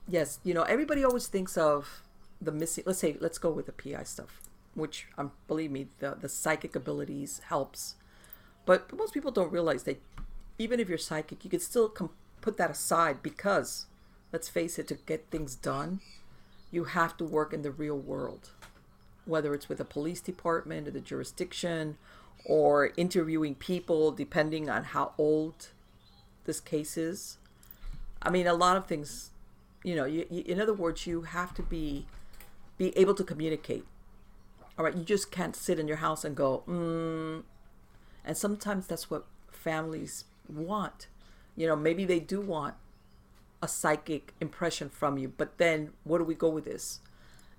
yes, 0.07 0.39
you 0.43 0.53
know, 0.53 0.63
everybody 0.63 1.03
always 1.03 1.27
thinks 1.27 1.57
of 1.57 2.01
the 2.41 2.51
missing. 2.51 2.83
Let's 2.87 2.99
say, 2.99 3.17
let's 3.19 3.37
go 3.37 3.49
with 3.49 3.65
the 3.65 3.71
PI 3.71 4.03
stuff, 4.03 4.41
which, 4.73 5.07
um, 5.17 5.31
believe 5.47 5.71
me, 5.71 5.87
the 5.99 6.15
the 6.19 6.29
psychic 6.29 6.75
abilities 6.75 7.41
helps, 7.47 7.95
but 8.65 8.95
most 8.95 9.13
people 9.13 9.31
don't 9.31 9.51
realize 9.51 9.83
that 9.83 10.01
even 10.57 10.79
if 10.79 10.87
you're 10.87 10.97
psychic, 10.97 11.43
you 11.43 11.49
can 11.49 11.59
still 11.59 11.89
com- 11.89 12.11
put 12.41 12.57
that 12.57 12.71
aside 12.71 13.21
because, 13.21 13.87
let's 14.31 14.49
face 14.49 14.79
it, 14.79 14.87
to 14.87 14.95
get 14.95 15.29
things 15.29 15.55
done, 15.55 15.99
you 16.71 16.85
have 16.85 17.17
to 17.17 17.25
work 17.25 17.53
in 17.53 17.63
the 17.63 17.71
real 17.71 17.97
world, 17.97 18.51
whether 19.25 19.53
it's 19.53 19.69
with 19.69 19.79
a 19.79 19.85
police 19.85 20.21
department 20.21 20.87
or 20.87 20.91
the 20.91 21.01
jurisdiction, 21.01 21.97
or 22.45 22.91
interviewing 22.97 23.55
people, 23.55 24.11
depending 24.11 24.69
on 24.69 24.83
how 24.83 25.13
old 25.17 25.69
this 26.45 26.59
case 26.59 26.97
is. 26.97 27.37
I 28.21 28.29
mean, 28.29 28.47
a 28.47 28.53
lot 28.53 28.77
of 28.77 28.85
things 28.85 29.31
you 29.83 29.95
know 29.95 30.05
you, 30.05 30.25
you, 30.29 30.43
in 30.47 30.59
other 30.59 30.73
words 30.73 31.05
you 31.05 31.23
have 31.23 31.53
to 31.53 31.61
be 31.61 32.05
be 32.77 32.97
able 32.97 33.13
to 33.13 33.23
communicate 33.23 33.85
all 34.77 34.85
right 34.85 34.95
you 34.95 35.03
just 35.03 35.29
can't 35.29 35.55
sit 35.55 35.77
in 35.77 35.87
your 35.87 35.97
house 35.97 36.25
and 36.25 36.35
go 36.35 36.63
mm. 36.67 37.43
and 38.25 38.37
sometimes 38.37 38.87
that's 38.87 39.09
what 39.09 39.25
families 39.51 40.23
want 40.49 41.07
you 41.55 41.67
know 41.67 41.75
maybe 41.75 42.05
they 42.05 42.19
do 42.19 42.41
want 42.41 42.75
a 43.61 43.67
psychic 43.67 44.33
impression 44.41 44.89
from 44.89 45.17
you 45.17 45.27
but 45.27 45.57
then 45.57 45.91
where 46.03 46.19
do 46.19 46.25
we 46.25 46.35
go 46.35 46.49
with 46.49 46.65
this 46.65 46.99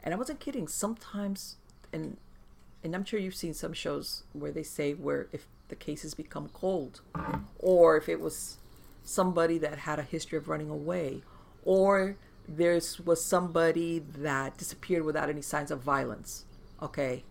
and 0.03 0.13
i 0.13 0.17
wasn't 0.17 0.41
kidding 0.41 0.67
sometimes 0.67 1.57
and 1.93 2.17
and 2.83 2.95
i'm 2.95 3.05
sure 3.05 3.21
you've 3.21 3.35
seen 3.35 3.55
some 3.55 3.73
shows 3.73 4.25
where 4.33 4.51
they 4.51 4.63
say 4.63 4.93
where 4.93 5.29
if 5.33 5.47
the 5.69 5.75
cases 5.75 6.15
become 6.15 6.49
cold 6.53 7.01
or 7.59 7.97
if 7.97 8.09
it 8.09 8.21
was 8.21 8.59
somebody 9.05 9.59
that 9.59 9.81
had 9.81 9.99
a 9.99 10.03
history 10.03 10.39
of 10.39 10.49
running 10.49 10.71
away 10.71 11.23
or 11.65 12.17
there 12.49 12.79
was 13.05 13.25
somebody 13.25 13.99
that 13.99 14.57
disappeared 14.59 15.05
without 15.05 15.31
any 15.31 15.43
signs 15.43 15.71
of 15.71 15.81
violence. 15.81 16.45
Okay. 16.83 17.25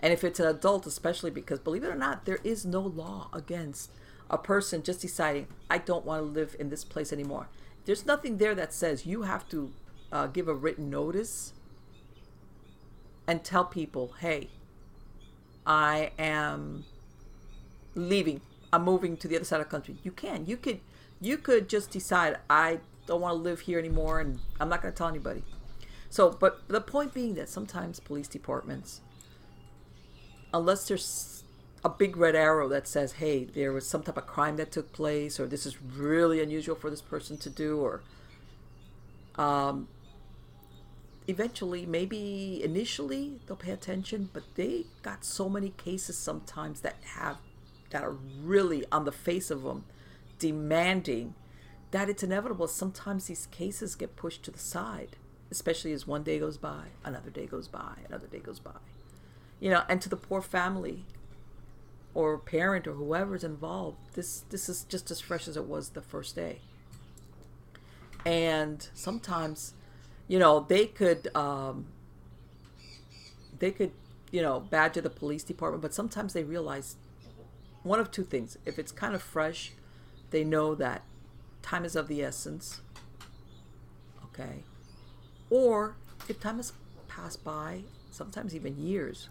And 0.00 0.12
if 0.12 0.24
it's 0.24 0.40
an 0.40 0.46
adult, 0.46 0.86
especially 0.86 1.30
because 1.30 1.58
believe 1.58 1.84
it 1.84 1.90
or 1.90 1.94
not, 1.94 2.24
there 2.24 2.40
is 2.42 2.64
no 2.64 2.80
law 2.80 3.28
against 3.32 3.90
a 4.30 4.38
person 4.38 4.82
just 4.82 5.00
deciding, 5.00 5.46
I 5.70 5.78
don't 5.78 6.04
want 6.04 6.22
to 6.22 6.26
live 6.26 6.56
in 6.58 6.70
this 6.70 6.84
place 6.84 7.12
anymore. 7.12 7.48
There's 7.84 8.06
nothing 8.06 8.36
there 8.36 8.54
that 8.54 8.72
says 8.72 9.06
you 9.06 9.22
have 9.22 9.48
to 9.50 9.72
uh, 10.12 10.26
give 10.26 10.48
a 10.48 10.54
written 10.54 10.90
notice 10.90 11.52
and 13.26 13.44
tell 13.44 13.64
people, 13.64 14.14
hey, 14.20 14.48
I 15.66 16.12
am 16.18 16.84
leaving. 17.94 18.40
I'm 18.72 18.84
moving 18.84 19.16
to 19.18 19.28
the 19.28 19.36
other 19.36 19.44
side 19.44 19.60
of 19.60 19.66
the 19.66 19.70
country. 19.70 19.96
You 20.02 20.12
can. 20.12 20.46
You 20.46 20.56
could 20.56 20.80
you 21.20 21.36
could 21.36 21.68
just 21.68 21.90
decide 21.90 22.38
I 22.48 22.80
don't 23.06 23.20
want 23.20 23.32
to 23.32 23.42
live 23.42 23.60
here 23.60 23.78
anymore 23.78 24.20
and 24.20 24.38
I'm 24.58 24.68
not 24.68 24.82
going 24.82 24.92
to 24.92 24.96
tell 24.96 25.08
anybody. 25.08 25.42
So, 26.08 26.30
but 26.30 26.66
the 26.68 26.80
point 26.80 27.14
being 27.14 27.34
that 27.34 27.48
sometimes 27.48 28.00
police 28.00 28.28
departments 28.28 29.00
unless 30.52 30.88
there's 30.88 31.44
a 31.84 31.88
big 31.88 32.16
red 32.16 32.34
arrow 32.34 32.68
that 32.68 32.86
says, 32.88 33.12
"Hey, 33.12 33.44
there 33.44 33.72
was 33.72 33.86
some 33.86 34.02
type 34.02 34.16
of 34.16 34.26
crime 34.26 34.56
that 34.56 34.72
took 34.72 34.92
place 34.92 35.38
or 35.38 35.46
this 35.46 35.66
is 35.66 35.80
really 35.80 36.42
unusual 36.42 36.74
for 36.74 36.90
this 36.90 37.00
person 37.00 37.36
to 37.38 37.50
do 37.50 37.78
or 37.78 38.02
um 39.36 39.88
eventually 41.28 41.86
maybe 41.86 42.60
initially 42.64 43.40
they'll 43.46 43.56
pay 43.56 43.70
attention 43.70 44.28
but 44.32 44.42
they 44.56 44.84
got 45.02 45.24
so 45.24 45.48
many 45.48 45.70
cases 45.70 46.18
sometimes 46.18 46.80
that 46.80 46.96
have 47.14 47.36
that 47.90 48.02
are 48.02 48.16
really 48.42 48.84
on 48.90 49.04
the 49.04 49.12
face 49.12 49.50
of 49.50 49.62
them 49.62 49.84
demanding 50.40 51.34
that 51.92 52.08
it's 52.08 52.24
inevitable. 52.24 52.66
Sometimes 52.66 53.26
these 53.26 53.46
cases 53.46 53.94
get 53.94 54.16
pushed 54.16 54.42
to 54.42 54.50
the 54.50 54.58
side 54.58 55.16
especially 55.50 55.92
as 55.92 56.06
one 56.06 56.22
day 56.22 56.38
goes 56.38 56.56
by 56.56 56.84
another 57.04 57.30
day 57.30 57.46
goes 57.46 57.68
by 57.68 57.94
another 58.08 58.26
day 58.26 58.38
goes 58.38 58.60
by. 58.60 58.70
You 59.58 59.70
know 59.70 59.82
and 59.88 60.00
to 60.02 60.08
the 60.08 60.16
poor 60.16 60.40
family 60.40 61.04
or 62.14 62.38
parent 62.38 62.86
or 62.86 62.92
whoever's 62.94 63.44
involved 63.44 63.98
this 64.14 64.44
this 64.50 64.68
is 64.68 64.84
just 64.84 65.10
as 65.10 65.20
fresh 65.20 65.46
as 65.48 65.56
it 65.56 65.64
was 65.64 65.90
the 65.90 66.00
first 66.00 66.36
day. 66.36 66.60
And 68.24 68.86
sometimes 68.94 69.74
you 70.28 70.38
know 70.38 70.60
they 70.68 70.86
could 70.86 71.34
um, 71.36 71.86
they 73.58 73.72
could 73.72 73.92
you 74.30 74.42
know 74.42 74.60
badger 74.60 75.00
the 75.00 75.10
police 75.10 75.42
department 75.42 75.82
but 75.82 75.92
sometimes 75.92 76.32
they 76.32 76.44
realize 76.44 76.96
one 77.82 77.98
of 77.98 78.10
two 78.10 78.24
things. 78.24 78.56
If 78.64 78.78
it's 78.78 78.92
kind 78.92 79.14
of 79.14 79.22
fresh 79.22 79.72
they 80.30 80.44
know 80.44 80.74
that 80.74 81.02
time 81.62 81.84
is 81.84 81.96
of 81.96 82.08
the 82.08 82.22
essence 82.22 82.80
okay 84.24 84.62
or 85.50 85.96
if 86.28 86.40
time 86.40 86.56
has 86.58 86.72
passed 87.08 87.44
by, 87.44 87.82
sometimes 88.10 88.54
even 88.54 88.78
years, 88.78 89.28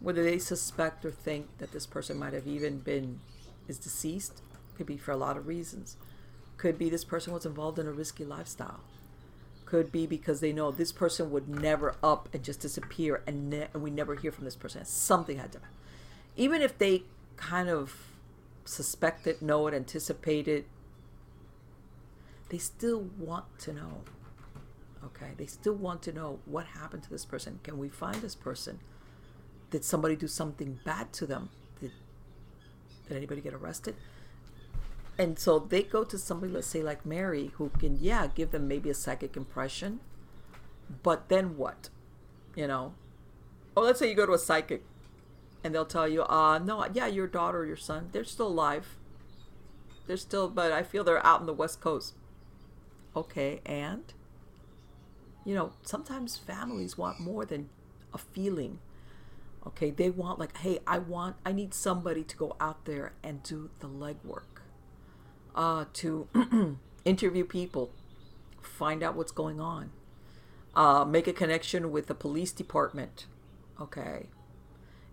whether 0.00 0.22
they 0.22 0.38
suspect 0.38 1.04
or 1.04 1.10
think 1.10 1.58
that 1.58 1.72
this 1.72 1.86
person 1.86 2.18
might 2.18 2.32
have 2.32 2.46
even 2.46 2.78
been 2.78 3.20
is 3.68 3.78
deceased. 3.78 4.42
Could 4.76 4.86
be 4.86 4.96
for 4.96 5.12
a 5.12 5.16
lot 5.16 5.36
of 5.36 5.46
reasons. 5.46 5.96
Could 6.56 6.78
be 6.78 6.90
this 6.90 7.04
person 7.04 7.32
was 7.32 7.46
involved 7.46 7.78
in 7.78 7.86
a 7.86 7.92
risky 7.92 8.24
lifestyle. 8.24 8.80
Could 9.64 9.92
be 9.92 10.06
because 10.06 10.40
they 10.40 10.52
know 10.52 10.70
this 10.70 10.92
person 10.92 11.30
would 11.30 11.48
never 11.48 11.96
up 12.02 12.28
and 12.32 12.42
just 12.42 12.60
disappear 12.60 13.22
and, 13.26 13.50
ne- 13.50 13.68
and 13.72 13.82
we 13.82 13.90
never 13.90 14.14
hear 14.14 14.32
from 14.32 14.44
this 14.44 14.56
person. 14.56 14.84
Something 14.84 15.38
had 15.38 15.52
to 15.52 15.60
Even 16.36 16.62
if 16.62 16.78
they 16.78 17.02
kind 17.36 17.68
of 17.68 17.94
suspect 18.68 19.26
it, 19.26 19.40
know 19.40 19.66
it, 19.66 19.74
anticipate 19.74 20.46
it, 20.46 20.66
they 22.50 22.58
still 22.58 23.08
want 23.18 23.46
to 23.60 23.72
know. 23.72 24.02
Okay, 25.04 25.30
they 25.36 25.46
still 25.46 25.74
want 25.74 26.02
to 26.02 26.12
know 26.12 26.40
what 26.44 26.66
happened 26.66 27.02
to 27.04 27.10
this 27.10 27.24
person. 27.24 27.60
Can 27.62 27.78
we 27.78 27.88
find 27.88 28.16
this 28.16 28.34
person? 28.34 28.80
Did 29.70 29.84
somebody 29.84 30.16
do 30.16 30.26
something 30.26 30.80
bad 30.84 31.12
to 31.14 31.26
them? 31.26 31.50
Did, 31.80 31.92
did 33.06 33.16
anybody 33.16 33.40
get 33.40 33.54
arrested? 33.54 33.96
And 35.16 35.38
so 35.38 35.58
they 35.58 35.82
go 35.82 36.04
to 36.04 36.18
somebody, 36.18 36.52
let's 36.52 36.66
say 36.66 36.82
like 36.82 37.06
Mary, 37.06 37.52
who 37.54 37.70
can, 37.78 37.98
yeah, 38.00 38.26
give 38.26 38.50
them 38.50 38.68
maybe 38.68 38.90
a 38.90 38.94
psychic 38.94 39.36
impression. 39.36 40.00
But 41.02 41.28
then 41.28 41.56
what? 41.56 41.88
You 42.54 42.66
know? 42.66 42.94
Or 43.74 43.84
let's 43.84 43.98
say 43.98 44.08
you 44.08 44.14
go 44.14 44.26
to 44.26 44.32
a 44.32 44.38
psychic 44.38 44.84
and 45.64 45.74
they'll 45.74 45.84
tell 45.84 46.08
you, 46.08 46.22
uh, 46.22 46.58
no, 46.58 46.86
yeah, 46.92 47.06
your 47.06 47.26
daughter 47.26 47.58
or 47.58 47.66
your 47.66 47.76
son, 47.76 48.08
they're 48.12 48.24
still 48.24 48.48
alive. 48.48 48.96
They're 50.06 50.16
still, 50.16 50.48
but 50.48 50.72
I 50.72 50.82
feel 50.82 51.04
they're 51.04 51.24
out 51.24 51.40
in 51.40 51.46
the 51.46 51.52
West 51.52 51.80
Coast. 51.80 52.14
Okay, 53.14 53.60
and? 53.66 54.04
You 55.44 55.54
know, 55.54 55.72
sometimes 55.82 56.36
families 56.36 56.96
want 56.96 57.20
more 57.20 57.44
than 57.44 57.68
a 58.12 58.18
feeling. 58.18 58.78
Okay, 59.66 59.90
they 59.90 60.08
want, 60.08 60.38
like, 60.38 60.56
hey, 60.58 60.78
I 60.86 60.98
want, 60.98 61.36
I 61.44 61.52
need 61.52 61.74
somebody 61.74 62.22
to 62.24 62.36
go 62.36 62.56
out 62.60 62.84
there 62.84 63.12
and 63.22 63.42
do 63.42 63.70
the 63.80 63.88
legwork, 63.88 64.62
uh, 65.54 65.86
to 65.94 66.28
interview 67.04 67.44
people, 67.44 67.90
find 68.62 69.02
out 69.02 69.16
what's 69.16 69.32
going 69.32 69.60
on, 69.60 69.90
uh, 70.74 71.04
make 71.04 71.26
a 71.26 71.32
connection 71.32 71.90
with 71.90 72.06
the 72.06 72.14
police 72.14 72.52
department. 72.52 73.26
Okay, 73.80 74.26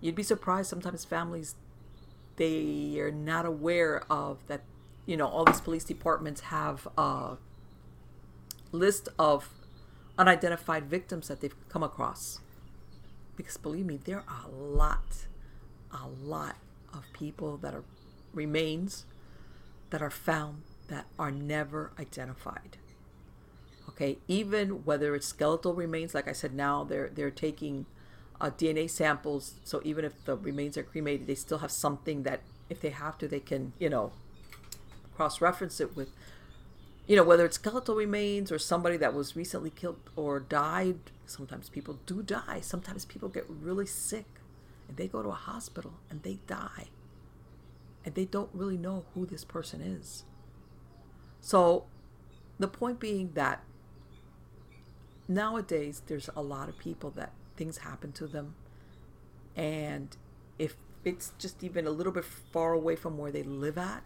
you'd 0.02 0.16
be 0.16 0.24
surprised 0.24 0.70
sometimes 0.70 1.06
families 1.06 1.56
they 2.38 3.00
are 3.00 3.12
not 3.12 3.46
aware 3.46 4.04
of 4.10 4.46
that 4.48 4.62
you 5.06 5.16
know 5.16 5.28
all 5.28 5.46
these 5.46 5.62
police 5.62 5.84
departments 5.84 6.42
have 6.42 6.88
a 6.98 7.38
list 8.72 9.10
of 9.18 9.50
unidentified 10.18 10.86
victims 10.86 11.28
that 11.28 11.42
they've 11.42 11.56
come 11.70 11.84
across. 11.84 12.40
Because 13.36 13.58
believe 13.58 13.86
me 13.86 14.00
there 14.04 14.24
are 14.28 14.46
a 14.46 14.50
lot 14.50 15.28
a 15.92 16.08
lot 16.08 16.56
of 16.94 17.04
people 17.14 17.58
that 17.58 17.74
are 17.74 17.84
remains 18.34 19.06
that 19.90 20.02
are 20.02 20.10
found 20.10 20.64
that 20.88 21.06
are 21.18 21.32
never 21.32 21.92
identified. 22.00 22.78
Okay 23.90 24.18
even 24.28 24.86
whether 24.86 25.16
it's 25.16 25.28
skeletal 25.28 25.74
remains 25.74 26.14
like 26.14 26.28
i 26.28 26.34
said 26.34 26.54
now 26.54 26.84
they're 26.84 27.10
they're 27.14 27.32
taking 27.32 27.86
uh, 28.42 28.50
DNA 28.52 28.90
samples. 28.90 29.56
So 29.64 29.82
even 29.84 30.06
if 30.06 30.26
the 30.26 30.36
remains 30.36 30.78
are 30.78 30.84
cremated, 30.84 31.28
they 31.28 31.36
still 31.36 31.60
have 31.60 31.72
something 31.72 32.24
that, 32.24 32.42
if 32.70 32.82
they 32.82 32.90
have 32.90 33.18
to, 33.20 33.28
they 33.28 33.40
can, 33.40 33.74
you 33.80 33.90
know, 33.90 34.12
cross 35.16 35.42
reference 35.42 35.80
it 35.80 35.96
with, 35.96 36.10
you 37.08 37.16
know, 37.16 37.24
whether 37.24 37.46
it's 37.46 37.56
skeletal 37.56 37.96
remains 37.96 38.52
or 38.52 38.60
somebody 38.60 38.98
that 38.98 39.14
was 39.14 39.36
recently 39.36 39.70
killed 39.70 40.00
or 40.16 40.40
died. 40.40 41.00
Sometimes 41.26 41.70
people 41.70 42.00
do 42.06 42.22
die. 42.22 42.60
Sometimes 42.62 43.06
people 43.06 43.30
get 43.30 43.46
really 43.48 43.86
sick 43.86 44.26
and 44.88 44.98
they 44.98 45.08
go 45.08 45.24
to 45.24 45.30
a 45.30 45.34
hospital 45.34 45.94
and 46.10 46.24
they 46.24 46.40
die. 46.48 46.88
And 48.04 48.14
they 48.14 48.26
don't 48.26 48.50
really 48.54 48.78
know 48.78 49.06
who 49.14 49.26
this 49.26 49.44
person 49.44 49.82
is. 49.82 50.24
So 51.42 51.86
the 52.60 52.68
point 52.68 53.00
being 53.00 53.32
that 53.34 53.64
nowadays 55.28 56.02
there's 56.08 56.30
a 56.36 56.42
lot 56.42 56.70
of 56.70 56.78
people 56.78 57.12
that 57.12 57.32
things 57.58 57.80
happen 57.80 58.12
to 58.14 58.28
them. 58.28 58.56
And 59.56 60.16
if 60.60 60.76
it's 61.04 61.34
just 61.38 61.64
even 61.64 61.88
a 61.88 61.92
little 61.92 62.12
bit 62.12 62.26
far 62.26 62.74
away 62.74 62.96
from 62.96 63.18
where 63.18 63.32
they 63.32 63.44
live 63.44 63.78
at, 63.78 64.04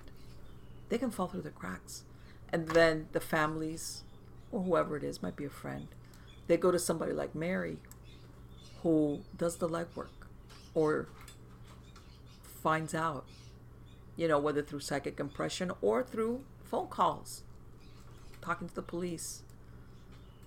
they 0.89 0.97
can 0.97 1.11
fall 1.11 1.27
through 1.27 1.41
the 1.41 1.49
cracks. 1.49 2.03
And 2.51 2.69
then 2.69 3.07
the 3.11 3.19
families, 3.19 4.03
or 4.51 4.61
whoever 4.63 4.97
it 4.97 5.03
is, 5.03 5.21
might 5.21 5.35
be 5.35 5.45
a 5.45 5.49
friend, 5.49 5.87
they 6.47 6.57
go 6.57 6.71
to 6.71 6.79
somebody 6.79 7.13
like 7.13 7.35
Mary 7.35 7.77
who 8.81 9.21
does 9.37 9.57
the 9.57 9.69
legwork 9.69 10.09
or 10.73 11.07
finds 12.63 12.93
out, 12.95 13.25
you 14.15 14.27
know, 14.27 14.39
whether 14.39 14.61
through 14.61 14.79
psychic 14.79 15.19
impression 15.19 15.71
or 15.81 16.03
through 16.03 16.43
phone 16.63 16.87
calls, 16.87 17.43
talking 18.41 18.67
to 18.67 18.75
the 18.75 18.81
police. 18.81 19.43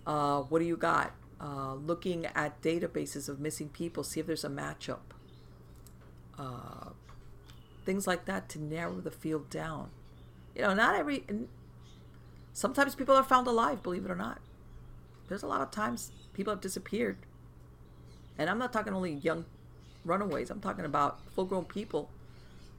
Uh, 0.06 0.40
what 0.42 0.58
do 0.58 0.64
you 0.64 0.76
got? 0.76 1.12
Uh, 1.42 1.74
looking 1.74 2.26
at 2.26 2.62
databases 2.62 3.28
of 3.28 3.40
missing 3.40 3.68
people, 3.68 4.04
see 4.04 4.20
if 4.20 4.26
there's 4.26 4.44
a 4.44 4.48
matchup. 4.48 5.00
Uh, 6.38 6.90
things 7.84 8.06
like 8.06 8.24
that 8.26 8.48
to 8.50 8.62
narrow 8.62 9.00
the 9.00 9.10
field 9.10 9.50
down. 9.50 9.90
You 10.54 10.62
know, 10.62 10.74
not 10.74 10.94
every. 10.94 11.24
Sometimes 12.52 12.94
people 12.94 13.14
are 13.14 13.24
found 13.24 13.46
alive, 13.46 13.82
believe 13.82 14.04
it 14.04 14.10
or 14.10 14.16
not. 14.16 14.40
There's 15.28 15.42
a 15.42 15.46
lot 15.46 15.62
of 15.62 15.70
times 15.70 16.12
people 16.32 16.52
have 16.52 16.60
disappeared. 16.60 17.16
And 18.38 18.48
I'm 18.48 18.58
not 18.58 18.72
talking 18.72 18.92
only 18.94 19.12
young 19.12 19.46
runaways, 20.04 20.50
I'm 20.50 20.60
talking 20.60 20.84
about 20.84 21.20
full 21.34 21.44
grown 21.44 21.64
people 21.64 22.10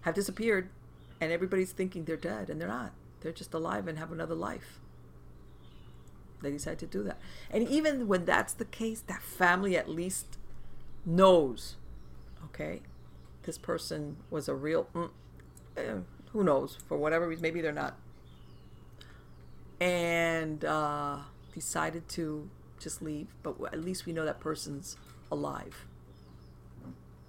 have 0.01 0.13
disappeared 0.13 0.69
and 1.21 1.31
everybody's 1.31 1.71
thinking 1.71 2.03
they're 2.03 2.17
dead 2.17 2.49
and 2.49 2.59
they're 2.59 2.67
not. 2.67 2.91
They're 3.21 3.31
just 3.31 3.53
alive 3.53 3.87
and 3.87 3.97
have 3.97 4.11
another 4.11 4.35
life. 4.35 4.79
They 6.43 6.51
decide 6.51 6.77
to 6.79 6.85
do 6.85 7.03
that. 7.03 7.19
And 7.49 7.67
even 7.67 8.07
when 8.07 8.25
that's 8.25 8.53
the 8.53 8.65
case, 8.65 9.01
that 9.07 9.23
family 9.23 9.75
at 9.75 9.89
least 9.89 10.37
knows, 11.05 11.77
okay, 12.45 12.81
this 13.43 13.57
person 13.57 14.17
was 14.29 14.47
a 14.47 14.53
real, 14.53 14.87
mm, 14.93 15.09
eh, 15.77 15.95
who 16.31 16.43
knows, 16.43 16.77
for 16.87 16.97
whatever 16.97 17.27
reason, 17.27 17.41
maybe 17.41 17.61
they're 17.61 17.71
not. 17.71 17.97
And 19.79 20.63
uh, 20.63 21.17
decided 21.53 22.07
to 22.09 22.49
just 22.79 23.01
leave, 23.01 23.27
but 23.41 23.55
at 23.71 23.83
least 23.83 24.05
we 24.05 24.13
know 24.13 24.25
that 24.25 24.39
person's 24.39 24.97
alive 25.31 25.85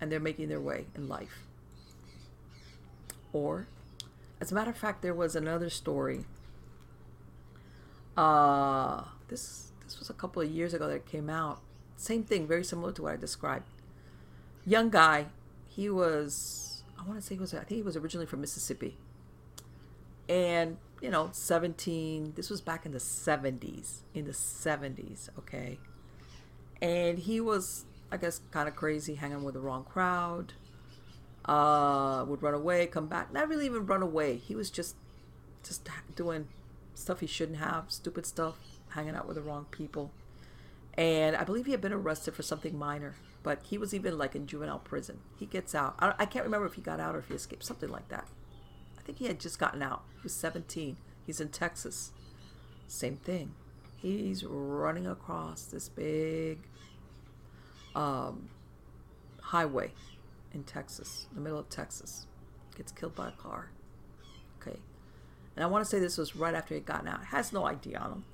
and 0.00 0.10
they're 0.10 0.20
making 0.20 0.48
their 0.48 0.60
way 0.60 0.86
in 0.94 1.08
life. 1.08 1.44
Or, 3.32 3.68
as 4.40 4.52
a 4.52 4.54
matter 4.54 4.70
of 4.70 4.76
fact, 4.76 5.02
there 5.02 5.14
was 5.14 5.34
another 5.34 5.70
story 5.70 6.26
uh, 8.16 9.04
this 9.28 9.72
this 9.84 9.98
was 9.98 10.10
a 10.10 10.14
couple 10.14 10.42
of 10.42 10.50
years 10.50 10.74
ago 10.74 10.86
that 10.88 10.96
it 10.96 11.06
came 11.06 11.28
out. 11.28 11.60
Same 11.96 12.24
thing, 12.24 12.46
very 12.46 12.64
similar 12.64 12.92
to 12.92 13.02
what 13.02 13.12
I 13.12 13.16
described. 13.16 13.66
Young 14.66 14.90
guy, 14.90 15.26
he 15.68 15.88
was 15.90 16.84
I 16.98 17.06
want 17.06 17.20
to 17.20 17.26
say 17.26 17.34
he 17.34 17.40
was 17.40 17.54
I 17.54 17.58
think 17.58 17.76
he 17.76 17.82
was 17.82 17.96
originally 17.96 18.26
from 18.26 18.40
Mississippi. 18.40 18.96
And, 20.26 20.78
you 21.02 21.10
know, 21.10 21.28
17, 21.32 22.32
this 22.34 22.48
was 22.48 22.62
back 22.62 22.86
in 22.86 22.92
the 22.92 22.98
70s, 22.98 23.98
in 24.14 24.24
the 24.24 24.30
70s, 24.30 25.28
okay? 25.38 25.78
And 26.80 27.18
he 27.18 27.40
was 27.40 27.84
I 28.10 28.16
guess 28.16 28.40
kind 28.50 28.68
of 28.68 28.76
crazy, 28.76 29.16
hanging 29.16 29.42
with 29.42 29.54
the 29.54 29.60
wrong 29.60 29.84
crowd. 29.84 30.52
Uh, 31.44 32.24
would 32.26 32.42
run 32.42 32.54
away, 32.54 32.86
come 32.86 33.06
back. 33.06 33.32
Not 33.32 33.48
really 33.48 33.66
even 33.66 33.84
run 33.84 34.02
away. 34.02 34.36
He 34.36 34.54
was 34.54 34.70
just 34.70 34.96
just 35.62 35.88
doing 36.14 36.48
stuff 36.94 37.20
he 37.20 37.26
shouldn't 37.26 37.58
have, 37.58 37.86
stupid 37.88 38.26
stuff, 38.26 38.58
hanging 38.90 39.14
out 39.14 39.26
with 39.26 39.36
the 39.36 39.42
wrong 39.42 39.66
people. 39.70 40.12
And 40.96 41.34
I 41.36 41.44
believe 41.44 41.66
he 41.66 41.72
had 41.72 41.80
been 41.80 41.92
arrested 41.92 42.34
for 42.34 42.42
something 42.42 42.78
minor, 42.78 43.14
but 43.42 43.60
he 43.64 43.78
was 43.78 43.92
even 43.92 44.16
like 44.16 44.34
in 44.36 44.46
juvenile 44.46 44.78
prison. 44.78 45.18
He 45.36 45.46
gets 45.46 45.74
out. 45.74 45.96
I, 45.98 46.14
I 46.20 46.26
can't 46.26 46.44
remember 46.44 46.66
if 46.66 46.74
he 46.74 46.80
got 46.80 47.00
out 47.00 47.16
or 47.16 47.18
if 47.18 47.28
he 47.28 47.34
escaped, 47.34 47.64
something 47.64 47.88
like 47.88 48.08
that. 48.08 48.28
I 48.98 49.02
think 49.02 49.18
he 49.18 49.26
had 49.26 49.40
just 49.40 49.58
gotten 49.58 49.82
out. 49.82 50.02
He 50.14 50.20
was 50.22 50.34
17. 50.34 50.96
He's 51.26 51.40
in 51.40 51.48
Texas. 51.48 52.12
Same 52.86 53.16
thing. 53.16 53.54
He's 53.96 54.44
running 54.44 55.06
across 55.06 55.64
this 55.64 55.88
big 55.88 56.58
um, 57.94 58.50
highway 59.40 59.92
in 60.52 60.62
Texas, 60.64 61.26
in 61.30 61.36
the 61.36 61.42
middle 61.42 61.58
of 61.58 61.68
Texas. 61.68 62.26
Gets 62.76 62.92
killed 62.92 63.14
by 63.14 63.28
a 63.28 63.32
car. 63.32 63.70
Okay. 64.60 64.78
And 65.56 65.64
I 65.64 65.66
want 65.66 65.84
to 65.84 65.90
say 65.90 65.98
this 65.98 66.18
was 66.18 66.34
right 66.34 66.54
after 66.54 66.74
he 66.74 66.80
had 66.80 66.86
gotten 66.86 67.08
out. 67.08 67.26
Has 67.26 67.52
no 67.52 67.64
ID 67.64 67.94
on 67.94 68.10
him. 68.10 68.24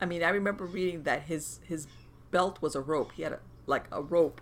I 0.00 0.06
mean, 0.06 0.22
I 0.22 0.28
remember 0.28 0.64
reading 0.64 1.02
that 1.04 1.22
his 1.22 1.60
his 1.64 1.86
belt 2.30 2.60
was 2.60 2.74
a 2.74 2.80
rope. 2.80 3.12
He 3.12 3.22
had 3.22 3.32
a, 3.32 3.40
like 3.66 3.84
a 3.90 4.02
rope, 4.02 4.40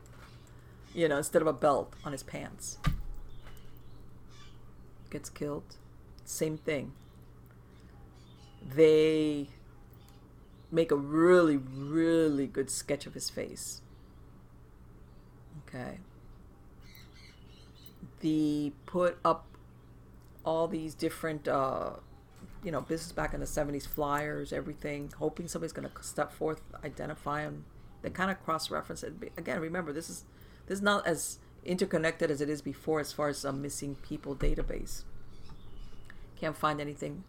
you 0.95 1.09
know, 1.09 1.19
instead 1.19 1.43
of 1.43 1.49
a 1.49 1.53
belt 1.53 1.95
on 2.05 2.13
his 2.13 2.23
pants. 2.23 2.79
Gets 5.11 5.31
killed. 5.31 5.77
Same 6.25 6.59
thing. 6.59 6.93
They 8.75 9.49
make 10.71 10.91
a 10.91 10.97
really, 10.97 11.57
really 11.57 12.47
good 12.47 12.71
sketch 12.71 13.07
of 13.07 13.15
his 13.15 13.31
face. 13.31 13.81
Okay. 15.67 15.99
The 18.21 18.73
put 18.87 19.19
up 19.25 19.47
all 20.45 20.67
these 20.69 20.95
different, 20.95 21.47
uh, 21.47 21.95
you 22.67 22.73
know, 22.73 22.81
business 22.81 23.13
back 23.13 23.33
in 23.33 23.39
the 23.39 23.47
70s, 23.47 23.87
flyers, 23.87 24.53
everything, 24.53 25.13
hoping 25.21 25.47
somebody's 25.47 25.73
going 25.73 25.89
to 25.89 26.03
step 26.03 26.33
forth, 26.33 26.61
identify 26.85 27.45
them. 27.45 27.65
They 28.03 28.11
kind 28.11 28.29
of 28.29 28.43
cross 28.45 28.73
reference 28.73 29.05
it. 29.05 29.15
Again, 29.37 29.61
remember, 29.61 29.93
this 29.93 30.11
is 30.11 30.25
this 30.67 30.79
is 30.79 30.83
not 30.83 31.07
as 31.07 31.39
interconnected 31.65 32.29
as 32.29 32.41
it 32.41 32.49
is 32.49 32.61
before 32.61 32.99
as 32.99 33.13
far 33.13 33.29
as 33.29 33.45
a 33.45 33.53
missing 33.53 33.95
people 34.03 34.35
database. 34.35 35.05
Can't 36.35 36.57
find 36.57 36.81
anything. 36.81 37.23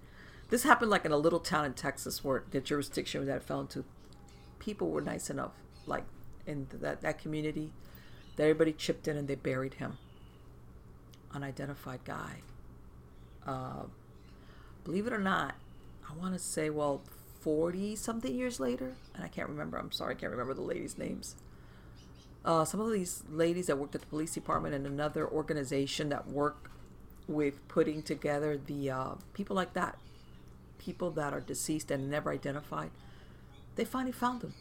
This 0.49 0.63
happened 0.63 0.89
like 0.89 1.05
in 1.05 1.11
a 1.11 1.17
little 1.17 1.39
town 1.39 1.65
in 1.65 1.73
Texas 1.73 2.23
where 2.23 2.43
the 2.49 2.59
jurisdiction 2.59 3.23
that 3.27 3.37
it 3.37 3.43
fell 3.43 3.61
into, 3.61 3.85
people 4.57 4.89
were 4.89 5.01
nice 5.01 5.29
enough, 5.29 5.53
like 5.85 6.05
in 6.47 6.67
that, 6.73 7.01
that 7.01 7.19
community, 7.19 7.73
that 8.37 8.43
everybody 8.43 8.73
chipped 8.73 9.07
in 9.07 9.15
and 9.15 9.27
they 9.27 9.35
buried 9.35 9.75
him. 9.75 9.99
Unidentified 11.31 12.03
guy. 12.05 12.41
Uh, 13.45 13.83
believe 14.87 15.05
it 15.05 15.11
or 15.11 15.19
not, 15.19 15.55
I 16.09 16.15
want 16.17 16.33
to 16.33 16.39
say, 16.39 16.69
well, 16.69 17.01
40 17.41 17.97
something 17.97 18.33
years 18.33 18.57
later, 18.57 18.93
and 19.13 19.21
I 19.21 19.27
can't 19.27 19.49
remember, 19.49 19.77
I'm 19.77 19.91
sorry, 19.91 20.15
I 20.15 20.17
can't 20.17 20.31
remember 20.31 20.53
the 20.53 20.61
ladies' 20.61 20.97
names. 20.97 21.35
Uh, 22.45 22.63
some 22.63 22.79
of 22.79 22.89
these 22.93 23.21
ladies 23.29 23.67
that 23.67 23.77
worked 23.77 23.95
at 23.95 24.01
the 24.01 24.07
police 24.07 24.33
department 24.33 24.73
and 24.73 24.87
another 24.87 25.27
organization 25.27 26.07
that 26.07 26.29
work 26.29 26.71
with 27.27 27.67
putting 27.67 28.01
together 28.01 28.57
the 28.65 28.89
uh, 28.89 29.09
people 29.33 29.57
like 29.57 29.73
that, 29.73 29.97
people 30.77 31.11
that 31.11 31.33
are 31.33 31.41
deceased 31.41 31.91
and 31.91 32.09
never 32.09 32.31
identified, 32.31 32.91
they 33.75 33.83
finally 33.83 34.13
found 34.13 34.41
him. 34.41 34.53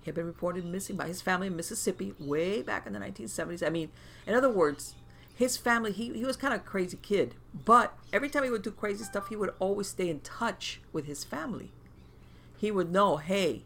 He 0.00 0.06
had 0.06 0.14
been 0.14 0.24
reported 0.24 0.64
missing 0.64 0.96
by 0.96 1.06
his 1.06 1.20
family 1.20 1.48
in 1.48 1.56
Mississippi 1.56 2.14
way 2.18 2.62
back 2.62 2.86
in 2.86 2.94
the 2.94 2.98
1970s. 2.98 3.64
I 3.64 3.68
mean, 3.68 3.90
in 4.26 4.32
other 4.32 4.48
words, 4.48 4.94
his 5.36 5.58
family, 5.58 5.92
he, 5.92 6.14
he 6.14 6.24
was 6.24 6.34
kind 6.34 6.54
of 6.54 6.60
a 6.60 6.64
crazy 6.64 6.98
kid, 7.00 7.34
but 7.52 7.96
every 8.10 8.30
time 8.30 8.42
he 8.44 8.50
would 8.50 8.62
do 8.62 8.70
crazy 8.70 9.04
stuff, 9.04 9.28
he 9.28 9.36
would 9.36 9.52
always 9.58 9.88
stay 9.88 10.08
in 10.08 10.20
touch 10.20 10.80
with 10.94 11.04
his 11.04 11.24
family. 11.24 11.72
He 12.56 12.70
would 12.70 12.90
know, 12.90 13.18
hey, 13.18 13.64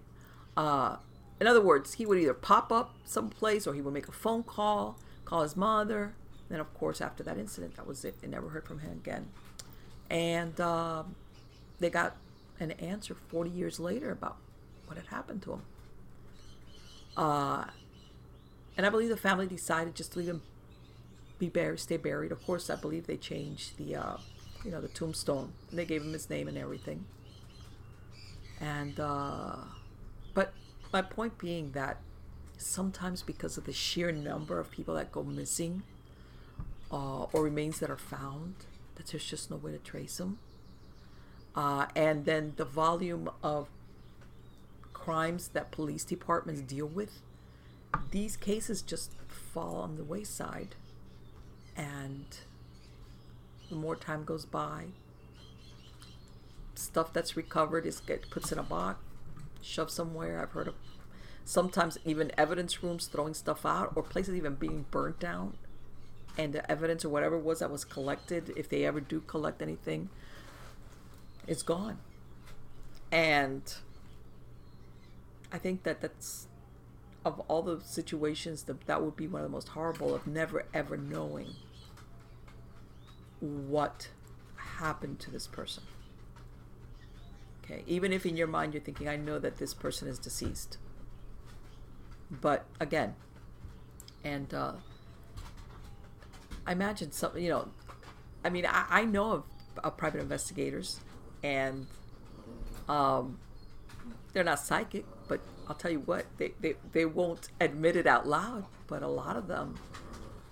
uh, 0.57 0.97
in 1.41 1.47
other 1.47 1.61
words, 1.61 1.95
he 1.95 2.05
would 2.05 2.19
either 2.19 2.35
pop 2.35 2.73
up 2.73 2.97
someplace 3.05 3.69
or 3.69 3.75
he 3.75 3.81
would 3.81 3.95
make 3.95 4.09
a 4.09 4.13
phone 4.13 4.43
call, 4.43 4.99
call 5.25 5.43
his 5.43 5.57
mother. 5.57 6.15
Then, 6.49 6.59
of 6.59 6.75
course, 6.75 7.01
after 7.01 7.23
that 7.23 7.39
incident, 7.39 7.77
that 7.77 7.87
was 7.87 8.05
it. 8.05 8.21
They 8.21 8.27
never 8.27 8.49
heard 8.49 8.67
from 8.67 8.81
him 8.81 8.91
again. 8.91 9.29
And 10.11 10.61
uh, 10.61 11.05
they 11.79 11.89
got 11.89 12.17
an 12.59 12.73
answer 12.73 13.15
40 13.15 13.49
years 13.49 13.79
later 13.79 14.11
about 14.11 14.39
what 14.87 14.99
had 14.99 15.07
happened 15.07 15.43
to 15.43 15.53
him. 15.53 15.63
Uh, 17.17 17.67
and 18.77 18.85
I 18.85 18.91
believe 18.91 19.09
the 19.09 19.17
family 19.17 19.47
decided 19.47 19.95
just 19.95 20.13
to 20.13 20.19
leave 20.19 20.29
him 20.29 20.43
be 21.41 21.49
buried, 21.49 21.81
stay 21.81 21.97
buried. 21.97 22.31
Of 22.31 22.45
course, 22.47 22.71
I 22.71 22.77
believe 22.77 23.09
they 23.09 23.17
changed 23.17 23.79
the, 23.79 23.97
uh, 23.97 24.17
you 24.65 24.71
know, 24.71 24.81
the 24.81 24.89
tombstone. 24.89 25.53
They 25.73 25.85
gave 25.85 26.03
him 26.03 26.13
his 26.13 26.31
name 26.31 26.47
and 26.47 26.57
everything. 26.57 27.07
And, 28.61 29.01
uh, 29.01 29.57
but 30.35 30.53
my 30.93 31.03
point 31.03 31.39
being 31.39 31.73
that 31.73 31.97
sometimes 32.59 33.23
because 33.23 33.57
of 33.57 33.65
the 33.65 33.73
sheer 33.73 34.13
number 34.13 34.61
of 34.61 34.71
people 34.71 34.95
that 34.95 35.11
go 35.11 35.25
missing 35.25 35.83
uh, 36.93 37.23
or 37.33 37.43
remains 37.43 37.81
that 37.81 37.91
are 37.91 37.97
found, 37.97 38.55
that 38.97 39.07
there's 39.07 39.25
just 39.25 39.51
no 39.51 39.57
way 39.57 39.73
to 39.73 39.79
trace 39.79 40.19
them. 40.19 40.39
Uh, 41.57 41.87
and 41.97 42.27
then 42.27 42.53
the 42.57 42.65
volume 42.65 43.31
of 43.43 43.69
crimes 44.93 45.49
that 45.49 45.71
police 45.73 46.05
departments 46.05 46.61
deal 46.61 46.87
with, 46.87 47.23
these 48.11 48.37
cases 48.37 48.83
just 48.83 49.13
fall 49.27 49.77
on 49.77 49.97
the 49.97 50.05
wayside 50.05 50.77
and 51.77 52.25
the 53.69 53.77
more 53.77 53.97
time 53.97 54.25
goes 54.25 54.45
by 54.45 54.87
stuff 56.75 57.13
that's 57.13 57.37
recovered 57.37 57.87
is 57.87 58.01
get 58.01 58.31
puts 58.31 58.51
in 58.53 58.59
a 58.59 58.63
box 58.63 59.01
shoved 59.63 59.91
somewhere. 59.91 60.41
I've 60.41 60.53
heard 60.53 60.69
of 60.69 60.75
sometimes 61.45 61.99
even 62.05 62.33
evidence 62.39 62.83
rooms 62.83 63.07
throwing 63.07 63.35
stuff 63.35 63.67
out 63.67 63.93
or 63.95 64.03
places 64.03 64.35
even 64.35 64.55
being 64.55 64.87
burnt 64.91 65.21
down. 65.21 65.57
And 66.39 66.53
the 66.53 66.69
evidence 66.71 67.05
or 67.05 67.11
whatever 67.11 67.37
it 67.37 67.45
was 67.45 67.59
that 67.59 67.71
was 67.71 67.85
collected 67.85 68.53
if 68.57 68.69
they 68.69 68.85
ever 68.85 69.01
do 69.01 69.21
collect 69.21 69.61
anything 69.61 70.09
it's 71.47 71.63
gone. 71.63 71.99
And 73.11 73.63
i 75.53 75.59
think 75.59 75.83
that 75.83 76.01
that's 76.01 76.47
of 77.25 77.41
all 77.41 77.63
the 77.63 77.81
situations 77.81 78.65
that 78.65 78.87
that 78.87 79.03
would 79.03 79.17
be 79.17 79.29
one 79.29 79.43
of 79.43 79.49
the 79.49 79.53
most 79.53 79.69
horrible 79.69 80.15
of 80.15 80.27
never 80.27 80.65
ever 80.73 80.97
knowing 80.97 81.55
what 83.41 84.09
happened 84.57 85.19
to 85.21 85.31
this 85.31 85.47
person. 85.47 85.83
Okay, 87.65 87.83
even 87.87 88.13
if 88.13 88.27
in 88.27 88.37
your 88.37 88.47
mind 88.47 88.75
you're 88.75 88.83
thinking, 88.83 89.09
I 89.09 89.17
know 89.17 89.39
that 89.39 89.59
this 89.59 89.75
person 89.75 90.09
is 90.09 90.19
deceased. 90.19 90.79
But 92.31 92.65
again, 92.79 93.15
and 94.25 94.53
uh, 94.55 94.73
I 96.67 96.73
imagine 96.73 97.13
some, 97.13 97.37
you 97.37 97.49
know, 97.49 97.69
I 98.45 98.51
mean, 98.51 98.67
I, 98.67 98.87
I 98.89 99.05
know 99.05 99.33
of, 99.33 99.45
of 99.83 99.97
private 99.97 100.21
investigators, 100.21 101.01
and 101.43 101.87
um, 102.89 103.39
they're 104.33 104.45
not 104.45 104.61
psychic, 104.61 105.05
I'll 105.71 105.77
tell 105.77 105.93
you 105.93 106.01
what, 106.01 106.27
they, 106.37 106.51
they, 106.61 106.75
they 106.91 107.05
won't 107.05 107.49
admit 107.61 107.95
it 107.95 108.05
out 108.05 108.27
loud, 108.27 108.65
but 108.89 109.05
a 109.05 109.07
lot 109.07 109.37
of 109.37 109.47
them 109.47 109.77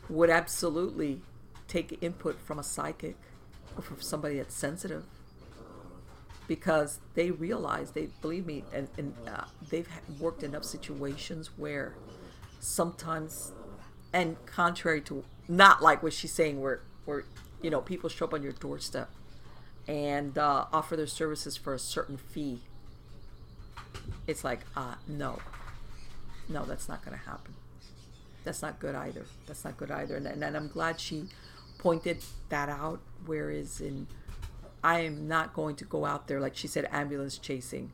would 0.08 0.30
absolutely 0.30 1.22
take 1.66 1.98
input 2.00 2.40
from 2.40 2.60
a 2.60 2.62
psychic 2.62 3.16
or 3.76 3.82
from 3.82 4.00
somebody 4.00 4.36
that's 4.36 4.54
sensitive 4.54 5.02
because 6.46 7.00
they 7.14 7.32
realize 7.32 7.90
they 7.90 8.10
believe 8.22 8.46
me 8.46 8.62
and, 8.72 8.86
and 8.96 9.12
uh, 9.26 9.42
they've 9.70 9.88
worked 10.20 10.44
enough 10.44 10.64
situations 10.64 11.50
where 11.56 11.96
sometimes 12.60 13.50
and 14.12 14.36
contrary 14.46 15.00
to 15.00 15.24
not 15.48 15.82
like 15.82 16.00
what 16.00 16.12
she's 16.12 16.32
saying 16.32 16.60
where 16.60 16.82
where 17.06 17.24
you 17.60 17.70
know 17.70 17.80
people 17.80 18.08
show 18.08 18.24
up 18.24 18.32
on 18.32 18.42
your 18.42 18.52
doorstep 18.52 19.10
and 19.88 20.38
uh, 20.38 20.66
offer 20.72 20.94
their 20.96 21.08
services 21.08 21.56
for 21.56 21.74
a 21.74 21.78
certain 21.78 22.16
fee 22.16 22.62
it's 24.26 24.44
like 24.44 24.60
uh 24.76 24.94
no 25.06 25.38
no 26.48 26.64
that's 26.64 26.88
not 26.88 27.04
going 27.04 27.16
to 27.16 27.24
happen 27.24 27.54
that's 28.44 28.62
not 28.62 28.78
good 28.78 28.94
either 28.94 29.24
that's 29.46 29.64
not 29.64 29.76
good 29.76 29.90
either 29.90 30.16
and, 30.16 30.26
and, 30.26 30.42
and 30.42 30.56
i'm 30.56 30.68
glad 30.68 31.00
she 31.00 31.28
pointed 31.78 32.18
that 32.50 32.68
out. 32.68 33.00
Whereas 33.24 33.80
in, 33.80 34.08
I 34.84 35.00
am 35.00 35.26
not 35.26 35.54
going 35.54 35.76
to 35.76 35.84
go 35.84 36.04
out 36.04 36.28
there 36.28 36.40
like 36.40 36.56
she 36.56 36.68
said, 36.68 36.88
ambulance 36.90 37.38
chasing. 37.38 37.92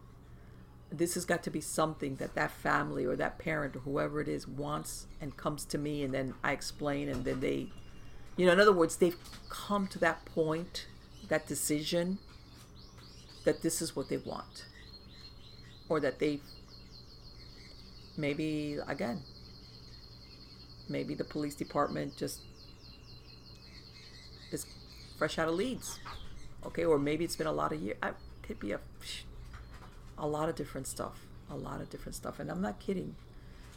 This 0.91 1.15
has 1.15 1.25
got 1.25 1.43
to 1.45 1.51
be 1.51 1.61
something 1.61 2.17
that 2.17 2.35
that 2.35 2.51
family 2.51 3.05
or 3.05 3.17
that 3.17 3.39
parent 3.39 3.77
or 3.77 3.81
whoever 3.81 4.21
it 4.21 4.29
is 4.29 4.47
wants 4.49 5.07
and 5.21 5.37
comes 5.37 5.65
to 5.67 5.79
me, 5.79 6.03
and 6.03 6.15
then 6.15 6.35
I 6.43 6.53
explain, 6.53 7.09
and 7.09 7.25
then 7.25 7.41
they, 7.41 7.69
you 8.37 8.47
know, 8.47 8.53
in 8.53 8.61
other 8.61 8.73
words, 8.73 8.97
they've 8.97 9.17
come 9.49 9.89
to 9.89 9.99
that 10.01 10.25
point, 10.25 10.87
that 11.29 11.47
decision, 11.47 12.19
that 13.45 13.63
this 13.63 13.83
is 13.83 13.97
what 13.97 14.09
they 14.09 14.19
want, 14.19 14.67
or 15.89 16.01
that 16.01 16.19
they 16.19 16.41
maybe 18.17 18.79
again 18.87 19.21
maybe 20.89 21.15
the 21.15 21.25
police 21.25 21.55
department 21.55 22.17
just 22.17 22.41
is 24.53 24.67
fresh 25.19 25.39
out 25.39 25.49
of 25.49 25.55
leads 25.55 25.99
okay, 26.67 26.85
or 26.85 26.99
maybe 26.99 27.25
it's 27.25 27.37
been 27.37 27.47
a 27.47 27.53
lot 27.53 27.73
of 27.73 27.81
years. 27.81 27.97
It 28.03 28.15
could 28.43 28.59
be 28.59 28.73
a 28.73 28.81
a 30.17 30.27
lot 30.27 30.49
of 30.49 30.55
different 30.55 30.87
stuff, 30.87 31.27
a 31.51 31.57
lot 31.57 31.81
of 31.81 31.91
different 31.91 32.15
stuff, 32.15 32.39
and 32.39 32.51
I'm 32.51 32.61
not 32.61 32.81
kidding. 32.81 33.17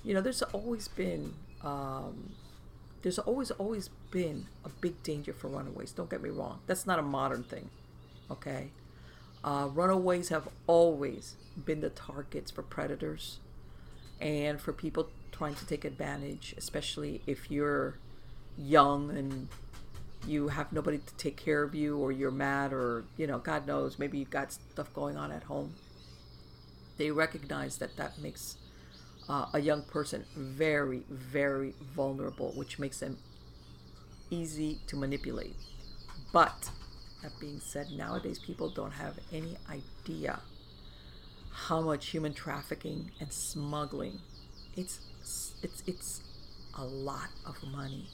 You 0.03 0.13
know, 0.13 0.21
there's 0.21 0.41
always 0.41 0.87
been 0.87 1.33
um, 1.63 2.33
there's 3.01 3.19
always 3.19 3.51
always 3.51 3.89
been 4.11 4.47
a 4.63 4.69
big 4.69 5.01
danger 5.03 5.33
for 5.33 5.47
runaways. 5.47 5.91
Don't 5.91 6.09
get 6.09 6.21
me 6.21 6.29
wrong. 6.29 6.59
That's 6.67 6.85
not 6.85 6.99
a 6.99 7.01
modern 7.03 7.43
thing, 7.43 7.69
okay. 8.31 8.71
Uh, 9.43 9.69
runaways 9.73 10.29
have 10.29 10.47
always 10.65 11.35
been 11.65 11.81
the 11.81 11.89
targets 11.89 12.51
for 12.51 12.63
predators 12.63 13.39
and 14.19 14.59
for 14.59 14.73
people 14.73 15.09
trying 15.31 15.55
to 15.55 15.65
take 15.65 15.85
advantage, 15.85 16.55
especially 16.57 17.21
if 17.27 17.51
you're 17.51 17.97
young 18.57 19.11
and 19.11 19.47
you 20.25 20.47
have 20.49 20.73
nobody 20.73 20.97
to 20.97 21.15
take 21.15 21.37
care 21.37 21.63
of 21.63 21.75
you 21.75 21.97
or 21.97 22.11
you're 22.11 22.31
mad 22.31 22.73
or 22.73 23.05
you 23.17 23.27
know 23.27 23.37
god 23.37 23.67
knows 23.67 23.99
maybe 23.99 24.17
you've 24.17 24.31
got 24.31 24.51
stuff 24.51 24.91
going 24.93 25.15
on 25.15 25.31
at 25.31 25.43
home. 25.43 25.73
They 26.97 27.11
recognize 27.11 27.77
that 27.77 27.95
that 27.97 28.17
makes 28.17 28.57
uh, 29.29 29.45
a 29.53 29.59
young 29.59 29.83
person 29.83 30.25
very 30.35 31.03
very 31.09 31.75
vulnerable 31.95 32.51
which 32.55 32.79
makes 32.79 32.99
them 32.99 33.17
easy 34.29 34.79
to 34.87 34.95
manipulate. 34.95 35.55
But 36.33 36.71
that 37.21 37.31
being 37.39 37.59
said 37.59 37.87
nowadays 37.91 38.39
people 38.39 38.69
don't 38.69 38.91
have 38.91 39.15
any 39.33 39.57
idea 39.69 40.39
how 41.51 41.81
much 41.81 42.07
human 42.07 42.33
trafficking 42.33 43.11
and 43.19 43.33
smuggling 43.33 44.19
it's 44.75 44.99
it's 45.63 45.83
it's 45.87 46.21
a 46.77 46.85
lot 46.85 47.29
of 47.45 47.63
money. 47.63 48.05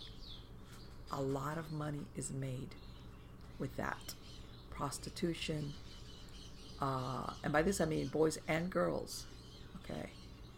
A 1.11 1.21
lot 1.21 1.57
of 1.57 1.71
money 1.71 2.05
is 2.15 2.31
made 2.31 2.69
with 3.59 3.75
that. 3.75 4.15
Prostitution. 4.71 5.73
Uh, 6.81 7.33
and 7.43 7.53
by 7.53 7.61
this 7.61 7.81
I 7.81 7.85
mean 7.85 8.07
boys 8.07 8.39
and 8.47 8.69
girls. 8.69 9.25
Okay. 9.83 10.09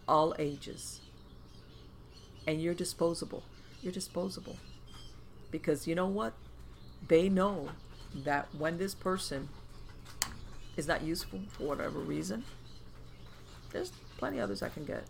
All 0.07 0.35
ages. 0.38 1.01
And 2.47 2.61
you're 2.61 2.76
disposable. 2.76 3.43
You're 3.81 3.91
disposable. 3.91 4.57
Because 5.49 5.88
you 5.88 5.95
know 5.95 6.07
what? 6.07 6.34
They 7.07 7.27
know 7.27 7.69
that 8.23 8.47
when 8.57 8.77
this 8.77 8.95
person 8.95 9.49
is 10.77 10.87
not 10.87 11.03
useful 11.03 11.41
for 11.49 11.63
whatever 11.63 11.99
reason, 11.99 12.43
there's 13.71 13.91
plenty 14.17 14.39
others 14.39 14.61
I 14.61 14.69
can 14.69 14.85
get. 14.85 15.03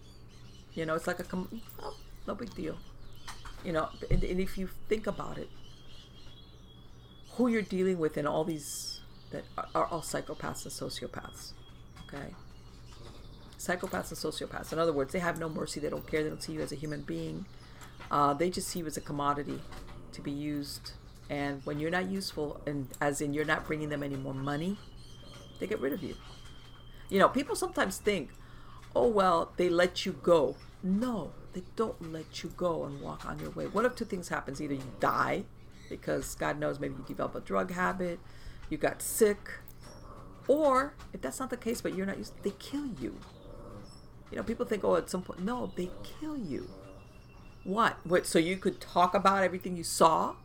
You 0.73 0.85
know, 0.85 0.95
it's 0.95 1.07
like 1.07 1.19
a 1.19 1.23
com- 1.23 1.61
oh, 1.81 1.95
no 2.27 2.35
big 2.35 2.53
deal. 2.55 2.77
You 3.63 3.73
know, 3.73 3.89
and, 4.11 4.23
and 4.23 4.39
if 4.39 4.57
you 4.57 4.69
think 4.89 5.07
about 5.07 5.37
it, 5.37 5.49
who 7.33 7.47
you're 7.47 7.61
dealing 7.61 7.99
with 7.99 8.17
in 8.17 8.25
all 8.25 8.43
these 8.43 9.01
that 9.31 9.43
are, 9.57 9.67
are 9.75 9.85
all 9.87 10.01
psychopaths 10.01 10.63
and 10.65 10.73
sociopaths. 10.73 11.51
Okay, 12.07 12.33
psychopaths 13.57 14.09
and 14.09 14.19
sociopaths. 14.19 14.71
In 14.71 14.79
other 14.79 14.93
words, 14.93 15.13
they 15.13 15.19
have 15.19 15.39
no 15.39 15.49
mercy. 15.49 15.79
They 15.79 15.89
don't 15.89 16.05
care. 16.07 16.23
They 16.23 16.29
don't 16.29 16.41
see 16.43 16.53
you 16.53 16.61
as 16.61 16.71
a 16.71 16.75
human 16.75 17.01
being. 17.01 17.45
Uh, 18.11 18.33
they 18.33 18.49
just 18.49 18.67
see 18.67 18.79
you 18.79 18.85
as 18.85 18.97
a 18.97 19.01
commodity 19.01 19.59
to 20.13 20.21
be 20.21 20.31
used. 20.31 20.93
And 21.29 21.61
when 21.65 21.79
you're 21.79 21.91
not 21.91 22.09
useful, 22.09 22.61
and 22.67 22.87
as 23.01 23.21
in 23.21 23.33
you're 23.33 23.45
not 23.45 23.65
bringing 23.65 23.89
them 23.89 24.03
any 24.03 24.15
more 24.15 24.33
money, 24.33 24.77
they 25.59 25.67
get 25.67 25.79
rid 25.79 25.93
of 25.93 26.03
you. 26.03 26.15
You 27.09 27.19
know, 27.19 27.29
people 27.29 27.55
sometimes 27.55 27.97
think, 27.97 28.29
oh, 28.95 29.07
well, 29.07 29.51
they 29.57 29.69
let 29.69 30.05
you 30.05 30.13
go. 30.13 30.55
No, 30.83 31.31
they 31.53 31.63
don't 31.75 32.13
let 32.13 32.43
you 32.43 32.51
go 32.55 32.83
and 32.83 33.01
walk 33.01 33.25
on 33.25 33.39
your 33.39 33.49
way. 33.51 33.65
One 33.65 33.85
of 33.85 33.95
two 33.95 34.05
things 34.05 34.29
happens 34.29 34.61
either 34.61 34.75
you 34.75 34.91
die, 34.99 35.45
because 35.89 36.35
God 36.35 36.59
knows 36.59 36.79
maybe 36.79 36.95
you 36.95 37.05
develop 37.07 37.35
a 37.35 37.39
drug 37.39 37.71
habit, 37.71 38.19
you 38.69 38.77
got 38.77 39.01
sick, 39.01 39.51
or 40.47 40.93
if 41.13 41.21
that's 41.21 41.39
not 41.39 41.49
the 41.49 41.57
case, 41.57 41.81
but 41.81 41.95
you're 41.95 42.05
not 42.05 42.17
used, 42.17 42.33
they 42.43 42.53
kill 42.59 42.85
you. 42.99 43.15
You 44.31 44.37
know, 44.37 44.43
people 44.43 44.65
think, 44.65 44.83
oh, 44.83 44.95
at 44.95 45.09
some 45.09 45.21
point, 45.21 45.43
no, 45.43 45.71
they 45.75 45.89
kill 46.03 46.37
you. 46.37 46.69
What? 47.63 47.97
What? 48.03 48.25
So 48.25 48.37
you 48.37 48.57
could 48.57 48.79
talk 48.79 49.13
about 49.13 49.43
everything 49.43 49.75
you 49.77 49.83
saw 49.83 50.35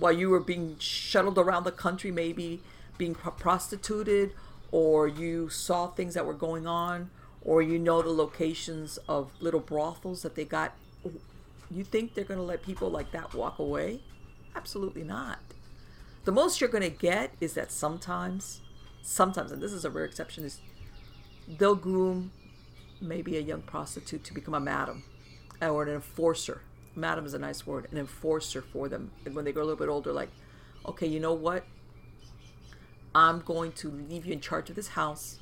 while 0.00 0.12
you 0.12 0.30
were 0.30 0.40
being 0.40 0.76
shuttled 0.78 1.38
around 1.38 1.64
the 1.64 1.72
country, 1.72 2.10
maybe 2.10 2.60
being 2.96 3.14
prostituted, 3.14 4.32
or 4.72 5.06
you 5.06 5.48
saw 5.50 5.88
things 5.88 6.14
that 6.14 6.24
were 6.26 6.34
going 6.34 6.66
on, 6.66 7.10
or 7.42 7.60
you 7.62 7.78
know 7.78 8.02
the 8.02 8.10
locations 8.10 8.98
of 9.08 9.30
little 9.40 9.60
brothels 9.60 10.22
that 10.22 10.34
they 10.34 10.44
got. 10.44 10.72
You 11.70 11.84
think 11.84 12.14
they're 12.14 12.24
going 12.24 12.40
to 12.40 12.44
let 12.44 12.62
people 12.62 12.90
like 12.90 13.12
that 13.12 13.34
walk 13.34 13.58
away? 13.58 14.00
Absolutely 14.56 15.04
not. 15.04 15.38
The 16.24 16.32
most 16.32 16.60
you're 16.60 16.70
going 16.70 16.82
to 16.82 16.90
get 16.90 17.32
is 17.40 17.54
that 17.54 17.70
sometimes, 17.70 18.60
sometimes, 19.02 19.52
and 19.52 19.62
this 19.62 19.72
is 19.72 19.84
a 19.84 19.90
rare 19.90 20.04
exception, 20.04 20.44
is 20.44 20.60
they'll 21.46 21.74
groom 21.74 22.32
maybe 23.00 23.36
a 23.36 23.40
young 23.40 23.62
prostitute 23.62 24.24
to 24.24 24.34
become 24.34 24.54
a 24.54 24.60
madam 24.60 25.04
or 25.60 25.82
an 25.82 25.90
enforcer. 25.90 26.62
Madam 26.94 27.24
is 27.24 27.34
a 27.34 27.38
nice 27.38 27.66
word, 27.66 27.88
an 27.90 27.98
enforcer 27.98 28.62
for 28.62 28.88
them. 28.88 29.10
And 29.24 29.34
when 29.34 29.44
they 29.44 29.52
grow 29.52 29.62
a 29.62 29.66
little 29.66 29.78
bit 29.78 29.88
older, 29.88 30.12
like, 30.12 30.30
okay, 30.86 31.06
you 31.06 31.20
know 31.20 31.34
what? 31.34 31.64
I'm 33.14 33.40
going 33.40 33.72
to 33.72 33.90
leave 33.90 34.26
you 34.26 34.32
in 34.32 34.40
charge 34.40 34.70
of 34.70 34.76
this 34.76 34.88
house 34.88 35.38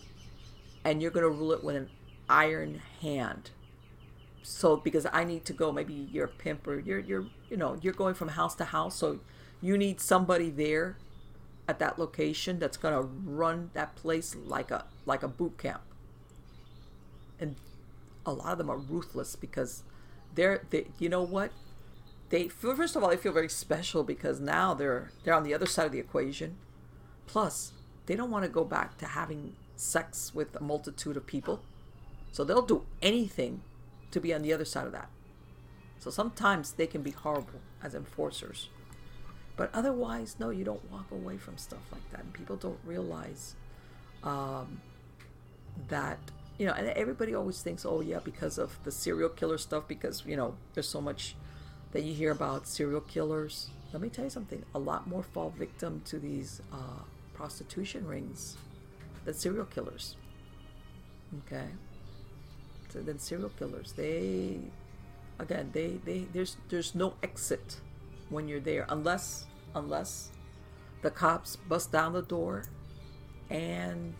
and 0.85 1.03
you're 1.03 1.11
going 1.11 1.25
to 1.25 1.31
rule 1.31 1.53
it 1.53 1.63
with 1.63 1.77
an 1.77 1.91
iron 2.29 2.81
hand. 3.03 3.51
So 4.43 4.77
because 4.77 5.07
I 5.13 5.25
need 5.25 5.45
to 5.47 5.53
go, 5.53 5.73
maybe 5.73 6.09
you're 6.11 6.25
a 6.25 6.29
pimp 6.29 6.67
or 6.67 6.79
you're 6.79 7.01
you're 7.01 7.27
you 7.51 7.57
know 7.57 7.79
you're 7.83 7.93
going 7.93 8.15
from 8.15 8.29
house 8.29 8.55
to 8.57 8.65
house, 8.65 8.97
so 8.97 9.21
you 9.61 9.77
need 9.77 10.01
somebody 10.01 10.49
there 10.49 10.97
at 11.69 11.79
that 11.81 11.99
location 11.99 12.59
that's 12.59 12.79
going 12.79 12.95
to 12.95 13.03
run 13.03 13.71
that 13.75 13.95
place 13.95 14.35
like 14.35 14.71
a 14.71 14.87
like 15.05 15.23
a 15.23 15.29
boot 15.29 15.59
camp. 15.59 15.83
And 17.39 17.57
a 18.25 18.33
lot 18.33 18.53
of 18.53 18.59
them 18.59 18.71
are 18.71 18.79
ruthless 18.79 19.37
because 19.37 19.83
they're 20.39 20.63
they 20.71 20.87
you 20.99 21.09
know 21.09 21.23
what? 21.23 21.51
They 22.31 22.47
first 22.47 22.95
of 22.95 23.03
all 23.03 23.11
they 23.11 23.17
feel 23.17 23.33
very 23.33 23.49
special 23.49 24.05
because 24.05 24.39
now 24.39 24.73
they're 24.73 25.11
they're 25.25 25.35
on 25.35 25.43
the 25.43 25.53
other 25.53 25.67
side 25.67 25.87
of 25.87 25.93
the 25.93 25.99
equation. 25.99 26.57
Plus 27.27 27.73
they 28.07 28.15
don't 28.15 28.31
want 28.31 28.45
to 28.45 28.49
go 28.49 28.65
back 28.65 28.97
to 28.99 29.07
having 29.07 29.57
sex 29.75 30.33
with 30.33 30.55
a 30.55 30.63
multitude 30.63 31.17
of 31.17 31.27
people. 31.27 31.63
So 32.31 32.45
they'll 32.45 32.63
do 32.63 32.85
anything 33.03 33.63
to 34.13 34.21
be 34.21 34.33
on 34.33 34.43
the 34.43 34.53
other 34.53 34.65
side 34.65 34.87
of 34.87 34.93
that. 34.93 35.11
So 35.99 36.09
sometimes 36.09 36.73
they 36.73 36.87
can 36.87 37.03
be 37.03 37.11
horrible 37.11 37.61
as 37.83 37.97
enforcers. 37.97 38.69
But 39.57 39.71
otherwise 39.75 40.37
no 40.39 40.51
you 40.51 40.63
don't 40.63 40.89
walk 40.89 41.11
away 41.11 41.37
from 41.37 41.59
stuff 41.59 41.83
like 41.91 42.09
that. 42.13 42.21
And 42.21 42.33
people 42.33 42.55
don't 42.55 42.79
realize 42.85 43.57
um, 44.23 44.83
that 45.89 46.21
you 46.59 46.67
know, 46.67 46.73
and 46.73 46.89
everybody 46.89 47.35
always 47.35 47.63
thinks, 47.63 47.87
oh 47.87 48.01
yeah, 48.01 48.19
because 48.23 48.59
of 48.59 48.79
the 48.85 48.91
serial 48.91 49.29
killer 49.29 49.59
stuff, 49.59 49.87
because 49.87 50.25
you 50.27 50.37
know, 50.37 50.57
there's 50.75 50.89
so 50.89 51.01
much 51.01 51.37
that 51.93 52.03
you 52.03 52.13
hear 52.13 52.33
about 52.33 52.67
serial 52.67 53.01
killers. 53.01 53.71
Let 53.93 54.03
me 54.03 54.09
tell 54.09 54.25
you 54.25 54.31
something: 54.31 54.65
a 54.75 54.79
lot 54.79 55.07
more 55.07 55.23
fall 55.23 55.51
victim 55.57 56.03
to 56.07 56.19
these 56.19 56.61
uh, 56.73 57.03
prostitution 57.33 58.07
rings 58.07 58.57
than 59.25 59.35
serial 59.35 59.67
killers. 59.67 60.17
Okay, 61.47 61.69
so 62.89 63.01
then 63.01 63.19
serial 63.19 63.51
killers, 63.51 63.93
they 63.93 64.59
again, 65.39 65.71
they 65.73 66.01
they 66.05 66.27
there's 66.33 66.57
there's 66.69 66.95
no 66.95 67.15
exit 67.23 67.81
when 68.31 68.49
you're 68.49 68.61
there 68.61 68.85
unless 68.89 69.47
unless 69.75 70.31
the 71.03 71.11
cops 71.11 71.57
bust 71.57 71.93
down 71.93 72.13
the 72.13 72.23
door 72.23 72.65
and 73.51 74.15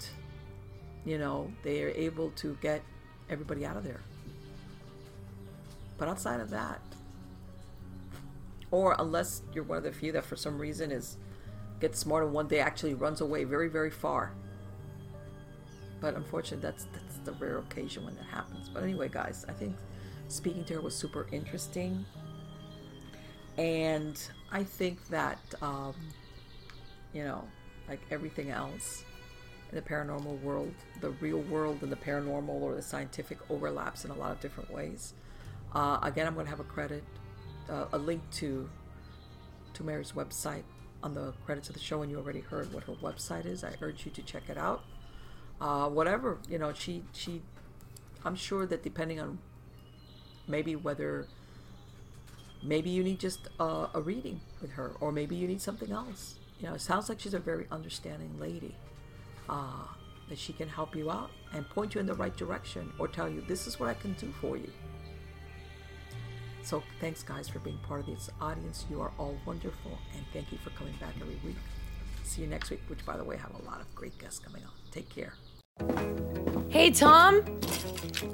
you 1.05 1.19
know, 1.19 1.51
they 1.63 1.83
are 1.83 1.91
able 1.91 2.31
to 2.33 2.57
get 2.61 2.83
everybody 3.31 3.65
out 3.65 3.77
of 3.77 3.85
there. 3.85 4.01
But 5.97 6.09
outside 6.09 6.41
of 6.41 6.51
that, 6.51 6.81
or 8.71 8.95
unless 8.99 9.43
you're 9.53 9.65
one 9.65 9.79
of 9.79 9.85
the 9.85 9.93
few 9.93 10.13
that 10.13 10.25
for 10.25 10.37
some 10.37 10.59
reason 10.59 10.91
is 10.91 11.17
gets 11.81 11.99
smart 11.99 12.25
and 12.25 12.33
one 12.33 12.49
day 12.49 12.61
actually 12.61 12.95
runs 12.95 13.21
away 13.21 13.45
very, 13.45 13.69
very 13.69 13.91
far. 13.91 14.33
But 16.01 16.15
unfortunately, 16.15 16.63
that's 16.63 16.87
that's 16.93 17.19
the 17.25 17.33
rare 17.33 17.59
occasion 17.59 18.05
when 18.05 18.15
that 18.17 18.27
happens. 18.27 18.69
But 18.69 18.83
anyway, 18.83 19.09
guys, 19.09 19.45
I 19.49 19.53
think 19.53 19.77
speaking 20.29 20.65
to 20.65 20.75
her 20.75 20.81
was 20.81 20.95
super 20.95 21.27
interesting, 21.33 22.05
and 23.57 24.21
I 24.53 24.63
think 24.63 25.09
that 25.09 25.41
um, 25.61 25.95
you 27.13 27.25
know, 27.25 27.43
like 27.89 28.01
everything 28.11 28.51
else, 28.51 29.03
in 29.71 29.77
the 29.77 29.83
paranormal 29.83 30.41
world, 30.43 30.73
the 31.01 31.11
real 31.11 31.41
world 31.43 31.83
and 31.83 31.93
the 31.93 31.97
paranormal 31.97 32.49
or 32.49 32.75
the 32.75 32.83
scientific 32.83 33.39
overlaps 33.51 34.05
in 34.05 34.11
a 34.11 34.15
lot 34.15 34.33
of 34.33 34.41
different 34.41 34.71
ways. 34.73 35.15
Uh, 35.75 35.99
again, 36.03 36.27
I'm 36.27 36.35
going 36.35 36.47
to 36.47 36.51
have 36.51 36.61
a 36.61 36.65
credit, 36.65 37.05
uh, 37.69 37.87
a 37.93 37.99
link 37.99 38.23
to 38.33 38.69
to 39.75 39.85
Mary's 39.85 40.13
website 40.13 40.63
on 41.03 41.15
the 41.15 41.33
credits 41.45 41.69
of 41.69 41.75
the 41.75 41.81
show, 41.81 42.03
and 42.03 42.11
you 42.11 42.17
already 42.17 42.41
heard 42.41 42.73
what 42.73 42.85
her 42.85 42.95
website 42.95 43.45
is. 43.45 43.63
I 43.63 43.75
urge 43.83 44.07
you 44.07 44.11
to 44.13 44.23
check 44.23 44.45
it 44.49 44.57
out. 44.57 44.83
Uh, 45.61 45.89
whatever 45.89 46.39
you 46.49 46.59
know, 46.59 46.73
she 46.73 47.05
she, 47.13 47.43
I'm 48.25 48.35
sure 48.35 48.65
that 48.67 48.83
depending 48.83 49.21
on 49.21 49.39
maybe 50.47 50.75
whether 50.75 51.27
maybe 52.63 52.89
you 52.89 53.05
need 53.05 53.21
just 53.21 53.49
a, 53.61 53.89
a 53.95 54.01
reading 54.01 54.41
with 54.63 54.73
her, 54.73 54.93
or 55.01 55.13
maybe 55.13 55.37
you 55.37 55.47
need 55.47 55.61
something 55.61 55.93
else. 55.93 56.37
You 56.59 56.69
know, 56.69 56.75
it 56.75 56.81
sounds 56.81 57.09
like 57.09 57.21
she's 57.21 57.35
a 57.35 57.39
very 57.39 57.67
understanding 57.71 58.35
lady 58.41 58.75
uh, 59.49 59.85
that 60.29 60.39
she 60.39 60.53
can 60.53 60.69
help 60.69 60.95
you 60.95 61.11
out 61.11 61.31
and 61.53 61.69
point 61.71 61.95
you 61.95 62.01
in 62.01 62.07
the 62.07 62.15
right 62.15 62.37
direction 62.37 62.93
or 62.99 63.09
tell 63.09 63.29
you 63.29 63.43
this 63.43 63.67
is 63.67 63.81
what 63.81 63.89
I 63.89 63.95
can 63.95 64.13
do 64.15 64.33
for 64.41 64.57
you. 64.57 64.71
So 66.63 66.83
thanks 67.01 67.23
guys 67.23 67.49
for 67.49 67.61
being 67.61 67.79
part 67.79 68.01
of 68.01 68.07
this 68.07 68.29
audience. 68.41 68.85
You 68.91 69.01
are 69.01 69.13
all 69.19 69.37
wonderful 69.47 69.99
and 70.15 70.25
thank 70.33 70.53
you 70.53 70.59
for 70.59 70.71
coming 70.71 70.95
back 71.01 71.15
every 71.21 71.39
week. 71.45 71.57
See 72.25 72.43
you 72.43 72.49
next 72.49 72.69
week, 72.69 72.83
which 72.89 73.05
by 73.07 73.17
the 73.17 73.25
way 73.25 73.37
I 73.37 73.39
have 73.39 73.55
a 73.55 73.65
lot 73.65 73.81
of 73.81 73.95
great 73.95 74.19
guests 74.19 74.39
coming 74.39 74.63
on. 74.65 74.73
Take 74.91 75.09
care. 75.09 75.33
Hey 76.69 76.91
Tom, 76.91 77.43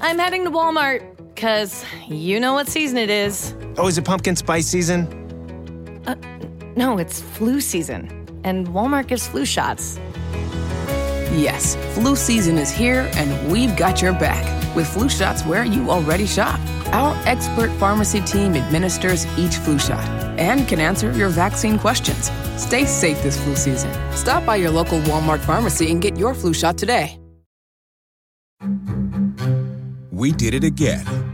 I'm 0.00 0.18
heading 0.18 0.44
to 0.44 0.50
Walmart 0.50 1.16
because 1.34 1.84
you 2.08 2.40
know 2.40 2.54
what 2.54 2.68
season 2.68 2.98
it 2.98 3.10
is. 3.10 3.54
Oh, 3.76 3.86
is 3.86 3.98
it 3.98 4.04
pumpkin 4.04 4.34
spice 4.34 4.66
season? 4.66 6.02
Uh, 6.06 6.16
no, 6.76 6.98
it's 6.98 7.20
flu 7.20 7.60
season, 7.60 8.40
and 8.44 8.66
Walmart 8.68 9.06
gives 9.06 9.28
flu 9.28 9.44
shots. 9.44 10.00
Yes, 11.34 11.74
flu 11.94 12.14
season 12.14 12.58
is 12.58 12.70
here 12.70 13.10
and 13.16 13.50
we've 13.50 13.76
got 13.76 14.00
your 14.00 14.12
back 14.12 14.44
with 14.76 14.86
flu 14.86 15.08
shots 15.08 15.44
where 15.44 15.64
you 15.64 15.90
already 15.90 16.26
shop. 16.26 16.60
Our 16.92 17.16
expert 17.26 17.70
pharmacy 17.72 18.20
team 18.20 18.54
administers 18.54 19.26
each 19.36 19.56
flu 19.56 19.78
shot 19.78 20.08
and 20.38 20.66
can 20.68 20.78
answer 20.78 21.10
your 21.12 21.28
vaccine 21.30 21.76
questions. 21.76 22.30
Stay 22.56 22.84
safe 22.84 23.20
this 23.22 23.42
flu 23.42 23.56
season. 23.56 23.92
Stop 24.14 24.46
by 24.46 24.56
your 24.56 24.70
local 24.70 25.00
Walmart 25.00 25.40
pharmacy 25.40 25.90
and 25.90 26.00
get 26.00 26.16
your 26.16 26.34
flu 26.34 26.54
shot 26.54 26.78
today. 26.78 27.18
We 30.12 30.30
did 30.30 30.54
it 30.54 30.62
again. 30.62 31.33